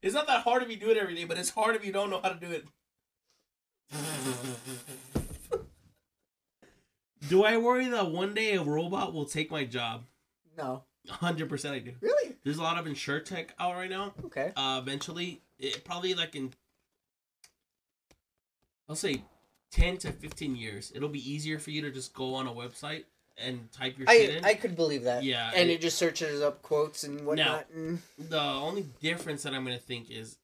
It's 0.00 0.14
not 0.14 0.26
that 0.26 0.42
hard 0.42 0.62
if 0.62 0.70
you 0.70 0.76
do 0.76 0.90
it 0.90 0.96
every 0.96 1.14
day, 1.14 1.24
but 1.24 1.38
it's 1.38 1.50
hard 1.50 1.76
if 1.76 1.84
you 1.84 1.92
don't 1.92 2.10
know 2.10 2.20
how 2.22 2.30
to 2.30 2.40
do 2.40 2.50
it. 2.50 2.66
do 7.28 7.44
I 7.44 7.56
worry 7.58 7.88
that 7.88 8.10
one 8.10 8.34
day 8.34 8.54
a 8.54 8.62
robot 8.62 9.12
will 9.12 9.26
take 9.26 9.50
my 9.50 9.64
job? 9.64 10.04
No. 10.56 10.84
100% 11.08 11.70
I 11.70 11.78
do. 11.78 11.92
Really? 12.00 12.36
There's 12.42 12.58
a 12.58 12.62
lot 12.62 12.78
of 12.78 12.86
insurtech 12.86 13.50
out 13.58 13.74
right 13.74 13.90
now. 13.90 14.14
Okay. 14.24 14.52
Uh, 14.56 14.80
eventually, 14.82 15.42
it 15.58 15.84
probably 15.84 16.14
like 16.14 16.34
in, 16.34 16.52
I'll 18.88 18.96
say, 18.96 19.22
10 19.72 19.96
to 19.98 20.12
15 20.12 20.54
years, 20.56 20.92
it'll 20.94 21.08
be 21.08 21.30
easier 21.30 21.58
for 21.58 21.70
you 21.70 21.82
to 21.82 21.90
just 21.90 22.14
go 22.14 22.34
on 22.34 22.46
a 22.46 22.52
website 22.52 23.04
and 23.38 23.70
type 23.72 23.98
your 23.98 24.06
shit 24.08 24.30
I 24.30 24.34
in. 24.36 24.44
I 24.44 24.54
could 24.54 24.76
believe 24.76 25.04
that. 25.04 25.24
Yeah, 25.24 25.50
And 25.54 25.70
it- 25.70 25.74
it 25.74 25.80
just 25.80 25.98
searches 25.98 26.40
up 26.42 26.62
quotes 26.62 27.02
and 27.04 27.24
whatnot. 27.26 27.68
and... 27.74 28.00
the 28.18 28.38
only 28.40 28.82
difference 29.00 29.42
that 29.44 29.54
I'm 29.54 29.64
gonna 29.64 29.78
think 29.78 30.10
is 30.10 30.36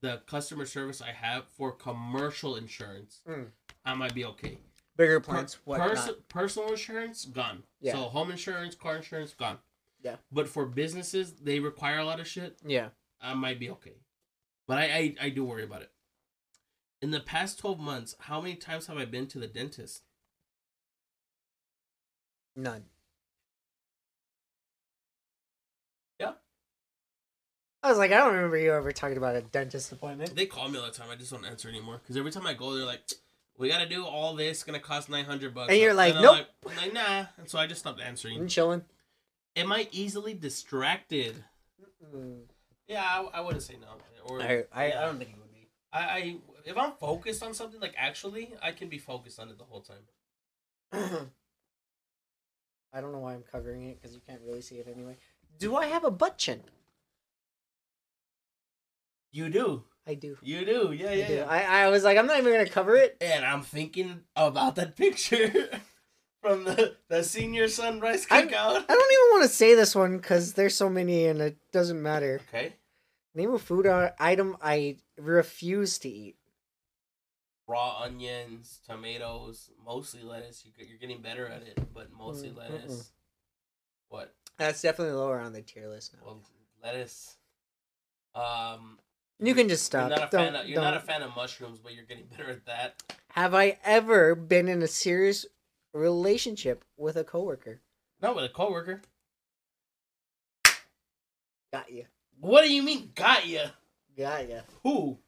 the 0.00 0.20
customer 0.26 0.66
service 0.66 1.00
I 1.02 1.10
have 1.12 1.44
for 1.56 1.72
commercial 1.72 2.54
insurance. 2.56 3.20
Mm. 3.28 3.46
I 3.84 3.94
might 3.94 4.14
be 4.14 4.24
okay. 4.26 4.58
Bigger 4.96 5.20
Per- 5.20 5.32
plants, 5.32 5.54
whatnot. 5.64 5.94
pers- 5.96 6.10
personal 6.28 6.70
insurance 6.70 7.24
gone. 7.24 7.62
Yeah. 7.80 7.92
So 7.94 7.98
home 8.02 8.30
insurance, 8.30 8.74
car 8.74 8.96
insurance 8.96 9.32
gone. 9.32 9.58
Yeah. 10.02 10.16
But 10.30 10.48
for 10.48 10.66
businesses, 10.66 11.32
they 11.32 11.58
require 11.60 11.98
a 11.98 12.04
lot 12.04 12.20
of 12.20 12.26
shit. 12.28 12.58
yeah. 12.64 12.90
I 13.20 13.34
might 13.34 13.58
be 13.58 13.68
okay. 13.70 13.94
But 14.68 14.78
I, 14.78 14.84
I 14.84 15.14
I 15.22 15.28
do 15.30 15.44
worry 15.44 15.64
about 15.64 15.82
it. 15.82 15.90
In 17.00 17.10
the 17.10 17.20
past 17.20 17.58
twelve 17.58 17.78
months, 17.78 18.16
how 18.18 18.40
many 18.40 18.56
times 18.56 18.86
have 18.88 18.98
I 18.98 19.04
been 19.04 19.26
to 19.28 19.38
the 19.38 19.46
dentist? 19.46 20.02
None. 22.56 22.84
Yeah. 26.18 26.32
I 27.84 27.90
was 27.90 27.98
like, 27.98 28.10
I 28.10 28.16
don't 28.16 28.34
remember 28.34 28.58
you 28.58 28.72
ever 28.72 28.90
talking 28.90 29.16
about 29.16 29.36
a 29.36 29.42
dentist 29.42 29.92
appointment. 29.92 30.34
They 30.34 30.46
call 30.46 30.68
me 30.68 30.78
all 30.78 30.86
the 30.86 30.90
time. 30.90 31.06
I 31.08 31.14
just 31.14 31.30
don't 31.30 31.44
answer 31.44 31.68
anymore 31.68 32.00
because 32.02 32.16
every 32.16 32.32
time 32.32 32.46
I 32.48 32.54
go, 32.54 32.74
they're 32.74 32.84
like, 32.84 33.02
"We 33.56 33.68
got 33.68 33.78
to 33.78 33.88
do 33.88 34.04
all 34.04 34.34
this. 34.34 34.58
It's 34.58 34.64
gonna 34.64 34.80
cost 34.80 35.08
nine 35.08 35.24
hundred 35.24 35.54
bucks." 35.54 35.70
And 35.70 35.80
you're 35.80 35.94
like, 35.94 36.16
I'm 36.16 36.22
"Nope." 36.22 36.48
Like, 36.64 36.78
I'm 36.78 36.82
like, 36.82 36.94
nah. 36.94 37.26
And 37.38 37.48
so 37.48 37.60
I 37.60 37.68
just 37.68 37.80
stopped 37.80 38.00
answering. 38.00 38.40
I'm 38.40 38.48
chilling. 38.48 38.82
Am 39.54 39.70
I 39.70 39.86
easily 39.92 40.34
distracted? 40.34 41.44
Yeah, 42.88 43.04
I, 43.04 43.38
I 43.38 43.40
wouldn't 43.40 43.62
say 43.62 43.74
no. 43.80 43.86
Or 44.24 44.42
I, 44.42 44.64
I, 44.72 44.88
yeah. 44.88 45.02
I 45.02 45.06
don't 45.06 45.18
think 45.18 45.30
it 45.30 45.38
would 45.38 45.52
be. 45.52 45.68
I, 45.92 46.00
I 46.00 46.36
if 46.64 46.76
I'm 46.76 46.92
focused 46.92 47.42
on 47.42 47.54
something, 47.54 47.80
like 47.80 47.94
actually, 47.96 48.54
I 48.62 48.72
can 48.72 48.88
be 48.88 48.98
focused 48.98 49.38
on 49.40 49.48
it 49.48 49.58
the 49.58 49.64
whole 49.64 49.80
time. 49.82 50.04
I 52.92 53.00
don't 53.00 53.12
know 53.12 53.18
why 53.18 53.34
I'm 53.34 53.42
covering 53.42 53.84
it 53.88 54.00
because 54.00 54.14
you 54.14 54.22
can't 54.26 54.40
really 54.46 54.62
see 54.62 54.76
it 54.76 54.88
anyway. 54.92 55.16
Do 55.58 55.76
I 55.76 55.86
have 55.86 56.04
a 56.04 56.10
butt 56.10 56.38
chin? 56.38 56.62
You 59.30 59.50
do, 59.50 59.84
I 60.06 60.14
do. 60.14 60.38
you 60.42 60.64
do, 60.64 60.92
yeah, 60.92 61.10
I, 61.10 61.12
yeah, 61.12 61.28
do. 61.28 61.34
yeah. 61.34 61.44
I, 61.46 61.84
I 61.84 61.88
was 61.88 62.02
like, 62.02 62.16
I'm 62.16 62.26
not 62.26 62.38
even 62.38 62.52
gonna 62.52 62.68
cover 62.68 62.96
it. 62.96 63.18
And 63.20 63.44
I'm 63.44 63.62
thinking 63.62 64.22
about 64.34 64.76
that 64.76 64.96
picture 64.96 65.68
from 66.42 66.64
the 66.64 66.96
the 67.08 67.22
senior 67.22 67.68
sunrise 67.68 68.26
I- 68.30 68.42
cookout. 68.42 68.84
I 68.88 68.94
don't 68.94 69.12
even 69.12 69.30
want 69.32 69.42
to 69.42 69.48
say 69.50 69.74
this 69.74 69.94
one 69.94 70.16
because 70.16 70.54
there's 70.54 70.74
so 70.74 70.88
many 70.88 71.26
and 71.26 71.42
it 71.42 71.58
doesn't 71.72 72.02
matter. 72.02 72.40
Okay, 72.48 72.72
Name 73.34 73.52
a 73.52 73.58
food 73.58 73.86
item 74.18 74.56
I 74.62 74.96
refuse 75.18 75.98
to 75.98 76.08
eat. 76.08 76.37
Raw 77.68 78.00
onions, 78.02 78.80
tomatoes, 78.88 79.70
mostly 79.86 80.22
lettuce. 80.22 80.64
You, 80.64 80.72
you're 80.88 80.98
getting 80.98 81.22
better 81.22 81.46
at 81.46 81.62
it, 81.62 81.78
but 81.94 82.10
mostly 82.10 82.48
Mm, 82.48 82.56
lettuce. 82.58 83.12
What? 84.08 84.34
That's 84.56 84.82
definitely 84.82 85.14
lower 85.14 85.38
on 85.38 85.52
the 85.52 85.62
tier 85.62 85.86
list 85.88 86.14
now. 86.14 86.20
Well, 86.26 86.40
lettuce. 86.82 87.36
Um, 88.34 88.98
You 89.38 89.54
can 89.54 89.68
just 89.68 89.92
you're 89.92 90.00
stop. 90.08 90.10
not 90.10 90.18
a 90.18 90.30
Don't- 90.36 90.52
fan. 90.52 90.56
Of, 90.56 90.68
you're 90.68 90.80
not 90.82 90.96
a 90.96 91.00
fan 91.00 91.22
of 91.22 91.36
mushrooms, 91.36 91.78
but 91.78 91.94
you're 91.94 92.04
getting 92.04 92.26
better 92.36 92.50
at 92.50 92.64
that. 92.66 93.02
Have 93.32 93.54
I 93.54 93.78
ever 93.84 94.34
been 94.34 94.66
in 94.68 94.82
a 94.82 94.88
serious 94.88 95.46
relationship 95.92 96.84
with 96.96 97.16
a 97.16 97.22
coworker? 97.24 97.82
Not 98.20 98.34
with 98.34 98.44
a 98.46 98.48
coworker. 98.48 99.02
Got 101.72 101.90
you. 101.92 102.06
What 102.40 102.62
do 102.64 102.72
you 102.72 102.82
mean? 102.82 103.10
Got 103.14 103.46
you? 103.46 103.60
Got 104.16 104.48
you. 104.48 104.60
Who? 104.82 105.18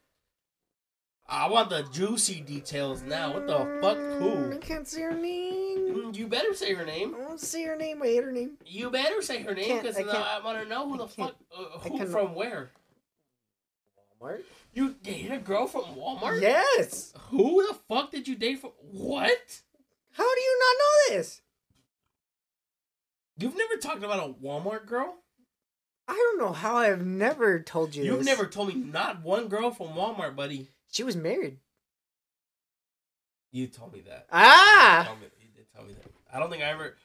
I 1.33 1.47
want 1.47 1.69
the 1.69 1.83
juicy 1.93 2.41
details 2.41 3.03
now. 3.03 3.33
What 3.33 3.47
the 3.47 3.79
fuck? 3.81 3.97
Who? 3.97 4.51
I 4.53 4.57
can't 4.57 4.85
say 4.85 5.01
her 5.03 5.13
name. 5.15 5.93
Mm, 6.11 6.17
You 6.17 6.27
better 6.27 6.53
say 6.53 6.73
her 6.73 6.83
name. 6.85 7.15
I 7.15 7.19
won't 7.19 7.39
say 7.39 7.63
her 7.63 7.77
name. 7.77 8.01
I 8.03 8.07
hate 8.07 8.23
her 8.25 8.31
name. 8.33 8.57
You 8.65 8.89
better 8.89 9.21
say 9.21 9.41
her 9.41 9.53
name 9.55 9.77
because 9.81 9.95
I 9.97 10.01
I, 10.01 10.03
can't- 10.11 10.43
want 10.43 10.61
to 10.61 10.67
know 10.67 10.89
who 10.89 10.95
I 10.95 10.97
the 10.97 11.07
fuck, 11.07 11.35
uh, 11.57 11.79
who 11.79 12.05
from 12.07 12.35
where. 12.35 12.71
Walmart. 14.21 14.41
You 14.73 14.95
dated 15.01 15.31
a 15.31 15.37
girl 15.39 15.67
from 15.67 15.83
Walmart? 15.97 16.41
Yes. 16.41 17.13
Who 17.29 17.65
the 17.65 17.75
fuck 17.87 18.11
did 18.11 18.27
you 18.27 18.35
date 18.35 18.59
from? 18.59 18.71
What? 18.91 19.61
How 20.11 20.23
do 20.35 20.41
you 20.41 20.59
not 20.59 20.75
know 21.11 21.17
this? 21.17 21.41
You've 23.37 23.57
never 23.57 23.77
talked 23.77 24.03
about 24.03 24.19
a 24.29 24.33
Walmart 24.45 24.85
girl? 24.85 25.15
I 26.09 26.13
don't 26.13 26.39
know 26.39 26.51
how 26.51 26.75
I've 26.75 27.05
never 27.05 27.59
told 27.61 27.95
you. 27.95 28.03
You've 28.03 28.17
this. 28.19 28.25
never 28.27 28.45
told 28.47 28.67
me 28.67 28.75
not 28.75 29.23
one 29.23 29.47
girl 29.47 29.71
from 29.71 29.87
Walmart, 29.89 30.35
buddy. 30.35 30.67
She 30.91 31.03
was 31.03 31.15
married. 31.15 31.57
You 33.51 33.67
told 33.67 33.91
me 33.93 34.01
that. 34.07 34.27
Ah. 34.31 35.01
You, 35.01 35.07
told 35.07 35.19
me, 35.21 35.27
you 35.41 35.47
did 35.55 35.65
tell 35.73 35.83
me 35.83 35.93
that. 35.93 36.11
I 36.33 36.39
don't 36.39 36.49
think 36.49 36.63
I 36.63 36.69
ever. 36.69 36.95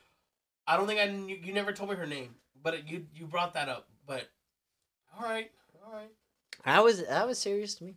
I 0.67 0.77
don't 0.77 0.87
think 0.87 1.01
I. 1.01 1.07
knew- 1.07 1.39
You 1.43 1.53
never 1.53 1.73
told 1.73 1.91
me 1.91 1.97
her 1.97 2.07
name, 2.07 2.35
but 2.63 2.75
it, 2.75 2.85
you 2.87 3.07
you 3.15 3.27
brought 3.27 3.55
that 3.55 3.69
up. 3.69 3.89
But 4.07 4.29
all 5.17 5.25
right, 5.25 5.51
all 5.85 5.93
right. 5.93 6.11
That 6.65 6.85
was 6.85 7.05
that 7.07 7.27
was 7.27 7.39
serious 7.39 7.75
to 7.77 7.85
me. 7.85 7.95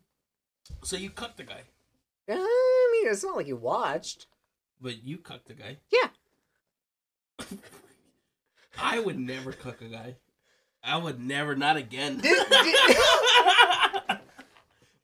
So 0.84 0.96
you 0.98 1.10
cucked 1.10 1.38
the 1.38 1.44
guy, 1.44 1.62
I 2.28 2.90
mean, 2.94 3.12
it's 3.12 3.24
not 3.24 3.36
like 3.36 3.48
you 3.48 3.56
watched. 3.56 4.28
but 4.82 5.04
you 5.04 5.18
cucked 5.18 5.48
the 5.48 5.54
guy. 5.56 5.78
Yeah. 5.92 6.10
I 8.80 9.00
would 9.00 9.18
never 9.20 9.52
cuck 9.52 9.82
a 9.82 9.86
guy. 9.86 10.16
I 10.84 10.98
would 10.98 11.20
never, 11.20 11.56
not 11.56 11.76
again. 11.78 12.20
Did- 12.20 12.48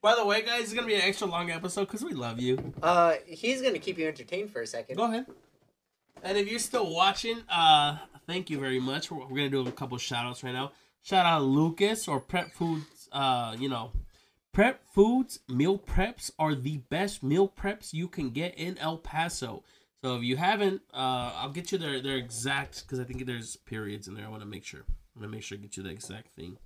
By 0.05 0.13
the 0.13 0.23
way, 0.23 0.43
guys, 0.43 0.65
it's 0.65 0.73
gonna 0.73 0.85
be 0.85 0.93
an 0.93 1.01
extra 1.01 1.25
long 1.25 1.49
episode 1.49 1.85
because 1.85 2.03
we 2.03 2.13
love 2.13 2.39
you. 2.39 2.75
Uh, 2.83 3.15
he's 3.25 3.63
gonna 3.63 3.79
keep 3.79 3.97
you 3.97 4.07
entertained 4.07 4.51
for 4.51 4.61
a 4.61 4.67
second. 4.67 4.97
Go 4.97 5.05
ahead. 5.05 5.25
And 6.21 6.37
if 6.37 6.47
you're 6.47 6.59
still 6.59 6.93
watching, 6.93 7.41
uh, 7.49 7.97
thank 8.27 8.51
you 8.51 8.59
very 8.59 8.79
much. 8.79 9.09
We're, 9.09 9.25
we're 9.25 9.35
gonna 9.35 9.49
do 9.49 9.67
a 9.67 9.71
couple 9.71 9.97
shout 9.97 10.27
outs 10.27 10.43
right 10.43 10.53
now. 10.53 10.73
Shout 11.01 11.25
out 11.25 11.41
Lucas 11.41 12.07
or 12.07 12.19
Prep 12.19 12.51
Foods. 12.51 13.09
Uh, 13.11 13.55
you 13.57 13.67
know, 13.67 13.93
Prep 14.53 14.83
Foods 14.93 15.39
meal 15.49 15.79
preps 15.79 16.29
are 16.37 16.53
the 16.53 16.77
best 16.91 17.23
meal 17.23 17.49
preps 17.49 17.91
you 17.91 18.07
can 18.07 18.29
get 18.29 18.53
in 18.59 18.77
El 18.77 18.99
Paso. 18.99 19.63
So 20.03 20.17
if 20.17 20.21
you 20.21 20.37
haven't, 20.37 20.83
uh, 20.93 21.33
I'll 21.35 21.49
get 21.49 21.71
you 21.71 21.79
their 21.79 21.99
their 21.99 22.17
exact 22.17 22.83
because 22.83 22.99
I 22.99 23.05
think 23.05 23.25
there's 23.25 23.55
periods 23.55 24.07
in 24.07 24.13
there. 24.13 24.27
I 24.27 24.29
want 24.29 24.43
to 24.43 24.47
make 24.47 24.65
sure. 24.65 24.81
I 24.87 25.19
want 25.19 25.31
to 25.31 25.35
make 25.35 25.41
sure 25.41 25.57
I 25.57 25.61
get 25.61 25.77
you 25.77 25.81
the 25.81 25.89
exact 25.89 26.35
thing. 26.35 26.59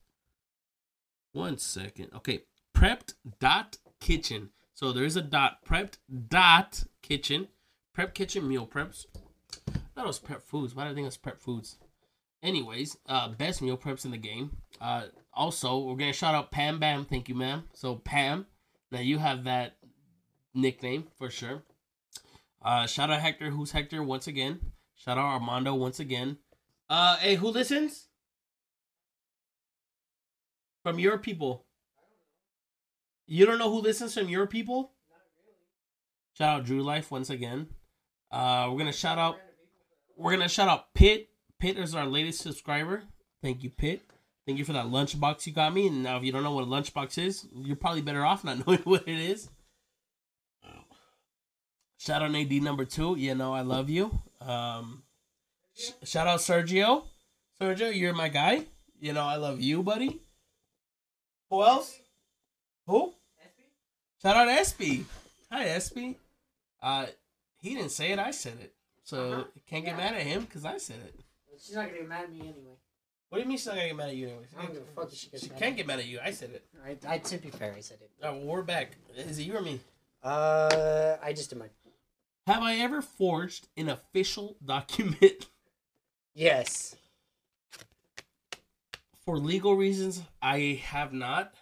One 1.32 1.57
second. 1.57 2.10
Okay, 2.14 2.41
prepped 2.76 3.14
dot 3.40 3.78
kitchen. 4.00 4.50
So 4.74 4.91
there's 4.91 5.16
a 5.16 5.22
dot 5.22 5.66
prepped 5.66 5.98
dot 6.30 6.84
kitchen. 7.02 7.48
Prep 7.94 8.14
kitchen 8.14 8.48
meal 8.48 8.66
preps. 8.66 9.06
I 9.98 10.06
was 10.06 10.20
prep 10.20 10.41
foods. 10.41 10.74
Why 10.74 10.86
do 10.86 10.91
I 10.91 10.94
think 10.94 11.08
it's 11.08 11.18
prep 11.18 11.41
foods? 11.41 11.78
Anyways, 12.41 12.96
uh, 13.08 13.28
best 13.30 13.62
meal 13.62 13.78
preps 13.78 14.06
in 14.06 14.12
the 14.12 14.18
game. 14.18 14.58
Uh, 14.80 15.08
also, 15.34 15.80
we're 15.80 15.98
gonna 15.98 16.14
shout 16.14 16.36
out 16.36 16.52
Pam 16.52 16.80
Bam. 16.80 17.04
Thank 17.04 17.28
you, 17.28 17.36
ma'am. 17.36 17.64
So 17.74 17.96
Pam, 17.96 18.46
now 18.91 19.02
you 19.02 19.18
have 19.18 19.44
that 19.44 19.76
nickname 20.54 21.08
for 21.18 21.30
sure. 21.30 21.64
Uh, 22.62 22.88
shout 22.88 23.10
out 23.10 23.20
Hector. 23.20 23.50
Who's 23.50 23.72
Hector? 23.72 24.02
Once 24.02 24.28
again. 24.28 24.72
Shout 24.96 25.18
out 25.18 25.34
Armando 25.34 25.74
once 25.76 26.00
again. 26.00 26.38
Uh, 26.90 27.18
hey, 27.18 27.36
who 27.36 27.50
listens? 27.50 28.08
From 30.84 31.00
your 31.00 31.18
people. 31.18 31.66
You 33.31 33.45
don't 33.45 33.60
know 33.60 33.69
who 33.69 33.81
listens 33.81 34.15
from 34.15 34.27
your 34.27 34.47
people? 34.47 34.91
Shout 36.35 36.61
out 36.61 36.65
Drew 36.65 36.81
Life 36.81 37.11
once 37.11 37.30
again. 37.30 37.68
Uh, 38.31 38.69
we're 38.72 38.80
gonna 38.80 38.91
shout 38.91 39.19
out. 39.19 39.38
We're 40.18 40.31
gonna 40.31 40.49
shout 40.49 40.68
out 40.68 40.95
Pitt. 40.95 41.30
Pitt 41.60 41.77
is 41.77 41.93
our 41.93 42.07
latest 42.07 42.41
subscriber. 42.41 43.03
Thank 43.43 43.64
you, 43.64 43.69
Pitt. 43.69 44.01
Thank 44.47 44.57
you 44.57 44.65
for 44.65 44.73
that 44.73 44.88
lunchbox 44.88 45.45
you 45.45 45.53
got 45.53 45.76
me. 45.76 45.85
And 45.85 46.01
now, 46.01 46.18
if 46.18 46.23
you 46.23 46.31
don't 46.31 46.41
know 46.41 46.53
what 46.53 46.64
a 46.64 46.68
lunchbox 46.68 47.23
is, 47.23 47.45
you're 47.53 47.76
probably 47.76 48.01
better 48.01 48.26
off 48.26 48.43
not 48.43 48.65
knowing 48.68 48.80
what 48.80 49.07
it 49.07 49.19
is. 49.19 49.47
Shout 51.99 52.23
out 52.23 52.34
AD 52.34 52.51
number 52.64 52.84
two. 52.85 53.15
You 53.15 53.35
know 53.35 53.53
I 53.53 53.61
love 53.61 53.91
you. 53.91 54.19
Um, 54.41 55.03
sh- 55.76 55.91
shout 56.03 56.26
out 56.26 56.39
Sergio. 56.39 57.03
Sergio, 57.61 57.95
you're 57.95 58.15
my 58.15 58.30
guy. 58.30 58.65
You 58.99 59.14
know 59.14 59.23
I 59.23 59.35
love 59.35 59.61
you, 59.61 59.84
buddy. 59.84 60.19
Who 61.51 61.61
else? 61.61 61.95
Who? 62.88 63.14
Shout 64.22 64.36
out 64.36 64.48
SB. 64.50 65.06
Hi 65.52 65.66
SB. 65.66 66.16
Uh, 66.82 67.06
he 67.62 67.76
didn't 67.76 67.91
say 67.91 68.12
it. 68.12 68.20
I 68.20 68.32
said 68.32 68.58
it. 68.62 68.74
So 69.04 69.32
Uh-huh. 69.32 69.44
can't 69.68 69.86
get 69.86 69.91
Yeah. 69.91 69.98
mad 69.98 70.14
at 70.16 70.24
him 70.24 70.46
because 70.46 70.66
I 70.66 70.78
said 70.78 71.00
it. 71.00 71.20
She's 71.60 71.76
not 71.76 71.88
gonna 71.88 72.00
get 72.00 72.08
mad 72.08 72.24
at 72.26 72.32
me 72.32 72.41
anyway. 72.41 72.78
What 73.30 73.38
do 73.38 73.41
you 73.44 73.48
mean 73.48 73.58
she's 73.58 73.68
not 73.68 73.76
gonna 73.76 73.88
get 73.88 73.96
mad 73.96 74.10
at 74.10 74.16
you 74.16 74.28
anyway? 74.30 74.48
I 74.58 74.62
don't 74.64 74.74
give 74.74 74.82
a 74.84 74.86
fuck 74.88 75.12
if 75.12 75.18
she 75.18 75.30
gets 75.30 75.44
She 75.44 75.50
mad 75.50 75.60
can't 75.60 75.76
get 75.78 75.88
mad 75.88 76.00
at 76.00 76.06
you. 76.06 76.20
I 76.22 76.32
said 76.32 76.52
it. 76.52 76.66
I, 76.84 76.98
I 77.08 77.18
to 77.20 77.38
be 77.38 77.50
fair, 77.50 77.74
I 77.74 77.80
said 77.82 78.00
it. 78.02 78.12
All 78.24 78.32
right, 78.32 78.38
well, 78.40 78.48
we're 78.56 78.62
back. 78.62 78.91
Is 79.16 79.40
it 79.40 79.44
you 79.44 79.56
or 79.58 79.62
me? 79.62 79.80
Uh, 80.24 81.18
I 81.22 81.34
just 81.34 81.50
did 81.50 81.60
mine. 81.60 81.70
Have 82.48 82.64
I 82.64 82.76
ever 82.78 83.02
forged 83.02 83.68
an 83.78 83.90
official 83.90 84.58
document 84.66 85.48
Yes. 86.34 86.96
for 89.26 89.38
legal 89.38 89.76
reasons? 89.76 90.22
I 90.41 90.82
have 90.86 91.14
not, 91.14 91.54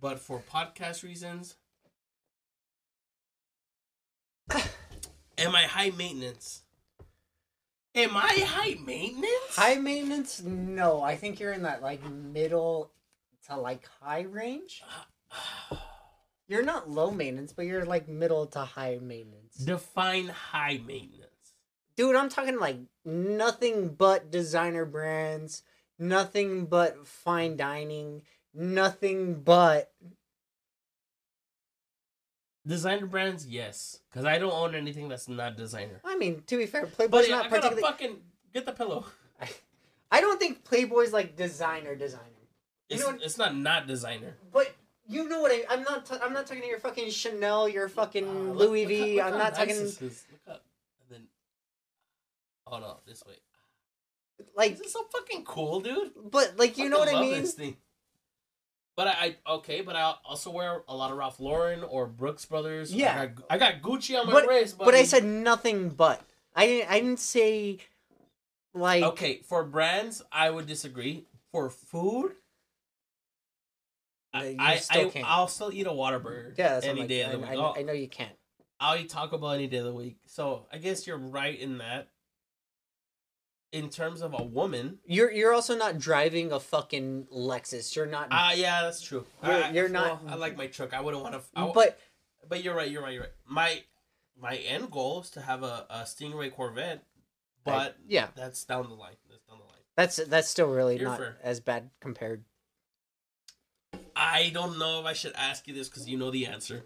but 0.00 0.18
for 0.20 0.40
podcast 0.40 1.02
reasons, 1.02 1.56
am 5.38 5.54
I 5.54 5.62
high 5.62 5.90
maintenance? 5.90 6.62
Am 7.94 8.16
I 8.16 8.44
high 8.46 8.76
maintenance? 8.84 9.56
High 9.56 9.76
maintenance? 9.76 10.42
No, 10.42 11.02
I 11.02 11.16
think 11.16 11.40
you're 11.40 11.52
in 11.52 11.62
that 11.62 11.82
like 11.82 12.04
middle 12.10 12.92
to 13.48 13.56
like 13.56 13.88
high 14.00 14.22
range. 14.22 14.82
You're 16.48 16.62
not 16.62 16.88
low 16.88 17.10
maintenance, 17.10 17.52
but 17.52 17.66
you're 17.66 17.84
like 17.84 18.06
middle 18.06 18.46
to 18.46 18.60
high 18.60 19.00
maintenance. 19.02 19.56
Define 19.56 20.28
high 20.28 20.80
maintenance. 20.86 21.26
Dude, 21.96 22.14
I'm 22.14 22.28
talking 22.28 22.60
like 22.60 22.78
nothing 23.04 23.88
but 23.88 24.30
designer 24.30 24.84
brands, 24.84 25.64
nothing 25.98 26.66
but 26.66 27.04
fine 27.04 27.56
dining, 27.56 28.22
nothing 28.54 29.42
but 29.42 29.90
Designer 32.66 33.06
brands, 33.06 33.46
yes, 33.46 34.00
because 34.10 34.24
I 34.24 34.38
don't 34.38 34.52
own 34.52 34.74
anything 34.74 35.08
that's 35.08 35.28
not 35.28 35.56
designer. 35.56 36.00
I 36.04 36.16
mean, 36.16 36.42
to 36.48 36.56
be 36.58 36.66
fair, 36.66 36.82
But 36.82 36.94
Playboy's 36.96 37.28
yeah, 37.28 37.36
not 37.36 37.46
I 37.46 37.48
gotta 37.48 37.62
particularly 37.62 37.82
fucking 37.82 38.16
get 38.52 38.66
the 38.66 38.72
pillow. 38.72 39.04
I 40.10 40.20
don't 40.20 40.38
think 40.40 40.64
Playboy's 40.64 41.12
like 41.12 41.36
designer 41.36 41.94
designer. 41.94 42.24
You 42.88 42.96
It's, 42.96 43.00
know 43.04 43.12
what- 43.12 43.22
it's 43.22 43.38
not 43.38 43.56
not 43.56 43.86
designer. 43.86 44.36
But 44.52 44.74
you 45.08 45.28
know 45.28 45.40
what 45.42 45.52
I 45.52 45.64
I'm 45.72 45.82
not 45.84 46.10
i 46.10 46.18
I'm 46.24 46.32
not 46.32 46.46
talking 46.48 46.62
to 46.62 46.68
your 46.68 46.80
fucking 46.80 47.10
Chanel, 47.10 47.68
your 47.68 47.88
fucking 47.88 48.26
Uh, 48.28 48.32
look- 48.32 48.58
Louis 48.70 48.80
look 48.82 48.88
V. 48.88 49.16
how- 49.18 49.26
look 49.26 49.32
I'm 49.34 49.38
not 49.38 49.52
nice 49.52 49.58
talking 49.58 49.82
this 49.82 50.02
is. 50.02 50.24
Look 50.32 50.56
up, 50.56 50.64
and 51.02 51.08
then 51.10 51.28
oh 52.66 52.78
no, 52.80 52.98
this 53.06 53.22
way. 53.26 53.34
like 54.56 54.76
This 54.76 54.88
is 54.88 54.92
so 54.92 55.04
fucking 55.12 55.44
cool, 55.44 55.80
dude. 55.80 56.12
but 56.32 56.56
like 56.56 56.78
you 56.78 56.88
know 56.88 56.98
what 56.98 57.14
I 57.14 57.20
mean? 57.20 57.46
But 58.96 59.08
I, 59.08 59.36
I 59.46 59.52
okay, 59.56 59.82
but 59.82 59.94
I 59.94 60.14
also 60.24 60.50
wear 60.50 60.82
a 60.88 60.96
lot 60.96 61.10
of 61.10 61.18
Ralph 61.18 61.38
Lauren 61.38 61.84
or 61.84 62.06
Brooks 62.06 62.46
Brothers. 62.46 62.94
Yeah. 62.94 63.20
I 63.20 63.26
got, 63.26 63.46
I 63.50 63.58
got 63.58 63.82
Gucci 63.82 64.18
on 64.18 64.26
my 64.26 64.32
But- 64.32 64.48
wrist. 64.48 64.78
But 64.78 64.88
I 64.88 64.90
buddy. 64.92 65.04
said 65.04 65.24
nothing 65.24 65.90
but. 65.90 66.22
I 66.54 66.66
didn't 66.66 66.90
I 66.90 67.00
didn't 67.00 67.20
say 67.20 67.78
like 68.72 69.02
okay 69.02 69.40
for 69.46 69.62
brands. 69.64 70.22
I 70.32 70.48
would 70.50 70.66
disagree. 70.66 71.26
For 71.52 71.68
food, 71.70 72.32
I, 74.34 74.56
I, 74.58 74.76
still 74.76 75.12
I. 75.14 75.22
I'll 75.24 75.48
still 75.48 75.72
eat 75.72 75.86
a 75.86 75.90
Whataburger. 75.90 76.56
Yeah, 76.56 76.74
that's 76.74 76.86
any 76.86 77.02
I'm 77.02 77.06
day 77.06 77.22
of 77.22 77.32
the 77.40 77.46
I, 77.46 77.50
week. 77.50 77.60
I, 77.60 77.80
I 77.80 77.82
know 77.82 77.92
you 77.92 78.08
can't. 78.08 78.32
I'll 78.80 78.98
eat 78.98 79.08
Taco 79.08 79.38
Bell 79.38 79.52
any 79.52 79.66
day 79.66 79.78
of 79.78 79.84
the 79.84 79.94
week. 79.94 80.18
So 80.26 80.66
I 80.72 80.78
guess 80.78 81.06
you're 81.06 81.16
right 81.18 81.58
in 81.58 81.78
that. 81.78 82.08
In 83.76 83.90
terms 83.90 84.22
of 84.22 84.32
a 84.32 84.42
woman, 84.42 84.98
You're 85.04 85.30
you're 85.30 85.52
also 85.52 85.76
not 85.76 85.98
driving 85.98 86.50
a 86.50 86.58
fucking 86.58 87.26
Lexus. 87.30 87.94
You're 87.94 88.06
not 88.06 88.28
ah, 88.30 88.52
yeah, 88.52 88.82
that's 88.82 89.02
true. 89.02 89.26
You're- 89.44 89.62
I- 89.62 89.68
I- 89.68 89.72
you're 89.72 89.88
not- 89.90 90.24
well, 90.24 90.32
I 90.32 90.36
like 90.36 90.56
my 90.56 90.66
truck. 90.66 90.94
I 90.94 91.00
wouldn't 91.02 91.22
want 91.22 91.34
to. 91.34 91.72
but 91.74 91.98
But 92.48 92.62
you're 92.64 92.74
right. 92.74 92.90
You're 92.90 93.02
right. 93.02 93.12
You're 93.12 93.24
right. 93.24 93.32
My 93.46 93.82
my 94.40 94.56
end 94.56 94.90
goal 94.90 95.20
is 95.22 95.30
to 95.30 95.40
have 95.42 95.62
a, 95.62 95.86
a 95.90 95.98
Stingray 96.04 96.50
Corvette, 96.54 97.04
but 97.64 97.96
yeah, 98.08 98.28
that's 98.34 98.64
down 98.64 98.88
the 98.88 98.94
line. 98.94 99.16
That's 99.28 99.42
down 99.44 99.58
the 99.58 99.64
line. 99.64 99.82
that's 99.94 100.16
that's 100.16 100.48
still 100.48 100.68
really 100.68 100.96
You're 100.98 101.08
not 101.10 101.18
fair. 101.18 101.36
as 101.42 101.60
bad 101.60 101.90
compared. 102.00 102.44
I 104.14 104.50
don't 104.54 104.78
know 104.78 105.00
if 105.00 105.06
I 105.06 105.12
should 105.12 105.34
ask 105.36 105.68
you 105.68 105.74
this 105.74 105.88
because 105.88 106.08
you 106.08 106.16
know 106.16 106.30
the 106.30 106.46
answer. 106.46 106.84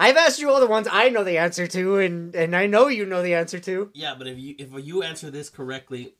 I've 0.00 0.16
asked 0.16 0.40
you 0.40 0.50
all 0.50 0.60
the 0.60 0.66
ones 0.66 0.88
I 0.90 1.10
know 1.10 1.22
the 1.24 1.36
answer 1.36 1.66
to, 1.66 1.98
and 1.98 2.34
and 2.34 2.56
I 2.56 2.66
know 2.66 2.88
you 2.88 3.04
know 3.04 3.22
the 3.22 3.34
answer 3.34 3.58
to. 3.60 3.90
Yeah, 3.92 4.14
but 4.16 4.26
if 4.26 4.38
you 4.38 4.54
if 4.58 4.70
you 4.82 5.02
answer 5.02 5.30
this 5.30 5.50
correctly, 5.50 6.14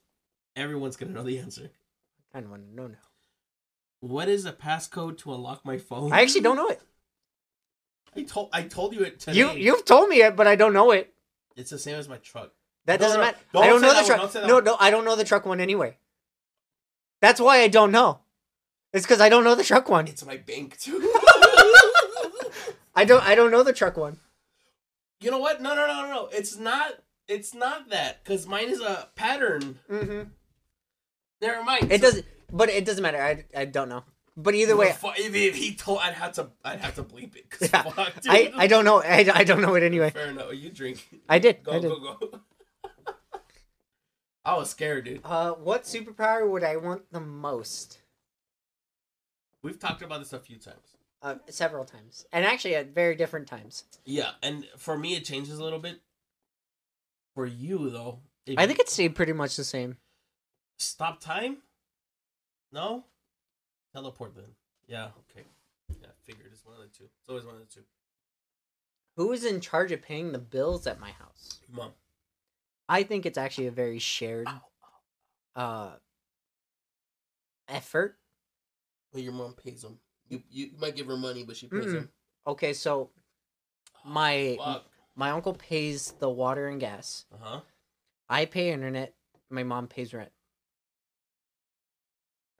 everyone's 0.54 0.96
gonna 0.96 1.12
know 1.12 1.22
the 1.22 1.38
answer. 1.38 1.70
I 2.34 2.40
don't 2.40 2.50
want 2.50 2.68
to 2.68 2.74
know 2.74 2.86
now. 2.88 2.98
What 4.00 4.28
is 4.28 4.44
a 4.44 4.52
passcode 4.52 5.18
to 5.18 5.32
unlock 5.34 5.64
my 5.64 5.78
phone? 5.78 6.12
I 6.12 6.20
actually 6.20 6.42
don't 6.42 6.56
know 6.56 6.68
it. 6.68 6.82
I 8.14 8.22
told 8.22 8.50
I 8.52 8.62
told 8.64 8.94
you 8.94 9.00
it 9.00 9.18
today. 9.18 9.38
You 9.38 9.50
you've 9.52 9.84
told 9.86 10.10
me 10.10 10.20
it, 10.22 10.36
but 10.36 10.46
I 10.46 10.56
don't 10.56 10.74
know 10.74 10.90
it. 10.90 11.12
It's 11.56 11.70
the 11.70 11.78
same 11.78 11.96
as 11.96 12.06
my 12.08 12.18
truck. 12.18 12.52
That 12.84 13.00
No, 13.00 13.06
doesn't 13.06 13.20
no, 13.20 13.26
matter. 13.26 13.38
I 13.54 13.66
don't 13.66 13.80
know 13.80 13.88
the 13.88 13.94
don't 14.08 14.32
truck. 14.32 14.46
No, 14.46 14.54
one. 14.56 14.64
no, 14.64 14.76
I 14.78 14.90
don't 14.90 15.04
know 15.06 15.16
the 15.16 15.24
truck 15.24 15.46
one 15.46 15.60
anyway. 15.60 15.96
That's 17.22 17.40
why 17.40 17.60
I 17.62 17.68
don't 17.68 17.92
know. 17.92 18.20
It's 18.92 19.06
because 19.06 19.20
I 19.20 19.28
don't 19.30 19.44
know 19.44 19.54
the 19.54 19.64
truck 19.64 19.88
one. 19.88 20.06
It's 20.06 20.24
my 20.26 20.36
bank 20.36 20.78
too. 20.78 20.98
I 22.94 23.04
don't. 23.04 23.22
I 23.24 23.34
don't 23.34 23.50
know 23.50 23.62
the 23.62 23.72
truck 23.72 23.96
one. 23.96 24.18
you 25.20 25.30
know 25.30 25.38
what? 25.38 25.60
No, 25.60 25.74
no, 25.74 25.86
no, 25.86 26.02
no, 26.02 26.08
no. 26.08 26.28
It's 26.32 26.56
not. 26.56 26.92
It's 27.28 27.54
not 27.54 27.90
that 27.90 28.22
because 28.24 28.46
mine 28.46 28.68
is 28.68 28.80
a 28.80 29.08
pattern. 29.14 29.78
Mm-hmm. 29.90 30.22
Never 31.40 31.62
mind. 31.64 31.92
It 31.92 32.00
So- 32.00 32.06
doesn't. 32.08 32.26
But 32.52 32.68
it 32.68 32.84
doesn't 32.84 33.02
matter. 33.02 33.22
I, 33.22 33.44
I 33.56 33.64
don't 33.64 33.88
know. 33.88 34.02
But 34.36 34.54
either 34.56 34.76
way, 34.76 34.90
fu- 34.92 35.10
if, 35.16 35.32
if 35.36 35.54
he 35.54 35.74
told, 35.76 36.00
I'd 36.02 36.14
have 36.14 36.32
to, 36.32 36.48
I'd 36.64 36.80
have 36.80 36.96
to 36.96 37.04
bleep 37.04 37.36
it. 37.36 37.46
Yeah, 37.72 37.82
fuck. 37.82 38.12
I, 38.28 38.52
I 38.56 38.66
don't 38.66 38.84
know. 38.84 39.00
I, 39.02 39.28
I 39.32 39.44
don't 39.44 39.60
know 39.60 39.74
it 39.76 39.84
anyway. 39.84 40.10
Fair 40.10 40.30
enough. 40.30 40.52
You 40.52 40.70
drink. 40.70 41.06
I 41.28 41.38
did. 41.38 41.62
Go, 41.62 41.72
I 41.72 41.78
did. 41.78 41.90
go, 41.90 42.16
go. 42.18 42.40
I 44.44 44.56
was 44.56 44.70
scared, 44.70 45.04
dude. 45.04 45.20
Uh, 45.24 45.52
what 45.52 45.84
superpower 45.84 46.48
would 46.48 46.64
I 46.64 46.76
want 46.76 47.02
the 47.12 47.20
most? 47.20 47.98
We've 49.62 49.78
talked 49.78 50.02
about 50.02 50.20
this 50.20 50.32
a 50.32 50.40
few 50.40 50.56
times. 50.56 50.96
Uh, 51.22 51.34
several 51.50 51.84
times, 51.84 52.24
and 52.32 52.46
actually 52.46 52.74
at 52.74 52.94
very 52.94 53.14
different 53.14 53.46
times. 53.46 53.84
Yeah, 54.06 54.30
and 54.42 54.66
for 54.78 54.96
me, 54.96 55.16
it 55.16 55.24
changes 55.24 55.58
a 55.58 55.62
little 55.62 55.78
bit. 55.78 56.00
For 57.34 57.44
you, 57.44 57.90
though, 57.90 58.20
I 58.56 58.66
think 58.66 58.78
it 58.78 58.88
stayed 58.88 59.14
pretty 59.14 59.34
much 59.34 59.56
the 59.56 59.64
same. 59.64 59.98
stop 60.78 61.20
time. 61.20 61.58
No, 62.72 63.04
teleport 63.92 64.34
then. 64.34 64.46
Yeah. 64.86 65.08
Okay. 65.30 65.46
Yeah, 66.00 66.08
figured 66.22 66.48
it's 66.52 66.64
one 66.64 66.76
of 66.76 66.80
the 66.80 66.88
two. 66.88 67.04
It's 67.20 67.28
always 67.28 67.44
one 67.44 67.56
of 67.56 67.60
the 67.60 67.66
two. 67.66 67.84
Who 69.16 69.32
is 69.32 69.44
in 69.44 69.60
charge 69.60 69.92
of 69.92 70.00
paying 70.00 70.32
the 70.32 70.38
bills 70.38 70.86
at 70.86 70.98
my 70.98 71.10
house? 71.10 71.60
Mom. 71.70 71.90
I 72.88 73.02
think 73.02 73.26
it's 73.26 73.36
actually 73.38 73.66
a 73.66 73.72
very 73.72 73.98
shared 73.98 74.48
uh 75.54 75.90
effort. 77.68 78.16
But 79.12 79.22
your 79.22 79.32
mom 79.32 79.52
pays 79.52 79.82
them. 79.82 79.98
You 80.30 80.42
you 80.50 80.70
might 80.80 80.96
give 80.96 81.08
her 81.08 81.16
money, 81.16 81.42
but 81.42 81.56
she 81.56 81.66
pays 81.66 81.86
Mm-mm. 81.86 81.92
them. 81.92 82.08
Okay, 82.46 82.72
so 82.72 83.10
my 84.04 84.56
Fuck. 84.58 84.86
my 85.16 85.30
uncle 85.30 85.52
pays 85.54 86.12
the 86.20 86.30
water 86.30 86.68
and 86.68 86.80
gas. 86.80 87.26
Uh 87.32 87.36
huh. 87.40 87.60
I 88.28 88.44
pay 88.46 88.72
internet. 88.72 89.14
My 89.50 89.64
mom 89.64 89.88
pays 89.88 90.14
rent. 90.14 90.30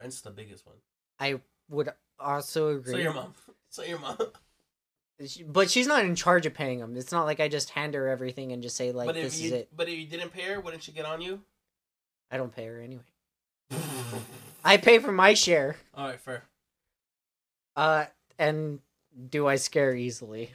Rent's 0.01 0.21
the 0.21 0.31
biggest 0.31 0.67
one. 0.67 0.77
I 1.21 1.41
would 1.69 1.91
also 2.19 2.77
agree. 2.77 2.93
So 2.95 2.99
your 2.99 3.15
mom. 3.15 3.35
So 3.71 3.83
your 3.85 4.01
mom. 4.01 4.19
But 5.47 5.71
she's 5.71 5.87
not 5.87 6.05
in 6.05 6.15
charge 6.17 6.47
of 6.47 6.55
paying 6.55 6.81
them. 6.81 6.97
It's 6.97 7.13
not 7.13 7.27
like 7.27 7.41
I 7.41 7.49
just 7.49 7.71
hand 7.71 7.95
her 7.95 8.09
everything 8.09 8.53
and 8.53 8.63
just 8.63 8.75
say 8.77 8.91
like 8.91 9.07
but 9.07 9.17
if 9.17 9.23
this 9.23 9.41
you 9.41 9.47
is 9.47 9.53
it. 9.53 9.69
but 9.77 9.89
if 9.89 9.97
you 9.97 10.07
didn't 10.07 10.33
pay 10.33 10.45
her, 10.45 10.61
wouldn't 10.61 10.83
she 10.83 10.93
get 10.93 11.05
on 11.05 11.21
you? 11.21 11.41
I 12.31 12.37
don't 12.37 12.55
pay 12.55 12.67
her 12.67 12.81
anyway. 12.81 13.05
I 14.65 14.79
pay 14.79 14.99
for 14.99 15.13
my 15.13 15.35
share. 15.35 15.77
All 15.95 16.07
right, 16.09 16.19
fair. 16.21 16.45
Uh, 17.81 18.05
and 18.39 18.79
do 19.31 19.47
I 19.47 19.57
scare 19.57 19.95
easily? 19.95 20.51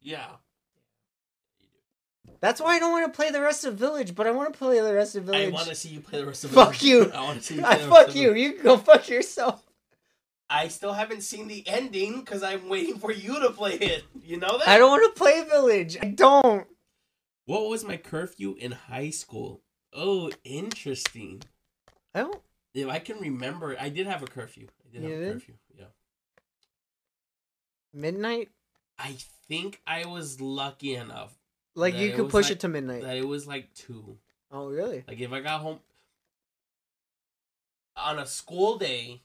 Yeah. 0.00 0.24
That's 2.40 2.60
why 2.60 2.76
I 2.76 2.78
don't 2.78 2.92
want 2.92 3.12
to 3.12 3.16
play 3.16 3.30
the 3.32 3.40
rest 3.40 3.64
of 3.64 3.74
Village, 3.74 4.14
but 4.14 4.28
I 4.28 4.30
want 4.30 4.52
to 4.52 4.56
play 4.58 4.78
the 4.78 4.94
rest 4.94 5.16
of 5.16 5.24
Village. 5.24 5.48
I 5.48 5.50
want 5.52 5.66
to 5.68 5.74
see 5.74 5.88
you 5.88 5.98
play 6.00 6.20
the 6.20 6.26
rest 6.26 6.44
of 6.44 6.50
Village. 6.52 6.68
Fuck 6.68 6.84
you. 6.84 7.10
I 7.10 7.22
want 7.22 7.38
to 7.40 7.44
see 7.44 7.56
you. 7.56 7.64
I 7.64 7.78
fuck 7.78 8.14
you. 8.14 8.34
You 8.34 8.52
can 8.52 8.62
go 8.62 8.76
fuck 8.76 9.08
yourself. 9.08 9.64
I 10.48 10.68
still 10.68 10.92
haven't 10.92 11.22
seen 11.22 11.48
the 11.48 11.66
ending 11.66 12.20
because 12.20 12.44
I'm 12.44 12.68
waiting 12.68 12.98
for 12.98 13.10
you 13.10 13.40
to 13.40 13.50
play 13.50 13.72
it. 13.74 14.04
You 14.22 14.36
know 14.38 14.58
that? 14.58 14.68
I 14.68 14.78
don't 14.78 14.90
want 14.90 15.12
to 15.12 15.18
play 15.18 15.42
Village. 15.42 15.96
I 16.00 16.06
don't. 16.06 16.68
What 17.46 17.68
was 17.68 17.82
my 17.84 17.96
curfew 17.96 18.54
in 18.60 18.70
high 18.72 19.10
school? 19.10 19.62
Oh, 19.92 20.30
interesting. 20.44 21.42
I 22.14 22.20
don't. 22.20 22.40
If 22.74 22.88
I 22.88 23.00
can 23.00 23.18
remember, 23.18 23.76
I 23.80 23.88
did 23.88 24.06
have 24.06 24.22
a 24.22 24.26
curfew. 24.26 24.68
I 24.84 24.92
did 24.92 25.02
You 25.02 25.10
have 25.10 25.18
did? 25.18 25.28
a 25.30 25.32
curfew. 25.34 25.54
Midnight? 27.94 28.50
I 28.98 29.16
think 29.48 29.80
I 29.86 30.06
was 30.06 30.40
lucky 30.40 30.94
enough 30.94 31.34
Like 31.74 31.94
you 31.94 32.12
could 32.12 32.28
push 32.30 32.46
like- 32.46 32.52
it 32.52 32.60
to 32.60 32.68
midnight. 32.68 33.02
that 33.02 33.16
it 33.16 33.26
was 33.26 33.46
like 33.46 33.72
two. 33.74 34.18
Oh, 34.50 34.68
really? 34.68 35.04
Like 35.08 35.20
if 35.20 35.32
I 35.32 35.40
got 35.40 35.60
home 35.60 35.80
on 37.96 38.18
a 38.18 38.26
school 38.26 38.76
day, 38.78 39.22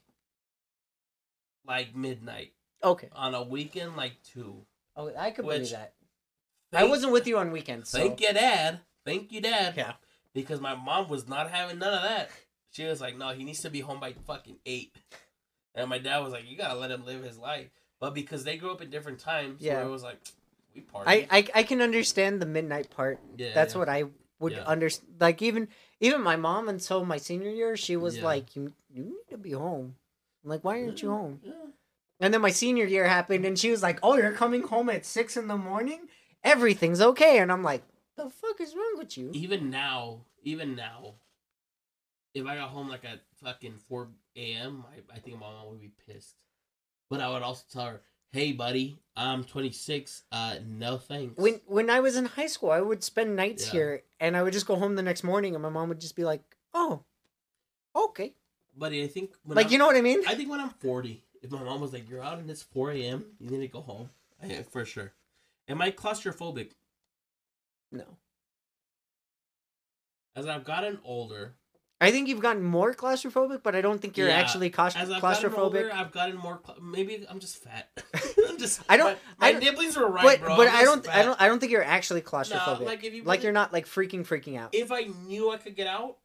like 1.66 1.94
midnight. 1.94 2.52
Okay. 2.82 3.08
On 3.12 3.34
a 3.34 3.42
weekend, 3.42 3.96
like 3.96 4.22
two. 4.22 4.64
Oh, 4.96 5.12
I 5.16 5.30
could 5.30 5.44
believe 5.44 5.70
that. 5.70 5.92
I 6.72 6.84
wasn't 6.84 7.12
with 7.12 7.26
you 7.26 7.38
on 7.38 7.50
weekends. 7.50 7.90
So. 7.90 7.98
Thank 7.98 8.20
you, 8.20 8.32
Dad. 8.32 8.80
Thank 9.04 9.32
you, 9.32 9.40
Dad. 9.40 9.74
Yeah. 9.76 9.94
Because 10.32 10.60
my 10.60 10.74
mom 10.74 11.08
was 11.08 11.28
not 11.28 11.50
having 11.50 11.78
none 11.78 11.92
of 11.94 12.02
that. 12.02 12.30
She 12.70 12.84
was 12.84 13.00
like, 13.00 13.16
"No, 13.18 13.30
he 13.30 13.42
needs 13.42 13.60
to 13.62 13.70
be 13.70 13.80
home 13.80 13.98
by 13.98 14.12
fucking 14.12 14.58
eight. 14.64 14.94
And 15.74 15.88
my 15.90 15.98
dad 15.98 16.18
was 16.20 16.32
like, 16.32 16.48
"You 16.48 16.56
gotta 16.56 16.78
let 16.78 16.90
him 16.92 17.04
live 17.04 17.24
his 17.24 17.36
life." 17.36 17.70
But 18.00 18.14
because 18.14 18.44
they 18.44 18.56
grew 18.56 18.72
up 18.72 18.80
in 18.80 18.90
different 18.90 19.18
times, 19.18 19.60
yeah, 19.60 19.84
it 19.84 19.88
was 19.88 20.02
like, 20.02 20.18
we 20.74 20.80
party. 20.80 21.26
I, 21.30 21.38
I 21.38 21.48
I 21.56 21.62
can 21.62 21.82
understand 21.82 22.40
the 22.40 22.46
midnight 22.46 22.90
part. 22.90 23.20
yeah, 23.36 23.50
That's 23.54 23.74
yeah. 23.74 23.78
what 23.78 23.88
I 23.88 24.04
would 24.40 24.54
Yeah. 24.54 24.64
understand. 24.64 25.14
Like 25.20 25.42
even 25.42 25.68
even 26.00 26.22
my 26.22 26.36
mom 26.36 26.68
until 26.68 27.04
my 27.04 27.18
senior 27.18 27.50
year, 27.50 27.76
she 27.76 27.96
was 27.96 28.18
Yeah. 28.18 28.24
like, 28.24 28.56
"You 28.56 28.72
you 28.92 29.04
need 29.04 29.28
to 29.28 29.36
be 29.38 29.52
home." 29.52 29.96
I'm 30.42 30.50
like, 30.50 30.64
"Why 30.64 30.82
aren't 30.82 31.02
you 31.02 31.10
home?" 31.10 31.40
Yeah. 31.44 31.52
And 32.20 32.34
then 32.34 32.40
my 32.40 32.50
senior 32.50 32.86
year 32.86 33.06
happened, 33.06 33.44
and 33.44 33.58
she 33.58 33.70
was 33.70 33.82
like, 33.82 33.98
"Oh, 34.02 34.16
you're 34.16 34.32
coming 34.32 34.62
home 34.62 34.88
at 34.90 35.04
six 35.06 35.36
in 35.36 35.48
the 35.48 35.56
morning? 35.58 36.08
Everything's 36.42 37.00
okay." 37.02 37.38
And 37.38 37.52
I'm 37.52 37.62
like, 37.62 37.82
"The 38.16 38.30
fuck 38.30 38.60
is 38.60 38.74
wrong 38.74 38.94
with 38.96 39.18
you?" 39.18 39.30
Even 39.34 39.68
now, 39.68 40.22
even 40.42 40.74
now, 40.74 41.16
if 42.32 42.46
I 42.46 42.56
got 42.56 42.70
home 42.70 42.88
like 42.88 43.04
at 43.04 43.20
fucking 43.42 43.76
four 43.88 44.08
a.m., 44.36 44.84
I, 44.88 45.16
I 45.16 45.18
think 45.18 45.38
my 45.38 45.50
mom 45.50 45.68
would 45.68 45.80
be 45.80 45.92
pissed. 46.06 46.36
But 47.10 47.20
I 47.20 47.28
would 47.28 47.42
also 47.42 47.64
tell 47.70 47.86
her, 47.86 48.00
"Hey, 48.32 48.52
buddy, 48.52 48.96
I'm 49.16 49.42
26. 49.44 50.22
Uh, 50.30 50.56
no 50.64 50.96
thanks." 50.96 51.36
When 51.42 51.60
when 51.66 51.90
I 51.90 51.98
was 52.00 52.16
in 52.16 52.24
high 52.24 52.46
school, 52.46 52.70
I 52.70 52.80
would 52.80 53.02
spend 53.02 53.34
nights 53.36 53.66
Yeah. 53.66 53.72
here, 53.72 54.04
and 54.20 54.36
I 54.36 54.42
would 54.42 54.52
just 54.52 54.66
go 54.66 54.76
home 54.76 54.94
the 54.94 55.02
next 55.02 55.24
morning, 55.24 55.54
and 55.54 55.62
my 55.62 55.68
mom 55.68 55.88
would 55.88 56.00
just 56.00 56.14
be 56.14 56.24
like, 56.24 56.56
"Oh, 56.72 57.04
okay," 57.96 58.36
buddy, 58.76 59.02
I 59.02 59.08
think 59.08 59.34
when 59.42 59.56
like 59.56 59.66
I'm- 59.66 59.72
you 59.72 59.78
know 59.78 59.86
what 59.86 59.96
I 59.96 60.00
mean? 60.00 60.22
I 60.26 60.36
think 60.36 60.48
when 60.48 60.60
I'm 60.60 60.70
40, 60.70 61.24
if 61.42 61.50
my 61.50 61.62
mom 61.64 61.80
was 61.80 61.92
like, 61.92 62.08
"You're 62.08 62.22
out 62.22 62.38
and 62.38 62.48
it's 62.48 62.62
4 62.62 62.92
a.m., 62.92 63.36
you 63.40 63.50
need 63.50 63.60
to 63.60 63.68
go 63.68 63.80
home," 63.82 64.10
I, 64.40 64.62
for 64.62 64.84
sure. 64.84 65.12
Am 65.66 65.82
I 65.82 65.90
claustrophobic? 65.90 66.72
no, 67.92 68.18
As 70.36 70.46
I've 70.46 70.62
gotten 70.64 71.00
older, 71.02 71.56
I 72.02 72.10
think 72.10 72.28
you've 72.28 72.40
gotten 72.40 72.62
more 72.62 72.94
claustrophobic, 72.94 73.62
but 73.62 73.76
I 73.76 73.82
don't 73.82 74.00
think 74.00 74.16
you're 74.16 74.28
Yeah, 74.28 74.38
actually 74.38 74.70
claustro- 74.70 75.00
as 75.02 75.10
I've 75.10 75.20
gotten 75.20 75.50
claustrophobic. 75.50 75.58
older, 75.58 75.90
I've 75.92 76.10
gotten 76.12 76.36
more. 76.38 76.56
cla- 76.56 76.80
Maybe 76.80 77.26
I'm 77.28 77.40
just 77.40 77.58
fat. 77.62 77.90
I'm 78.48 78.56
just. 78.58 78.80
I 78.88 78.96
don't- 78.96 79.18
My, 79.38 79.48
I 79.48 79.52
don't- 79.52 79.62
nibblings 79.62 79.96
were 79.98 80.08
right, 80.08 80.22
but 80.24 80.40
bro. 80.40 80.56
but 80.56 80.68
I'm 80.68 80.76
I 80.76 80.84
don't 80.84 81.08
I 81.08 81.22
don't 81.22 81.40
I 81.42 81.46
don't 81.46 81.58
think 81.60 81.72
you're 81.72 81.84
actually 81.84 82.22
claustrophobic. 82.22 82.80
Nah, 82.80 82.86
like 82.86 83.04
if 83.04 83.12
you 83.12 83.22
like, 83.24 83.42
you're 83.42 83.52
not 83.52 83.72
like 83.72 83.86
freaking 83.86 84.26
freaking 84.26 84.58
out. 84.58 84.70
If 84.74 84.90
I 84.90 85.10
knew 85.26 85.50
I 85.50 85.58
could 85.58 85.76
get 85.76 85.86
out, 85.86 86.16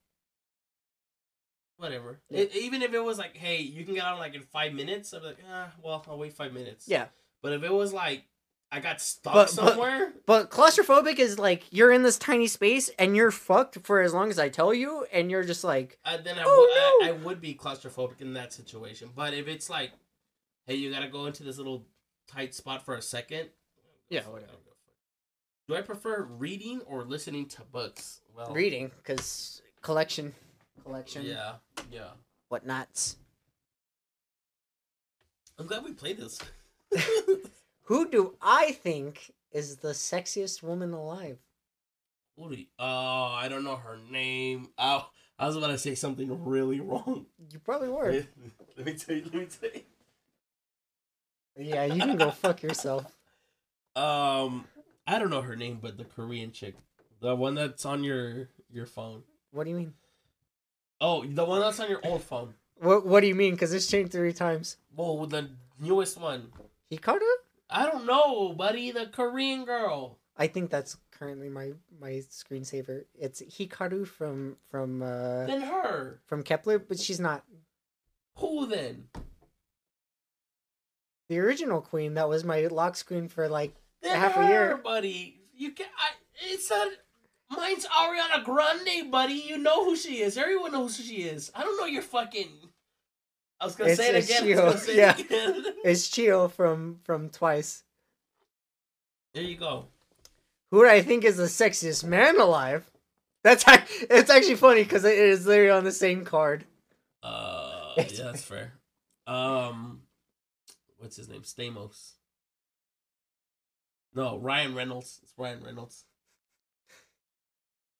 whatever. 1.78 2.20
Yeah. 2.30 2.42
It- 2.42 2.56
even 2.56 2.82
if 2.82 2.94
it 2.94 3.04
was 3.04 3.18
like, 3.18 3.36
hey, 3.36 3.60
you 3.62 3.84
can 3.84 3.96
get 3.96 4.06
out 4.06 4.18
like 4.20 4.34
in 4.36 4.42
five 4.44 4.74
minutes, 4.74 5.14
I'd 5.14 5.22
be 5.22 5.28
like, 5.28 5.38
ah, 5.52 5.72
well, 5.84 6.06
I'll 6.08 6.18
wait 6.18 6.34
five 6.34 6.54
minutes. 6.54 6.88
Yeah. 6.88 7.08
But 7.42 7.54
if 7.54 7.64
it 7.64 7.74
was 7.74 7.94
like, 7.94 8.24
I 8.76 8.80
got 8.82 9.00
stuck 9.00 9.34
But- 9.34 9.46
but- 9.46 9.50
somewhere. 9.50 10.14
But 10.26 10.50
claustrophobic 10.52 11.18
is 11.20 11.40
like 11.40 11.64
you're 11.72 11.92
in 11.92 12.04
this 12.04 12.18
tiny 12.18 12.48
space 12.48 12.90
and 13.00 13.16
you're 13.16 13.32
fucked 13.32 13.80
for 13.86 14.02
as 14.02 14.14
long 14.14 14.30
as 14.30 14.38
I 14.38 14.50
tell 14.50 14.74
you, 14.74 15.06
and 15.14 15.32
you're 15.32 15.44
just 15.44 15.64
like, 15.64 15.98
uh, 16.04 16.18
then 16.18 16.38
I, 16.38 16.44
Oh, 16.46 16.98
would, 17.00 17.06
no. 17.08 17.14
I, 17.14 17.18
I 17.18 17.24
would 17.26 17.40
be 17.40 17.54
claustrophobic 17.54 18.20
in 18.22 18.34
that 18.34 18.52
situation. 18.52 19.10
But 19.16 19.34
if 19.34 19.48
it's 19.48 19.70
like, 19.70 19.92
hey, 20.68 20.76
you 20.76 20.92
gotta 20.92 21.08
go 21.08 21.26
into 21.26 21.44
this 21.44 21.58
little 21.58 21.86
tight 22.28 22.54
spot 22.54 22.84
for 22.84 22.96
a 22.96 23.02
second. 23.02 23.50
Yeah, 24.10 24.22
whatever. 24.24 24.52
I'll 24.52 24.58
go 24.58 24.72
for 24.84 24.92
it. 24.92 25.68
Do 25.70 25.76
I 25.76 25.82
prefer 25.82 26.24
reading 26.24 26.82
or 26.82 27.06
listening 27.06 27.48
to 27.50 27.62
books? 27.72 28.20
Well, 28.36 28.52
reading 28.54 28.92
because 28.98 29.62
collection, 29.82 30.34
collection, 30.84 31.24
Yeah, 31.26 31.54
yeah. 31.92 32.10
whatnots. 32.52 33.16
I'm 35.58 35.68
glad 35.68 35.84
we 35.86 35.94
played 35.94 36.18
this. 36.18 36.40
Who 37.86 38.10
do 38.10 38.36
I 38.42 38.72
think 38.72 39.32
is 39.52 39.78
the 39.78 39.90
sexiest 39.90 40.62
woman 40.64 40.94
alive? 40.94 41.40
You- 42.38 42.66
oh, 42.80 43.32
I 43.32 43.48
don't 43.48 43.64
know 43.64 43.78
her 43.78 43.98
name. 44.12 44.70
Oh, 44.78 45.08
I 45.40 45.48
was 45.48 45.56
about 45.56 45.68
to 45.68 45.78
say 45.78 45.96
something 45.96 46.44
really 46.46 46.80
wrong. 46.80 47.26
You 47.52 47.60
probably 47.60 47.90
were. 47.90 48.26
let 48.78 48.86
me 48.86 48.94
tell 48.94 49.16
you. 49.16 49.24
Let 49.24 49.34
me 49.34 49.46
tell 49.48 49.70
you. 49.74 49.82
yeah, 51.58 51.86
you 51.86 52.02
can 52.02 52.18
go 52.18 52.32
fuck 52.32 52.62
yourself. 52.62 53.06
Um, 53.98 54.66
I 55.08 55.20
don't 55.20 55.30
know 55.30 55.42
her 55.42 55.56
name, 55.56 55.80
but 55.82 55.98
the 55.98 56.04
Korean 56.04 56.52
chick, 56.52 56.76
the 57.22 57.34
one 57.34 57.56
that's 57.56 57.86
on 57.86 58.04
your 58.04 58.50
your 58.70 58.86
phone. 58.86 59.24
What 59.52 59.64
do 59.64 59.70
you 59.70 59.78
mean? 59.78 59.94
Oh, 61.00 61.24
the 61.26 61.46
one 61.46 61.62
that's 61.62 61.80
on 61.80 61.90
your 61.90 62.02
old 62.04 62.22
phone. 62.22 62.56
What 62.76 63.06
What 63.06 63.22
do 63.22 63.28
you 63.28 63.36
mean? 63.36 63.54
Because 63.54 63.72
it's 63.74 63.88
changed 63.88 64.12
three 64.12 64.34
times. 64.34 64.76
Well, 64.94 65.26
the 65.28 65.50
newest 65.80 66.20
one. 66.20 66.52
Hikaru? 66.92 67.22
I 67.70 67.86
don't 67.86 68.06
know, 68.06 68.54
buddy. 68.54 68.92
The 68.92 69.08
Korean 69.08 69.66
girl. 69.66 70.20
I 70.38 70.48
think 70.48 70.70
that's 70.70 70.98
currently 71.12 71.50
my 71.50 71.72
my 72.00 72.22
screensaver. 72.30 73.06
It's 73.18 73.42
Hikaru 73.42 74.06
from 74.08 74.58
from 74.70 75.02
uh 75.02 75.46
Then 75.46 75.62
her. 75.62 76.20
from 76.26 76.44
Kep1er, 76.44 76.84
but 76.88 77.00
she's 77.00 77.20
not 77.20 77.44
Who 78.38 78.66
then? 78.68 79.08
the 81.30 81.40
original 81.40 81.82
queen. 81.82 82.14
That 82.16 82.30
was 82.30 82.44
my 82.44 82.68
lock 82.68 82.96
screen 82.96 83.28
for 83.28 83.48
like 83.48 83.74
Then 84.02 84.16
Half 84.20 84.38
a 84.38 84.48
year. 84.48 84.78
buddy. 84.78 85.40
You 85.56 85.72
can. 85.72 85.88
I. 85.98 86.10
It's 86.52 86.70
a. 86.70 86.92
Mine's 87.50 87.86
Ariana 87.86 88.44
Grande, 88.44 89.10
buddy. 89.12 89.34
You 89.36 89.58
know 89.58 89.86
who 89.86 89.96
she 89.96 90.22
is. 90.22 90.38
Everyone 90.38 90.72
knows 90.74 90.98
who 90.98 91.04
she 91.04 91.24
is. 91.24 91.52
I 91.56 91.62
don't 91.62 91.78
know 91.80 91.86
your 91.86 92.02
fucking. 92.02 92.50
I 93.60 93.66
was 93.66 93.76
gonna 93.76 93.92
It's- 93.92 93.98
say 94.08 94.16
it 94.16 94.24
again. 94.24 94.44
I 94.44 94.46
Chio, 94.72 94.76
say 94.76 94.98
yeah. 94.98 95.18
it 95.18 95.26
again. 95.26 95.64
it's 95.86 96.10
Chio 96.10 96.48
from 96.48 97.00
from 97.04 97.30
Twice. 97.30 97.84
there 99.34 99.44
you 99.44 99.58
go. 99.58 99.88
Who 100.72 100.86
I 100.88 101.02
think 101.02 101.24
is 101.24 101.38
the 101.38 101.44
sexiest 101.44 102.04
man 102.04 102.40
alive? 102.40 102.90
That's 103.44 103.64
it's 103.68 104.30
actually 104.30 104.56
funny 104.56 104.84
because 104.84 105.06
it 105.06 105.18
is 105.18 105.46
literally 105.46 105.70
on 105.72 105.84
the 105.84 105.92
same 105.92 106.26
card. 106.26 106.66
Uh, 107.24 107.94
yeah, 107.98 108.04
that's 108.24 108.44
fair. 108.44 108.74
Um, 109.28 110.02
what's 110.98 111.16
his 111.16 111.30
name? 111.30 111.42
Stamos. 111.44 112.14
No, 114.14 114.38
Ryan 114.38 114.76
Reynolds. 114.76 115.20
It's 115.24 115.34
Ryan 115.38 115.64
Reynolds. 115.64 116.06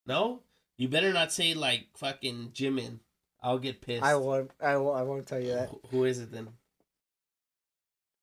No, 0.06 0.42
you 0.78 0.88
better 0.88 1.12
not 1.14 1.32
say 1.32 1.54
like 1.54 1.88
fucking 1.96 2.52
Jimin. 2.54 3.00
I'll 3.46 3.60
get 3.60 3.80
pissed. 3.80 4.04
I 4.04 4.16
won't. 4.16 4.50
I 4.60 4.76
won't. 4.78 4.98
I 4.98 5.04
won't 5.04 5.28
tell 5.28 5.40
you 5.40 5.54
that. 5.54 5.70
Who 5.92 6.06
is 6.06 6.18
it 6.20 6.32
then? 6.32 6.48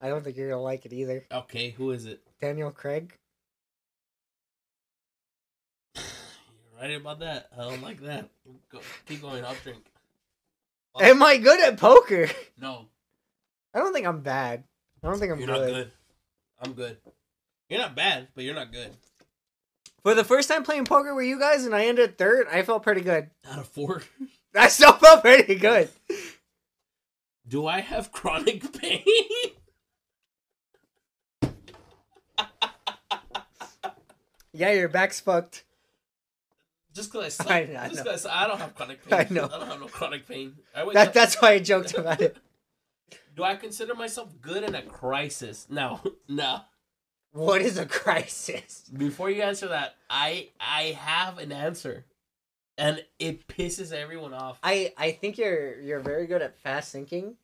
I 0.00 0.08
don't 0.08 0.24
think 0.24 0.36
you're 0.36 0.50
gonna 0.50 0.60
like 0.60 0.84
it 0.84 0.92
either. 0.92 1.24
Okay, 1.30 1.70
who 1.70 1.92
is 1.92 2.06
it? 2.06 2.20
Daniel 2.40 2.72
Craig. 2.72 3.16
You're 5.96 6.04
right 6.82 6.96
about 7.00 7.20
that. 7.20 7.46
I 7.56 7.62
don't 7.62 7.82
like 7.82 8.00
that. 8.00 8.28
Go, 8.68 8.80
keep 9.06 9.22
going. 9.22 9.44
I'll 9.44 9.54
drink. 9.62 9.78
Am 11.00 11.22
I 11.22 11.36
good 11.38 11.60
at 11.60 11.78
poker? 11.78 12.28
No, 12.60 12.86
I 13.74 13.78
don't 13.80 13.92
think 13.92 14.06
I'm 14.06 14.20
bad. 14.20 14.62
I 15.02 15.08
don't 15.08 15.18
think 15.18 15.32
I'm 15.32 15.38
you're 15.38 15.48
good. 15.48 15.60
not 15.60 15.66
good. 15.66 15.92
I'm 16.60 16.72
good. 16.74 16.96
You're 17.68 17.80
not 17.80 17.94
bad, 17.96 18.28
but 18.34 18.44
you're 18.44 18.54
not 18.54 18.72
good. 18.72 18.90
For 20.02 20.14
the 20.14 20.22
first 20.24 20.48
time 20.48 20.62
playing 20.64 20.84
poker 20.84 21.12
with 21.14 21.26
you 21.26 21.38
guys, 21.40 21.64
and 21.64 21.74
I 21.74 21.86
ended 21.86 22.18
third, 22.18 22.46
I 22.48 22.62
felt 22.62 22.82
pretty 22.84 23.00
good. 23.00 23.30
Out 23.50 23.58
of 23.58 23.66
four, 23.68 24.02
I 24.54 24.68
still 24.68 24.92
felt 24.92 25.22
pretty 25.22 25.54
good. 25.56 25.88
do 27.48 27.66
I 27.66 27.80
have 27.80 28.12
chronic 28.12 28.72
pain? 28.80 29.02
Yeah, 34.52 34.72
your 34.72 34.88
back's 34.88 35.20
fucked. 35.20 35.64
Just 36.94 37.10
because 37.10 37.24
I 37.24 37.28
suck. 37.44 37.50
I- 37.50 37.60
I 37.84 37.88
just 37.88 37.96
know. 37.96 38.02
because 38.04 38.26
I 38.26 38.46
don't 38.46 38.58
have 38.60 38.74
chronic 38.74 39.04
pain. 39.08 39.18
I 39.18 39.26
know. 39.32 39.44
I 39.46 39.58
don't 39.58 39.68
have 39.68 39.80
no 39.80 39.86
chronic 39.86 40.28
pain. 40.28 40.54
That 40.74 41.08
up- 41.08 41.12
that's 41.14 41.40
why 41.40 41.52
I 41.52 41.58
joked 41.58 41.94
about 41.94 42.20
it. 42.20 42.36
Do 43.34 43.44
I 43.44 43.56
consider 43.56 43.94
myself 43.94 44.28
good 44.42 44.62
in 44.62 44.74
a 44.74 44.82
crisis? 44.82 45.66
No, 45.70 46.00
no. 46.28 46.60
What 47.32 47.62
is 47.62 47.78
a 47.78 47.86
crisis? 47.86 48.82
Before 48.94 49.30
you 49.30 49.40
answer 49.40 49.68
that, 49.68 49.94
I 50.10 50.50
I 50.60 50.98
have 51.00 51.38
an 51.38 51.50
answer, 51.50 52.04
and 52.82 53.04
it 53.20 53.46
pisses 53.46 53.92
everyone 53.92 54.34
off. 54.34 54.58
I 54.62 54.92
I 54.98 55.12
think 55.12 55.38
you're 55.38 55.80
you're 55.80 56.00
very 56.00 56.26
good 56.26 56.42
at 56.42 56.58
fast 56.58 56.90
thinking. 56.90 57.36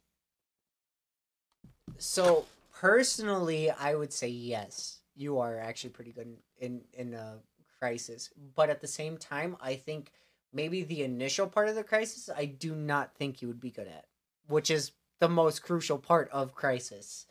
So 1.97 2.45
personally, 2.75 3.71
I 3.71 3.95
would 3.95 4.13
say 4.13 4.29
yes. 4.29 4.99
You 5.15 5.39
are 5.39 5.59
actually 5.59 5.91
pretty 5.91 6.13
good 6.13 6.27
in 6.27 6.81
in, 6.93 7.09
in 7.09 7.15
a 7.15 7.37
crisis, 7.79 8.31
but 8.57 8.69
at 8.69 8.81
the 8.81 8.89
same 8.89 9.17
time, 9.17 9.57
I 9.61 9.77
think 9.77 10.11
maybe 10.53 10.83
the 10.83 11.05
initial 11.05 11.47
part 11.47 11.69
of 11.69 11.77
the 11.77 11.85
crisis, 11.85 12.29
I 12.37 12.47
do 12.47 12.75
not 12.75 13.15
think 13.15 13.41
you 13.41 13.47
would 13.47 13.61
be 13.61 13.71
good 13.71 13.87
at, 13.87 14.07
which 14.49 14.73
is 14.73 14.91
the 15.21 15.29
most 15.29 15.63
crucial 15.63 15.99
part 15.99 16.29
of 16.33 16.57
crisis. 16.57 17.27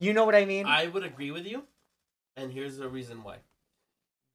You 0.00 0.12
know 0.12 0.24
what 0.24 0.34
I 0.34 0.44
mean? 0.44 0.66
I 0.66 0.88
would 0.88 1.04
agree 1.04 1.30
with 1.30 1.46
you, 1.46 1.64
and 2.36 2.50
here's 2.50 2.78
the 2.78 2.88
reason 2.88 3.22
why. 3.22 3.36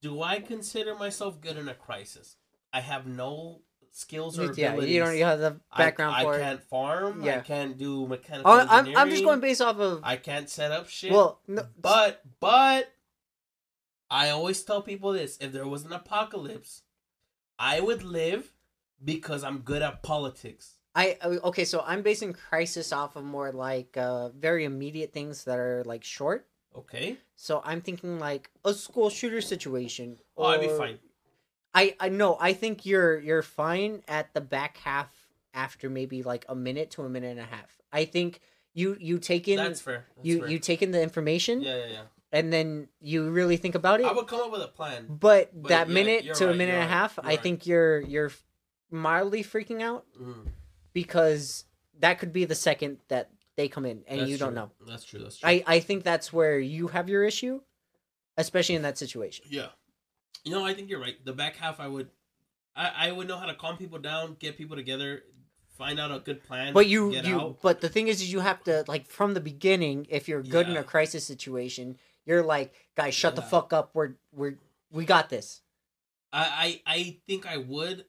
Do 0.00 0.22
I 0.22 0.40
consider 0.40 0.94
myself 0.94 1.40
good 1.40 1.58
in 1.58 1.68
a 1.68 1.74
crisis? 1.74 2.36
I 2.76 2.80
have 2.80 3.06
no 3.06 3.62
skills 3.92 4.38
or 4.38 4.52
yeah, 4.52 4.72
abilities. 4.72 4.92
you 4.94 5.00
don't 5.02 5.16
you 5.16 5.24
have 5.24 5.40
the 5.40 5.52
background 5.82 6.14
I, 6.16 6.22
for 6.24 6.34
I 6.34 6.36
it. 6.36 6.40
can't 6.44 6.62
farm. 6.74 7.22
Yeah. 7.24 7.38
I 7.38 7.40
can't 7.52 7.74
do 7.78 8.06
mechanical 8.06 8.52
Oh, 8.52 8.66
I'm 8.68 8.86
I'm 9.00 9.08
just 9.10 9.24
going 9.24 9.40
based 9.40 9.62
off 9.62 9.78
of 9.78 10.00
I 10.04 10.16
can't 10.16 10.48
set 10.50 10.70
up 10.78 10.88
shit. 10.88 11.12
well, 11.12 11.40
no, 11.48 11.62
but 11.80 12.20
but 12.40 12.92
I 14.10 14.30
always 14.30 14.62
tell 14.62 14.82
people 14.82 15.12
this: 15.12 15.38
if 15.40 15.50
there 15.52 15.66
was 15.66 15.84
an 15.84 15.92
apocalypse, 15.92 16.82
I 17.58 17.80
would 17.80 18.02
live 18.04 18.52
because 19.02 19.42
I'm 19.42 19.58
good 19.70 19.82
at 19.82 20.02
politics. 20.02 20.74
I 20.94 21.16
I- 21.22 21.40
okay, 21.50 21.64
so 21.64 21.82
I'm 21.86 22.02
basing 22.02 22.32
crisis 22.34 22.92
off 22.92 23.16
of 23.16 23.24
more 23.24 23.50
like 23.52 23.96
uh 23.96 24.28
very 24.30 24.64
immediate 24.64 25.12
things 25.12 25.44
that 25.44 25.58
are 25.58 25.82
like 25.86 26.04
short. 26.04 26.46
Okay, 26.76 27.16
So 27.34 27.62
I'm 27.64 27.80
thinking 27.80 28.18
like 28.18 28.50
a 28.62 28.74
school 28.74 29.08
shooter 29.08 29.40
situation. 29.40 30.18
oh, 30.36 30.44
I'd 30.52 30.60
be 30.60 30.68
fine. 30.68 30.98
I 31.76 31.94
I 32.00 32.08
know. 32.08 32.36
I 32.40 32.52
think 32.54 32.86
you're 32.86 33.18
you're 33.20 33.42
fine 33.42 34.02
at 34.08 34.32
the 34.34 34.40
back 34.40 34.78
half 34.78 35.10
after 35.54 35.88
maybe 35.90 36.22
like 36.22 36.44
a 36.48 36.54
minute 36.54 36.90
to 36.92 37.02
a 37.02 37.08
minute 37.08 37.30
and 37.36 37.40
a 37.40 37.44
half. 37.56 37.70
I 37.92 38.04
think 38.06 38.40
you 38.74 38.96
you 38.98 39.18
take 39.18 39.46
in 39.48 39.56
That's 39.58 39.80
fair. 39.80 40.06
That's 40.16 40.26
you 40.26 40.40
fair. 40.40 40.48
you 40.50 40.58
take 40.58 40.82
in 40.82 40.90
the 40.90 41.02
information 41.02 41.60
yeah, 41.60 41.76
yeah, 41.76 41.86
yeah. 41.92 42.02
and 42.32 42.52
then 42.52 42.88
you 43.00 43.30
really 43.30 43.56
think 43.58 43.74
about 43.74 44.00
it. 44.00 44.06
I 44.06 44.12
would 44.12 44.26
come 44.26 44.40
up 44.40 44.52
with 44.52 44.62
a 44.62 44.68
plan. 44.68 45.06
but, 45.08 45.50
But 45.62 45.68
that 45.68 45.88
yeah, 45.88 45.94
minute 45.94 46.34
to 46.34 46.50
a 46.50 46.54
minute 46.54 46.74
and 46.74 46.82
a 46.84 46.86
half, 46.98 47.16
you're 47.16 47.26
I 47.26 47.28
right. 47.30 47.42
think 47.42 47.66
you're 47.66 48.00
you're 48.00 48.32
mildly 48.90 49.42
freaking 49.44 49.80
out 49.82 50.04
Mm, 50.20 50.46
because 50.92 51.64
that 52.00 52.18
could 52.18 52.32
be 52.32 52.44
the 52.44 52.54
second 52.54 52.98
that 53.08 53.30
they 53.56 53.68
come 53.68 53.86
in 53.86 54.02
and 54.06 54.20
that's 54.20 54.30
you 54.30 54.36
don't 54.38 54.52
true. 54.52 54.56
know. 54.56 54.70
That's 54.86 55.04
true. 55.04 55.20
That's 55.20 55.38
true. 55.38 55.48
I 55.48 55.64
I 55.66 55.80
think 55.80 56.04
that's 56.04 56.32
where 56.32 56.58
you 56.58 56.88
have 56.88 57.08
your 57.08 57.24
issue, 57.24 57.60
especially 58.36 58.74
in 58.76 58.82
that 58.82 58.98
situation. 58.98 59.46
Yeah. 59.48 59.68
You 60.44 60.52
know, 60.52 60.64
I 60.64 60.74
think 60.74 60.88
you're 60.88 61.00
right. 61.00 61.16
The 61.24 61.32
back 61.32 61.56
half, 61.56 61.80
I 61.80 61.88
would, 61.88 62.08
I, 62.74 63.08
I 63.08 63.12
would 63.12 63.26
know 63.28 63.36
how 63.36 63.46
to 63.46 63.54
calm 63.54 63.76
people 63.76 63.98
down, 63.98 64.36
get 64.38 64.56
people 64.56 64.76
together, 64.76 65.22
find 65.76 65.98
out 65.98 66.10
a 66.12 66.20
good 66.20 66.42
plan. 66.44 66.72
But 66.72 66.86
you 66.88 67.12
you 67.12 67.40
out. 67.40 67.58
but 67.62 67.80
the 67.80 67.88
thing 67.88 68.08
is, 68.08 68.20
is 68.20 68.32
you 68.32 68.40
have 68.40 68.62
to 68.64 68.84
like 68.86 69.08
from 69.08 69.34
the 69.34 69.40
beginning. 69.40 70.06
If 70.08 70.28
you're 70.28 70.42
good 70.42 70.68
in 70.68 70.76
a 70.76 70.84
crisis 70.84 71.24
situation, 71.24 71.98
you're 72.24 72.42
like, 72.42 72.72
guys, 72.96 73.14
shut 73.14 73.34
the 73.36 73.42
fuck 73.42 73.72
up. 73.72 73.90
We're 73.94 74.14
we're 74.32 74.58
we 74.90 75.04
got 75.04 75.30
this. 75.30 75.62
I, 76.32 76.80
I, 76.86 76.94
I 76.94 77.16
think 77.26 77.46
I 77.46 77.56
would 77.56 78.04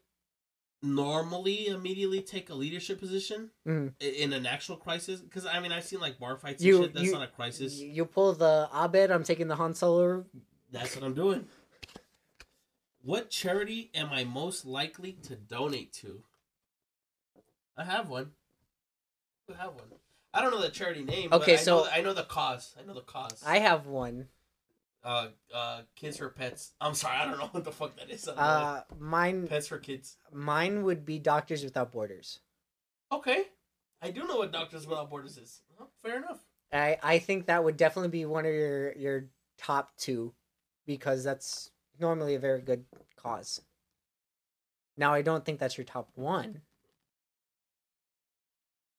normally 0.83 1.67
immediately 1.67 2.21
take 2.21 2.49
a 2.49 2.53
leadership 2.53 2.99
position 2.99 3.49
Mhm. 3.65 3.93
in 3.99 4.31
an 4.33 4.45
actual 4.45 4.75
crisis 4.77 5.19
because 5.21 5.45
I 5.45 5.59
mean 5.59 5.71
I've 5.71 5.83
seen 5.83 5.99
like 5.99 6.19
bar 6.19 6.37
fights 6.37 6.63
You- 6.63 6.75
and 6.77 6.85
shit. 6.85 6.93
That's 6.93 7.05
you- 7.07 7.13
not 7.13 7.23
a 7.23 7.27
crisis. 7.27 7.79
You 7.79 8.05
pull 8.05 8.33
the 8.33 8.69
Abed. 8.73 9.11
I'm 9.11 9.23
taking 9.23 9.47
the 9.47 9.55
Han 9.55 9.73
Solo. 9.73 10.25
That's 10.71 10.95
what 10.95 11.03
I'm 11.03 11.13
doing. 11.13 11.47
What 13.01 13.29
charity 13.29 13.89
am 13.93 14.09
I 14.11 14.23
most 14.23 14.65
likely 14.65 15.13
to 15.23 15.35
donate 15.35 15.93
to? 15.93 16.23
I 17.77 17.83
have 17.83 18.09
one. 18.09 18.31
I 19.49 19.61
have 19.61 19.75
one. 19.75 19.85
I 20.33 20.41
don't 20.41 20.51
know 20.51 20.61
the 20.61 20.69
charity 20.69 21.03
name. 21.03 21.29
Okay, 21.31 21.53
but 21.53 21.59
I 21.59 21.63
so- 21.63 21.77
know, 21.83 21.89
I 21.91 22.01
know 22.01 22.13
the 22.13 22.23
cause. 22.23 22.75
I 22.79 22.85
know 22.85 22.93
the 22.93 23.01
cause. 23.01 23.41
I 23.45 23.59
have 23.59 23.87
one. 23.87 24.27
uh 25.03 25.27
uh 25.53 25.81
kids 25.95 26.17
for 26.17 26.29
pets. 26.29 26.73
I'm 26.81 26.95
sorry, 26.95 27.17
I 27.17 27.25
don't 27.25 27.37
know 27.39 27.47
what 27.51 27.63
the 27.63 27.71
fuck 27.71 27.95
that 27.97 28.09
is. 28.09 28.27
I 28.27 28.31
don't 28.31 28.37
know. 28.37 28.43
Uh, 28.43 28.81
mine 28.99 29.47
pets 29.47 29.67
for 29.67 29.77
kids. 29.77 30.17
mine 30.33 30.83
would 30.83 31.05
be 31.05 31.17
Doctors 31.19 31.63
Without 31.63 31.91
Borders. 31.91 32.39
Okay, 33.11 33.43
I 34.01 34.11
do 34.11 34.27
know 34.27 34.37
what 34.37 34.51
Doctors 34.51 34.85
Without 34.85 35.09
Borders 35.09 35.37
is. 35.37 35.61
Oh, 35.79 35.87
fair 36.03 36.17
enough. 36.17 36.39
I 36.73 36.97
I 37.01 37.19
think 37.19 37.45
that 37.45 37.63
would 37.63 37.77
definitely 37.77 38.09
be 38.09 38.25
one 38.25 38.45
of 38.45 38.51
your 38.53 38.91
your 38.97 39.25
top 39.57 39.95
two, 39.97 40.33
because 40.85 41.23
that's 41.23 41.71
normally 41.99 42.35
a 42.35 42.39
very 42.39 42.61
good 42.61 42.85
cause. 43.15 43.61
Now 44.97 45.13
I 45.13 45.21
don't 45.21 45.45
think 45.45 45.59
that's 45.59 45.77
your 45.77 45.85
top 45.85 46.09
one. 46.15 46.61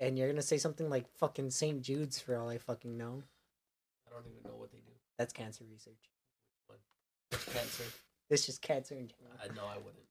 And 0.01 0.17
you're 0.17 0.29
gonna 0.29 0.43
say 0.43 0.59
something 0.59 0.89
like 0.89 1.09
fucking 1.19 1.51
St. 1.51 1.83
Jude's 1.83 2.21
for 2.21 2.37
all 2.37 2.49
I 2.49 2.59
fucking 2.59 2.97
know. 2.97 3.23
I 4.07 4.11
don't 4.15 4.27
even 4.27 4.43
know 4.45 4.57
what 4.57 4.71
they 4.71 4.79
do. 4.79 4.93
That's 5.19 5.33
cancer 5.33 5.65
research. 5.71 6.11
Cancer. 7.53 7.85
It's 8.31 8.45
just 8.45 8.61
cancer 8.61 8.95
in 8.95 9.09
general. 9.09 9.39
I 9.43 9.47
know 9.57 9.65
I 9.65 9.79
wouldn't. 9.79 10.05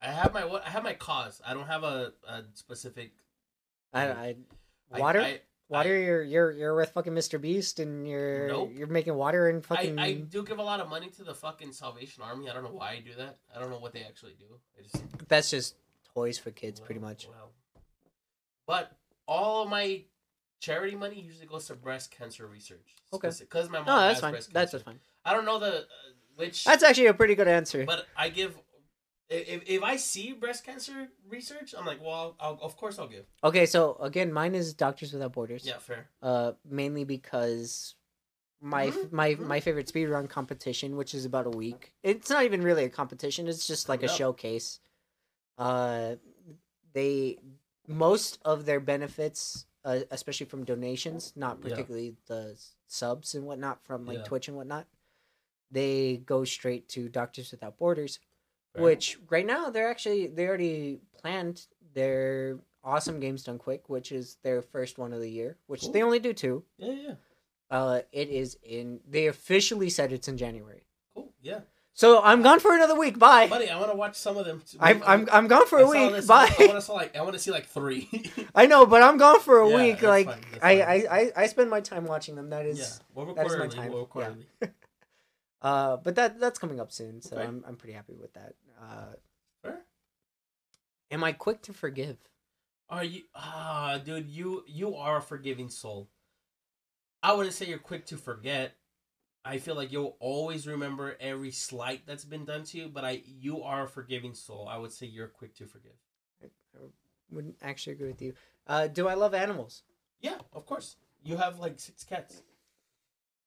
I 0.00 0.06
have 0.06 0.32
my 0.32 0.46
what? 0.46 0.64
I 0.66 0.70
have 0.70 0.82
my 0.82 0.94
cause. 0.94 1.42
I 1.46 1.52
don't 1.52 1.66
have 1.66 1.82
a, 1.84 2.14
a 2.26 2.44
specific 2.54 3.12
I, 3.92 4.06
I 4.08 4.36
I- 5.22 5.40
water 5.68 5.94
I, 5.94 5.98
you're 6.00 6.22
you're 6.22 6.50
you're 6.52 6.74
with 6.76 6.90
fucking 6.90 7.12
Mr. 7.12 7.40
Beast, 7.40 7.80
and 7.80 8.06
you're 8.06 8.48
Nope. 8.48 8.70
you're 8.74 8.86
making 8.86 9.14
water 9.14 9.48
and 9.48 9.64
I, 9.70 9.76
fucking. 9.76 9.98
I 9.98 10.12
do 10.14 10.42
give 10.44 10.58
a 10.58 10.62
lot 10.62 10.80
of 10.80 10.88
money 10.88 11.08
to 11.10 11.24
the 11.24 11.34
fucking 11.34 11.72
Salvation 11.72 12.22
Army. 12.22 12.48
I 12.50 12.54
don't 12.54 12.64
know 12.64 12.70
why 12.70 12.90
I 12.92 13.00
do 13.00 13.14
that. 13.18 13.38
I 13.54 13.58
don't 13.60 13.70
know 13.70 13.78
what 13.78 13.92
they 13.92 14.02
actually 14.02 14.34
do. 14.38 14.46
I 14.78 14.82
just 14.82 15.02
That's 15.28 15.50
just 15.50 15.76
toys 16.14 16.38
for 16.38 16.50
kids, 16.50 16.80
pretty 16.80 17.00
much. 17.00 17.28
well. 17.28 17.50
But 18.66 18.92
all 19.26 19.62
of 19.64 19.68
my 19.68 20.02
charity 20.60 20.96
money 20.96 21.20
usually 21.20 21.46
goes 21.46 21.66
to 21.66 21.74
breast 21.74 22.10
cancer 22.10 22.46
research. 22.46 22.94
Okay. 23.12 23.30
Because 23.38 23.68
my 23.68 23.78
mom 23.78 23.86
No, 23.86 23.96
that's 24.00 24.14
has 24.14 24.20
fine. 24.20 24.30
breast 24.32 24.52
That's 24.52 24.70
cancer. 24.72 24.76
just 24.78 24.84
fine. 24.86 25.00
I 25.24 25.32
don't 25.34 25.44
know 25.44 25.58
the 25.58 25.80
uh, 25.80 25.84
which. 26.36 26.64
That's 26.64 26.82
actually 26.82 27.06
a 27.06 27.14
pretty 27.14 27.34
good 27.34 27.48
answer. 27.48 27.84
But 27.84 28.06
I 28.16 28.28
give. 28.28 28.56
If, 29.28 29.62
if 29.66 29.82
I 29.82 29.96
see 29.96 30.32
breast 30.32 30.64
cancer 30.64 31.08
research, 31.28 31.74
I'm 31.76 31.86
like, 31.86 32.02
well, 32.02 32.36
I'll, 32.38 32.58
of 32.60 32.76
course 32.76 32.98
I'll 32.98 33.08
give. 33.08 33.24
Okay, 33.42 33.66
so 33.66 33.96
again, 33.96 34.32
mine 34.32 34.54
is 34.54 34.74
Doctors 34.74 35.12
Without 35.12 35.32
Borders. 35.32 35.64
Yeah, 35.66 35.78
fair. 35.78 36.08
Uh, 36.22 36.52
mainly 36.68 37.04
because 37.04 37.94
my 38.60 38.88
Mhm, 38.88 39.12
my 39.12 39.34
mhm. 39.34 39.46
my 39.46 39.60
favorite 39.60 39.86
speedrun 39.92 40.28
competition, 40.28 40.96
which 40.96 41.14
is 41.14 41.24
about 41.24 41.46
a 41.46 41.50
week. 41.50 41.94
It's 42.02 42.30
not 42.30 42.44
even 42.44 42.62
really 42.62 42.84
a 42.84 42.90
competition. 42.90 43.48
It's 43.48 43.66
just 43.66 43.88
like 43.88 44.02
a 44.02 44.06
Yep. 44.06 44.16
showcase. 44.16 44.80
Uh, 45.58 46.16
they 46.92 47.38
most 47.86 48.38
of 48.44 48.64
their 48.66 48.80
benefits, 48.80 49.66
uh, 49.84 50.00
especially 50.10 50.46
from 50.46 50.64
donations, 50.64 51.32
not 51.36 51.56
Yeah. 51.58 51.62
particularly 51.62 52.16
the 52.26 52.58
subs 52.86 53.34
and 53.34 53.46
whatnot 53.46 53.84
from 53.84 54.06
like 54.06 54.18
Yeah. 54.18 54.24
Twitch 54.24 54.48
and 54.48 54.56
whatnot. 54.56 54.86
They 55.70 56.18
go 56.18 56.44
straight 56.44 56.88
to 56.90 57.08
Doctors 57.08 57.50
Without 57.50 57.76
Borders, 57.76 58.18
Fair. 58.74 58.82
which 58.82 59.18
right 59.30 59.46
now 59.46 59.70
they're 59.70 59.88
actually 59.90 60.26
they 60.26 60.46
already 60.48 60.98
planned 61.20 61.66
their 61.94 62.58
awesome 62.82 63.20
games 63.20 63.44
done 63.44 63.58
quick, 63.58 63.88
which 63.88 64.12
is 64.12 64.36
their 64.42 64.60
first 64.62 64.98
one 64.98 65.12
of 65.12 65.20
the 65.20 65.30
year, 65.30 65.56
which 65.66 65.90
they 65.92 66.02
only 66.02 66.18
do 66.18 66.32
two. 66.32 66.64
Yeah, 66.78 66.92
yeah. 66.92 67.14
Uh, 67.70 68.00
it 68.12 68.28
is 68.28 68.58
in. 68.62 69.00
They 69.08 69.26
officially 69.28 69.88
said 69.90 70.12
it's 70.12 70.28
in 70.28 70.36
January. 70.36 70.84
Cool. 71.14 71.32
Yeah. 71.40 71.60
So 71.96 72.20
I'm 72.20 72.42
gone 72.42 72.58
for 72.58 72.74
another 72.74 72.96
week. 72.98 73.18
Bye. 73.20 73.46
Buddy, 73.46 73.70
I 73.70 73.78
want 73.78 73.92
to 73.92 73.96
watch 73.96 74.16
some 74.16 74.36
of 74.36 74.44
them. 74.44 74.60
too. 74.68 74.78
I'm 74.80 75.02
I'm 75.06 75.28
I'm 75.32 75.46
gone 75.46 75.66
for 75.66 75.78
I 75.78 75.82
a 75.82 75.86
saw 75.86 76.12
week. 76.12 76.26
Bye. 76.26 76.52
I 76.58 76.66
want 76.66 76.72
to 76.74 76.82
see 76.82 76.92
like 76.92 77.16
I 77.16 77.22
want 77.22 77.32
to 77.34 77.38
see 77.38 77.50
like 77.52 77.66
three. 77.66 78.08
I 78.54 78.66
know, 78.66 78.84
but 78.84 79.00
I'm 79.02 79.16
gone 79.16 79.38
for 79.40 79.60
a 79.60 79.68
Yeah, 79.68 79.76
week. 79.76 80.02
Like 80.02 80.26
fine, 80.26 80.40
I. 80.60 80.80
I, 80.82 80.94
I 80.94 81.32
I 81.36 81.46
spend 81.46 81.70
my 81.70 81.80
time 81.80 82.04
watching 82.06 82.34
them. 82.34 82.50
That 82.50 82.66
is. 82.66 82.78
yeah, 82.80 82.86
we'll 83.14 83.32
that 83.34 83.46
is 83.46 83.56
my 83.56 83.68
time, 83.68 83.92
We'll 83.92 84.10
yeah. 84.16 84.68
Uh, 85.64 85.96
but 85.96 86.14
that 86.14 86.38
that's 86.38 86.58
coming 86.58 86.78
up 86.78 86.92
soon, 86.92 87.22
so 87.22 87.36
Okay. 87.36 87.46
I'm 87.46 87.64
I'm 87.66 87.76
pretty 87.76 87.94
happy 87.94 88.14
with 88.14 88.34
that. 88.34 88.52
Uh, 88.78 89.14
Fair. 89.62 89.80
am 91.10 91.24
I 91.24 91.32
quick 91.32 91.62
to 91.62 91.72
forgive? 91.72 92.18
Are 92.90 93.02
you? 93.02 93.22
Ah, 93.34 93.98
dude, 94.04 94.28
you 94.28 94.62
you 94.68 94.94
are 94.94 95.16
a 95.16 95.22
forgiving 95.22 95.70
soul. 95.70 96.10
I 97.22 97.32
wouldn't 97.32 97.54
say 97.54 97.64
you're 97.64 97.78
quick 97.78 98.04
to 98.06 98.18
forget. 98.18 98.76
I 99.42 99.56
feel 99.56 99.74
like 99.74 99.90
you'll 99.90 100.16
always 100.20 100.66
remember 100.66 101.16
every 101.18 101.50
slight 101.50 102.06
that's 102.06 102.26
been 102.26 102.44
done 102.44 102.64
to 102.64 102.78
you, 102.78 102.88
but 102.88 103.04
I 103.06 103.22
you 103.26 103.62
are 103.62 103.84
a 103.84 103.88
forgiving 103.88 104.34
soul. 104.34 104.68
I 104.68 104.76
would 104.76 104.92
say 104.92 105.06
you're 105.06 105.28
quick 105.28 105.54
to 105.56 105.66
forgive. 105.66 105.96
I 106.42 106.78
wouldn't 107.30 107.56
actually 107.62 107.94
agree 107.94 108.08
with 108.08 108.20
you. 108.20 108.34
Uh, 108.66 108.86
do 108.88 109.08
I 109.08 109.14
love 109.14 109.32
animals? 109.32 109.82
Yeah, 110.20 110.36
of 110.52 110.66
course. 110.66 110.96
You 111.22 111.38
have 111.38 111.58
like 111.58 111.80
six 111.80 112.04
cats. 112.04 112.42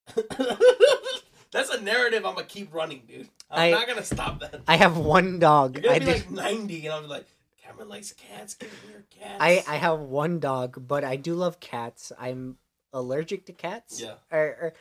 That's 1.58 1.70
a 1.72 1.82
narrative 1.82 2.26
I'm 2.26 2.36
gonna 2.36 2.46
keep 2.46 2.74
running, 2.74 3.02
dude. 3.08 3.30
I'm 3.50 3.60
I- 3.60 3.72
not 3.72 3.88
gonna 3.88 4.04
stop 4.04 4.40
that. 4.42 4.62
I 4.68 4.76
have 4.76 4.98
one 4.98 5.40
dog. 5.40 5.76
You're 5.76 5.84
gonna 5.84 5.96
I 5.96 6.00
be 6.00 6.06
like 6.06 6.30
90, 6.30 6.86
and 6.86 6.94
I'm 6.94 7.08
like, 7.08 7.26
Cameron 7.62 7.90
likes 7.90 8.12
cats. 8.14 8.54
Give 8.54 8.72
me 8.86 8.92
your 8.92 9.04
cats. 9.10 9.38
I 9.40 9.64
I 9.68 9.76
have 9.78 10.00
one 10.00 10.40
dog, 10.40 10.88
but 10.88 11.04
I 11.04 11.16
do 11.16 11.34
love 11.34 11.60
cats. 11.60 12.12
I'm 12.20 12.58
allergic 12.94 13.48
to 13.48 13.54
cats. 13.54 14.00
Yeah. 14.02 14.14
Or, 14.32 14.40
or 14.40 14.74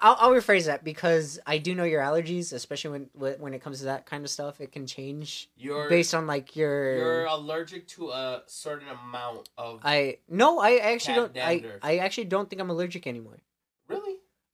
I'll, 0.00 0.16
I'll 0.18 0.30
rephrase 0.30 0.66
that 0.66 0.84
because 0.84 1.38
I 1.46 1.58
do 1.58 1.74
know 1.74 1.84
your 1.84 2.00
allergies, 2.00 2.52
especially 2.52 3.08
when 3.12 3.34
when 3.38 3.52
it 3.52 3.60
comes 3.60 3.80
to 3.80 3.86
that 3.86 4.06
kind 4.06 4.24
of 4.24 4.30
stuff. 4.30 4.60
It 4.60 4.72
can 4.72 4.86
change 4.86 5.50
You're 5.56 5.88
based 5.90 6.14
on 6.14 6.26
like 6.26 6.54
your. 6.56 6.96
you're 6.96 7.24
allergic 7.26 7.88
to 7.88 8.10
a 8.10 8.42
certain 8.46 8.88
amount 8.88 9.48
of. 9.58 9.80
I 9.82 10.18
no, 10.28 10.60
I 10.60 10.76
actually 10.76 11.16
don't. 11.16 11.36
I. 11.36 11.64
I 11.82 11.96
actually 11.98 12.26
don't 12.26 12.48
think 12.48 12.62
I'm 12.62 12.70
allergic 12.70 13.06
anymore. 13.06 13.40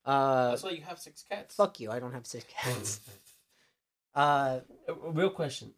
Uh, 0.04 0.50
That's 0.50 0.62
why 0.62 0.70
you 0.70 0.82
have 0.82 0.98
six 0.98 1.24
cats. 1.28 1.54
fuck 1.54 1.78
you. 1.80 1.90
I 1.90 1.98
don't 2.00 2.12
have 2.12 2.26
six 2.26 2.44
cats. 2.52 3.00
Uh, 4.12 4.58
A 4.88 5.10
real 5.12 5.30
question. 5.30 5.72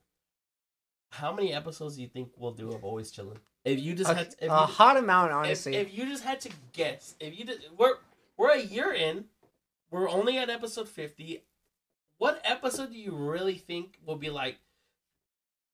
How 1.11 1.35
many 1.35 1.53
episodes 1.53 1.97
do 1.97 2.03
you 2.03 2.09
think 2.09 2.31
we'll 2.39 2.53
do 2.53 2.73
of 2.73 2.83
Always 2.83 3.11
Chilling? 3.11 3.39
If 3.63 3.79
you 3.79 3.95
just 3.95 4.11
a, 4.11 4.15
had, 4.15 4.29
if 4.29 4.41
a 4.41 4.45
you, 4.45 4.51
hot 4.51 4.97
amount, 4.97 5.33
if, 5.33 5.37
honestly. 5.37 5.77
if 5.77 5.93
you 5.97 6.07
just 6.07 6.25
had 6.25 6.41
to 6.41 6.51
guess, 6.73 7.15
if 7.21 7.39
you 7.39 7.45
did, 7.45 7.61
we're 7.77 7.97
we're 8.39 8.53
a 8.53 8.63
year 8.63 8.91
in, 8.91 9.27
we're 9.91 10.09
only 10.09 10.39
at 10.39 10.49
episode 10.49 10.89
fifty. 10.89 11.43
What 12.17 12.41
episode 12.45 12.91
do 12.91 12.97
you 12.99 13.13
really 13.15 13.57
think 13.59 13.99
will 14.07 14.17
be 14.17 14.31
like? 14.31 14.57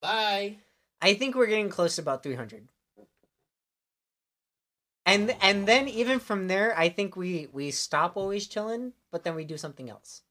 Bye. 0.02 0.56
I 1.00 1.14
think 1.14 1.36
we're 1.36 1.46
getting 1.46 1.68
close 1.70 1.94
to 1.96 2.02
about 2.02 2.24
300. 2.24 2.66
And 5.09 5.36
and 5.40 5.66
then 5.66 5.89
even 5.89 6.18
from 6.20 6.48
there, 6.48 6.78
I 6.78 6.89
think 6.89 7.16
we 7.16 7.48
we 7.52 7.70
stop 7.70 8.16
always 8.16 8.47
chilling, 8.47 8.93
but 9.10 9.24
then 9.24 9.35
we 9.35 9.44
do 9.44 9.56
something 9.56 9.89
else. 9.90 10.22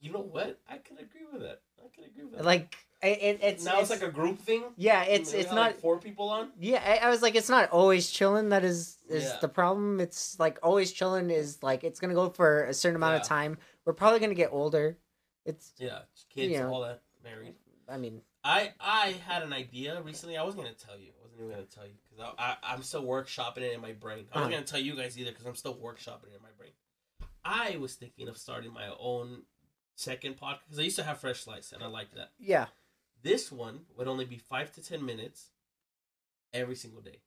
You 0.00 0.12
know 0.12 0.20
what? 0.20 0.60
I 0.68 0.78
can 0.78 0.98
agree 0.98 1.26
with 1.32 1.42
that. 1.42 1.60
I 1.84 1.88
can 1.94 2.04
agree 2.04 2.24
with 2.24 2.34
that. 2.38 2.44
Like 2.44 2.76
it, 3.02 3.18
it 3.20 3.38
it's 3.42 3.64
now 3.64 3.80
it's, 3.80 3.90
like 3.90 4.02
a 4.02 4.10
group 4.10 4.38
thing. 4.40 4.64
yeah, 4.76 5.02
it's 5.04 5.32
it's 5.32 5.50
not 5.50 5.60
like 5.60 5.80
four 5.80 5.98
people 5.98 6.28
on. 6.30 6.50
yeah. 6.58 6.82
I, 6.84 7.06
I 7.06 7.10
was 7.10 7.22
like, 7.22 7.34
it's 7.34 7.48
not 7.48 7.70
always 7.70 8.10
chilling. 8.10 8.50
That 8.50 8.64
is 8.64 8.96
is 9.08 9.24
Yeah. 9.24 9.38
the 9.40 9.48
problem. 9.48 10.00
It's 10.00 10.38
like 10.38 10.58
always 10.62 10.92
chilling 10.92 11.30
is 11.30 11.62
like 11.62 11.84
it's 11.84 12.00
gonna 12.00 12.14
go 12.14 12.30
for 12.30 12.64
a 12.64 12.74
certain 12.74 12.96
amount 12.96 13.20
of 13.20 13.26
time. 13.26 13.58
We're 13.84 13.92
probably 13.92 14.20
gonna 14.20 14.34
get 14.34 14.50
older. 14.52 14.96
It's 15.44 15.72
Yeah, 15.78 16.00
kids, 16.28 16.52
You 16.52 16.60
know. 16.60 16.72
all 16.72 16.80
that, 16.82 17.02
married. 17.24 17.54
I 17.88 17.96
mean 17.96 18.22
I 18.44 18.72
I 18.80 19.16
had 19.26 19.42
an 19.42 19.52
idea 19.52 20.00
recently. 20.02 20.36
I 20.36 20.42
was 20.42 20.54
gonna 20.54 20.72
tell 20.74 20.98
you. 20.98 21.12
Even 21.38 21.50
gonna 21.50 21.62
tell 21.64 21.86
you 21.86 21.92
because 22.10 22.32
I, 22.38 22.56
I 22.62 22.74
I'm 22.74 22.82
still 22.82 23.04
workshopping 23.04 23.58
it 23.58 23.72
in 23.72 23.80
my 23.80 23.92
brain. 23.92 24.26
I'm 24.32 24.40
not 24.40 24.46
Uh-huh. 24.46 24.50
gonna 24.50 24.66
tell 24.66 24.80
you 24.80 24.96
guys 24.96 25.16
either 25.18 25.30
because 25.30 25.46
I'm 25.46 25.54
still 25.54 25.74
workshopping 25.76 26.32
it 26.32 26.36
in 26.36 26.42
my 26.42 26.50
brain. 26.58 26.72
I 27.44 27.76
was 27.76 27.94
thinking 27.94 28.28
of 28.28 28.36
starting 28.36 28.72
my 28.72 28.88
own 28.98 29.42
second 29.94 30.36
podcast 30.38 30.60
because 30.66 30.78
I 30.78 30.82
used 30.82 30.96
to 30.96 31.02
have 31.04 31.18
Fresh 31.18 31.40
Slice 31.44 31.72
and 31.72 31.82
I 31.82 31.86
liked 31.86 32.14
that. 32.14 32.30
yeah. 32.38 32.66
This 33.22 33.50
one 33.50 33.80
would 33.96 34.06
only 34.08 34.24
be 34.24 34.38
five 34.38 34.72
to 34.72 34.82
ten 34.82 35.04
minutes 35.04 35.50
every 36.52 36.76
single 36.76 37.00
day. 37.02 37.20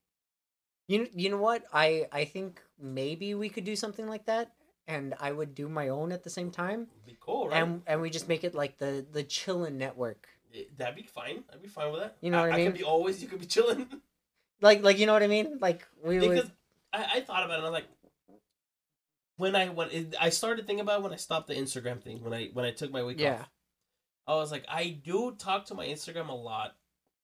You 0.88 1.08
you 1.14 1.30
know 1.30 1.38
what? 1.38 1.64
I 1.74 2.08
I 2.12 2.26
think 2.26 2.62
maybe 2.80 3.34
we 3.36 3.50
could 3.50 3.64
do 3.66 3.76
something 3.76 4.08
like 4.08 4.26
that, 4.26 4.54
and 4.88 5.14
I 5.20 5.32
would 5.32 5.54
do 5.56 5.70
my 5.70 5.90
own 5.90 6.12
at 6.12 6.24
the 6.24 6.30
same 6.30 6.52
time. 6.52 6.88
It'd 6.92 7.06
be 7.06 7.18
cool, 7.20 7.48
right? 7.50 7.62
and 7.64 7.82
and 7.88 8.02
we 8.02 8.10
just 8.10 8.28
make 8.28 8.44
it 8.44 8.54
like 8.56 8.78
the 8.78 9.06
the 9.12 9.24
chillin' 9.24 9.74
network 9.74 10.28
It- 10.54 10.78
that'd 10.78 10.96
be 10.96 11.04
fine. 11.04 11.44
I'd 11.52 11.62
be 11.62 11.68
fine 11.68 11.92
with 11.92 12.02
that. 12.02 12.18
You 12.22 12.32
know 12.32 12.42
what 12.42 12.52
I 12.52 12.58
mean? 12.58 12.68
I 12.68 12.70
could 12.72 12.78
be 12.80 12.84
always. 12.84 13.22
You 13.22 13.28
could 13.28 13.40
be 13.40 13.46
chilling. 13.46 13.88
like 14.62 14.84
like 14.84 15.00
you 15.00 15.06
know 15.08 15.14
what 15.14 15.24
i 15.24 15.28
mean 15.28 15.58
like 15.60 15.88
we 16.04 16.20
because 16.20 16.44
would 16.44 16.52
I, 16.94 17.06
I 17.16 17.22
thought 17.22 17.44
about 17.44 17.56
it. 17.56 17.64
and 17.64 17.68
I 17.68 17.70
was 17.70 17.74
like, 17.82 17.88
when 19.38 19.56
I 19.56 19.70
when 19.70 19.90
it, 19.90 20.16
I 20.20 20.30
started 20.30 20.68
thinking 20.68 20.82
about 20.82 21.00
it 21.00 21.04
when 21.04 21.14
I 21.14 21.18
stopped 21.18 21.48
the 21.48 21.56
Instagram 21.56 22.02
thing 22.02 22.24
when 22.24 22.34
I 22.34 22.50
when 22.54 22.66
I 22.66 22.72
took 22.72 22.92
my 22.92 23.04
week 23.04 23.20
Yeah. 23.20 23.40
off. 23.40 23.50
I 24.28 24.36
was 24.36 24.52
like, 24.52 24.66
I 24.70 24.90
do 25.04 25.36
talk 25.38 25.66
to 25.66 25.74
my 25.74 25.86
Instagram 25.88 26.30
a 26.30 26.34
lot. 26.34 26.76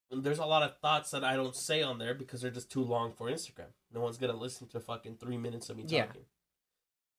And 0.10 0.24
there's 0.24 0.40
a 0.40 0.46
lot 0.46 0.64
of 0.64 0.78
thoughts 0.80 1.12
that 1.12 1.24
I 1.24 1.36
don't 1.36 1.56
say 1.56 1.84
on 1.84 2.00
there 2.00 2.14
because 2.14 2.42
they're 2.42 2.50
just 2.50 2.72
too 2.72 2.82
long 2.84 3.12
for 3.14 3.30
Instagram. 3.30 3.72
No 3.94 4.00
one's 4.02 4.18
gonna 4.18 4.36
listen 4.36 4.68
to 4.70 4.80
fucking 4.80 5.18
three 5.20 5.38
minutes 5.38 5.70
of 5.70 5.78
me 5.78 5.84
Yeah. 5.88 6.06
talking. 6.06 6.24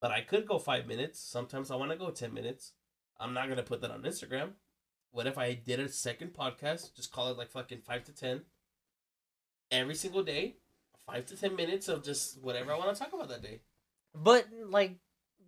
But 0.00 0.10
I 0.10 0.22
could 0.22 0.46
go 0.46 0.58
five 0.58 0.86
minutes. 0.86 1.20
Sometimes 1.20 1.70
I 1.70 1.76
want 1.76 1.90
to 1.92 1.96
go 1.98 2.10
ten 2.10 2.32
minutes. 2.34 2.72
I'm 3.20 3.34
not 3.34 3.48
gonna 3.48 3.62
put 3.62 3.80
that 3.82 3.90
on 3.90 4.02
Instagram. 4.02 4.52
What 5.10 5.26
if 5.26 5.38
I 5.38 5.54
did 5.54 5.80
a 5.80 5.88
second 5.88 6.34
podcast? 6.34 6.94
Just 6.94 7.12
call 7.12 7.30
it 7.30 7.38
like 7.38 7.50
fucking 7.50 7.80
five 7.80 8.04
to 8.04 8.12
ten. 8.12 8.42
Every 9.70 9.94
single 9.94 10.22
day, 10.22 10.56
five 11.06 11.26
to 11.26 11.36
ten 11.36 11.56
minutes 11.56 11.88
of 11.88 12.02
just 12.04 12.40
whatever 12.42 12.72
I 12.72 12.78
want 12.78 12.94
to 12.96 13.02
talk 13.02 13.12
about 13.12 13.28
that 13.28 13.42
day. 13.42 13.60
but 14.14 14.46
like 14.66 14.96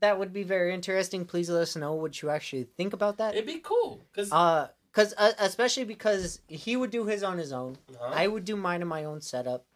that 0.00 0.18
would 0.18 0.32
be 0.32 0.42
very 0.42 0.72
interesting 0.72 1.24
please 1.26 1.50
let 1.50 1.60
us 1.60 1.76
know 1.76 1.92
what 1.94 2.22
you 2.22 2.30
actually 2.30 2.64
think 2.76 2.92
about 2.94 3.18
that 3.18 3.34
It'd 3.34 3.46
be 3.46 3.58
cool 3.58 4.00
because 4.12 4.32
uh 4.32 4.68
because 4.90 5.12
uh, 5.18 5.32
especially 5.38 5.84
because 5.84 6.40
he 6.48 6.74
would 6.76 6.90
do 6.90 7.04
his 7.04 7.22
on 7.22 7.36
his 7.36 7.52
own 7.52 7.76
i 8.00 8.26
would 8.26 8.44
do 8.46 8.56
mine 8.56 8.80
in 8.80 8.88
my 8.88 9.04
own 9.04 9.20
setup 9.20 9.66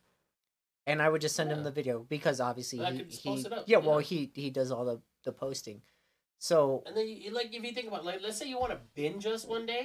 and 0.87 1.03
i 1.03 1.09
would 1.11 1.21
just 1.21 1.37
send 1.37 1.51
him 1.51 1.63
the 1.63 1.71
video 1.71 2.07
because 2.09 2.41
obviously 2.41 2.81
I 2.81 2.93
he, 2.93 3.05
he 3.11 3.47
up, 3.47 3.65
yeah 3.67 3.79
well 3.79 3.99
he 3.99 4.31
he 4.35 4.49
does 4.49 4.71
all 4.71 4.85
the 4.87 5.01
the 5.25 5.33
posting 5.33 5.83
so 6.49 6.83
and 6.87 6.95
then 6.97 7.07
you, 7.09 7.31
like 7.39 7.49
if 7.59 7.63
you 7.65 7.73
think 7.73 7.89
about 7.89 8.05
like 8.05 8.21
let's 8.23 8.37
say 8.41 8.47
you 8.53 8.59
want 8.59 8.73
to 8.77 8.81
binge 8.95 9.25
us 9.35 9.45
one 9.57 9.65
day, 9.75 9.85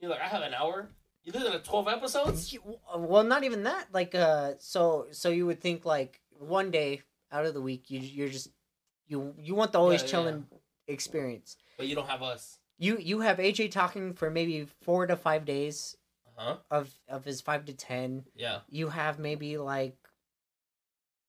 you're 0.00 0.10
like 0.10 0.20
I 0.28 0.28
have 0.36 0.42
an 0.50 0.54
hour. 0.54 0.88
You 1.24 1.32
listen 1.34 1.52
to 1.52 1.58
twelve 1.70 1.88
episodes. 1.88 2.52
You- 2.52 2.78
well 2.96 3.24
not 3.24 3.44
even 3.44 3.64
that 3.64 3.84
like 3.92 4.14
uh 4.14 4.52
so 4.58 5.06
so 5.12 5.28
you 5.28 5.44
would 5.48 5.60
think 5.60 5.84
like 5.84 6.12
one 6.58 6.70
day 6.70 7.02
out 7.30 7.44
of 7.44 7.52
the 7.52 7.60
week 7.60 7.90
you 7.92 8.00
you're 8.00 8.32
just 8.38 8.48
you 9.06 9.34
you 9.46 9.54
want 9.54 9.72
the 9.72 9.78
always 9.80 10.00
Yeah, 10.00 10.06
yeah, 10.06 10.10
chilling 10.12 10.46
experience 10.86 11.56
But 11.76 11.86
you 11.88 11.94
don't 11.94 12.08
have 12.08 12.22
us. 12.22 12.58
you 12.78 12.96
you 13.10 13.20
have 13.20 13.36
aj 13.38 13.70
talking 13.70 14.14
for 14.14 14.30
maybe 14.30 14.66
four 14.82 15.06
to 15.06 15.16
five 15.16 15.44
days 15.44 15.96
Huh? 16.36 16.56
of 16.70 16.88
of 17.08 17.24
his 17.24 17.40
five 17.42 17.64
to 17.66 17.74
ten 17.74 18.24
Yeah. 18.34 18.60
you 18.70 18.88
have 18.88 19.18
maybe 19.18 19.58
like 19.58 19.96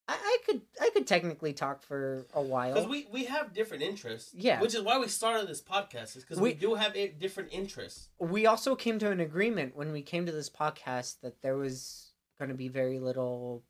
i 0.09 0.15
i 0.33 0.37
could 0.45 0.61
i 0.81 0.89
could 0.93 1.05
technically 1.07 1.53
talk 1.53 1.81
for 1.83 2.25
a 2.33 2.41
while 2.41 2.73
Because 2.73 2.89
we 2.89 3.07
we 3.11 3.25
have 3.25 3.53
different 3.53 3.83
interests. 3.83 4.31
Yeah. 4.33 4.59
Which 4.61 4.75
is 4.75 4.81
why 4.81 4.97
we 4.99 5.07
started 5.07 5.47
this 5.47 5.61
podcast. 5.61 6.15
Is 6.17 6.23
because 6.23 6.39
we, 6.39 6.49
We- 6.49 6.55
do 6.55 6.75
have 6.75 6.93
i- 6.95 7.13
different 7.25 7.49
interests. 7.53 8.09
we 8.19 8.45
also 8.45 8.75
came 8.75 8.97
to 8.99 9.09
an 9.11 9.19
agreement 9.19 9.75
when 9.75 9.91
we 9.91 10.01
came 10.01 10.25
to 10.25 10.31
this 10.31 10.49
podcast 10.49 11.21
that 11.21 11.41
there 11.43 11.57
was 11.57 12.11
going 12.39 12.49
to 12.49 12.55
be 12.55 12.69
very 12.69 12.99
little 12.99 13.63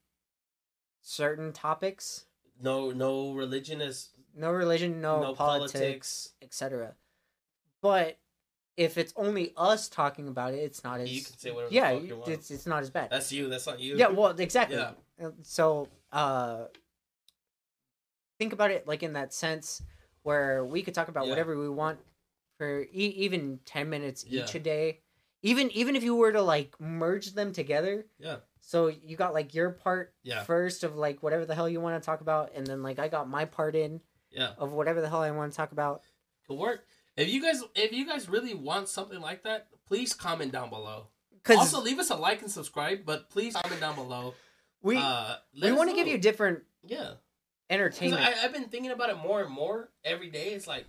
certain 1.02 1.52
topics 1.54 2.26
No 2.62 2.92
no 2.92 3.34
religion 3.34 3.82
is 3.82 4.10
no 4.36 4.52
religion 4.52 5.02
no, 5.02 5.22
no, 5.22 5.34
politics, 5.34 5.74
politics. 5.74 6.30
etc 6.42 6.94
but 7.82 8.18
if 8.86 8.98
it's 8.98 9.14
only 9.16 9.46
us 9.58 9.90
talking 9.90 10.28
about 10.28 10.54
it 10.54 10.62
it's 10.68 10.84
not 10.84 11.00
as 11.02 11.12
You 11.12 11.22
can 11.22 11.38
say 11.38 11.52
whatever. 11.52 11.74
yeah 11.74 11.92
the 11.94 12.00
fuck 12.00 12.08
you 12.10 12.16
want. 12.18 12.30
it's, 12.34 12.52
it's 12.56 12.66
not 12.66 12.82
as 12.86 12.90
bad 12.90 13.10
That's 13.12 13.32
you. 13.32 13.50
That's 13.50 13.68
not 13.68 13.80
you. 13.80 13.98
yeah 13.98 14.08
well 14.08 14.30
exactly 14.48 14.78
Yeah. 14.78 14.92
Uh, 15.26 15.32
so 15.44 15.88
uh 16.12 16.66
think 18.38 18.54
about 18.54 18.72
it 18.72 18.88
like 18.88 19.04
in 19.04 19.14
that 19.14 19.34
sense 19.34 19.82
where 20.24 20.66
we 20.66 20.82
could 20.82 20.94
talk 20.94 21.08
about 21.10 21.26
Yeah. 21.26 21.32
whatever 21.32 21.58
we 21.58 21.70
want 21.70 22.00
for 22.58 22.82
e- 22.84 23.14
even 23.26 23.60
10 23.66 23.90
minutes 23.90 24.26
each 24.28 24.56
a 24.56 24.60
day 24.60 25.00
even 25.42 25.70
even 25.72 25.96
if 25.96 26.04
you 26.04 26.16
were 26.16 26.32
to 26.32 26.42
like 26.42 26.80
merge 26.80 27.34
them 27.34 27.52
together 27.54 28.06
Yeah. 28.20 28.38
so 28.62 28.88
you 28.88 29.16
got 29.18 29.34
like 29.34 29.54
your 29.54 29.70
part 29.72 30.14
Yeah. 30.24 30.44
first 30.44 30.84
of 30.84 30.96
like 30.96 31.22
whatever 31.24 31.46
the 31.46 31.56
hell 31.56 31.70
you 31.70 31.82
want 31.82 32.02
to 32.02 32.06
talk 32.06 32.22
about 32.22 32.52
and 32.56 32.66
then 32.66 32.82
like 32.84 33.00
i 33.00 33.08
got 33.08 33.30
my 33.30 33.46
part 33.46 33.76
in 33.76 34.02
Yeah. 34.32 34.52
of 34.58 34.72
whatever 34.72 35.02
the 35.02 35.10
hell 35.10 35.22
i 35.22 35.32
want 35.32 35.52
to 35.52 35.58
talk 35.58 35.72
about 35.72 36.04
Could 36.48 36.58
work. 36.58 36.86
If 37.20 37.30
you 37.30 37.42
guys 37.42 37.62
if 37.76 37.92
you 37.92 38.08
guys 38.08 38.30
really 38.30 38.54
want 38.54 38.88
something 38.88 39.20
like 39.20 39.44
that, 39.44 39.68
please 39.88 40.14
comment 40.14 40.52
down 40.52 40.70
below. 40.70 41.08
Also, 41.50 41.82
leave 41.82 42.00
us 42.00 42.10
a 42.10 42.16
like 42.16 42.42
and 42.42 42.52
subscribe, 42.52 43.00
but 43.06 43.30
please 43.30 43.56
comment 43.56 43.82
down 43.82 43.96
below. 43.96 44.34
we 44.82 44.98
uh, 44.98 45.36
we 45.62 45.72
want 45.72 45.90
to 45.90 45.96
give 45.96 46.08
you 46.08 46.18
different 46.18 46.60
yeah. 46.86 47.14
entertainment 47.70 48.22
I, 48.22 48.46
I've 48.46 48.54
been 48.54 48.70
thinking 48.70 48.92
about 48.92 49.10
it 49.10 49.18
more 49.18 49.42
and 49.42 49.52
more 49.52 49.90
every 50.04 50.30
day. 50.30 50.50
It's 50.50 50.68
like 50.68 50.86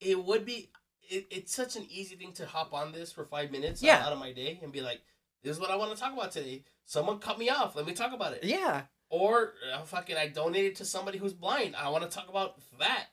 it 0.00 0.22
would 0.22 0.44
be. 0.44 0.70
It, 1.02 1.26
it's 1.30 1.54
such 1.54 1.76
an 1.76 1.86
easy 1.90 2.16
thing 2.16 2.32
to 2.34 2.46
hop 2.46 2.72
on 2.72 2.92
this 2.92 3.12
for 3.12 3.26
five 3.26 3.50
minutes 3.50 3.82
Yeah. 3.82 4.02
out 4.06 4.12
of 4.12 4.18
my 4.18 4.32
day 4.32 4.58
and 4.62 4.72
be 4.72 4.80
like, 4.80 5.02
"This 5.42 5.54
is 5.54 5.60
what 5.60 5.70
I 5.70 5.76
want 5.76 5.94
to 5.94 6.00
talk 6.00 6.14
about 6.14 6.32
today." 6.32 6.64
Someone 6.86 7.18
cut 7.18 7.38
me 7.38 7.50
off. 7.50 7.76
Let 7.76 7.86
me 7.86 7.92
talk 7.92 8.12
about 8.12 8.32
it. 8.34 8.44
yeah 8.44 8.82
Or 9.10 9.52
uh, 9.72 9.82
fucking, 9.82 10.16
I 10.16 10.28
donated 10.28 10.76
to 10.76 10.84
somebody 10.84 11.18
who's 11.18 11.32
blind. 11.32 11.76
I 11.76 11.88
want 11.88 12.04
to 12.04 12.10
talk 12.10 12.28
about 12.28 12.56
that. 12.78 13.06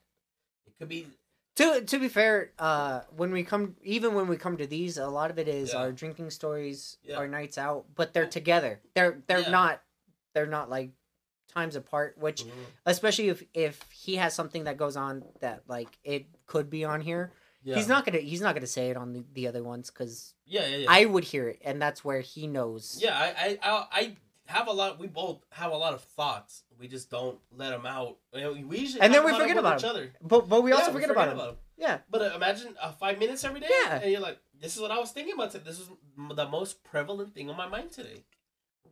It 0.65 0.77
could 0.77 0.89
be. 0.89 1.07
To 1.55 1.81
to 1.81 1.99
be 1.99 2.07
fair 2.07 2.51
uh 2.59 3.01
when 3.15 3.31
we 3.31 3.43
come 3.43 3.75
even 3.83 4.13
when 4.15 4.27
we 4.27 4.37
come 4.37 4.57
to 4.57 4.67
these 4.67 4.97
a 4.97 5.07
lot 5.07 5.31
of 5.31 5.37
it 5.39 5.47
is 5.47 5.73
Yeah. 5.73 5.79
our 5.79 5.91
drinking 5.91 6.29
stories 6.29 6.97
Yeah. 7.03 7.17
our 7.17 7.27
nights 7.27 7.57
out 7.57 7.85
but 7.95 8.13
they're 8.13 8.27
together 8.27 8.79
they're 8.95 9.21
they're 9.27 9.39
Yeah. 9.41 9.49
not 9.49 9.81
they're 10.33 10.45
not 10.47 10.69
like 10.69 10.91
times 11.49 11.75
apart 11.75 12.17
which 12.17 12.45
especially 12.85 13.27
if 13.29 13.43
if 13.53 13.81
he 13.91 14.15
has 14.15 14.33
something 14.33 14.63
that 14.63 14.77
goes 14.77 14.95
on 14.95 15.23
that 15.41 15.63
like 15.67 15.89
it 16.03 16.25
could 16.45 16.69
be 16.69 16.85
on 16.85 17.01
here 17.01 17.33
Yeah. 17.63 17.75
he's 17.75 17.89
not 17.89 18.05
gonna 18.05 18.19
he's 18.19 18.39
not 18.41 18.55
gonna 18.55 18.65
say 18.67 18.89
it 18.89 18.95
on 18.97 19.11
the, 19.11 19.25
the 19.33 19.47
other 19.47 19.61
ones 19.63 19.91
because 19.91 20.33
Yeah, 20.45 20.65
yeah, 20.67 20.77
yeah. 20.77 20.85
i 20.89 21.03
would 21.05 21.25
hear 21.25 21.49
it 21.49 21.61
and 21.65 21.81
that's 21.81 22.05
where 22.05 22.21
he 22.21 22.47
knows 22.47 22.99
Yeah, 23.01 23.17
I, 23.17 23.27
I, 23.27 23.59
I, 23.61 23.87
I 23.91 24.15
have 24.51 24.67
a 24.67 24.71
lot. 24.71 24.99
We 24.99 25.07
both 25.07 25.39
have 25.51 25.71
a 25.71 25.77
lot 25.77 25.93
of 25.93 26.01
thoughts. 26.03 26.63
We 26.79 26.87
just 26.87 27.09
don't 27.09 27.39
let 27.55 27.69
them 27.71 27.85
out. 27.85 28.17
We 28.33 28.41
usually 28.77 29.01
And 29.01 29.13
then 29.13 29.23
we 29.23 29.31
about 29.31 29.41
forget 29.41 29.57
about 29.57 29.79
each 29.79 29.85
other. 29.85 30.11
but 30.21 30.47
but 30.49 30.61
we 30.63 30.71
also 30.71 30.87
Yeah, 30.87 30.93
forget, 30.93 31.11
about 31.11 31.29
him 31.29 31.39
'em. 31.39 31.55
yeah 31.77 31.97
But 32.09 32.21
uh, 32.21 32.31
imagine 32.35 32.75
uh, 32.81 32.91
five 32.93 33.17
minutes 33.19 33.43
every 33.43 33.59
day. 33.61 33.67
Yeah. 33.69 33.99
And 34.01 34.11
you're 34.11 34.21
like, 34.29 34.39
this 34.59 34.75
is 34.75 34.81
what 34.81 34.91
I 34.91 34.99
was 34.99 35.11
thinking 35.11 35.33
about 35.33 35.51
today. 35.51 35.63
This 35.65 35.79
is 35.79 35.89
the 36.35 36.47
most 36.47 36.83
prevalent 36.83 37.33
thing 37.35 37.49
on 37.49 37.57
my 37.57 37.67
mind 37.67 37.91
today. 37.91 38.23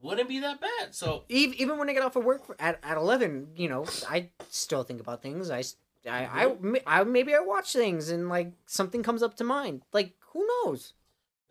Wouldn't 0.01 0.29
be 0.29 0.39
that 0.39 0.61
bad. 0.61 0.95
So 0.95 1.23
Eve- 1.29 1.55
even 1.55 1.77
when 1.77 1.89
I 1.89 1.93
get 1.93 2.03
off 2.03 2.15
of 2.15 2.23
work 2.23 2.43
at, 2.59 2.79
at 2.83 2.95
11, 2.97 3.49
you 3.55 3.67
know, 3.67 3.85
I 4.09 4.29
still 4.49 4.83
think 4.83 5.01
about 5.01 5.21
things. 5.21 5.49
I, 5.51 5.63
I, 6.09 6.25
I- 6.43 6.45
Mm-hmm. 6.47 6.75
I- 6.87 7.03
maybe 7.03 7.35
I 7.35 7.39
watch 7.39 7.73
things 7.73 8.09
and 8.09 8.29
like 8.29 8.53
something 8.65 9.03
comes 9.03 9.21
up 9.23 9.35
to 9.37 9.43
mind. 9.43 9.81
Like, 9.91 10.13
who 10.31 10.47
knows? 10.63 10.93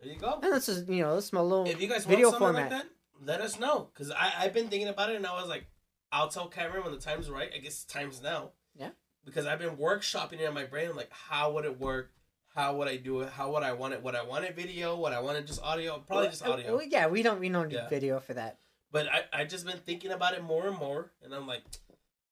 there 0.01 0.13
you 0.13 0.19
go. 0.19 0.39
And 0.41 0.53
this 0.53 0.67
is, 0.69 0.87
you 0.89 1.03
know, 1.03 1.15
this 1.15 1.25
is 1.25 1.33
my 1.33 1.41
little 1.41 1.67
If 1.67 1.79
you 1.81 1.87
guys 1.87 2.05
video 2.05 2.31
format. 2.31 2.61
like 2.61 2.69
that, 2.71 2.85
let 3.23 3.41
us 3.41 3.59
know. 3.59 3.89
Because 3.93 4.11
I 4.11 4.33
I've 4.39 4.53
been 4.53 4.67
thinking 4.67 4.87
about 4.89 5.09
it 5.09 5.15
and 5.15 5.25
I 5.25 5.39
was 5.39 5.49
like, 5.49 5.65
I'll 6.11 6.29
tell 6.29 6.47
Cameron 6.47 6.83
when 6.83 6.93
the 6.93 6.99
time's 6.99 7.29
right. 7.29 7.49
I 7.53 7.59
guess 7.59 7.83
time's 7.83 8.21
now. 8.21 8.51
Yeah. 8.75 8.89
Because 9.25 9.45
I've 9.45 9.59
been 9.59 9.75
workshopping 9.77 10.33
it 10.33 10.41
in 10.41 10.53
my 10.53 10.63
brain. 10.65 10.89
I'm 10.89 10.95
like, 10.95 11.11
how 11.11 11.51
would 11.53 11.65
it 11.65 11.79
work? 11.79 12.11
how 12.55 12.75
would 12.75 12.87
I 12.87 12.97
do 12.97 13.21
it? 13.21 13.29
How 13.29 13.51
would 13.53 13.63
I 13.63 13.73
want 13.73 13.93
it? 13.93 14.03
Would 14.03 14.15
I 14.15 14.23
want 14.23 14.43
it 14.43 14.55
video? 14.55 14.97
Would 14.97 15.13
I 15.13 15.19
want 15.19 15.37
it 15.37 15.45
just 15.45 15.61
audio? 15.61 15.99
Probably 15.99 16.27
just 16.29 16.45
audio. 16.45 16.75
Well, 16.75 16.85
yeah, 16.85 17.07
we 17.07 17.21
don't 17.21 17.39
we 17.39 17.47
don't 17.49 17.69
need 17.69 17.75
Yeah. 17.75 17.87
video 17.87 18.19
for 18.19 18.33
that. 18.33 18.57
But 18.91 19.07
I 19.07 19.25
I 19.31 19.45
just 19.45 19.65
been 19.65 19.77
thinking 19.77 20.11
about 20.11 20.33
it 20.33 20.43
more 20.43 20.67
and 20.67 20.77
more, 20.77 21.11
and 21.23 21.33
I'm 21.33 21.47
like, 21.47 21.61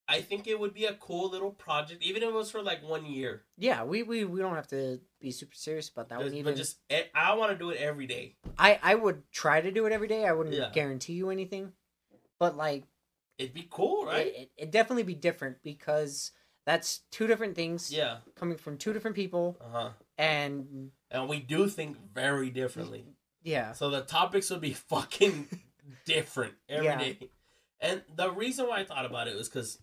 I 0.09 0.21
think 0.21 0.47
it 0.47 0.57
would 0.59 0.73
be 0.73 0.85
a 0.85 0.93
cool 0.93 1.29
little 1.29 1.51
project, 1.51 2.01
even 2.01 2.23
if 2.23 2.29
it 2.29 2.33
was 2.33 2.49
for 2.49 2.61
like 2.61 2.81
one 2.81 3.05
year. 3.05 3.43
Yeah, 3.57 3.83
we 3.83 4.03
we, 4.03 4.23
we 4.25 4.39
don't 4.39 4.55
have 4.55 4.67
to 4.69 4.99
be 5.19 5.31
super 5.31 5.55
serious 5.55 5.89
about 5.89 6.09
that 6.09 6.19
Just- 6.19 6.23
one. 6.25 6.31
but 6.31 6.37
Even 6.39 6.55
just 6.55 6.77
eh, 6.89 7.03
I 7.13 7.33
want 7.35 7.51
to 7.51 7.57
do 7.57 7.69
it 7.71 7.77
every 7.77 8.07
day. 8.07 8.35
I 8.57 8.79
I 8.81 8.95
would 8.95 9.29
try 9.31 9.59
to 9.61 9.71
do 9.71 9.85
it 9.85 9.91
every 9.91 10.07
day. 10.07 10.25
I 10.25 10.31
wouldn't 10.31 10.55
Yeah. 10.55 10.69
guarantee 10.73 11.13
you 11.13 11.29
anything, 11.29 11.73
but 12.39 12.55
like 12.55 12.83
It'd 13.37 13.53
be 13.53 13.67
cool, 13.69 14.05
right? 14.05 14.27
it, 14.27 14.35
it, 14.35 14.51
it'd 14.57 14.71
definitely 14.71 15.03
be 15.03 15.13
different 15.13 15.57
because 15.63 16.31
that's 16.65 17.01
two 17.11 17.27
different 17.27 17.55
things 17.55 17.91
yeah. 17.93 18.17
coming 18.35 18.57
from 18.57 18.77
two 18.77 18.93
different 18.93 19.15
people, 19.15 19.57
Uh 19.61 19.69
huh. 19.71 19.89
and 20.17 20.91
And 21.11 21.27
we 21.29 21.39
do 21.39 21.67
think 21.69 21.97
very 22.13 22.49
differently. 22.49 23.05
yeah, 23.43 23.73
So 23.73 23.89
the 23.89 24.01
topics 24.01 24.49
would 24.49 24.61
be 24.61 24.73
fucking 24.89 25.47
different 26.05 26.53
every 26.69 26.87
day. 26.97 27.17
Yeah. 27.21 27.27
And 27.79 28.01
the 28.15 28.31
reason 28.31 28.67
why 28.67 28.79
I 28.79 28.83
thought 28.85 29.05
about 29.05 29.27
it 29.27 29.35
was 29.35 29.47
because 29.49 29.77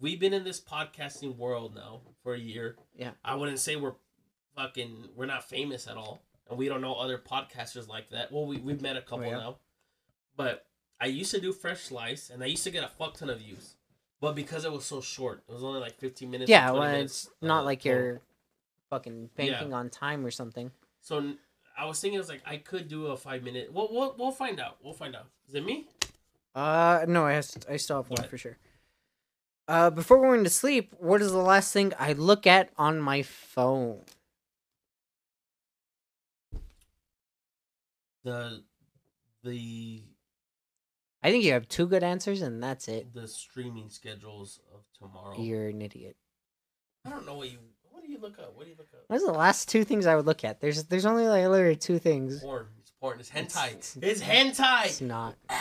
we've 0.00 0.18
been 0.20 0.32
in 0.32 0.44
this 0.44 0.60
podcasting 0.60 1.36
world 1.36 1.74
now 1.74 2.00
for 2.22 2.34
a 2.34 2.38
year. 2.38 2.76
Yeah. 2.96 3.10
I 3.24 3.34
wouldn't 3.34 3.58
say 3.58 3.76
we're 3.76 3.94
fucking 4.56 5.08
we're 5.16 5.26
not 5.26 5.48
famous 5.48 5.86
at 5.86 5.96
all. 5.96 6.22
And 6.48 6.58
we 6.58 6.68
don't 6.68 6.80
know 6.80 6.94
other 6.94 7.18
podcasters 7.18 7.86
like 7.88 8.10
that. 8.10 8.32
Well 8.32 8.46
we 8.46 8.56
we've 8.58 8.80
met 8.82 8.96
a 8.96 9.02
couple 9.02 9.26
yeah. 9.26 9.36
now. 9.38 9.56
But 10.36 10.66
I 11.00 11.06
used 11.06 11.30
to 11.32 11.40
do 11.40 11.52
fresh 11.52 11.82
slice 11.84 12.30
and 12.30 12.42
I 12.42 12.46
used 12.46 12.64
to 12.64 12.70
get 12.70 12.84
a 12.84 12.88
fuck 12.88 13.14
ton 13.14 13.30
of 13.30 13.38
views. 13.38 13.74
But 14.20 14.34
because 14.34 14.64
it 14.64 14.72
was 14.72 14.84
so 14.84 15.00
short, 15.00 15.44
it 15.48 15.52
was 15.52 15.64
only 15.64 15.80
like 15.80 15.98
fifteen 15.98 16.30
minutes. 16.30 16.50
yeah. 16.50 16.68
20 16.68 16.78
Well, 16.80 16.92
minutes, 16.92 17.24
it's 17.24 17.34
not 17.42 17.62
uh, 17.62 17.64
like 17.64 17.84
you're 17.84 18.20
fucking 18.90 19.30
banking 19.36 19.72
on 19.72 19.88
time 19.88 20.26
or 20.26 20.30
something. 20.30 20.70
So 21.00 21.34
I 21.78 21.86
was 21.86 21.98
thinking, 22.00 22.18
I 22.18 22.20
was 22.20 22.28
like, 22.28 22.42
I 22.44 22.58
could 22.58 22.88
do 22.88 23.06
a 23.06 23.16
five 23.16 23.42
minute. 23.42 23.72
We'll 23.72 23.88
we'll, 23.90 24.14
we'll 24.18 24.32
find 24.32 24.60
out. 24.60 24.76
We'll 24.82 24.92
find 24.92 25.16
out. 25.16 25.26
Is 25.48 25.54
it 25.54 25.64
me? 25.64 25.86
Uh, 26.54 27.04
no, 27.08 27.24
I 27.24 27.32
has, 27.34 27.56
I 27.70 27.76
still 27.76 27.96
have 28.02 28.10
one 28.10 28.20
What? 28.20 28.28
for 28.28 28.36
sure. 28.36 28.58
Uh, 29.68 29.88
before 29.90 30.18
going 30.20 30.42
to 30.44 30.50
sleep, 30.50 30.92
what 30.98 31.22
is 31.22 31.30
the 31.30 31.38
last 31.38 31.72
thing 31.72 31.92
I 31.98 32.12
look 32.12 32.46
at 32.46 32.70
on 32.76 33.00
my 33.00 33.22
phone? 33.22 34.00
The 38.24 38.62
the 39.42 40.02
I 41.22 41.30
think 41.30 41.44
you 41.44 41.52
have 41.52 41.68
two 41.68 41.86
good 41.86 42.02
answers, 42.02 42.42
and 42.42 42.62
that's 42.62 42.88
it. 42.88 43.12
the 43.14 43.28
streaming 43.28 43.88
schedules 43.88 44.60
of 44.74 44.80
tomorrow. 44.98 45.38
You're 45.38 45.68
an 45.68 45.80
idiot. 45.82 46.16
I 47.06 47.10
don't 47.10 47.24
know 47.26 47.36
what 47.36 47.50
you. 47.50 47.58
What 47.90 48.04
do 48.04 48.10
you 48.12 48.18
look 48.18 48.38
up? 48.38 48.54
What 48.56 48.64
do 48.64 48.70
you 48.70 48.76
look 48.78 48.88
up? 48.92 49.04
What's 49.08 49.24
the 49.24 49.32
last 49.32 49.68
two 49.68 49.84
things 49.84 50.06
I 50.06 50.16
would 50.16 50.26
look 50.26 50.44
at? 50.44 50.60
There's 50.60 50.84
there's 50.84 51.06
only 51.06 51.26
like 51.28 51.46
literally 51.46 51.76
two 51.76 51.98
things. 51.98 52.40
Porn. 52.40 52.66
It's 52.80 52.90
porn. 53.00 53.20
It's 53.20 53.30
hentai. 53.30 53.68
It's- 53.68 53.96
It's 54.02 54.20
It's 54.20 54.22
hentai. 54.22 55.06
not. 55.06 55.36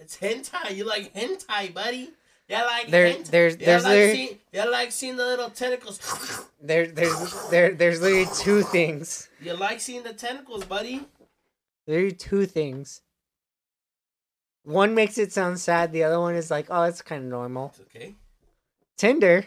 It's 0.00 0.18
hentai. 0.18 0.74
You 0.76 0.84
like 0.84 1.14
hentai, 1.14 1.72
buddy? 1.72 2.10
Yeah, 2.48 2.64
like 2.64 2.88
There- 2.90 3.14
hentai. 3.14 3.26
there's- 3.30 3.56
Yeah, 3.58 3.66
there's 3.66 3.84
like 3.84 4.14
seeing, 4.14 4.38
yeah, 4.52 4.64
like 4.64 4.92
seeing 4.92 5.16
the 5.16 5.24
little 5.26 5.50
tentacles. 5.50 5.98
There 6.64 6.86
there's 6.86 7.50
there 7.50 7.74
there's 7.74 8.00
literally 8.00 8.26
two 8.42 8.62
things. 8.62 9.28
you 9.40 9.52
like 9.54 9.80
seeing 9.80 10.02
the 10.02 10.14
tentacles, 10.14 10.64
buddy? 10.64 11.06
There 11.86 12.06
are 12.06 12.10
two 12.10 12.46
things. 12.46 13.02
One 14.62 14.94
makes 14.94 15.18
it 15.18 15.30
sound 15.30 15.60
sad. 15.60 15.92
The 15.92 16.04
other 16.04 16.18
one 16.18 16.34
is 16.36 16.50
like, 16.50 16.68
oh, 16.70 16.84
it's 16.84 17.02
kind 17.02 17.22
of 17.24 17.28
normal. 17.30 17.66
It's 17.76 17.80
okay. 17.80 18.14
Tinder, 18.96 19.44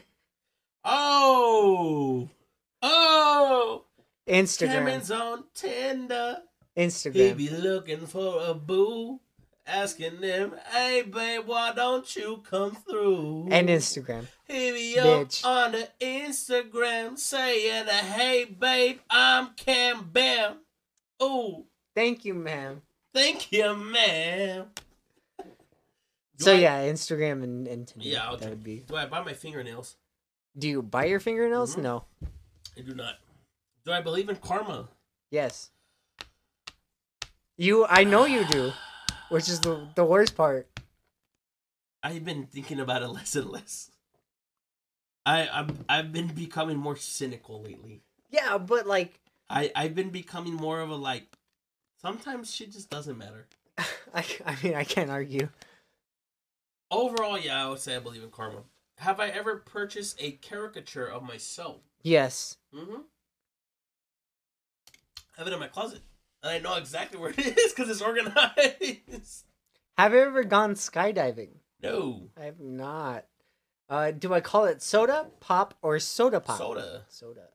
Oh, 0.84 2.30
oh. 2.84 3.84
Instagram, 4.28 4.68
Cameron's 4.68 5.10
on 5.11 5.44
Tinder. 5.56 6.38
Instagram. 6.78 7.14
He 7.15 7.34
be 7.34 7.49
looking 7.49 8.06
for 8.06 8.44
a 8.45 8.53
boo, 8.53 9.19
asking 9.68 10.22
them, 10.22 10.56
"Hey 10.72 11.02
babe, 11.03 11.45
why 11.45 11.73
don't 11.73 12.15
you 12.15 12.44
come 12.49 12.76
through?" 12.76 13.49
and 13.52 13.69
Instagram. 13.69 14.26
he 14.48 14.72
be 14.72 14.99
up 14.99 15.27
on 15.44 15.73
the 15.73 15.89
Instagram 15.99 17.18
saying, 17.18 17.85
"Hey 17.88 18.45
babe, 18.45 18.99
I'm 19.10 19.53
Cam 19.56 20.10
Bam." 20.11 20.60
Ooh, 21.22 21.65
Thank 21.95 22.26
you, 22.26 22.34
ma'am. 22.34 22.81
thank 23.14 23.52
you, 23.52 23.76
ma'am. 23.76 24.68
Do 26.38 26.44
So 26.44 26.53
I- 26.53 26.57
yeah, 26.60 26.84
Instagram 26.88 27.44
and, 27.44 27.68
and 27.68 27.88
Tinder. 27.88 28.07
Yeah, 28.07 28.26
I'll 28.27 28.38
that 28.38 28.49
would 28.49 28.64
be. 28.64 28.81
Do 28.81 28.95
I 28.95 29.06
buy 29.07 29.23
my 29.23 29.34
fingernails? 29.34 29.95
Do 30.57 30.68
you 30.68 30.81
bite 30.84 31.10
your 31.10 31.19
fingernails? 31.19 31.76
Mhm. 31.76 31.81
No. 31.81 32.06
I 32.77 32.81
do 32.81 32.94
not. 32.94 33.15
Do 33.85 33.91
I 33.91 34.02
believe 34.02 34.30
in 34.30 34.35
karma? 34.35 34.89
Yes. 35.31 35.72
You, 37.57 37.88
I 37.88 38.03
know 38.03 38.26
you 38.26 38.45
do, 38.45 38.72
which 39.29 39.49
is 39.49 39.59
the 39.59 39.87
the 39.95 40.05
worst 40.05 40.35
part. 40.35 40.67
I've 42.03 42.23
been 42.23 42.45
thinking 42.45 42.79
about 42.79 43.01
it 43.01 43.07
less 43.07 43.35
and 43.35 43.49
less. 43.49 43.91
I 45.25 45.47
I'm, 45.49 45.85
I've 45.89 46.13
been 46.13 46.27
becoming 46.27 46.77
more 46.77 46.95
cynical 46.95 47.61
lately. 47.61 48.01
Yeah, 48.29 48.57
but 48.57 48.87
like, 48.87 49.19
I 49.49 49.71
I've 49.75 49.95
been 49.95 50.09
becoming 50.09 50.53
more 50.53 50.81
of 50.81 50.89
a 50.89 50.95
like. 50.95 51.37
Sometimes 52.01 52.53
shit 52.53 52.71
just 52.71 52.89
doesn't 52.89 53.17
matter. 53.17 53.47
I, 54.13 54.23
I 54.45 54.55
mean, 54.63 54.75
I 54.75 54.83
can't 54.83 55.09
argue. 55.09 55.49
Overall, 56.91 57.39
yeah, 57.39 57.65
I 57.65 57.69
would 57.69 57.79
say 57.79 57.95
I 57.95 57.99
believe 57.99 58.23
in 58.23 58.29
karma. 58.29 58.63
Have 58.99 59.19
I 59.19 59.27
ever 59.29 59.57
purchased 59.57 60.15
a 60.19 60.31
caricature 60.31 61.05
of 61.05 61.23
myself? 61.23 61.81
Yes. 62.03 62.57
Mm-hmm. 62.73 63.01
I 65.35 65.39
have 65.39 65.47
it 65.47 65.53
in 65.53 65.59
my 65.59 65.67
closet, 65.67 66.01
and 66.48 66.56
I 66.56 66.69
know 66.69 66.78
exactly 66.78 67.19
where 67.19 67.30
it 67.38 67.57
is 67.57 67.74
because 67.74 67.90
it's 67.90 68.02
organized. 68.02 69.44
Have 69.98 70.14
you 70.14 70.19
ever 70.19 70.44
gone 70.44 70.76
skydiving? 70.76 71.49
no 71.82 72.30
I 72.40 72.45
have 72.45 72.60
not. 72.60 73.26
Uh, 73.90 74.11
do 74.11 74.34
I 74.34 74.41
call 74.41 74.65
it 74.65 74.82
soda 74.82 75.28
pop 75.40 75.76
or 75.82 75.99
soda 75.99 76.40
pop? 76.40 76.57
soda. 76.57 77.03
Soda. 77.07 77.48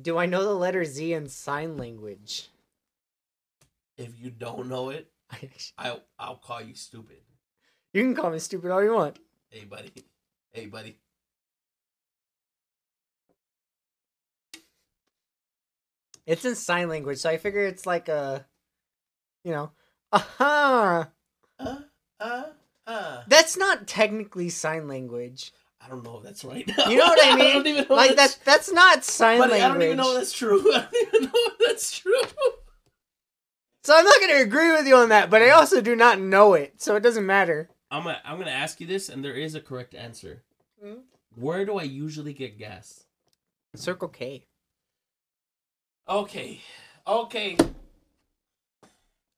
Do 0.00 0.18
I 0.18 0.26
know 0.26 0.42
the 0.44 0.54
letter 0.54 0.84
Z 0.84 1.12
in 1.12 1.28
sign 1.28 1.76
language? 1.76 2.48
If 3.96 4.20
you 4.20 4.30
don't 4.30 4.68
know 4.68 4.90
it, 4.90 5.10
I 5.78 5.98
I'll 6.18 6.36
call 6.36 6.62
you 6.62 6.74
stupid. 6.74 7.18
You 7.92 8.02
can 8.02 8.14
call 8.14 8.30
me 8.30 8.38
stupid 8.38 8.70
all 8.70 8.82
you 8.82 8.94
want. 8.94 9.18
Hey 9.50 9.64
buddy, 9.64 9.92
hey 10.52 10.66
buddy. 10.66 10.96
It's 16.26 16.44
in 16.44 16.54
sign 16.54 16.88
language, 16.88 17.18
so 17.18 17.30
I 17.30 17.36
figure 17.36 17.62
it's 17.62 17.86
like 17.86 18.08
a, 18.08 18.46
you 19.44 19.52
know, 19.52 19.70
aha. 20.12 21.08
Uh 21.58 21.76
uh 22.20 22.42
uh. 22.86 23.22
That's 23.28 23.56
not 23.56 23.86
technically 23.86 24.48
sign 24.48 24.88
language. 24.88 25.52
I 25.84 25.88
don't 25.88 26.02
know 26.02 26.16
if 26.18 26.24
that's 26.24 26.44
right. 26.44 26.66
You 26.88 26.96
know 26.96 27.04
what 27.04 27.18
I 27.22 27.36
mean? 27.36 27.52
don't 27.54 27.66
even 27.66 27.86
know 27.88 27.94
Like 27.94 28.16
that's, 28.16 28.36
that. 28.36 28.44
That's 28.44 28.72
not 28.72 29.04
sign 29.04 29.40
language. 29.40 29.60
I 29.60 29.68
don't 29.68 29.82
even 29.82 29.96
know 29.98 30.12
if 30.12 30.18
that's 30.18 30.32
true. 30.32 30.60
I 30.74 30.86
don't 30.90 31.08
even 31.14 31.22
know 31.24 31.30
if 31.34 31.58
that's 31.58 31.98
true. 31.98 32.20
So 33.82 33.94
I'm 33.94 34.04
not 34.04 34.18
going 34.18 34.30
to 34.32 34.42
agree 34.42 34.72
with 34.72 34.86
you 34.86 34.96
on 34.96 35.10
that, 35.10 35.28
but 35.28 35.42
I 35.42 35.50
also 35.50 35.82
do 35.82 35.94
not 35.94 36.18
know 36.18 36.54
it, 36.54 36.80
so 36.80 36.96
it 36.96 37.02
doesn't 37.02 37.26
matter. 37.26 37.68
I'm 37.90 38.02
gonna 38.04 38.20
I'm 38.24 38.38
gonna 38.38 38.50
ask 38.50 38.80
you 38.80 38.86
this, 38.86 39.08
and 39.10 39.22
there 39.22 39.34
is 39.34 39.54
a 39.54 39.60
correct 39.60 39.94
answer. 39.94 40.42
Mhm. 40.82 41.02
Where 41.36 41.64
do 41.66 41.76
I 41.78 41.82
usually 41.84 42.32
get 42.32 42.58
gas? 42.58 43.04
Circle 43.76 44.08
K. 44.08 44.46
Okay, 46.08 46.60
okay. 47.06 47.56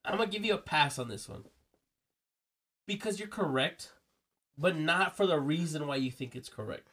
I'm 0.04 0.18
gonna 0.18 0.26
give 0.26 0.44
you 0.44 0.54
a 0.54 0.58
pass 0.58 0.98
on 0.98 1.08
this 1.08 1.28
one 1.28 1.44
because 2.86 3.18
you're 3.18 3.28
correct, 3.28 3.92
but 4.58 4.76
not 4.76 5.16
for 5.16 5.26
the 5.26 5.38
reason 5.38 5.86
why 5.86 5.96
you 5.96 6.10
think 6.10 6.34
it's 6.34 6.48
correct. 6.48 6.88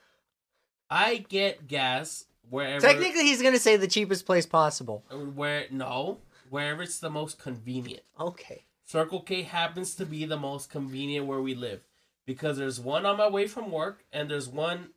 I 0.90 1.26
get 1.28 1.68
gas 1.68 2.26
wherever. 2.50 2.86
Technically, 2.86 3.24
he's 3.24 3.41
going 3.41 3.54
to 3.54 3.60
say 3.60 3.78
the 3.78 3.88
cheapest 3.88 4.26
place 4.26 4.45
possible. 4.45 5.04
Uh, 5.10 5.18
where 5.18 5.66
no, 5.72 6.20
wherever 6.50 6.84
it's 6.84 7.00
the 7.00 7.10
most 7.10 7.40
convenient. 7.40 8.04
Okay. 8.20 8.66
Circle 8.86 9.22
K 9.22 9.44
happens 9.44 9.95
to 9.95 10.06
be 10.06 10.26
the 10.26 10.38
most 10.38 10.70
convenient 10.70 11.26
where 11.26 11.41
we 11.41 11.56
live 11.56 11.82
because 12.26 12.58
there's 12.58 12.80
one 12.80 13.06
on 13.06 13.18
my 13.18 13.28
way 13.28 13.48
from 13.48 13.72
work 13.72 14.04
and 14.12 14.30
there's 14.30 14.48
one 14.48 14.90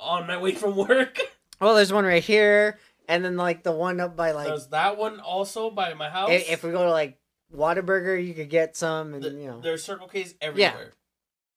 on 0.00 0.26
my 0.26 0.36
way 0.40 0.52
from 0.52 0.76
work. 0.76 1.20
Well, 1.60 1.76
there's 1.76 1.92
one 1.92 2.04
right 2.04 2.24
here, 2.24 2.80
and 3.08 3.24
then 3.24 3.36
like 3.36 3.62
the 3.62 3.72
one 3.72 4.00
up 4.00 4.16
by 4.16 4.32
like. 4.32 4.48
there's 4.48 4.68
that 4.68 4.96
one 4.96 5.20
also 5.20 5.70
by 5.70 5.94
my 5.94 6.08
house. 6.08 6.30
If 6.32 6.62
we 6.64 6.70
go 6.70 6.84
to 6.84 6.90
like 6.90 7.18
Whataburger, 7.54 8.24
you 8.24 8.34
could 8.34 8.50
get 8.50 8.76
some, 8.76 9.14
and 9.14 9.22
The- 9.22 9.30
you 9.30 9.46
know. 9.46 9.60
there's 9.60 9.84
Circle 9.84 10.08
K's 10.08 10.34
everywhere. 10.40 10.92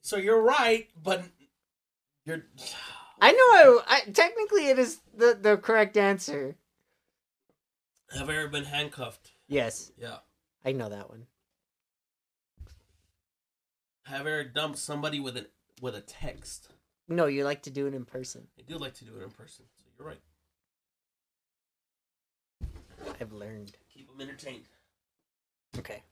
So 0.01 0.17
you're 0.17 0.41
right, 0.41 0.87
but 1.01 1.23
you're 2.25 2.43
I 3.21 3.31
know. 3.31 3.81
I, 3.87 4.01
I 4.07 4.11
technically 4.11 4.67
it 4.67 4.77
is 4.77 4.99
the 5.15 5.37
the 5.41 5.57
correct 5.57 5.95
answer. 5.97 6.57
have 8.11 8.29
I 8.29 8.35
ever 8.35 8.47
been 8.49 8.65
handcuffed? 8.65 9.31
Yes, 9.47 9.91
Yeah. 9.97 10.17
I 10.65 10.71
know 10.71 10.89
that 10.89 11.09
one. 11.09 11.27
Have 14.05 14.27
I 14.27 14.29
ever 14.29 14.43
dumped 14.43 14.77
somebody 14.79 15.19
with 15.19 15.37
an 15.37 15.47
with 15.81 15.95
a 15.95 16.01
text? 16.01 16.69
No, 17.07 17.25
you 17.27 17.43
like 17.43 17.63
to 17.63 17.69
do 17.69 17.87
it 17.87 17.93
in 17.93 18.05
person. 18.05 18.47
I 18.57 18.63
do 18.63 18.77
like 18.77 18.95
to 18.95 19.05
do 19.05 19.15
it 19.19 19.23
in 19.23 19.29
person. 19.29 19.65
So 19.77 19.83
you're 19.97 20.07
right. 20.07 20.19
I've 23.19 23.33
learned. 23.33 23.73
Keep 23.93 24.07
them 24.09 24.21
entertained. 24.21 24.65
Okay. 25.77 26.03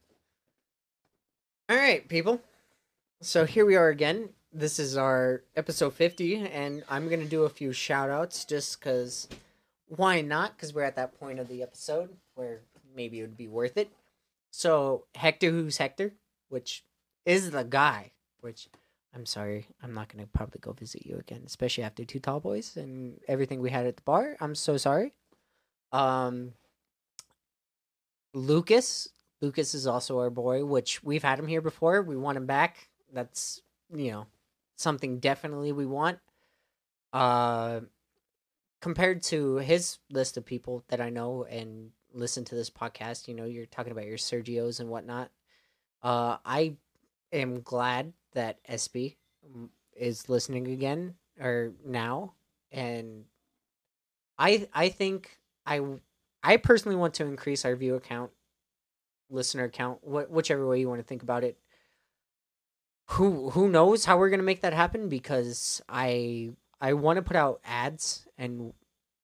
All 1.70 1.78
right, 1.78 2.08
people. 2.08 2.42
So 3.22 3.46
here 3.46 3.66
we 3.66 3.76
are 3.76 3.90
again. 3.90 4.30
This 4.52 4.80
is 4.80 4.98
our 4.98 5.44
episode 5.56 5.94
50, 5.94 6.48
and 6.48 6.84
I'm 6.90 7.08
going 7.08 7.22
to 7.22 7.26
do 7.26 7.44
a 7.44 7.50
few 7.50 7.74
shout 7.74 8.10
outs 8.10 8.46
just 8.46 8.80
because 8.80 9.28
why 9.88 10.22
not? 10.22 10.56
Because 10.56 10.74
we're 10.74 10.84
at 10.84 10.96
that 10.96 11.20
point 11.20 11.40
of 11.40 11.48
the 11.48 11.64
episode 11.64 12.10
where 12.36 12.62
maybe 12.96 13.20
it 13.20 13.24
would 13.24 13.38
be 13.38 13.48
worth 13.48 13.78
it. 13.78 13.90
So, 14.52 15.06
Hector, 15.16 15.50
who's 15.50 15.78
Hector, 15.78 16.14
which 16.50 16.84
is 17.26 17.52
the 17.52 17.64
guy, 17.64 18.12
which 18.42 18.68
I'm 19.16 19.26
sorry, 19.26 19.68
I'm 19.82 19.94
not 19.94 20.10
going 20.10 20.24
to 20.24 20.30
probably 20.30 20.60
go 20.60 20.74
visit 20.74 21.06
you 21.06 21.18
again, 21.18 21.44
especially 21.46 21.84
after 21.84 22.04
two 22.04 22.20
tall 22.20 22.40
boys 22.40 22.76
and 22.78 23.20
everything 23.28 23.62
we 23.62 23.70
had 23.70 23.86
at 23.86 23.96
the 23.96 24.04
bar. 24.04 24.36
I'm 24.40 24.56
so 24.56 24.78
sorry. 24.78 25.14
Um, 25.92 26.54
Lucas, 28.34 29.10
Lucas 29.42 29.74
is 29.74 29.88
also 29.88 30.18
our 30.20 30.30
boy, 30.30 30.66
which 30.66 31.04
we've 31.04 31.24
had 31.24 31.40
him 31.40 31.48
here 31.48 31.62
before. 31.62 32.02
We 32.02 32.18
want 32.18 32.38
him 32.38 32.46
back. 32.46 32.90
That's 33.12 33.62
you 33.94 34.12
know 34.12 34.28
something 34.76 35.20
definitely 35.20 35.72
we 35.72 35.86
want. 35.86 36.20
Uh, 37.12 37.82
compared 38.82 39.22
to 39.24 39.58
his 39.58 40.00
list 40.10 40.36
of 40.36 40.46
people 40.46 40.84
that 40.90 41.00
I 41.00 41.10
know 41.10 41.46
and 41.50 41.92
listen 42.14 42.44
to 42.46 42.56
this 42.56 42.70
podcast, 42.70 43.28
you 43.28 43.34
know, 43.34 43.46
you're 43.46 43.66
talking 43.66 43.92
about 43.92 44.06
your 44.08 44.18
Sergios 44.18 44.80
and 44.80 44.90
whatnot. 44.90 45.30
Uh, 46.02 46.38
I 46.46 46.76
am 47.32 47.62
glad 47.62 48.14
that 48.34 48.60
SB 48.70 49.16
is 49.96 50.28
listening 50.28 50.68
again 50.68 51.16
or 51.40 51.74
now, 51.86 52.34
and 52.72 53.26
I 54.38 54.68
I 54.74 54.90
think 54.90 55.38
I 55.66 55.82
I 56.44 56.58
personally 56.58 56.98
want 56.98 57.14
to 57.16 57.26
increase 57.26 57.64
our 57.64 57.76
view 57.76 57.96
account, 57.96 58.32
listener 59.30 59.70
count, 59.70 60.00
wh- 60.04 60.30
whichever 60.30 60.68
way 60.68 60.80
you 60.80 60.90
want 60.90 61.00
to 61.00 61.08
think 61.08 61.24
about 61.24 61.44
it. 61.44 61.58
Who 63.12 63.50
who 63.52 63.70
knows 63.70 64.06
how 64.06 64.18
we're 64.18 64.30
gonna 64.30 64.44
make 64.44 64.62
that 64.62 64.74
happen? 64.74 65.10
Because 65.10 65.82
I 65.88 66.52
I 66.82 66.94
want 66.94 67.18
to 67.18 67.22
put 67.22 67.36
out 67.36 67.62
ads 67.64 68.28
and 68.38 68.74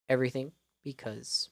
everything 0.07 0.51
because 0.83 1.49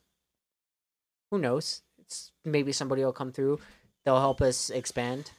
who 1.31 1.39
knows? 1.39 1.81
It's 1.99 2.31
maybe 2.45 2.71
somebody 2.71 3.03
will 3.03 3.13
come 3.13 3.31
through. 3.31 3.59
They'll 4.05 4.19
help 4.19 4.41
us 4.41 4.69
expand. 4.69 5.31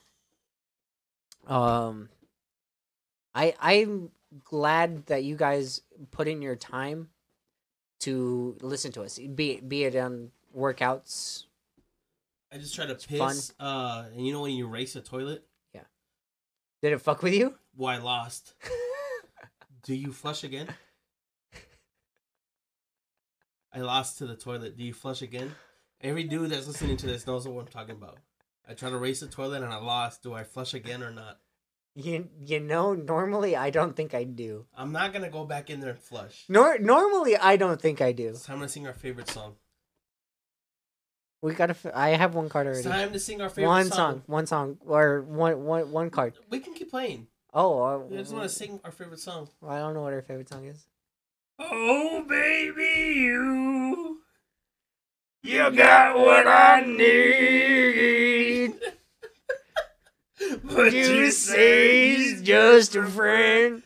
Um, 1.46 2.10
I 3.34 3.54
I'm 3.60 4.10
glad 4.44 5.06
that 5.06 5.24
you 5.24 5.36
guys 5.36 5.80
put 6.10 6.28
in 6.28 6.42
your 6.42 6.56
time 6.56 7.08
to 8.00 8.56
listen 8.60 8.92
to 8.92 9.02
us. 9.02 9.18
Be 9.18 9.60
be 9.60 9.84
it 9.84 9.96
on 9.96 10.30
workouts. 10.56 11.44
I 12.52 12.58
just 12.58 12.74
try 12.74 12.86
to 12.86 12.94
piss. 12.94 13.52
Uh, 13.60 14.06
and 14.14 14.26
you 14.26 14.32
know 14.32 14.40
when 14.40 14.52
you 14.52 14.66
race 14.66 14.96
a 14.96 15.00
toilet? 15.00 15.44
Yeah. 15.74 15.82
Did 16.82 16.94
it 16.94 17.00
fuck 17.00 17.22
with 17.22 17.34
you? 17.34 17.54
Well, 17.76 17.94
I 17.94 17.98
lost. 17.98 18.54
Do 19.82 19.94
you 19.94 20.12
flush 20.12 20.44
again? 20.44 20.68
I 23.72 23.80
lost 23.80 24.18
to 24.18 24.26
the 24.26 24.34
toilet. 24.34 24.76
Do 24.76 24.84
you 24.84 24.94
flush 24.94 25.22
again? 25.22 25.54
Every 26.00 26.24
dude 26.24 26.50
that's 26.50 26.66
listening 26.66 26.96
to 26.98 27.06
this 27.06 27.26
knows 27.26 27.46
what 27.46 27.60
I'm 27.60 27.66
talking 27.66 27.94
about. 27.96 28.18
I 28.68 28.74
try 28.74 28.90
to 28.90 28.98
race 28.98 29.20
the 29.20 29.26
toilet 29.26 29.62
and 29.62 29.72
I 29.72 29.78
lost. 29.78 30.22
Do 30.22 30.32
I 30.34 30.44
flush 30.44 30.74
again 30.74 31.02
or 31.02 31.10
not? 31.10 31.38
You 32.00 32.28
you 32.46 32.60
know 32.60 32.94
normally 32.94 33.56
I 33.56 33.70
don't 33.70 33.96
think 33.96 34.14
I 34.14 34.22
do. 34.22 34.66
I'm 34.76 34.92
not 34.92 35.12
gonna 35.12 35.28
go 35.28 35.44
back 35.44 35.68
in 35.68 35.80
there 35.80 35.90
and 35.90 35.98
flush. 35.98 36.44
Nor 36.48 36.78
normally 36.78 37.36
I 37.36 37.56
don't 37.56 37.82
think 37.82 38.00
I 38.00 38.12
do. 38.12 38.28
It's 38.28 38.46
time 38.46 38.60
to 38.60 38.68
sing 38.68 38.86
our 38.86 38.92
favorite 38.92 39.28
song. 39.28 39.56
We 41.42 41.54
gotta. 41.54 41.72
f- 41.72 41.92
I 41.92 42.10
have 42.10 42.36
one 42.36 42.48
card 42.48 42.68
already. 42.68 42.78
It's 42.78 42.86
already. 42.86 43.02
time 43.02 43.12
to 43.14 43.18
sing 43.18 43.40
our 43.40 43.48
favorite 43.48 43.66
song. 43.66 43.74
One 43.74 43.86
song. 43.86 43.96
song, 43.96 44.22
one 44.26 44.46
song, 44.46 44.78
or 44.86 45.22
one 45.22 45.64
one 45.64 45.90
one 45.90 46.10
card. 46.10 46.34
We 46.50 46.60
can 46.60 46.74
keep 46.74 46.88
playing. 46.88 47.26
Oh, 47.52 47.82
uh, 47.82 48.14
I 48.14 48.16
just 48.18 48.32
want 48.32 48.44
to 48.44 48.48
sing 48.48 48.78
our 48.84 48.92
favorite 48.92 49.18
song. 49.18 49.48
well, 49.60 49.72
I 49.72 49.80
don't 49.80 49.94
know 49.94 50.02
what 50.02 50.12
our 50.12 50.22
favorite 50.22 50.48
song 50.48 50.66
is. 50.66 50.86
Oh 51.58 52.24
baby, 52.28 53.18
you 53.18 54.20
You 55.42 55.70
got 55.72 56.16
what 56.16 56.46
I 56.46 56.82
need. 56.86 58.37
But 60.74 60.92
You 60.92 61.30
say 61.30 62.16
he's 62.16 62.42
just 62.42 62.96
a 62.96 63.04
friend. 63.04 63.82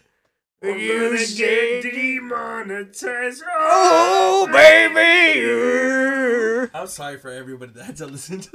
You 0.62 1.18
say, 1.18 1.82
demonetized. 1.82 3.42
oh 3.48 4.48
baby. 4.52 6.70
I'm 6.74 6.86
sorry 6.86 7.18
for 7.18 7.30
everybody 7.30 7.72
that 7.72 7.84
had 7.84 7.96
to 7.96 8.06
listen 8.06 8.40
to 8.40 8.50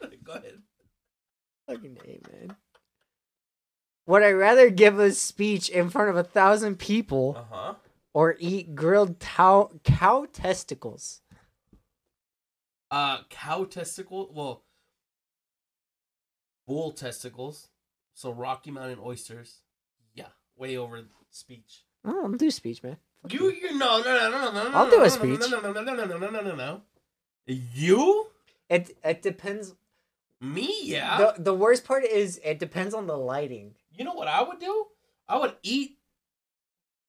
that. 0.00 0.24
Go 0.24 0.32
ahead. 0.32 0.58
Fucking 1.68 1.98
A, 2.04 2.20
man. 2.30 2.56
Would 4.06 4.22
I 4.24 4.32
rather 4.32 4.68
give 4.70 4.98
a 4.98 5.12
speech 5.12 5.68
in 5.68 5.90
front 5.90 6.10
of 6.10 6.16
a 6.16 6.24
thousand 6.24 6.78
people 6.80 7.36
Uh 7.38 7.44
huh. 7.54 7.74
or 8.12 8.36
eat 8.40 8.74
grilled 8.74 9.20
cow, 9.20 9.70
cow 9.84 10.26
testicles? 10.32 11.20
Uh, 12.90 13.18
cow 13.30 13.64
testicle. 13.64 14.28
Well, 14.34 14.64
bull 16.66 16.92
testicles. 16.92 17.68
So 18.14 18.32
Rocky 18.32 18.70
Mountain 18.70 18.98
oysters. 19.02 19.60
Yeah, 20.14 20.26
way 20.56 20.76
over 20.76 21.00
speech. 21.30 21.84
Oh, 22.04 22.24
I'll 22.24 22.32
do 22.32 22.50
speech, 22.50 22.82
man. 22.82 22.96
Fuck 23.22 23.32
You, 23.32 23.50
you 23.52 23.78
no, 23.78 24.00
no, 24.02 24.04
no, 24.04 24.30
no, 24.30 24.52
no, 24.52 24.68
no. 24.70 24.70
I'll 24.76 24.84
no, 24.86 24.90
do 24.90 24.96
a 24.98 25.02
no, 25.04 25.08
speech. 25.08 25.40
No, 25.40 25.60
no, 25.60 25.72
no, 25.72 25.82
no, 25.82 25.94
no, 25.94 26.04
no, 26.04 26.18
no, 26.18 26.30
no, 26.30 26.40
no, 26.42 26.54
no. 26.54 26.82
You? 27.46 28.26
It 28.68 28.96
it 29.04 29.22
depends. 29.22 29.74
Me? 30.40 30.74
Yeah. 30.82 31.18
The 31.36 31.42
the 31.42 31.54
worst 31.54 31.84
part 31.84 32.04
is 32.04 32.40
it 32.44 32.58
depends 32.58 32.94
on 32.94 33.06
the 33.06 33.16
lighting. 33.16 33.74
You 33.92 34.04
know 34.04 34.14
what 34.14 34.28
I 34.28 34.42
would 34.42 34.58
do? 34.58 34.86
I 35.28 35.38
would 35.38 35.54
eat 35.62 35.98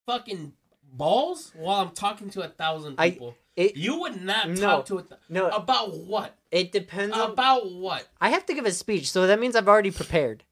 fucking 0.06 0.54
balls 0.92 1.52
while 1.56 1.82
I'm 1.82 1.92
talking 1.92 2.30
to 2.32 2.42
a 2.42 2.48
thousand 2.48 2.96
I- 2.98 3.12
people. 3.12 3.36
It 3.56 3.76
you 3.78 4.00
would 4.00 4.22
not 4.22 4.50
No. 4.50 4.56
talk 4.56 4.86
to 4.88 4.98
a 4.98 5.04
th- 5.04 5.20
no, 5.30 5.48
about 5.50 5.96
what? 5.96 6.36
it 6.52 6.72
depends 6.72 7.16
on. 7.16 7.32
About 7.32 7.72
what? 7.72 8.08
I 8.20 8.30
have 8.30 8.46
to 8.48 8.54
give 8.54 8.66
a 8.66 8.72
speech, 8.72 9.12
so 9.12 9.28
that 9.28 9.40
means 9.40 9.56
I've 9.56 9.68
already 9.68 9.92
prepared. 9.92 10.44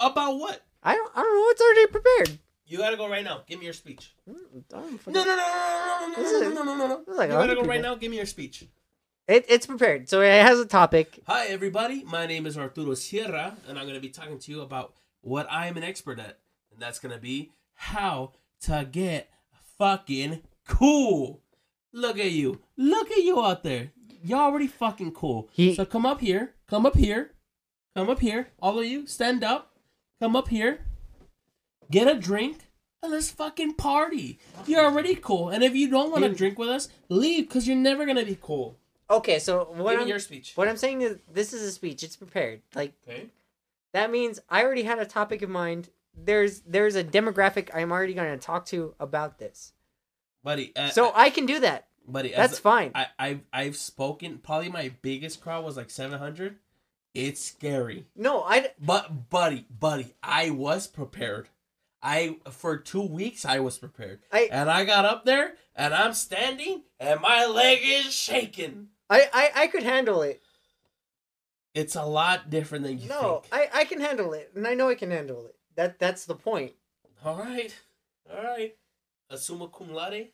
About 0.00 0.38
what? 0.38 0.60
I 0.82 0.94
don't. 0.96 1.12
I 1.14 1.20
don't 1.22 1.34
know. 1.36 1.48
It's 1.50 1.60
already 1.60 1.86
prepared. 1.86 2.38
You 2.66 2.78
gotta 2.78 2.96
go 2.96 3.08
right 3.08 3.22
now. 3.22 3.42
Give 3.46 3.58
me 3.58 3.66
your 3.66 3.74
speech. 3.74 4.14
Mm, 4.28 4.34
I 4.72 4.76
don't 4.80 4.98
fucking- 4.98 5.12
No, 5.12 5.24
no, 5.24 5.36
no, 5.36 5.42
no, 6.16 6.22
no, 6.22 6.22
no, 6.22 6.40
no, 6.40 6.48
no, 6.50 6.62
no, 6.64 6.86
no, 6.86 6.86
no. 7.06 7.12
like 7.14 7.28
You 7.28 7.34
gotta 7.36 7.54
go 7.54 7.62
right 7.62 7.82
now. 7.82 7.94
Give 7.94 8.10
me 8.10 8.16
your 8.16 8.26
speech. 8.26 8.64
It, 9.28 9.44
it's 9.48 9.66
prepared, 9.66 10.08
so 10.08 10.20
it 10.20 10.42
has 10.42 10.58
a 10.58 10.66
topic. 10.66 11.20
Hi, 11.28 11.46
everybody. 11.46 12.02
My 12.02 12.26
name 12.26 12.44
is 12.46 12.58
Arturo 12.58 12.94
Sierra, 12.94 13.56
and 13.68 13.78
I'm 13.78 13.84
to 13.94 14.00
be 14.00 14.08
talking 14.08 14.38
to 14.40 14.50
you 14.50 14.62
about 14.62 14.94
what 15.20 15.46
I 15.50 15.68
am 15.68 15.76
an 15.76 15.84
expert 15.84 16.18
at. 16.18 16.38
And 16.72 16.80
that's 16.80 16.98
to 17.14 17.20
be 17.20 17.52
how 17.74 18.32
to 18.62 18.88
get 18.90 19.30
fucking 19.78 20.42
cool. 20.66 21.41
Look 21.92 22.18
at 22.18 22.30
you. 22.30 22.60
Look 22.76 23.10
at 23.10 23.22
you 23.22 23.42
out 23.44 23.62
there. 23.62 23.92
You're 24.24 24.38
already 24.38 24.66
fucking 24.68 25.12
cool. 25.12 25.48
He- 25.52 25.74
so 25.74 25.84
come 25.84 26.06
up 26.06 26.20
here. 26.20 26.54
Come 26.68 26.86
up 26.86 26.96
here. 26.96 27.32
Come 27.96 28.08
up 28.08 28.20
here. 28.20 28.48
All 28.60 28.78
of 28.78 28.84
you, 28.86 29.06
stand 29.06 29.44
up. 29.44 29.76
Come 30.20 30.34
up 30.36 30.48
here. 30.48 30.80
Get 31.90 32.08
a 32.08 32.14
drink. 32.18 32.68
And 33.02 33.10
let's 33.10 33.30
fucking 33.32 33.74
party. 33.74 34.38
You're 34.66 34.84
already 34.84 35.16
cool. 35.16 35.48
And 35.48 35.64
if 35.64 35.74
you 35.74 35.90
don't 35.90 36.12
want 36.12 36.22
to 36.22 36.32
drink 36.32 36.56
with 36.56 36.68
us, 36.68 36.88
leave 37.08 37.48
because 37.48 37.66
you're 37.66 37.76
never 37.76 38.04
going 38.04 38.16
to 38.16 38.24
be 38.24 38.38
cool. 38.40 38.76
Okay, 39.10 39.40
so 39.40 39.64
what 39.74 39.92
Give 39.92 40.02
I'm 40.02 40.08
your 40.08 40.20
speech. 40.20 40.52
what 40.54 40.68
I'm 40.68 40.76
saying 40.76 41.02
is 41.02 41.18
this 41.30 41.52
is 41.52 41.62
a 41.62 41.72
speech. 41.72 42.04
It's 42.04 42.14
prepared. 42.16 42.62
Like 42.76 42.94
Okay. 43.06 43.26
that 43.92 44.10
means 44.12 44.38
I 44.48 44.62
already 44.62 44.84
had 44.84 45.00
a 45.00 45.04
topic 45.04 45.42
in 45.42 45.50
mind. 45.50 45.90
There's 46.16 46.60
there's 46.60 46.94
a 46.94 47.02
demographic 47.02 47.68
I'm 47.74 47.90
already 47.90 48.14
going 48.14 48.30
to 48.38 48.42
talk 48.46 48.66
to 48.66 48.94
about 49.00 49.38
this, 49.38 49.72
Buddy. 50.44 50.72
Uh, 50.74 50.88
so 50.90 51.12
I 51.14 51.30
can 51.30 51.46
do 51.46 51.60
that. 51.60 51.86
buddy, 52.06 52.32
That's 52.34 52.58
fine. 52.58 52.90
I, 52.94 53.06
I've 53.18 53.40
I've 53.52 53.76
spoken. 53.76 54.38
Probably 54.38 54.68
my 54.68 54.92
biggest 55.02 55.40
crowd 55.40 55.64
was 55.64 55.76
like 55.76 55.90
seven 55.90 56.18
hundred. 56.18 56.56
It's 57.14 57.44
scary, 57.44 58.06
No, 58.16 58.42
I 58.42 58.70
but 58.80 59.28
buddy, 59.28 59.66
buddy, 59.68 60.14
I 60.22 60.48
was 60.48 60.86
prepared. 60.86 61.50
I 62.02 62.38
for 62.50 62.78
two 62.78 63.02
weeks 63.02 63.44
I 63.44 63.60
was 63.60 63.76
prepared, 63.78 64.20
I- 64.32 64.48
and 64.50 64.70
I 64.70 64.84
got 64.86 65.04
up 65.04 65.24
there 65.26 65.54
and 65.76 65.92
I'm 65.94 66.14
standing 66.14 66.84
and 66.98 67.20
my 67.20 67.44
leg 67.46 67.80
is 67.82 68.12
shaking. 68.14 68.88
I 69.10 69.28
I, 69.32 69.50
I 69.54 69.66
could 69.66 69.82
handle 69.82 70.22
it. 70.22 70.40
It's 71.74 71.96
a 71.96 72.04
lot 72.04 72.50
different 72.50 72.84
than 72.84 72.98
you 72.98 73.08
No, 73.08 73.42
think. 73.50 73.54
I 73.74 73.80
I 73.80 73.84
can 73.84 74.00
handle 74.00 74.32
it, 74.32 74.50
and 74.54 74.66
I 74.66 74.74
know 74.74 74.88
I 74.88 74.94
can 74.94 75.10
handle 75.10 75.46
it. 75.46 75.54
That 75.76 75.98
that's 75.98 76.24
the 76.24 76.34
point. 76.34 76.72
All 77.24 77.36
right, 77.38 77.74
all 78.34 78.42
right. 78.42 78.74
Assuma 79.32 79.72
cum 79.72 79.92
laude. 79.92 80.28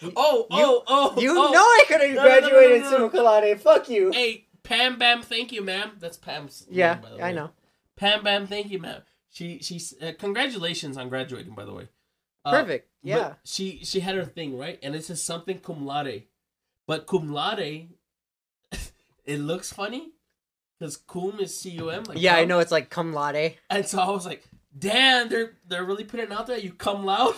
You- 0.00 0.12
Oh, 0.16 0.46
oh, 0.50 0.82
oh! 0.86 1.20
You 1.20 1.32
oh. 1.38 1.50
know 1.52 1.60
I 1.60 1.84
could 1.86 2.00
have 2.00 2.14
No, 2.16 2.22
graduated 2.22 2.82
no, 2.82 2.90
no. 2.90 2.96
summa 2.96 3.10
cum 3.10 3.24
laude. 3.24 3.60
Fuck 3.60 3.88
you. 3.90 4.10
Hey, 4.12 4.46
Pam 4.62 4.98
Bam, 4.98 5.22
thank 5.22 5.52
you, 5.52 5.62
ma'am. 5.62 5.92
That's 5.98 6.16
Pam's. 6.16 6.66
name, 6.68 6.78
yeah, 6.78 6.98
the 7.00 7.22
I 7.22 7.32
know. 7.32 7.50
Pam 7.96 8.22
Bam, 8.24 8.46
thank 8.46 8.70
you, 8.70 8.78
ma'am. 8.78 9.02
She 9.30 9.58
she's 9.60 9.94
uh, 10.02 10.12
congratulations 10.18 10.96
on 10.96 11.08
graduating, 11.10 11.54
by 11.54 11.64
the 11.64 11.72
way. 11.74 11.88
Uh, 12.44 12.50
Perfect. 12.52 12.88
Yeah. 13.02 13.34
she 13.44 13.84
she 13.84 14.00
had 14.00 14.14
her 14.16 14.24
thing 14.24 14.56
right, 14.58 14.78
and 14.82 14.94
it 14.94 15.04
says 15.04 15.22
something 15.22 15.58
cum 15.58 15.84
laude, 15.86 16.22
But 16.86 17.06
cum 17.06 17.30
laude, 17.32 17.88
it 19.24 19.38
looks 19.38 19.70
funny 19.72 20.12
because 20.78 20.96
cum 20.96 21.38
is 21.40 21.56
C 21.58 21.70
U 21.72 21.90
M. 21.90 22.04
Like 22.04 22.20
yeah, 22.20 22.36
I 22.36 22.46
know 22.46 22.58
it's 22.60 22.72
like 22.72 22.88
cum 22.88 23.12
laude. 23.12 23.54
And 23.68 23.86
so 23.86 23.98
I 24.00 24.08
was 24.10 24.24
like, 24.24 24.44
damn, 24.78 25.28
they're 25.28 25.52
they're 25.66 25.84
really 25.84 26.04
putting 26.04 26.26
it 26.26 26.32
out 26.32 26.46
there. 26.46 26.58
You 26.58 26.72
come 26.72 27.04
loud. 27.04 27.34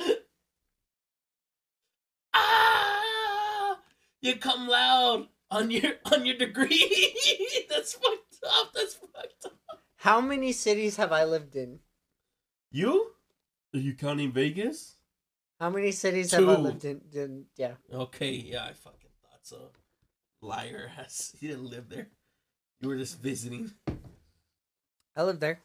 ah, 2.34 3.78
you 4.20 4.36
come 4.36 4.68
loud 4.68 5.28
on 5.50 5.70
your 5.70 5.92
on 6.12 6.26
your 6.26 6.36
degree. 6.36 7.16
That's 7.70 7.94
fucked 7.94 8.44
up. 8.46 8.72
That's 8.74 8.94
fucked 8.94 9.46
up. 9.46 9.52
How 9.96 10.20
many 10.20 10.52
cities 10.52 10.96
have 10.96 11.12
I 11.12 11.24
lived 11.24 11.54
in? 11.56 11.78
You? 12.70 13.12
Are 13.74 13.78
you 13.78 13.94
counting 13.94 14.32
Vegas? 14.32 14.96
How 15.60 15.70
many 15.70 15.92
cities 15.92 16.32
have 16.32 16.48
I 16.48 16.56
lived 16.56 16.84
in? 16.84 17.00
in 17.12 17.44
yeah. 17.56 17.74
Okay, 17.92 18.32
yeah, 18.32 18.64
I 18.64 18.72
fucking 18.72 19.10
thought 19.22 19.40
so. 19.42 19.70
Liar 20.42 20.90
ass. 20.98 21.34
You 21.40 21.48
didn't 21.48 21.70
live 21.70 21.88
there. 21.88 22.08
You 22.80 22.88
were 22.88 22.96
just 22.96 23.20
visiting. 23.22 23.72
I 25.16 25.22
lived 25.22 25.40
there. 25.40 25.60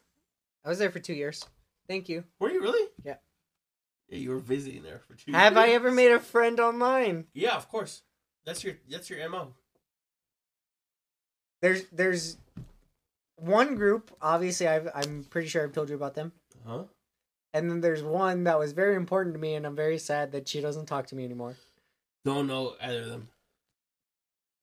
I 0.64 0.68
was 0.68 0.78
there 0.78 0.90
for 0.90 1.00
two 1.00 1.14
years. 1.14 1.44
Thank 1.88 2.08
you. 2.08 2.24
Were 2.38 2.50
you 2.50 2.62
really? 2.62 2.88
Yeah. 3.04 3.16
Yeah, 4.08 4.18
you 4.18 4.30
were 4.30 4.38
visiting 4.38 4.82
there 4.82 5.00
for 5.06 5.14
two. 5.14 5.32
Have 5.32 5.56
I 5.56 5.70
ever 5.70 5.90
made 5.90 6.12
a 6.12 6.20
friend 6.20 6.60
online? 6.60 7.26
Yeah, 7.34 7.56
of 7.56 7.68
course. 7.68 8.02
That's 8.44 8.62
your 8.64 8.74
that's 8.88 9.10
your 9.10 9.28
mo. 9.28 9.54
There's 11.60 11.84
there's 11.92 12.38
one 13.36 13.74
group. 13.74 14.10
Obviously, 14.22 14.68
I've, 14.68 14.88
I'm 14.94 15.24
pretty 15.28 15.48
sure 15.48 15.64
I've 15.64 15.72
told 15.72 15.88
you 15.88 15.94
about 15.96 16.14
them. 16.14 16.32
Huh? 16.66 16.84
And 17.52 17.70
then 17.70 17.80
there's 17.80 18.02
one 18.02 18.44
that 18.44 18.58
was 18.58 18.72
very 18.72 18.94
important 18.94 19.34
to 19.34 19.40
me, 19.40 19.54
and 19.54 19.66
I'm 19.66 19.76
very 19.76 19.98
sad 19.98 20.32
that 20.32 20.48
she 20.48 20.60
doesn't 20.60 20.86
talk 20.86 21.06
to 21.08 21.14
me 21.16 21.24
anymore. 21.24 21.56
Don't 22.24 22.46
know 22.46 22.74
either 22.80 23.02
of 23.02 23.08
them. 23.08 23.28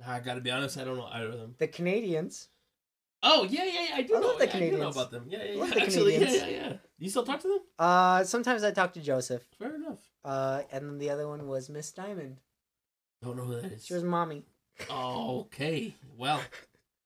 I 0.05 0.19
gotta 0.19 0.41
be 0.41 0.51
honest, 0.51 0.77
I 0.77 0.83
don't 0.83 0.97
know 0.97 1.07
either 1.11 1.27
of 1.29 1.39
them. 1.39 1.55
The 1.57 1.67
Canadians. 1.67 2.49
Oh 3.23 3.43
yeah, 3.49 3.63
yeah, 3.63 3.71
yeah 3.89 3.95
I 3.95 4.01
do 4.03 4.15
I 4.15 4.19
know. 4.19 4.27
love 4.27 4.39
the 4.39 4.45
yeah, 4.47 4.51
I 4.55 4.59
do 4.59 4.59
know 4.59 4.69
Canadians. 4.69 4.95
about 4.95 5.11
them. 5.11 5.25
Yeah, 5.27 5.43
yeah, 5.43 5.51
yeah. 5.53 5.65
the 5.73 5.81
Actually, 5.81 6.13
yeah, 6.13 6.19
Canadians. 6.19 6.51
yeah, 6.51 6.57
yeah. 6.69 6.73
You 6.99 7.09
still 7.09 7.23
talk 7.23 7.41
to 7.41 7.47
them? 7.47 7.59
Uh, 7.79 8.23
sometimes 8.23 8.63
I 8.63 8.71
talk 8.71 8.93
to 8.93 9.01
Joseph. 9.01 9.43
Fair 9.57 9.75
enough. 9.75 9.99
Uh, 10.23 10.61
and 10.71 10.85
then 10.87 10.97
the 10.97 11.09
other 11.09 11.27
one 11.27 11.47
was 11.47 11.69
Miss 11.69 11.91
Diamond. 11.91 12.37
Don't 13.23 13.37
know 13.37 13.43
who 13.43 13.55
that 13.61 13.71
is. 13.71 13.85
She 13.85 13.93
was 13.93 14.03
mommy. 14.03 14.43
Oh, 14.89 15.41
okay. 15.41 15.95
Well, 16.17 16.41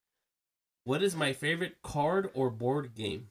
what 0.84 1.03
is 1.03 1.16
my 1.16 1.34
favorite 1.34 1.82
card 1.84 2.30
or 2.34 2.49
board 2.49 2.95
game? 2.95 3.28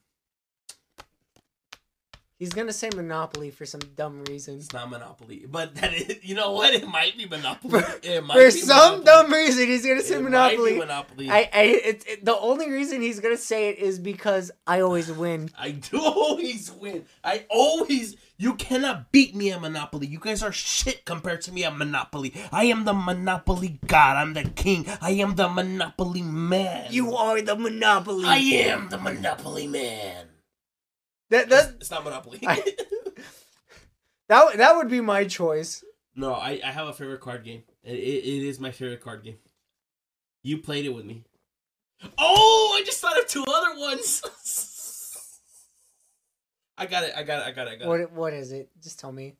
He's 2.38 2.52
gonna 2.52 2.72
say 2.72 2.88
Monopoly 2.94 3.50
for 3.50 3.66
some 3.66 3.80
dumb 3.96 4.22
reason. 4.26 4.58
It's 4.58 4.72
not 4.72 4.88
Monopoly, 4.90 5.46
but 5.50 5.74
that 5.74 5.92
is, 5.92 6.18
you 6.22 6.36
know 6.36 6.52
what? 6.52 6.72
It 6.72 6.86
might 6.86 7.18
be 7.18 7.26
Monopoly. 7.26 7.82
It 8.04 8.24
might 8.24 8.34
For 8.34 8.44
be 8.44 8.50
some 8.52 8.76
Monopoly. 9.00 9.04
dumb 9.04 9.32
reason, 9.32 9.66
he's 9.66 9.84
gonna 9.84 10.02
say 10.02 10.14
It 10.14 10.22
might 10.22 10.26
be 10.26 10.30
Monopoly. 10.30 10.78
Monopoly. 10.78 11.30
I, 11.30 11.50
I, 11.52 11.62
it, 11.62 12.04
it, 12.06 12.24
the 12.24 12.38
only 12.38 12.70
reason 12.70 13.02
he's 13.02 13.18
gonna 13.18 13.36
say 13.36 13.70
it 13.70 13.78
is 13.80 13.98
because 13.98 14.52
I 14.68 14.82
always 14.82 15.10
win. 15.10 15.50
I 15.58 15.72
do 15.72 16.00
always 16.00 16.70
win. 16.70 17.06
I 17.24 17.44
always. 17.50 18.14
You 18.36 18.54
cannot 18.54 19.10
beat 19.10 19.34
me 19.34 19.50
at 19.50 19.60
Monopoly. 19.60 20.06
You 20.06 20.20
guys 20.20 20.44
are 20.44 20.52
shit 20.52 21.04
compared 21.04 21.40
to 21.42 21.52
me 21.52 21.64
at 21.64 21.76
Monopoly. 21.76 22.32
I 22.52 22.66
am 22.66 22.84
the 22.84 22.94
Monopoly 22.94 23.80
god. 23.88 24.16
I'm 24.16 24.34
the 24.34 24.44
king. 24.44 24.86
I 25.00 25.10
am 25.10 25.34
the 25.34 25.48
Monopoly 25.48 26.22
man. 26.22 26.86
You 26.92 27.16
are 27.16 27.42
the 27.42 27.56
Monopoly. 27.56 28.26
I 28.26 28.36
am 28.36 28.90
the 28.90 28.98
Monopoly 28.98 29.66
man. 29.66 30.26
That, 31.30 31.46
It's, 31.50 31.66
that, 31.66 31.74
it's 31.80 31.90
not 31.90 32.04
Monopoly. 32.04 32.40
I- 32.46 32.62
that, 34.28 34.56
that 34.56 34.76
would 34.76 34.88
be 34.88 35.00
my 35.00 35.24
choice. 35.24 35.84
no, 36.14 36.32
I, 36.34 36.60
I 36.64 36.70
have 36.70 36.88
a 36.88 36.92
favorite 36.92 37.20
card 37.20 37.44
game. 37.44 37.62
It, 37.82 37.94
it, 37.96 38.24
it 38.24 38.42
is 38.48 38.58
my 38.60 38.70
favorite 38.70 39.00
card 39.02 39.22
game. 39.24 39.36
You 40.42 40.58
played 40.58 40.84
it 40.86 40.90
with 40.90 41.04
me. 41.04 41.24
Oh, 42.16 42.76
I 42.80 42.84
just 42.84 43.00
thought 43.00 43.18
of 43.18 43.26
two 43.26 43.44
other 43.46 43.78
ones. 43.78 44.22
I 46.78 46.86
got 46.86 47.02
it. 47.02 47.12
I 47.16 47.24
got 47.24 47.40
it. 47.40 47.46
I 47.48 47.50
got 47.52 47.66
it. 47.66 47.70
I 47.70 47.76
got 47.76 47.84
it. 47.84 47.88
What, 47.88 48.12
what 48.12 48.32
is 48.32 48.52
it? 48.52 48.70
Just 48.80 49.00
tell 49.00 49.10
me. 49.10 49.34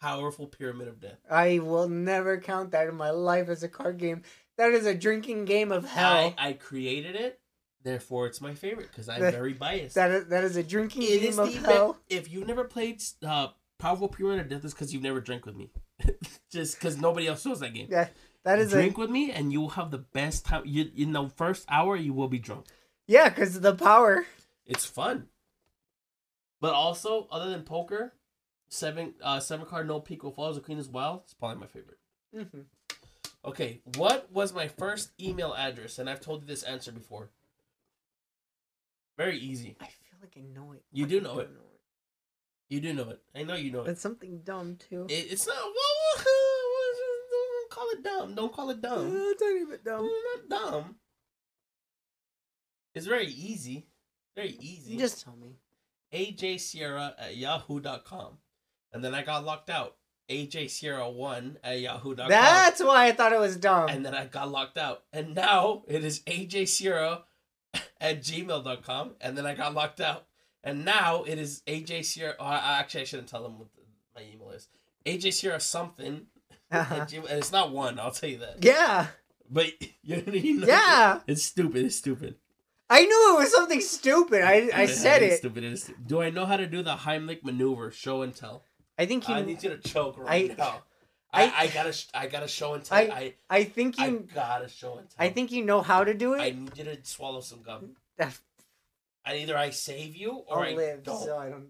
Powerful 0.00 0.46
Pyramid 0.46 0.88
of 0.88 1.00
Death. 1.00 1.16
I 1.30 1.60
will 1.60 1.88
never 1.88 2.38
count 2.38 2.72
that 2.72 2.88
in 2.88 2.94
my 2.94 3.08
life 3.10 3.48
as 3.48 3.62
a 3.62 3.68
card 3.68 3.96
game. 3.96 4.22
That 4.58 4.72
is 4.72 4.84
a 4.84 4.94
drinking 4.94 5.46
game 5.46 5.72
of 5.72 5.86
hell. 5.86 6.12
I, 6.12 6.34
I 6.36 6.52
created 6.52 7.16
it, 7.16 7.40
therefore 7.84 8.26
it's 8.26 8.40
my 8.40 8.54
favorite 8.54 8.88
because 8.90 9.08
I'm 9.08 9.20
That- 9.20 9.32
very 9.34 9.52
biased. 9.52 9.94
That 9.94 10.10
is, 10.10 10.26
that 10.26 10.42
is 10.44 10.56
a 10.56 10.62
drinking 10.62 11.02
It 11.02 11.22
is 11.22 11.36
game 11.36 11.36
the 11.36 11.42
of 11.42 11.48
be- 11.48 11.54
hell. 11.72 11.98
If 12.08 12.32
you've 12.32 12.46
never 12.48 12.64
played 12.64 13.02
uh, 13.24 13.48
Powerful 13.78 14.08
Pyramid 14.08 14.40
of 14.40 14.48
Death, 14.48 14.64
it's 14.64 14.74
because 14.74 14.92
you've 14.92 15.02
never 15.02 15.20
drank 15.20 15.46
with 15.46 15.54
me. 15.56 15.70
Just 16.50 16.76
because 16.78 16.98
nobody 16.98 17.26
else 17.28 17.44
knows 17.46 17.60
that 17.60 17.72
game. 17.74 17.86
Yeah, 17.90 18.08
that 18.44 18.58
is 18.58 18.72
a 18.72 18.76
Drink 18.76 18.96
a 18.96 19.00
with 19.00 19.10
me, 19.10 19.30
and 19.30 19.52
you 19.52 19.60
will 19.60 19.70
have 19.70 19.90
the 19.90 19.98
best 19.98 20.44
time. 20.46 20.62
You, 20.66 20.90
in 20.96 21.12
the 21.12 21.28
first 21.28 21.64
hour, 21.68 21.94
you 21.96 22.12
will 22.12 22.28
be 22.28 22.38
drunk. 22.38 22.66
yeah, 23.06 23.28
because 23.28 23.60
the 23.60 23.74
power. 23.74 24.26
It's 24.66 24.84
fun. 24.86 25.28
But 26.60 26.72
also, 26.72 27.28
other 27.30 27.50
than 27.50 27.62
poker, 27.62 28.14
seven 28.68 29.14
uh, 29.22 29.40
seven 29.40 29.66
card 29.66 29.86
no 29.86 30.00
peek 30.00 30.22
will 30.22 30.30
follows 30.32 30.54
the 30.56 30.62
queen 30.62 30.78
as 30.78 30.88
well. 30.88 31.20
It's 31.24 31.34
probably 31.34 31.58
my 31.60 31.66
favorite. 31.66 31.98
hmm 32.32 32.60
Okay, 33.44 33.80
what 33.96 34.32
was 34.32 34.54
my 34.54 34.68
first 34.68 35.10
email 35.20 35.54
address? 35.54 35.98
And 35.98 36.08
I've 36.08 36.20
told 36.22 36.40
you 36.42 36.46
this 36.46 36.62
answer 36.62 36.90
before. 36.92 37.28
Very 39.16 39.38
easy. 39.38 39.76
I 39.80 39.84
feel 39.86 40.18
like 40.20 40.36
I 40.36 40.40
know 40.40 40.72
it. 40.72 40.82
You 40.92 41.06
do 41.06 41.20
know 41.20 41.34
don't 41.36 41.42
it. 41.42 41.50
You 42.70 42.80
do 42.80 42.92
know 42.92 43.10
it. 43.10 43.20
I 43.34 43.42
know 43.44 43.54
you 43.54 43.70
know 43.70 43.82
it. 43.82 43.90
It's 43.90 44.00
something 44.00 44.40
dumb 44.44 44.76
too. 44.88 45.06
it 45.08 45.26
it's 45.30 45.46
not. 45.46 45.56
Well, 45.56 46.24
don't 46.24 47.70
call 47.70 47.86
it 47.90 48.02
dumb. 48.02 48.34
Don't 48.34 48.52
call 48.52 48.70
it 48.70 48.80
dumb. 48.80 49.16
Uh, 49.16 49.30
a 49.30 49.34
tiny 49.38 49.64
bit 49.66 49.84
dumb. 49.84 50.08
Not 50.50 50.72
dumb. 50.72 50.96
It's 52.94 53.06
very 53.06 53.26
easy. 53.26 53.86
Very 54.36 54.56
easy. 54.60 54.96
Just 54.96 55.22
tell 55.24 55.36
me. 55.36 55.56
AJ 56.12 56.60
Sierra 56.60 57.14
at 57.18 57.36
yahoo.com. 57.36 58.38
And 58.92 59.04
then 59.04 59.14
I 59.14 59.22
got 59.22 59.44
locked 59.44 59.70
out. 59.70 59.96
AJ 60.30 60.70
Sierra 60.70 61.10
1 61.10 61.58
at 61.62 61.80
yahoo.com. 61.80 62.28
That's 62.28 62.82
why 62.82 63.06
I 63.06 63.12
thought 63.12 63.32
it 63.32 63.40
was 63.40 63.56
dumb. 63.56 63.88
and 63.88 64.06
then 64.06 64.14
I 64.14 64.24
got 64.26 64.50
locked 64.50 64.78
out. 64.78 65.02
And 65.12 65.34
now 65.34 65.82
it 65.88 66.04
is 66.04 66.20
AJ 66.20 66.68
Sierra 66.68 67.24
at 68.04 68.22
gmail.com. 68.22 69.12
And 69.20 69.36
then 69.36 69.46
I 69.46 69.54
got 69.54 69.74
locked 69.74 70.00
out. 70.00 70.26
And 70.62 70.84
now 70.84 71.24
it 71.24 71.38
is 71.38 71.62
AJ 71.66 72.04
Sierra. 72.04 72.34
Oh, 72.38 72.44
I, 72.44 72.78
actually, 72.78 73.02
I 73.02 73.04
shouldn't 73.04 73.28
tell 73.28 73.42
them 73.42 73.58
what 73.58 73.68
the, 73.74 73.82
my 74.14 74.22
email 74.32 74.50
is. 74.50 74.68
AJ 75.06 75.32
Sierra 75.34 75.60
something. 75.60 76.26
Uh-huh. 76.70 76.94
Gmail, 77.06 77.28
and 77.28 77.38
it's 77.38 77.52
not 77.52 77.70
one, 77.72 77.98
I'll 77.98 78.10
tell 78.10 78.28
you 78.30 78.38
that. 78.38 78.64
yeah, 78.64 79.08
But 79.50 79.66
you, 80.02 80.22
you 80.32 80.60
know, 80.60 80.66
yeah. 80.66 81.20
It's 81.26 81.42
stupid. 81.44 81.84
It's 81.84 81.96
stupid. 81.96 82.36
I 82.90 83.04
knew 83.04 83.34
it 83.36 83.38
was 83.40 83.52
something 83.52 83.80
stupid. 83.80 84.42
I 84.42 84.70
I 84.74 84.86
said 84.86 85.22
it. 85.22 85.38
Stupid. 85.38 85.64
Is. 85.64 85.90
Do 86.06 86.20
I 86.20 86.30
know 86.30 86.44
how 86.46 86.56
to 86.56 86.66
do 86.66 86.82
the 86.82 86.94
Heimlich 86.96 87.42
maneuver? 87.44 87.90
Show 87.90 88.22
and 88.22 88.34
tell. 88.34 88.62
I 88.98 89.06
think 89.06 89.28
I 89.28 89.40
you. 89.40 89.46
need 89.46 89.62
you 89.62 89.70
to 89.70 89.78
choke 89.78 90.18
right 90.18 90.50
I- 90.50 90.54
now. 90.54 90.82
I, 91.34 91.42
I- 91.44 91.52
I, 91.62 91.66
gotta 91.68 91.94
I 92.14 92.26
gotta 92.26 92.48
show 92.48 92.74
and 92.74 92.84
tell. 92.84 92.98
I- 92.98 93.02
I 93.02 93.34
I 93.50 93.64
think 93.64 93.98
I, 93.98 94.08
you. 94.08 94.28
gotta 94.34 94.68
show 94.68 94.98
and 94.98 95.08
tell. 95.10 95.26
I 95.26 95.30
think 95.30 95.52
you 95.52 95.64
know 95.64 95.80
how 95.82 96.04
to 96.04 96.14
do 96.14 96.34
I 96.34 96.46
it. 96.46 96.58
need 96.58 96.76
you 96.78 96.84
to 96.84 96.98
swallow 97.04 97.40
some 97.40 97.62
gum. 97.62 97.96
That- 98.16 98.38
And 99.26 99.38
either 99.38 99.56
I 99.56 99.70
save 99.70 100.14
you 100.16 100.30
or 100.48 100.64
I'll 100.64 100.72
I 100.72 100.74
live, 100.74 101.02
don't. 101.02 101.22
so 101.22 101.36
I 101.38 101.48
don't. 101.48 101.68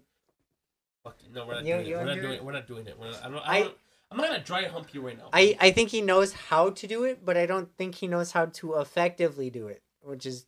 Fuck 1.03 1.17
you. 1.23 1.29
No, 1.33 1.45
we're 1.47 1.53
not 1.55 1.65
You- 1.65 1.73
doing 1.75 1.85
you 1.87 1.95
it. 1.95 1.99
We're 1.99 2.05
not 2.05 2.15
doing 2.15 2.31
it? 2.31 2.35
it. 2.35 2.43
We're 2.43 2.51
not 2.53 2.67
doing 2.67 2.87
it. 2.87 2.99
We're 2.99 3.11
not, 3.11 3.23
I 3.23 3.29
don't. 3.29 3.37
I- 3.37 3.57
I 3.57 3.61
don't, 3.63 3.77
I'm 4.11 4.17
not 4.17 4.27
gonna 4.27 4.43
dry 4.43 4.63
hump 4.65 4.93
you 4.93 5.01
right 5.01 5.17
now. 5.17 5.29
I 5.33 5.57
I 5.59 5.71
think 5.71 5.89
he 5.89 6.01
knows 6.01 6.31
how 6.33 6.69
to 6.69 6.87
do 6.87 7.03
it, 7.05 7.25
but 7.25 7.35
I 7.37 7.45
don't 7.45 7.69
think 7.77 7.95
he 7.95 8.07
knows 8.07 8.31
how 8.31 8.45
to 8.45 8.75
effectively 8.75 9.49
do 9.49 9.67
it. 9.67 9.81
Which 10.01 10.25
is 10.27 10.45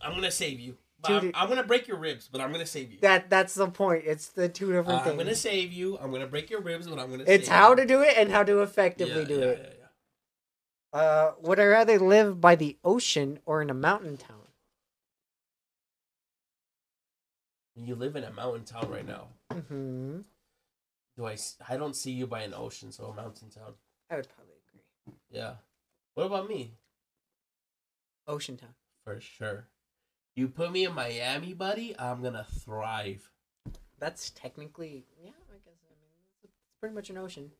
I'm 0.00 0.14
gonna 0.14 0.30
save 0.30 0.60
you. 0.60 0.76
But 1.02 1.20
Dude, 1.20 1.34
I'm, 1.34 1.48
gonna 1.48 1.62
break 1.62 1.88
your 1.88 1.96
ribs, 1.96 2.28
but 2.30 2.40
I'm 2.42 2.52
gonna 2.52 2.66
save 2.66 2.92
you. 2.92 2.98
that. 3.00 3.30
That's 3.30 3.54
the 3.54 3.68
point. 3.68 4.04
It's 4.06 4.28
the 4.28 4.48
two 4.48 4.66
Uh, 4.70 4.82
different 4.82 5.06
I'm 5.06 5.16
gonna 5.16 5.34
save 5.34 5.72
you. 5.72 5.98
I'm 5.98 6.10
gonna 6.12 6.26
break 6.26 6.50
your 6.50 6.60
ribs, 6.60 6.86
but 6.86 6.98
I'm 6.98 7.10
gonna. 7.10 7.24
It's 7.26 7.46
save 7.46 7.54
how 7.54 7.70
you. 7.70 7.76
to 7.76 7.86
do 7.86 8.02
it 8.02 8.18
and 8.18 8.30
how 8.30 8.42
to 8.42 8.60
effectively 8.60 9.22
Yeah, 9.22 9.28
do 9.28 9.38
yeah, 9.40 9.46
it. 9.46 9.78
yeah. 10.92 10.98
Uh, 11.00 11.32
would 11.40 11.58
I 11.58 11.64
rather 11.64 11.98
live 11.98 12.40
by 12.40 12.54
the 12.54 12.76
ocean 12.84 13.38
or 13.46 13.62
in 13.62 13.70
a 13.70 13.74
mountain 13.74 14.16
town? 14.16 14.36
You 17.76 17.94
live 17.94 18.16
in 18.16 18.24
a 18.24 18.32
mountain 18.32 18.64
town 18.64 18.90
right 18.90 19.06
now. 19.06 19.28
hmm 19.52 20.20
Do 21.16 21.26
I? 21.26 21.36
I 21.68 21.76
don't 21.78 21.96
see 21.96 22.10
you 22.10 22.26
by 22.26 22.42
an 22.42 22.52
ocean, 22.52 22.92
so 22.92 23.04
a 23.06 23.14
mountain 23.14 23.48
town. 23.48 23.74
I 24.10 24.16
would 24.16 24.28
probably 24.28 24.54
agree. 24.68 25.14
Yeah. 25.30 25.54
What 26.14 26.26
about 26.26 26.48
me? 26.48 26.74
Ocean 28.26 28.56
town. 28.58 28.74
For 29.04 29.18
sure. 29.20 29.66
You 30.40 30.48
put 30.48 30.72
me 30.72 30.86
in 30.86 30.94
Miami, 30.94 31.52
buddy, 31.52 31.94
I'm 31.98 32.22
gonna 32.22 32.46
thrive. 32.64 33.30
That's 33.98 34.30
technically 34.30 35.04
yeah. 35.22 35.32
I 35.32 35.58
guess 35.66 35.76
I 35.84 35.92
mean 36.00 36.08
it's 36.42 36.56
pretty 36.80 36.94
much 36.94 37.10
an 37.10 37.18
ocean. 37.18 37.50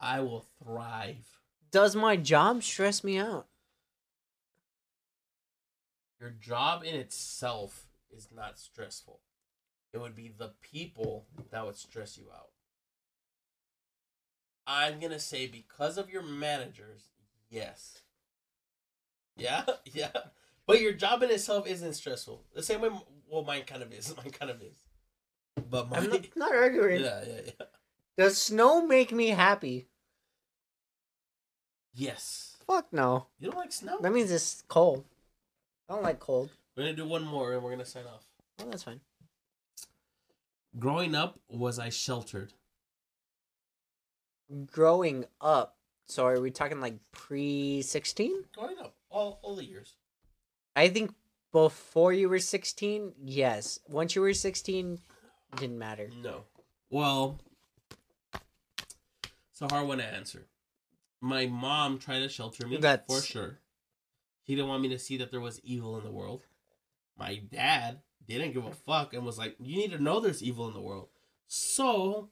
I 0.00 0.20
will 0.20 0.46
thrive. 0.64 1.38
Does 1.70 1.94
my 1.94 2.16
job 2.16 2.62
stress 2.62 3.04
me 3.04 3.18
out? 3.18 3.46
Your 6.18 6.30
job 6.30 6.82
in 6.82 6.94
itself 6.94 7.88
is 8.10 8.28
not 8.34 8.58
stressful. 8.58 9.20
it 9.92 9.98
would 9.98 10.16
be 10.16 10.28
the 10.34 10.52
people 10.62 11.26
that 11.50 11.66
would 11.66 11.76
stress 11.76 12.16
you 12.16 12.28
out. 12.34 12.52
I'm 14.66 14.98
gonna 14.98 15.20
say 15.20 15.46
because 15.46 15.98
of 15.98 16.08
your 16.08 16.22
managers, 16.22 17.10
yes. 17.50 17.98
Yeah, 19.36 19.66
yeah. 19.84 20.08
But 20.68 20.82
your 20.82 20.92
job 20.92 21.22
in 21.22 21.30
itself 21.30 21.66
isn't 21.66 21.94
stressful. 21.94 22.44
The 22.54 22.62
same 22.62 22.82
way, 22.82 22.90
well, 23.26 23.42
mine 23.42 23.62
kind 23.66 23.82
of 23.82 23.90
is. 23.90 24.14
Mine 24.16 24.30
kind 24.30 24.50
of 24.50 24.60
is. 24.62 24.76
But 25.70 25.88
mine, 25.88 26.04
I'm 26.04 26.10
not, 26.10 26.26
not 26.36 26.54
arguing. 26.54 27.00
yeah, 27.00 27.24
yeah, 27.26 27.40
yeah. 27.46 27.66
Does 28.18 28.36
snow 28.40 28.86
make 28.86 29.10
me 29.10 29.28
happy? 29.28 29.88
Yes. 31.94 32.58
Fuck 32.66 32.92
no. 32.92 33.28
You 33.40 33.50
don't 33.50 33.56
like 33.56 33.72
snow? 33.72 33.98
That 34.02 34.12
means 34.12 34.30
it's 34.30 34.62
cold. 34.68 35.04
I 35.88 35.94
don't 35.94 36.02
like 36.02 36.20
cold. 36.20 36.50
We're 36.76 36.82
gonna 36.84 36.94
do 36.96 37.06
one 37.06 37.24
more 37.24 37.54
and 37.54 37.62
we're 37.62 37.70
gonna 37.70 37.86
sign 37.86 38.04
off. 38.04 38.26
Well, 38.58 38.68
that's 38.68 38.82
fine. 38.82 39.00
Growing 40.78 41.14
up, 41.14 41.40
was 41.48 41.78
I 41.78 41.88
sheltered? 41.88 42.52
Growing 44.70 45.24
up, 45.40 45.76
so 46.06 46.26
are 46.26 46.40
we 46.40 46.50
talking 46.50 46.80
like 46.80 46.98
pre 47.10 47.80
16? 47.82 48.44
Growing 48.54 48.78
up, 48.78 48.94
all 49.10 49.40
all 49.42 49.56
the 49.56 49.64
years. 49.64 49.94
I 50.78 50.88
think 50.88 51.12
before 51.50 52.12
you 52.12 52.28
were 52.28 52.38
16, 52.38 53.14
yes. 53.24 53.80
Once 53.88 54.14
you 54.14 54.22
were 54.22 54.32
16, 54.32 55.00
didn't 55.56 55.76
matter. 55.78 56.08
No. 56.22 56.44
Well, 56.88 57.40
it's 58.32 59.60
a 59.60 59.66
hard 59.66 59.88
one 59.88 59.98
to 59.98 60.04
answer. 60.04 60.46
My 61.20 61.46
mom 61.46 61.98
tried 61.98 62.20
to 62.20 62.28
shelter 62.28 62.64
me 62.68 62.76
That's- 62.76 63.04
for 63.08 63.26
sure. 63.26 63.58
She 64.46 64.54
didn't 64.54 64.68
want 64.68 64.82
me 64.82 64.88
to 64.90 65.00
see 65.00 65.16
that 65.16 65.32
there 65.32 65.40
was 65.40 65.60
evil 65.64 65.98
in 65.98 66.04
the 66.04 66.12
world. 66.12 66.46
My 67.16 67.34
dad 67.38 68.00
didn't 68.24 68.52
give 68.52 68.64
a 68.64 68.72
fuck 68.72 69.12
and 69.14 69.26
was 69.26 69.36
like, 69.36 69.56
"You 69.58 69.76
need 69.78 69.90
to 69.90 69.98
know 69.98 70.20
there's 70.20 70.44
evil 70.44 70.68
in 70.68 70.74
the 70.74 70.80
world." 70.80 71.08
So 71.48 72.30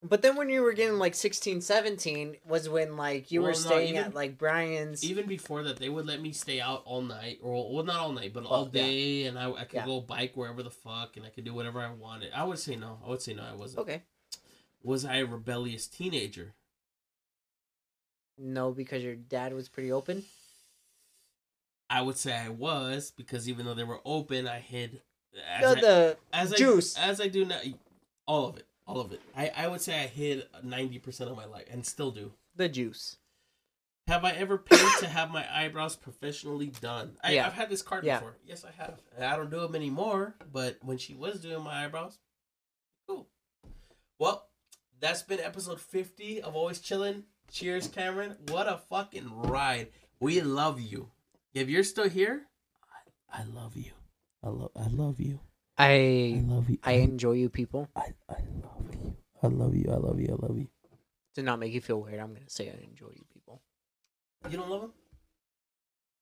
But 0.00 0.22
then 0.22 0.36
when 0.36 0.48
you 0.48 0.62
were 0.62 0.74
getting 0.74 0.98
like 0.98 1.16
16, 1.16 1.60
17 1.60 2.36
was 2.46 2.68
when 2.68 2.96
like 2.96 3.32
you 3.32 3.40
were 3.42 3.50
Well, 3.50 3.58
no, 3.60 3.66
staying 3.66 3.88
even- 3.94 4.04
at 4.04 4.14
like 4.14 4.38
Brian's. 4.38 5.02
even 5.02 5.26
before 5.26 5.64
that, 5.64 5.76
they 5.78 5.88
would 5.88 6.06
let 6.06 6.20
me 6.20 6.30
stay 6.32 6.60
out 6.60 6.82
all 6.84 7.02
night, 7.02 7.40
or 7.42 7.74
well, 7.74 7.84
not 7.84 7.96
all 7.96 8.12
night, 8.12 8.32
but 8.32 8.44
all 8.44 8.62
Well, 8.66 8.70
yeah. 8.72 8.82
day, 8.82 9.24
and 9.24 9.36
I, 9.36 9.50
I 9.50 9.64
could 9.64 9.74
Yeah. 9.78 9.86
go 9.86 10.00
bike 10.00 10.36
wherever 10.36 10.62
the 10.62 10.70
fuck, 10.70 11.16
and 11.16 11.26
I 11.26 11.30
could 11.30 11.44
do 11.44 11.52
whatever 11.52 11.80
I 11.80 11.90
wanted. 11.90 12.32
I 12.32 12.44
would 12.44 12.60
say 12.60 12.76
no. 12.76 13.00
I 13.04 13.08
would 13.08 13.20
say 13.22 13.34
no. 13.34 13.42
I 13.42 13.54
wasn't. 13.54 13.80
okay. 13.80 14.02
Was 14.84 15.04
I 15.04 15.16
a 15.16 15.26
rebellious 15.26 15.88
teenager? 15.88 16.54
No, 18.36 18.70
because 18.70 19.02
your 19.02 19.16
dad 19.16 19.52
was 19.52 19.68
pretty 19.68 19.90
open. 19.90 20.24
I 21.90 22.02
would 22.02 22.16
say 22.16 22.32
I 22.36 22.50
was 22.50 23.10
because 23.10 23.48
even 23.48 23.66
though 23.66 23.74
they 23.74 23.82
were 23.82 24.00
open, 24.04 24.46
I 24.46 24.60
hid. 24.60 25.02
As 25.44 25.62
No, 25.62 25.70
I, 25.72 25.80
the 25.80 26.18
as 26.32 26.52
juice. 26.52 26.96
I, 26.96 27.08
as 27.08 27.20
I 27.20 27.26
do 27.26 27.44
now, 27.44 27.60
all 28.26 28.46
of 28.46 28.58
it, 28.58 28.66
all 28.88 29.00
of 29.00 29.12
it. 29.12 29.20
I, 29.36 29.52
I 29.56 29.68
would 29.68 29.80
say 29.80 30.02
I 30.02 30.06
hid 30.08 30.44
ninety 30.64 30.98
percent 30.98 31.30
of 31.30 31.36
my 31.36 31.44
life 31.44 31.66
and 31.70 31.86
still 31.86 32.10
do. 32.10 32.32
the 32.56 32.68
juice. 32.68 33.16
Have 34.08 34.24
I 34.24 34.30
ever 34.32 34.56
paid 34.56 34.80
to 35.00 35.06
have 35.06 35.30
my 35.30 35.44
eyebrows 35.54 35.94
professionally 35.94 36.72
done? 36.80 37.18
I, 37.22 37.32
Yeah. 37.32 37.46
I've 37.46 37.52
had 37.52 37.68
this 37.68 37.82
card 37.82 38.04
Yeah. 38.04 38.18
before. 38.20 38.36
Yes, 38.46 38.64
I 38.64 38.70
have. 38.82 39.02
And 39.14 39.24
I 39.24 39.36
don't 39.36 39.50
do 39.50 39.60
them 39.60 39.74
anymore. 39.76 40.34
But 40.50 40.78
when 40.82 40.96
she 40.96 41.14
was 41.14 41.40
doing 41.40 41.62
my 41.62 41.84
eyebrows, 41.84 42.18
cool. 43.06 43.28
Well, 44.18 44.48
that's 44.98 45.22
been 45.22 45.40
episode 45.40 45.78
fifty 45.80 46.40
of 46.40 46.56
Always 46.56 46.80
Chillin'. 46.80 47.24
Cheers, 47.52 47.88
Cameron. 47.88 48.36
What 48.48 48.66
a 48.66 48.78
fucking 48.88 49.30
ride. 49.42 49.88
We 50.20 50.40
love 50.40 50.80
you. 50.80 51.10
If 51.54 51.68
you're 51.68 51.84
still 51.84 52.08
here, 52.08 52.46
I, 53.32 53.40
I 53.40 53.44
love 53.44 53.76
you. 53.76 53.92
I 54.42 54.48
love. 54.48 54.70
I 54.74 54.86
love 54.88 55.20
you. 55.20 55.40
I 55.78 56.42
love 56.46 56.68
you. 56.68 56.78
I 56.82 56.92
enjoy 56.92 57.32
you 57.32 57.48
people. 57.48 57.88
I, 57.94 58.12
I 58.28 58.42
love 58.62 58.92
you. 58.92 59.14
I 59.42 59.46
love 59.46 59.74
you. 59.74 59.90
I 59.90 59.96
love 59.96 60.20
you. 60.20 60.28
I 60.28 60.46
love 60.46 60.58
you. 60.58 60.68
To 61.36 61.42
not 61.42 61.60
make 61.60 61.72
you 61.72 61.80
feel 61.80 62.00
weird, 62.00 62.18
I'm 62.18 62.34
gonna 62.34 62.48
say 62.48 62.68
I 62.68 62.82
enjoy 62.84 63.10
you 63.14 63.24
people. 63.32 63.62
You 64.50 64.56
don't 64.58 64.68
love 64.70 64.80
them? 64.82 64.92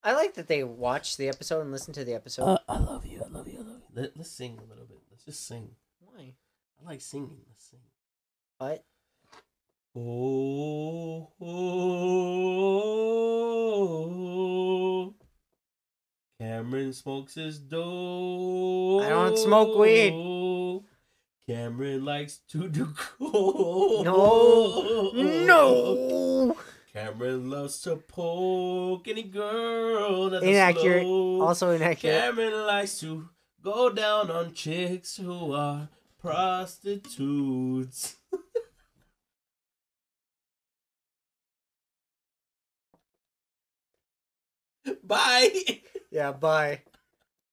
I 0.02 0.12
like 0.12 0.34
that 0.34 0.46
they 0.46 0.62
watch 0.62 1.16
the 1.16 1.28
episode 1.28 1.62
and 1.62 1.72
listen 1.72 1.94
to 1.94 2.04
the 2.04 2.14
episode. 2.14 2.44
Uh, 2.44 2.58
I 2.68 2.78
love 2.78 3.06
you. 3.06 3.22
I 3.24 3.28
love 3.28 3.48
you. 3.48 3.54
I 3.54 3.62
love 3.62 3.80
you. 3.80 4.02
Let, 4.02 4.16
let's 4.16 4.30
sing 4.30 4.58
a 4.58 4.68
little 4.68 4.84
bit. 4.84 4.98
Let's 5.10 5.24
just 5.24 5.46
sing. 5.46 5.70
Why? 6.00 6.34
I 6.80 6.84
like 6.84 7.00
singing. 7.00 7.40
Let's 7.48 7.64
sing. 7.70 7.80
What? 8.58 8.84
Oh, 9.98 11.32
oh, 11.40 11.46
Cameron 16.40 16.92
smokes 16.92 17.34
his 17.34 17.58
dope. 17.58 19.02
I 19.02 19.08
don't 19.08 19.38
smoke 19.38 19.78
weed. 19.78 20.82
Cameron 21.48 22.04
likes 22.04 22.38
to 22.50 22.68
do 22.68 22.86
coke. 22.94 24.04
No. 24.04 25.12
No. 25.14 26.56
Cameron 26.92 27.50
loves 27.50 27.80
to 27.82 27.96
poke 27.96 29.06
any 29.08 29.22
girl 29.22 30.30
that's 30.30 30.44
Inaccurate. 30.44 31.02
slow. 31.02 31.40
Also 31.42 31.70
inaccurate. 31.70 32.12
Cameron 32.20 32.66
likes 32.66 32.98
to 33.00 33.28
go 33.62 33.90
down 33.90 34.30
on 34.30 34.52
chicks 34.54 35.16
who 35.16 35.52
are 35.52 35.88
prostitutes. 36.20 38.16
Bye. 45.04 45.82
Yeah. 46.16 46.32
Bye. 46.32 46.80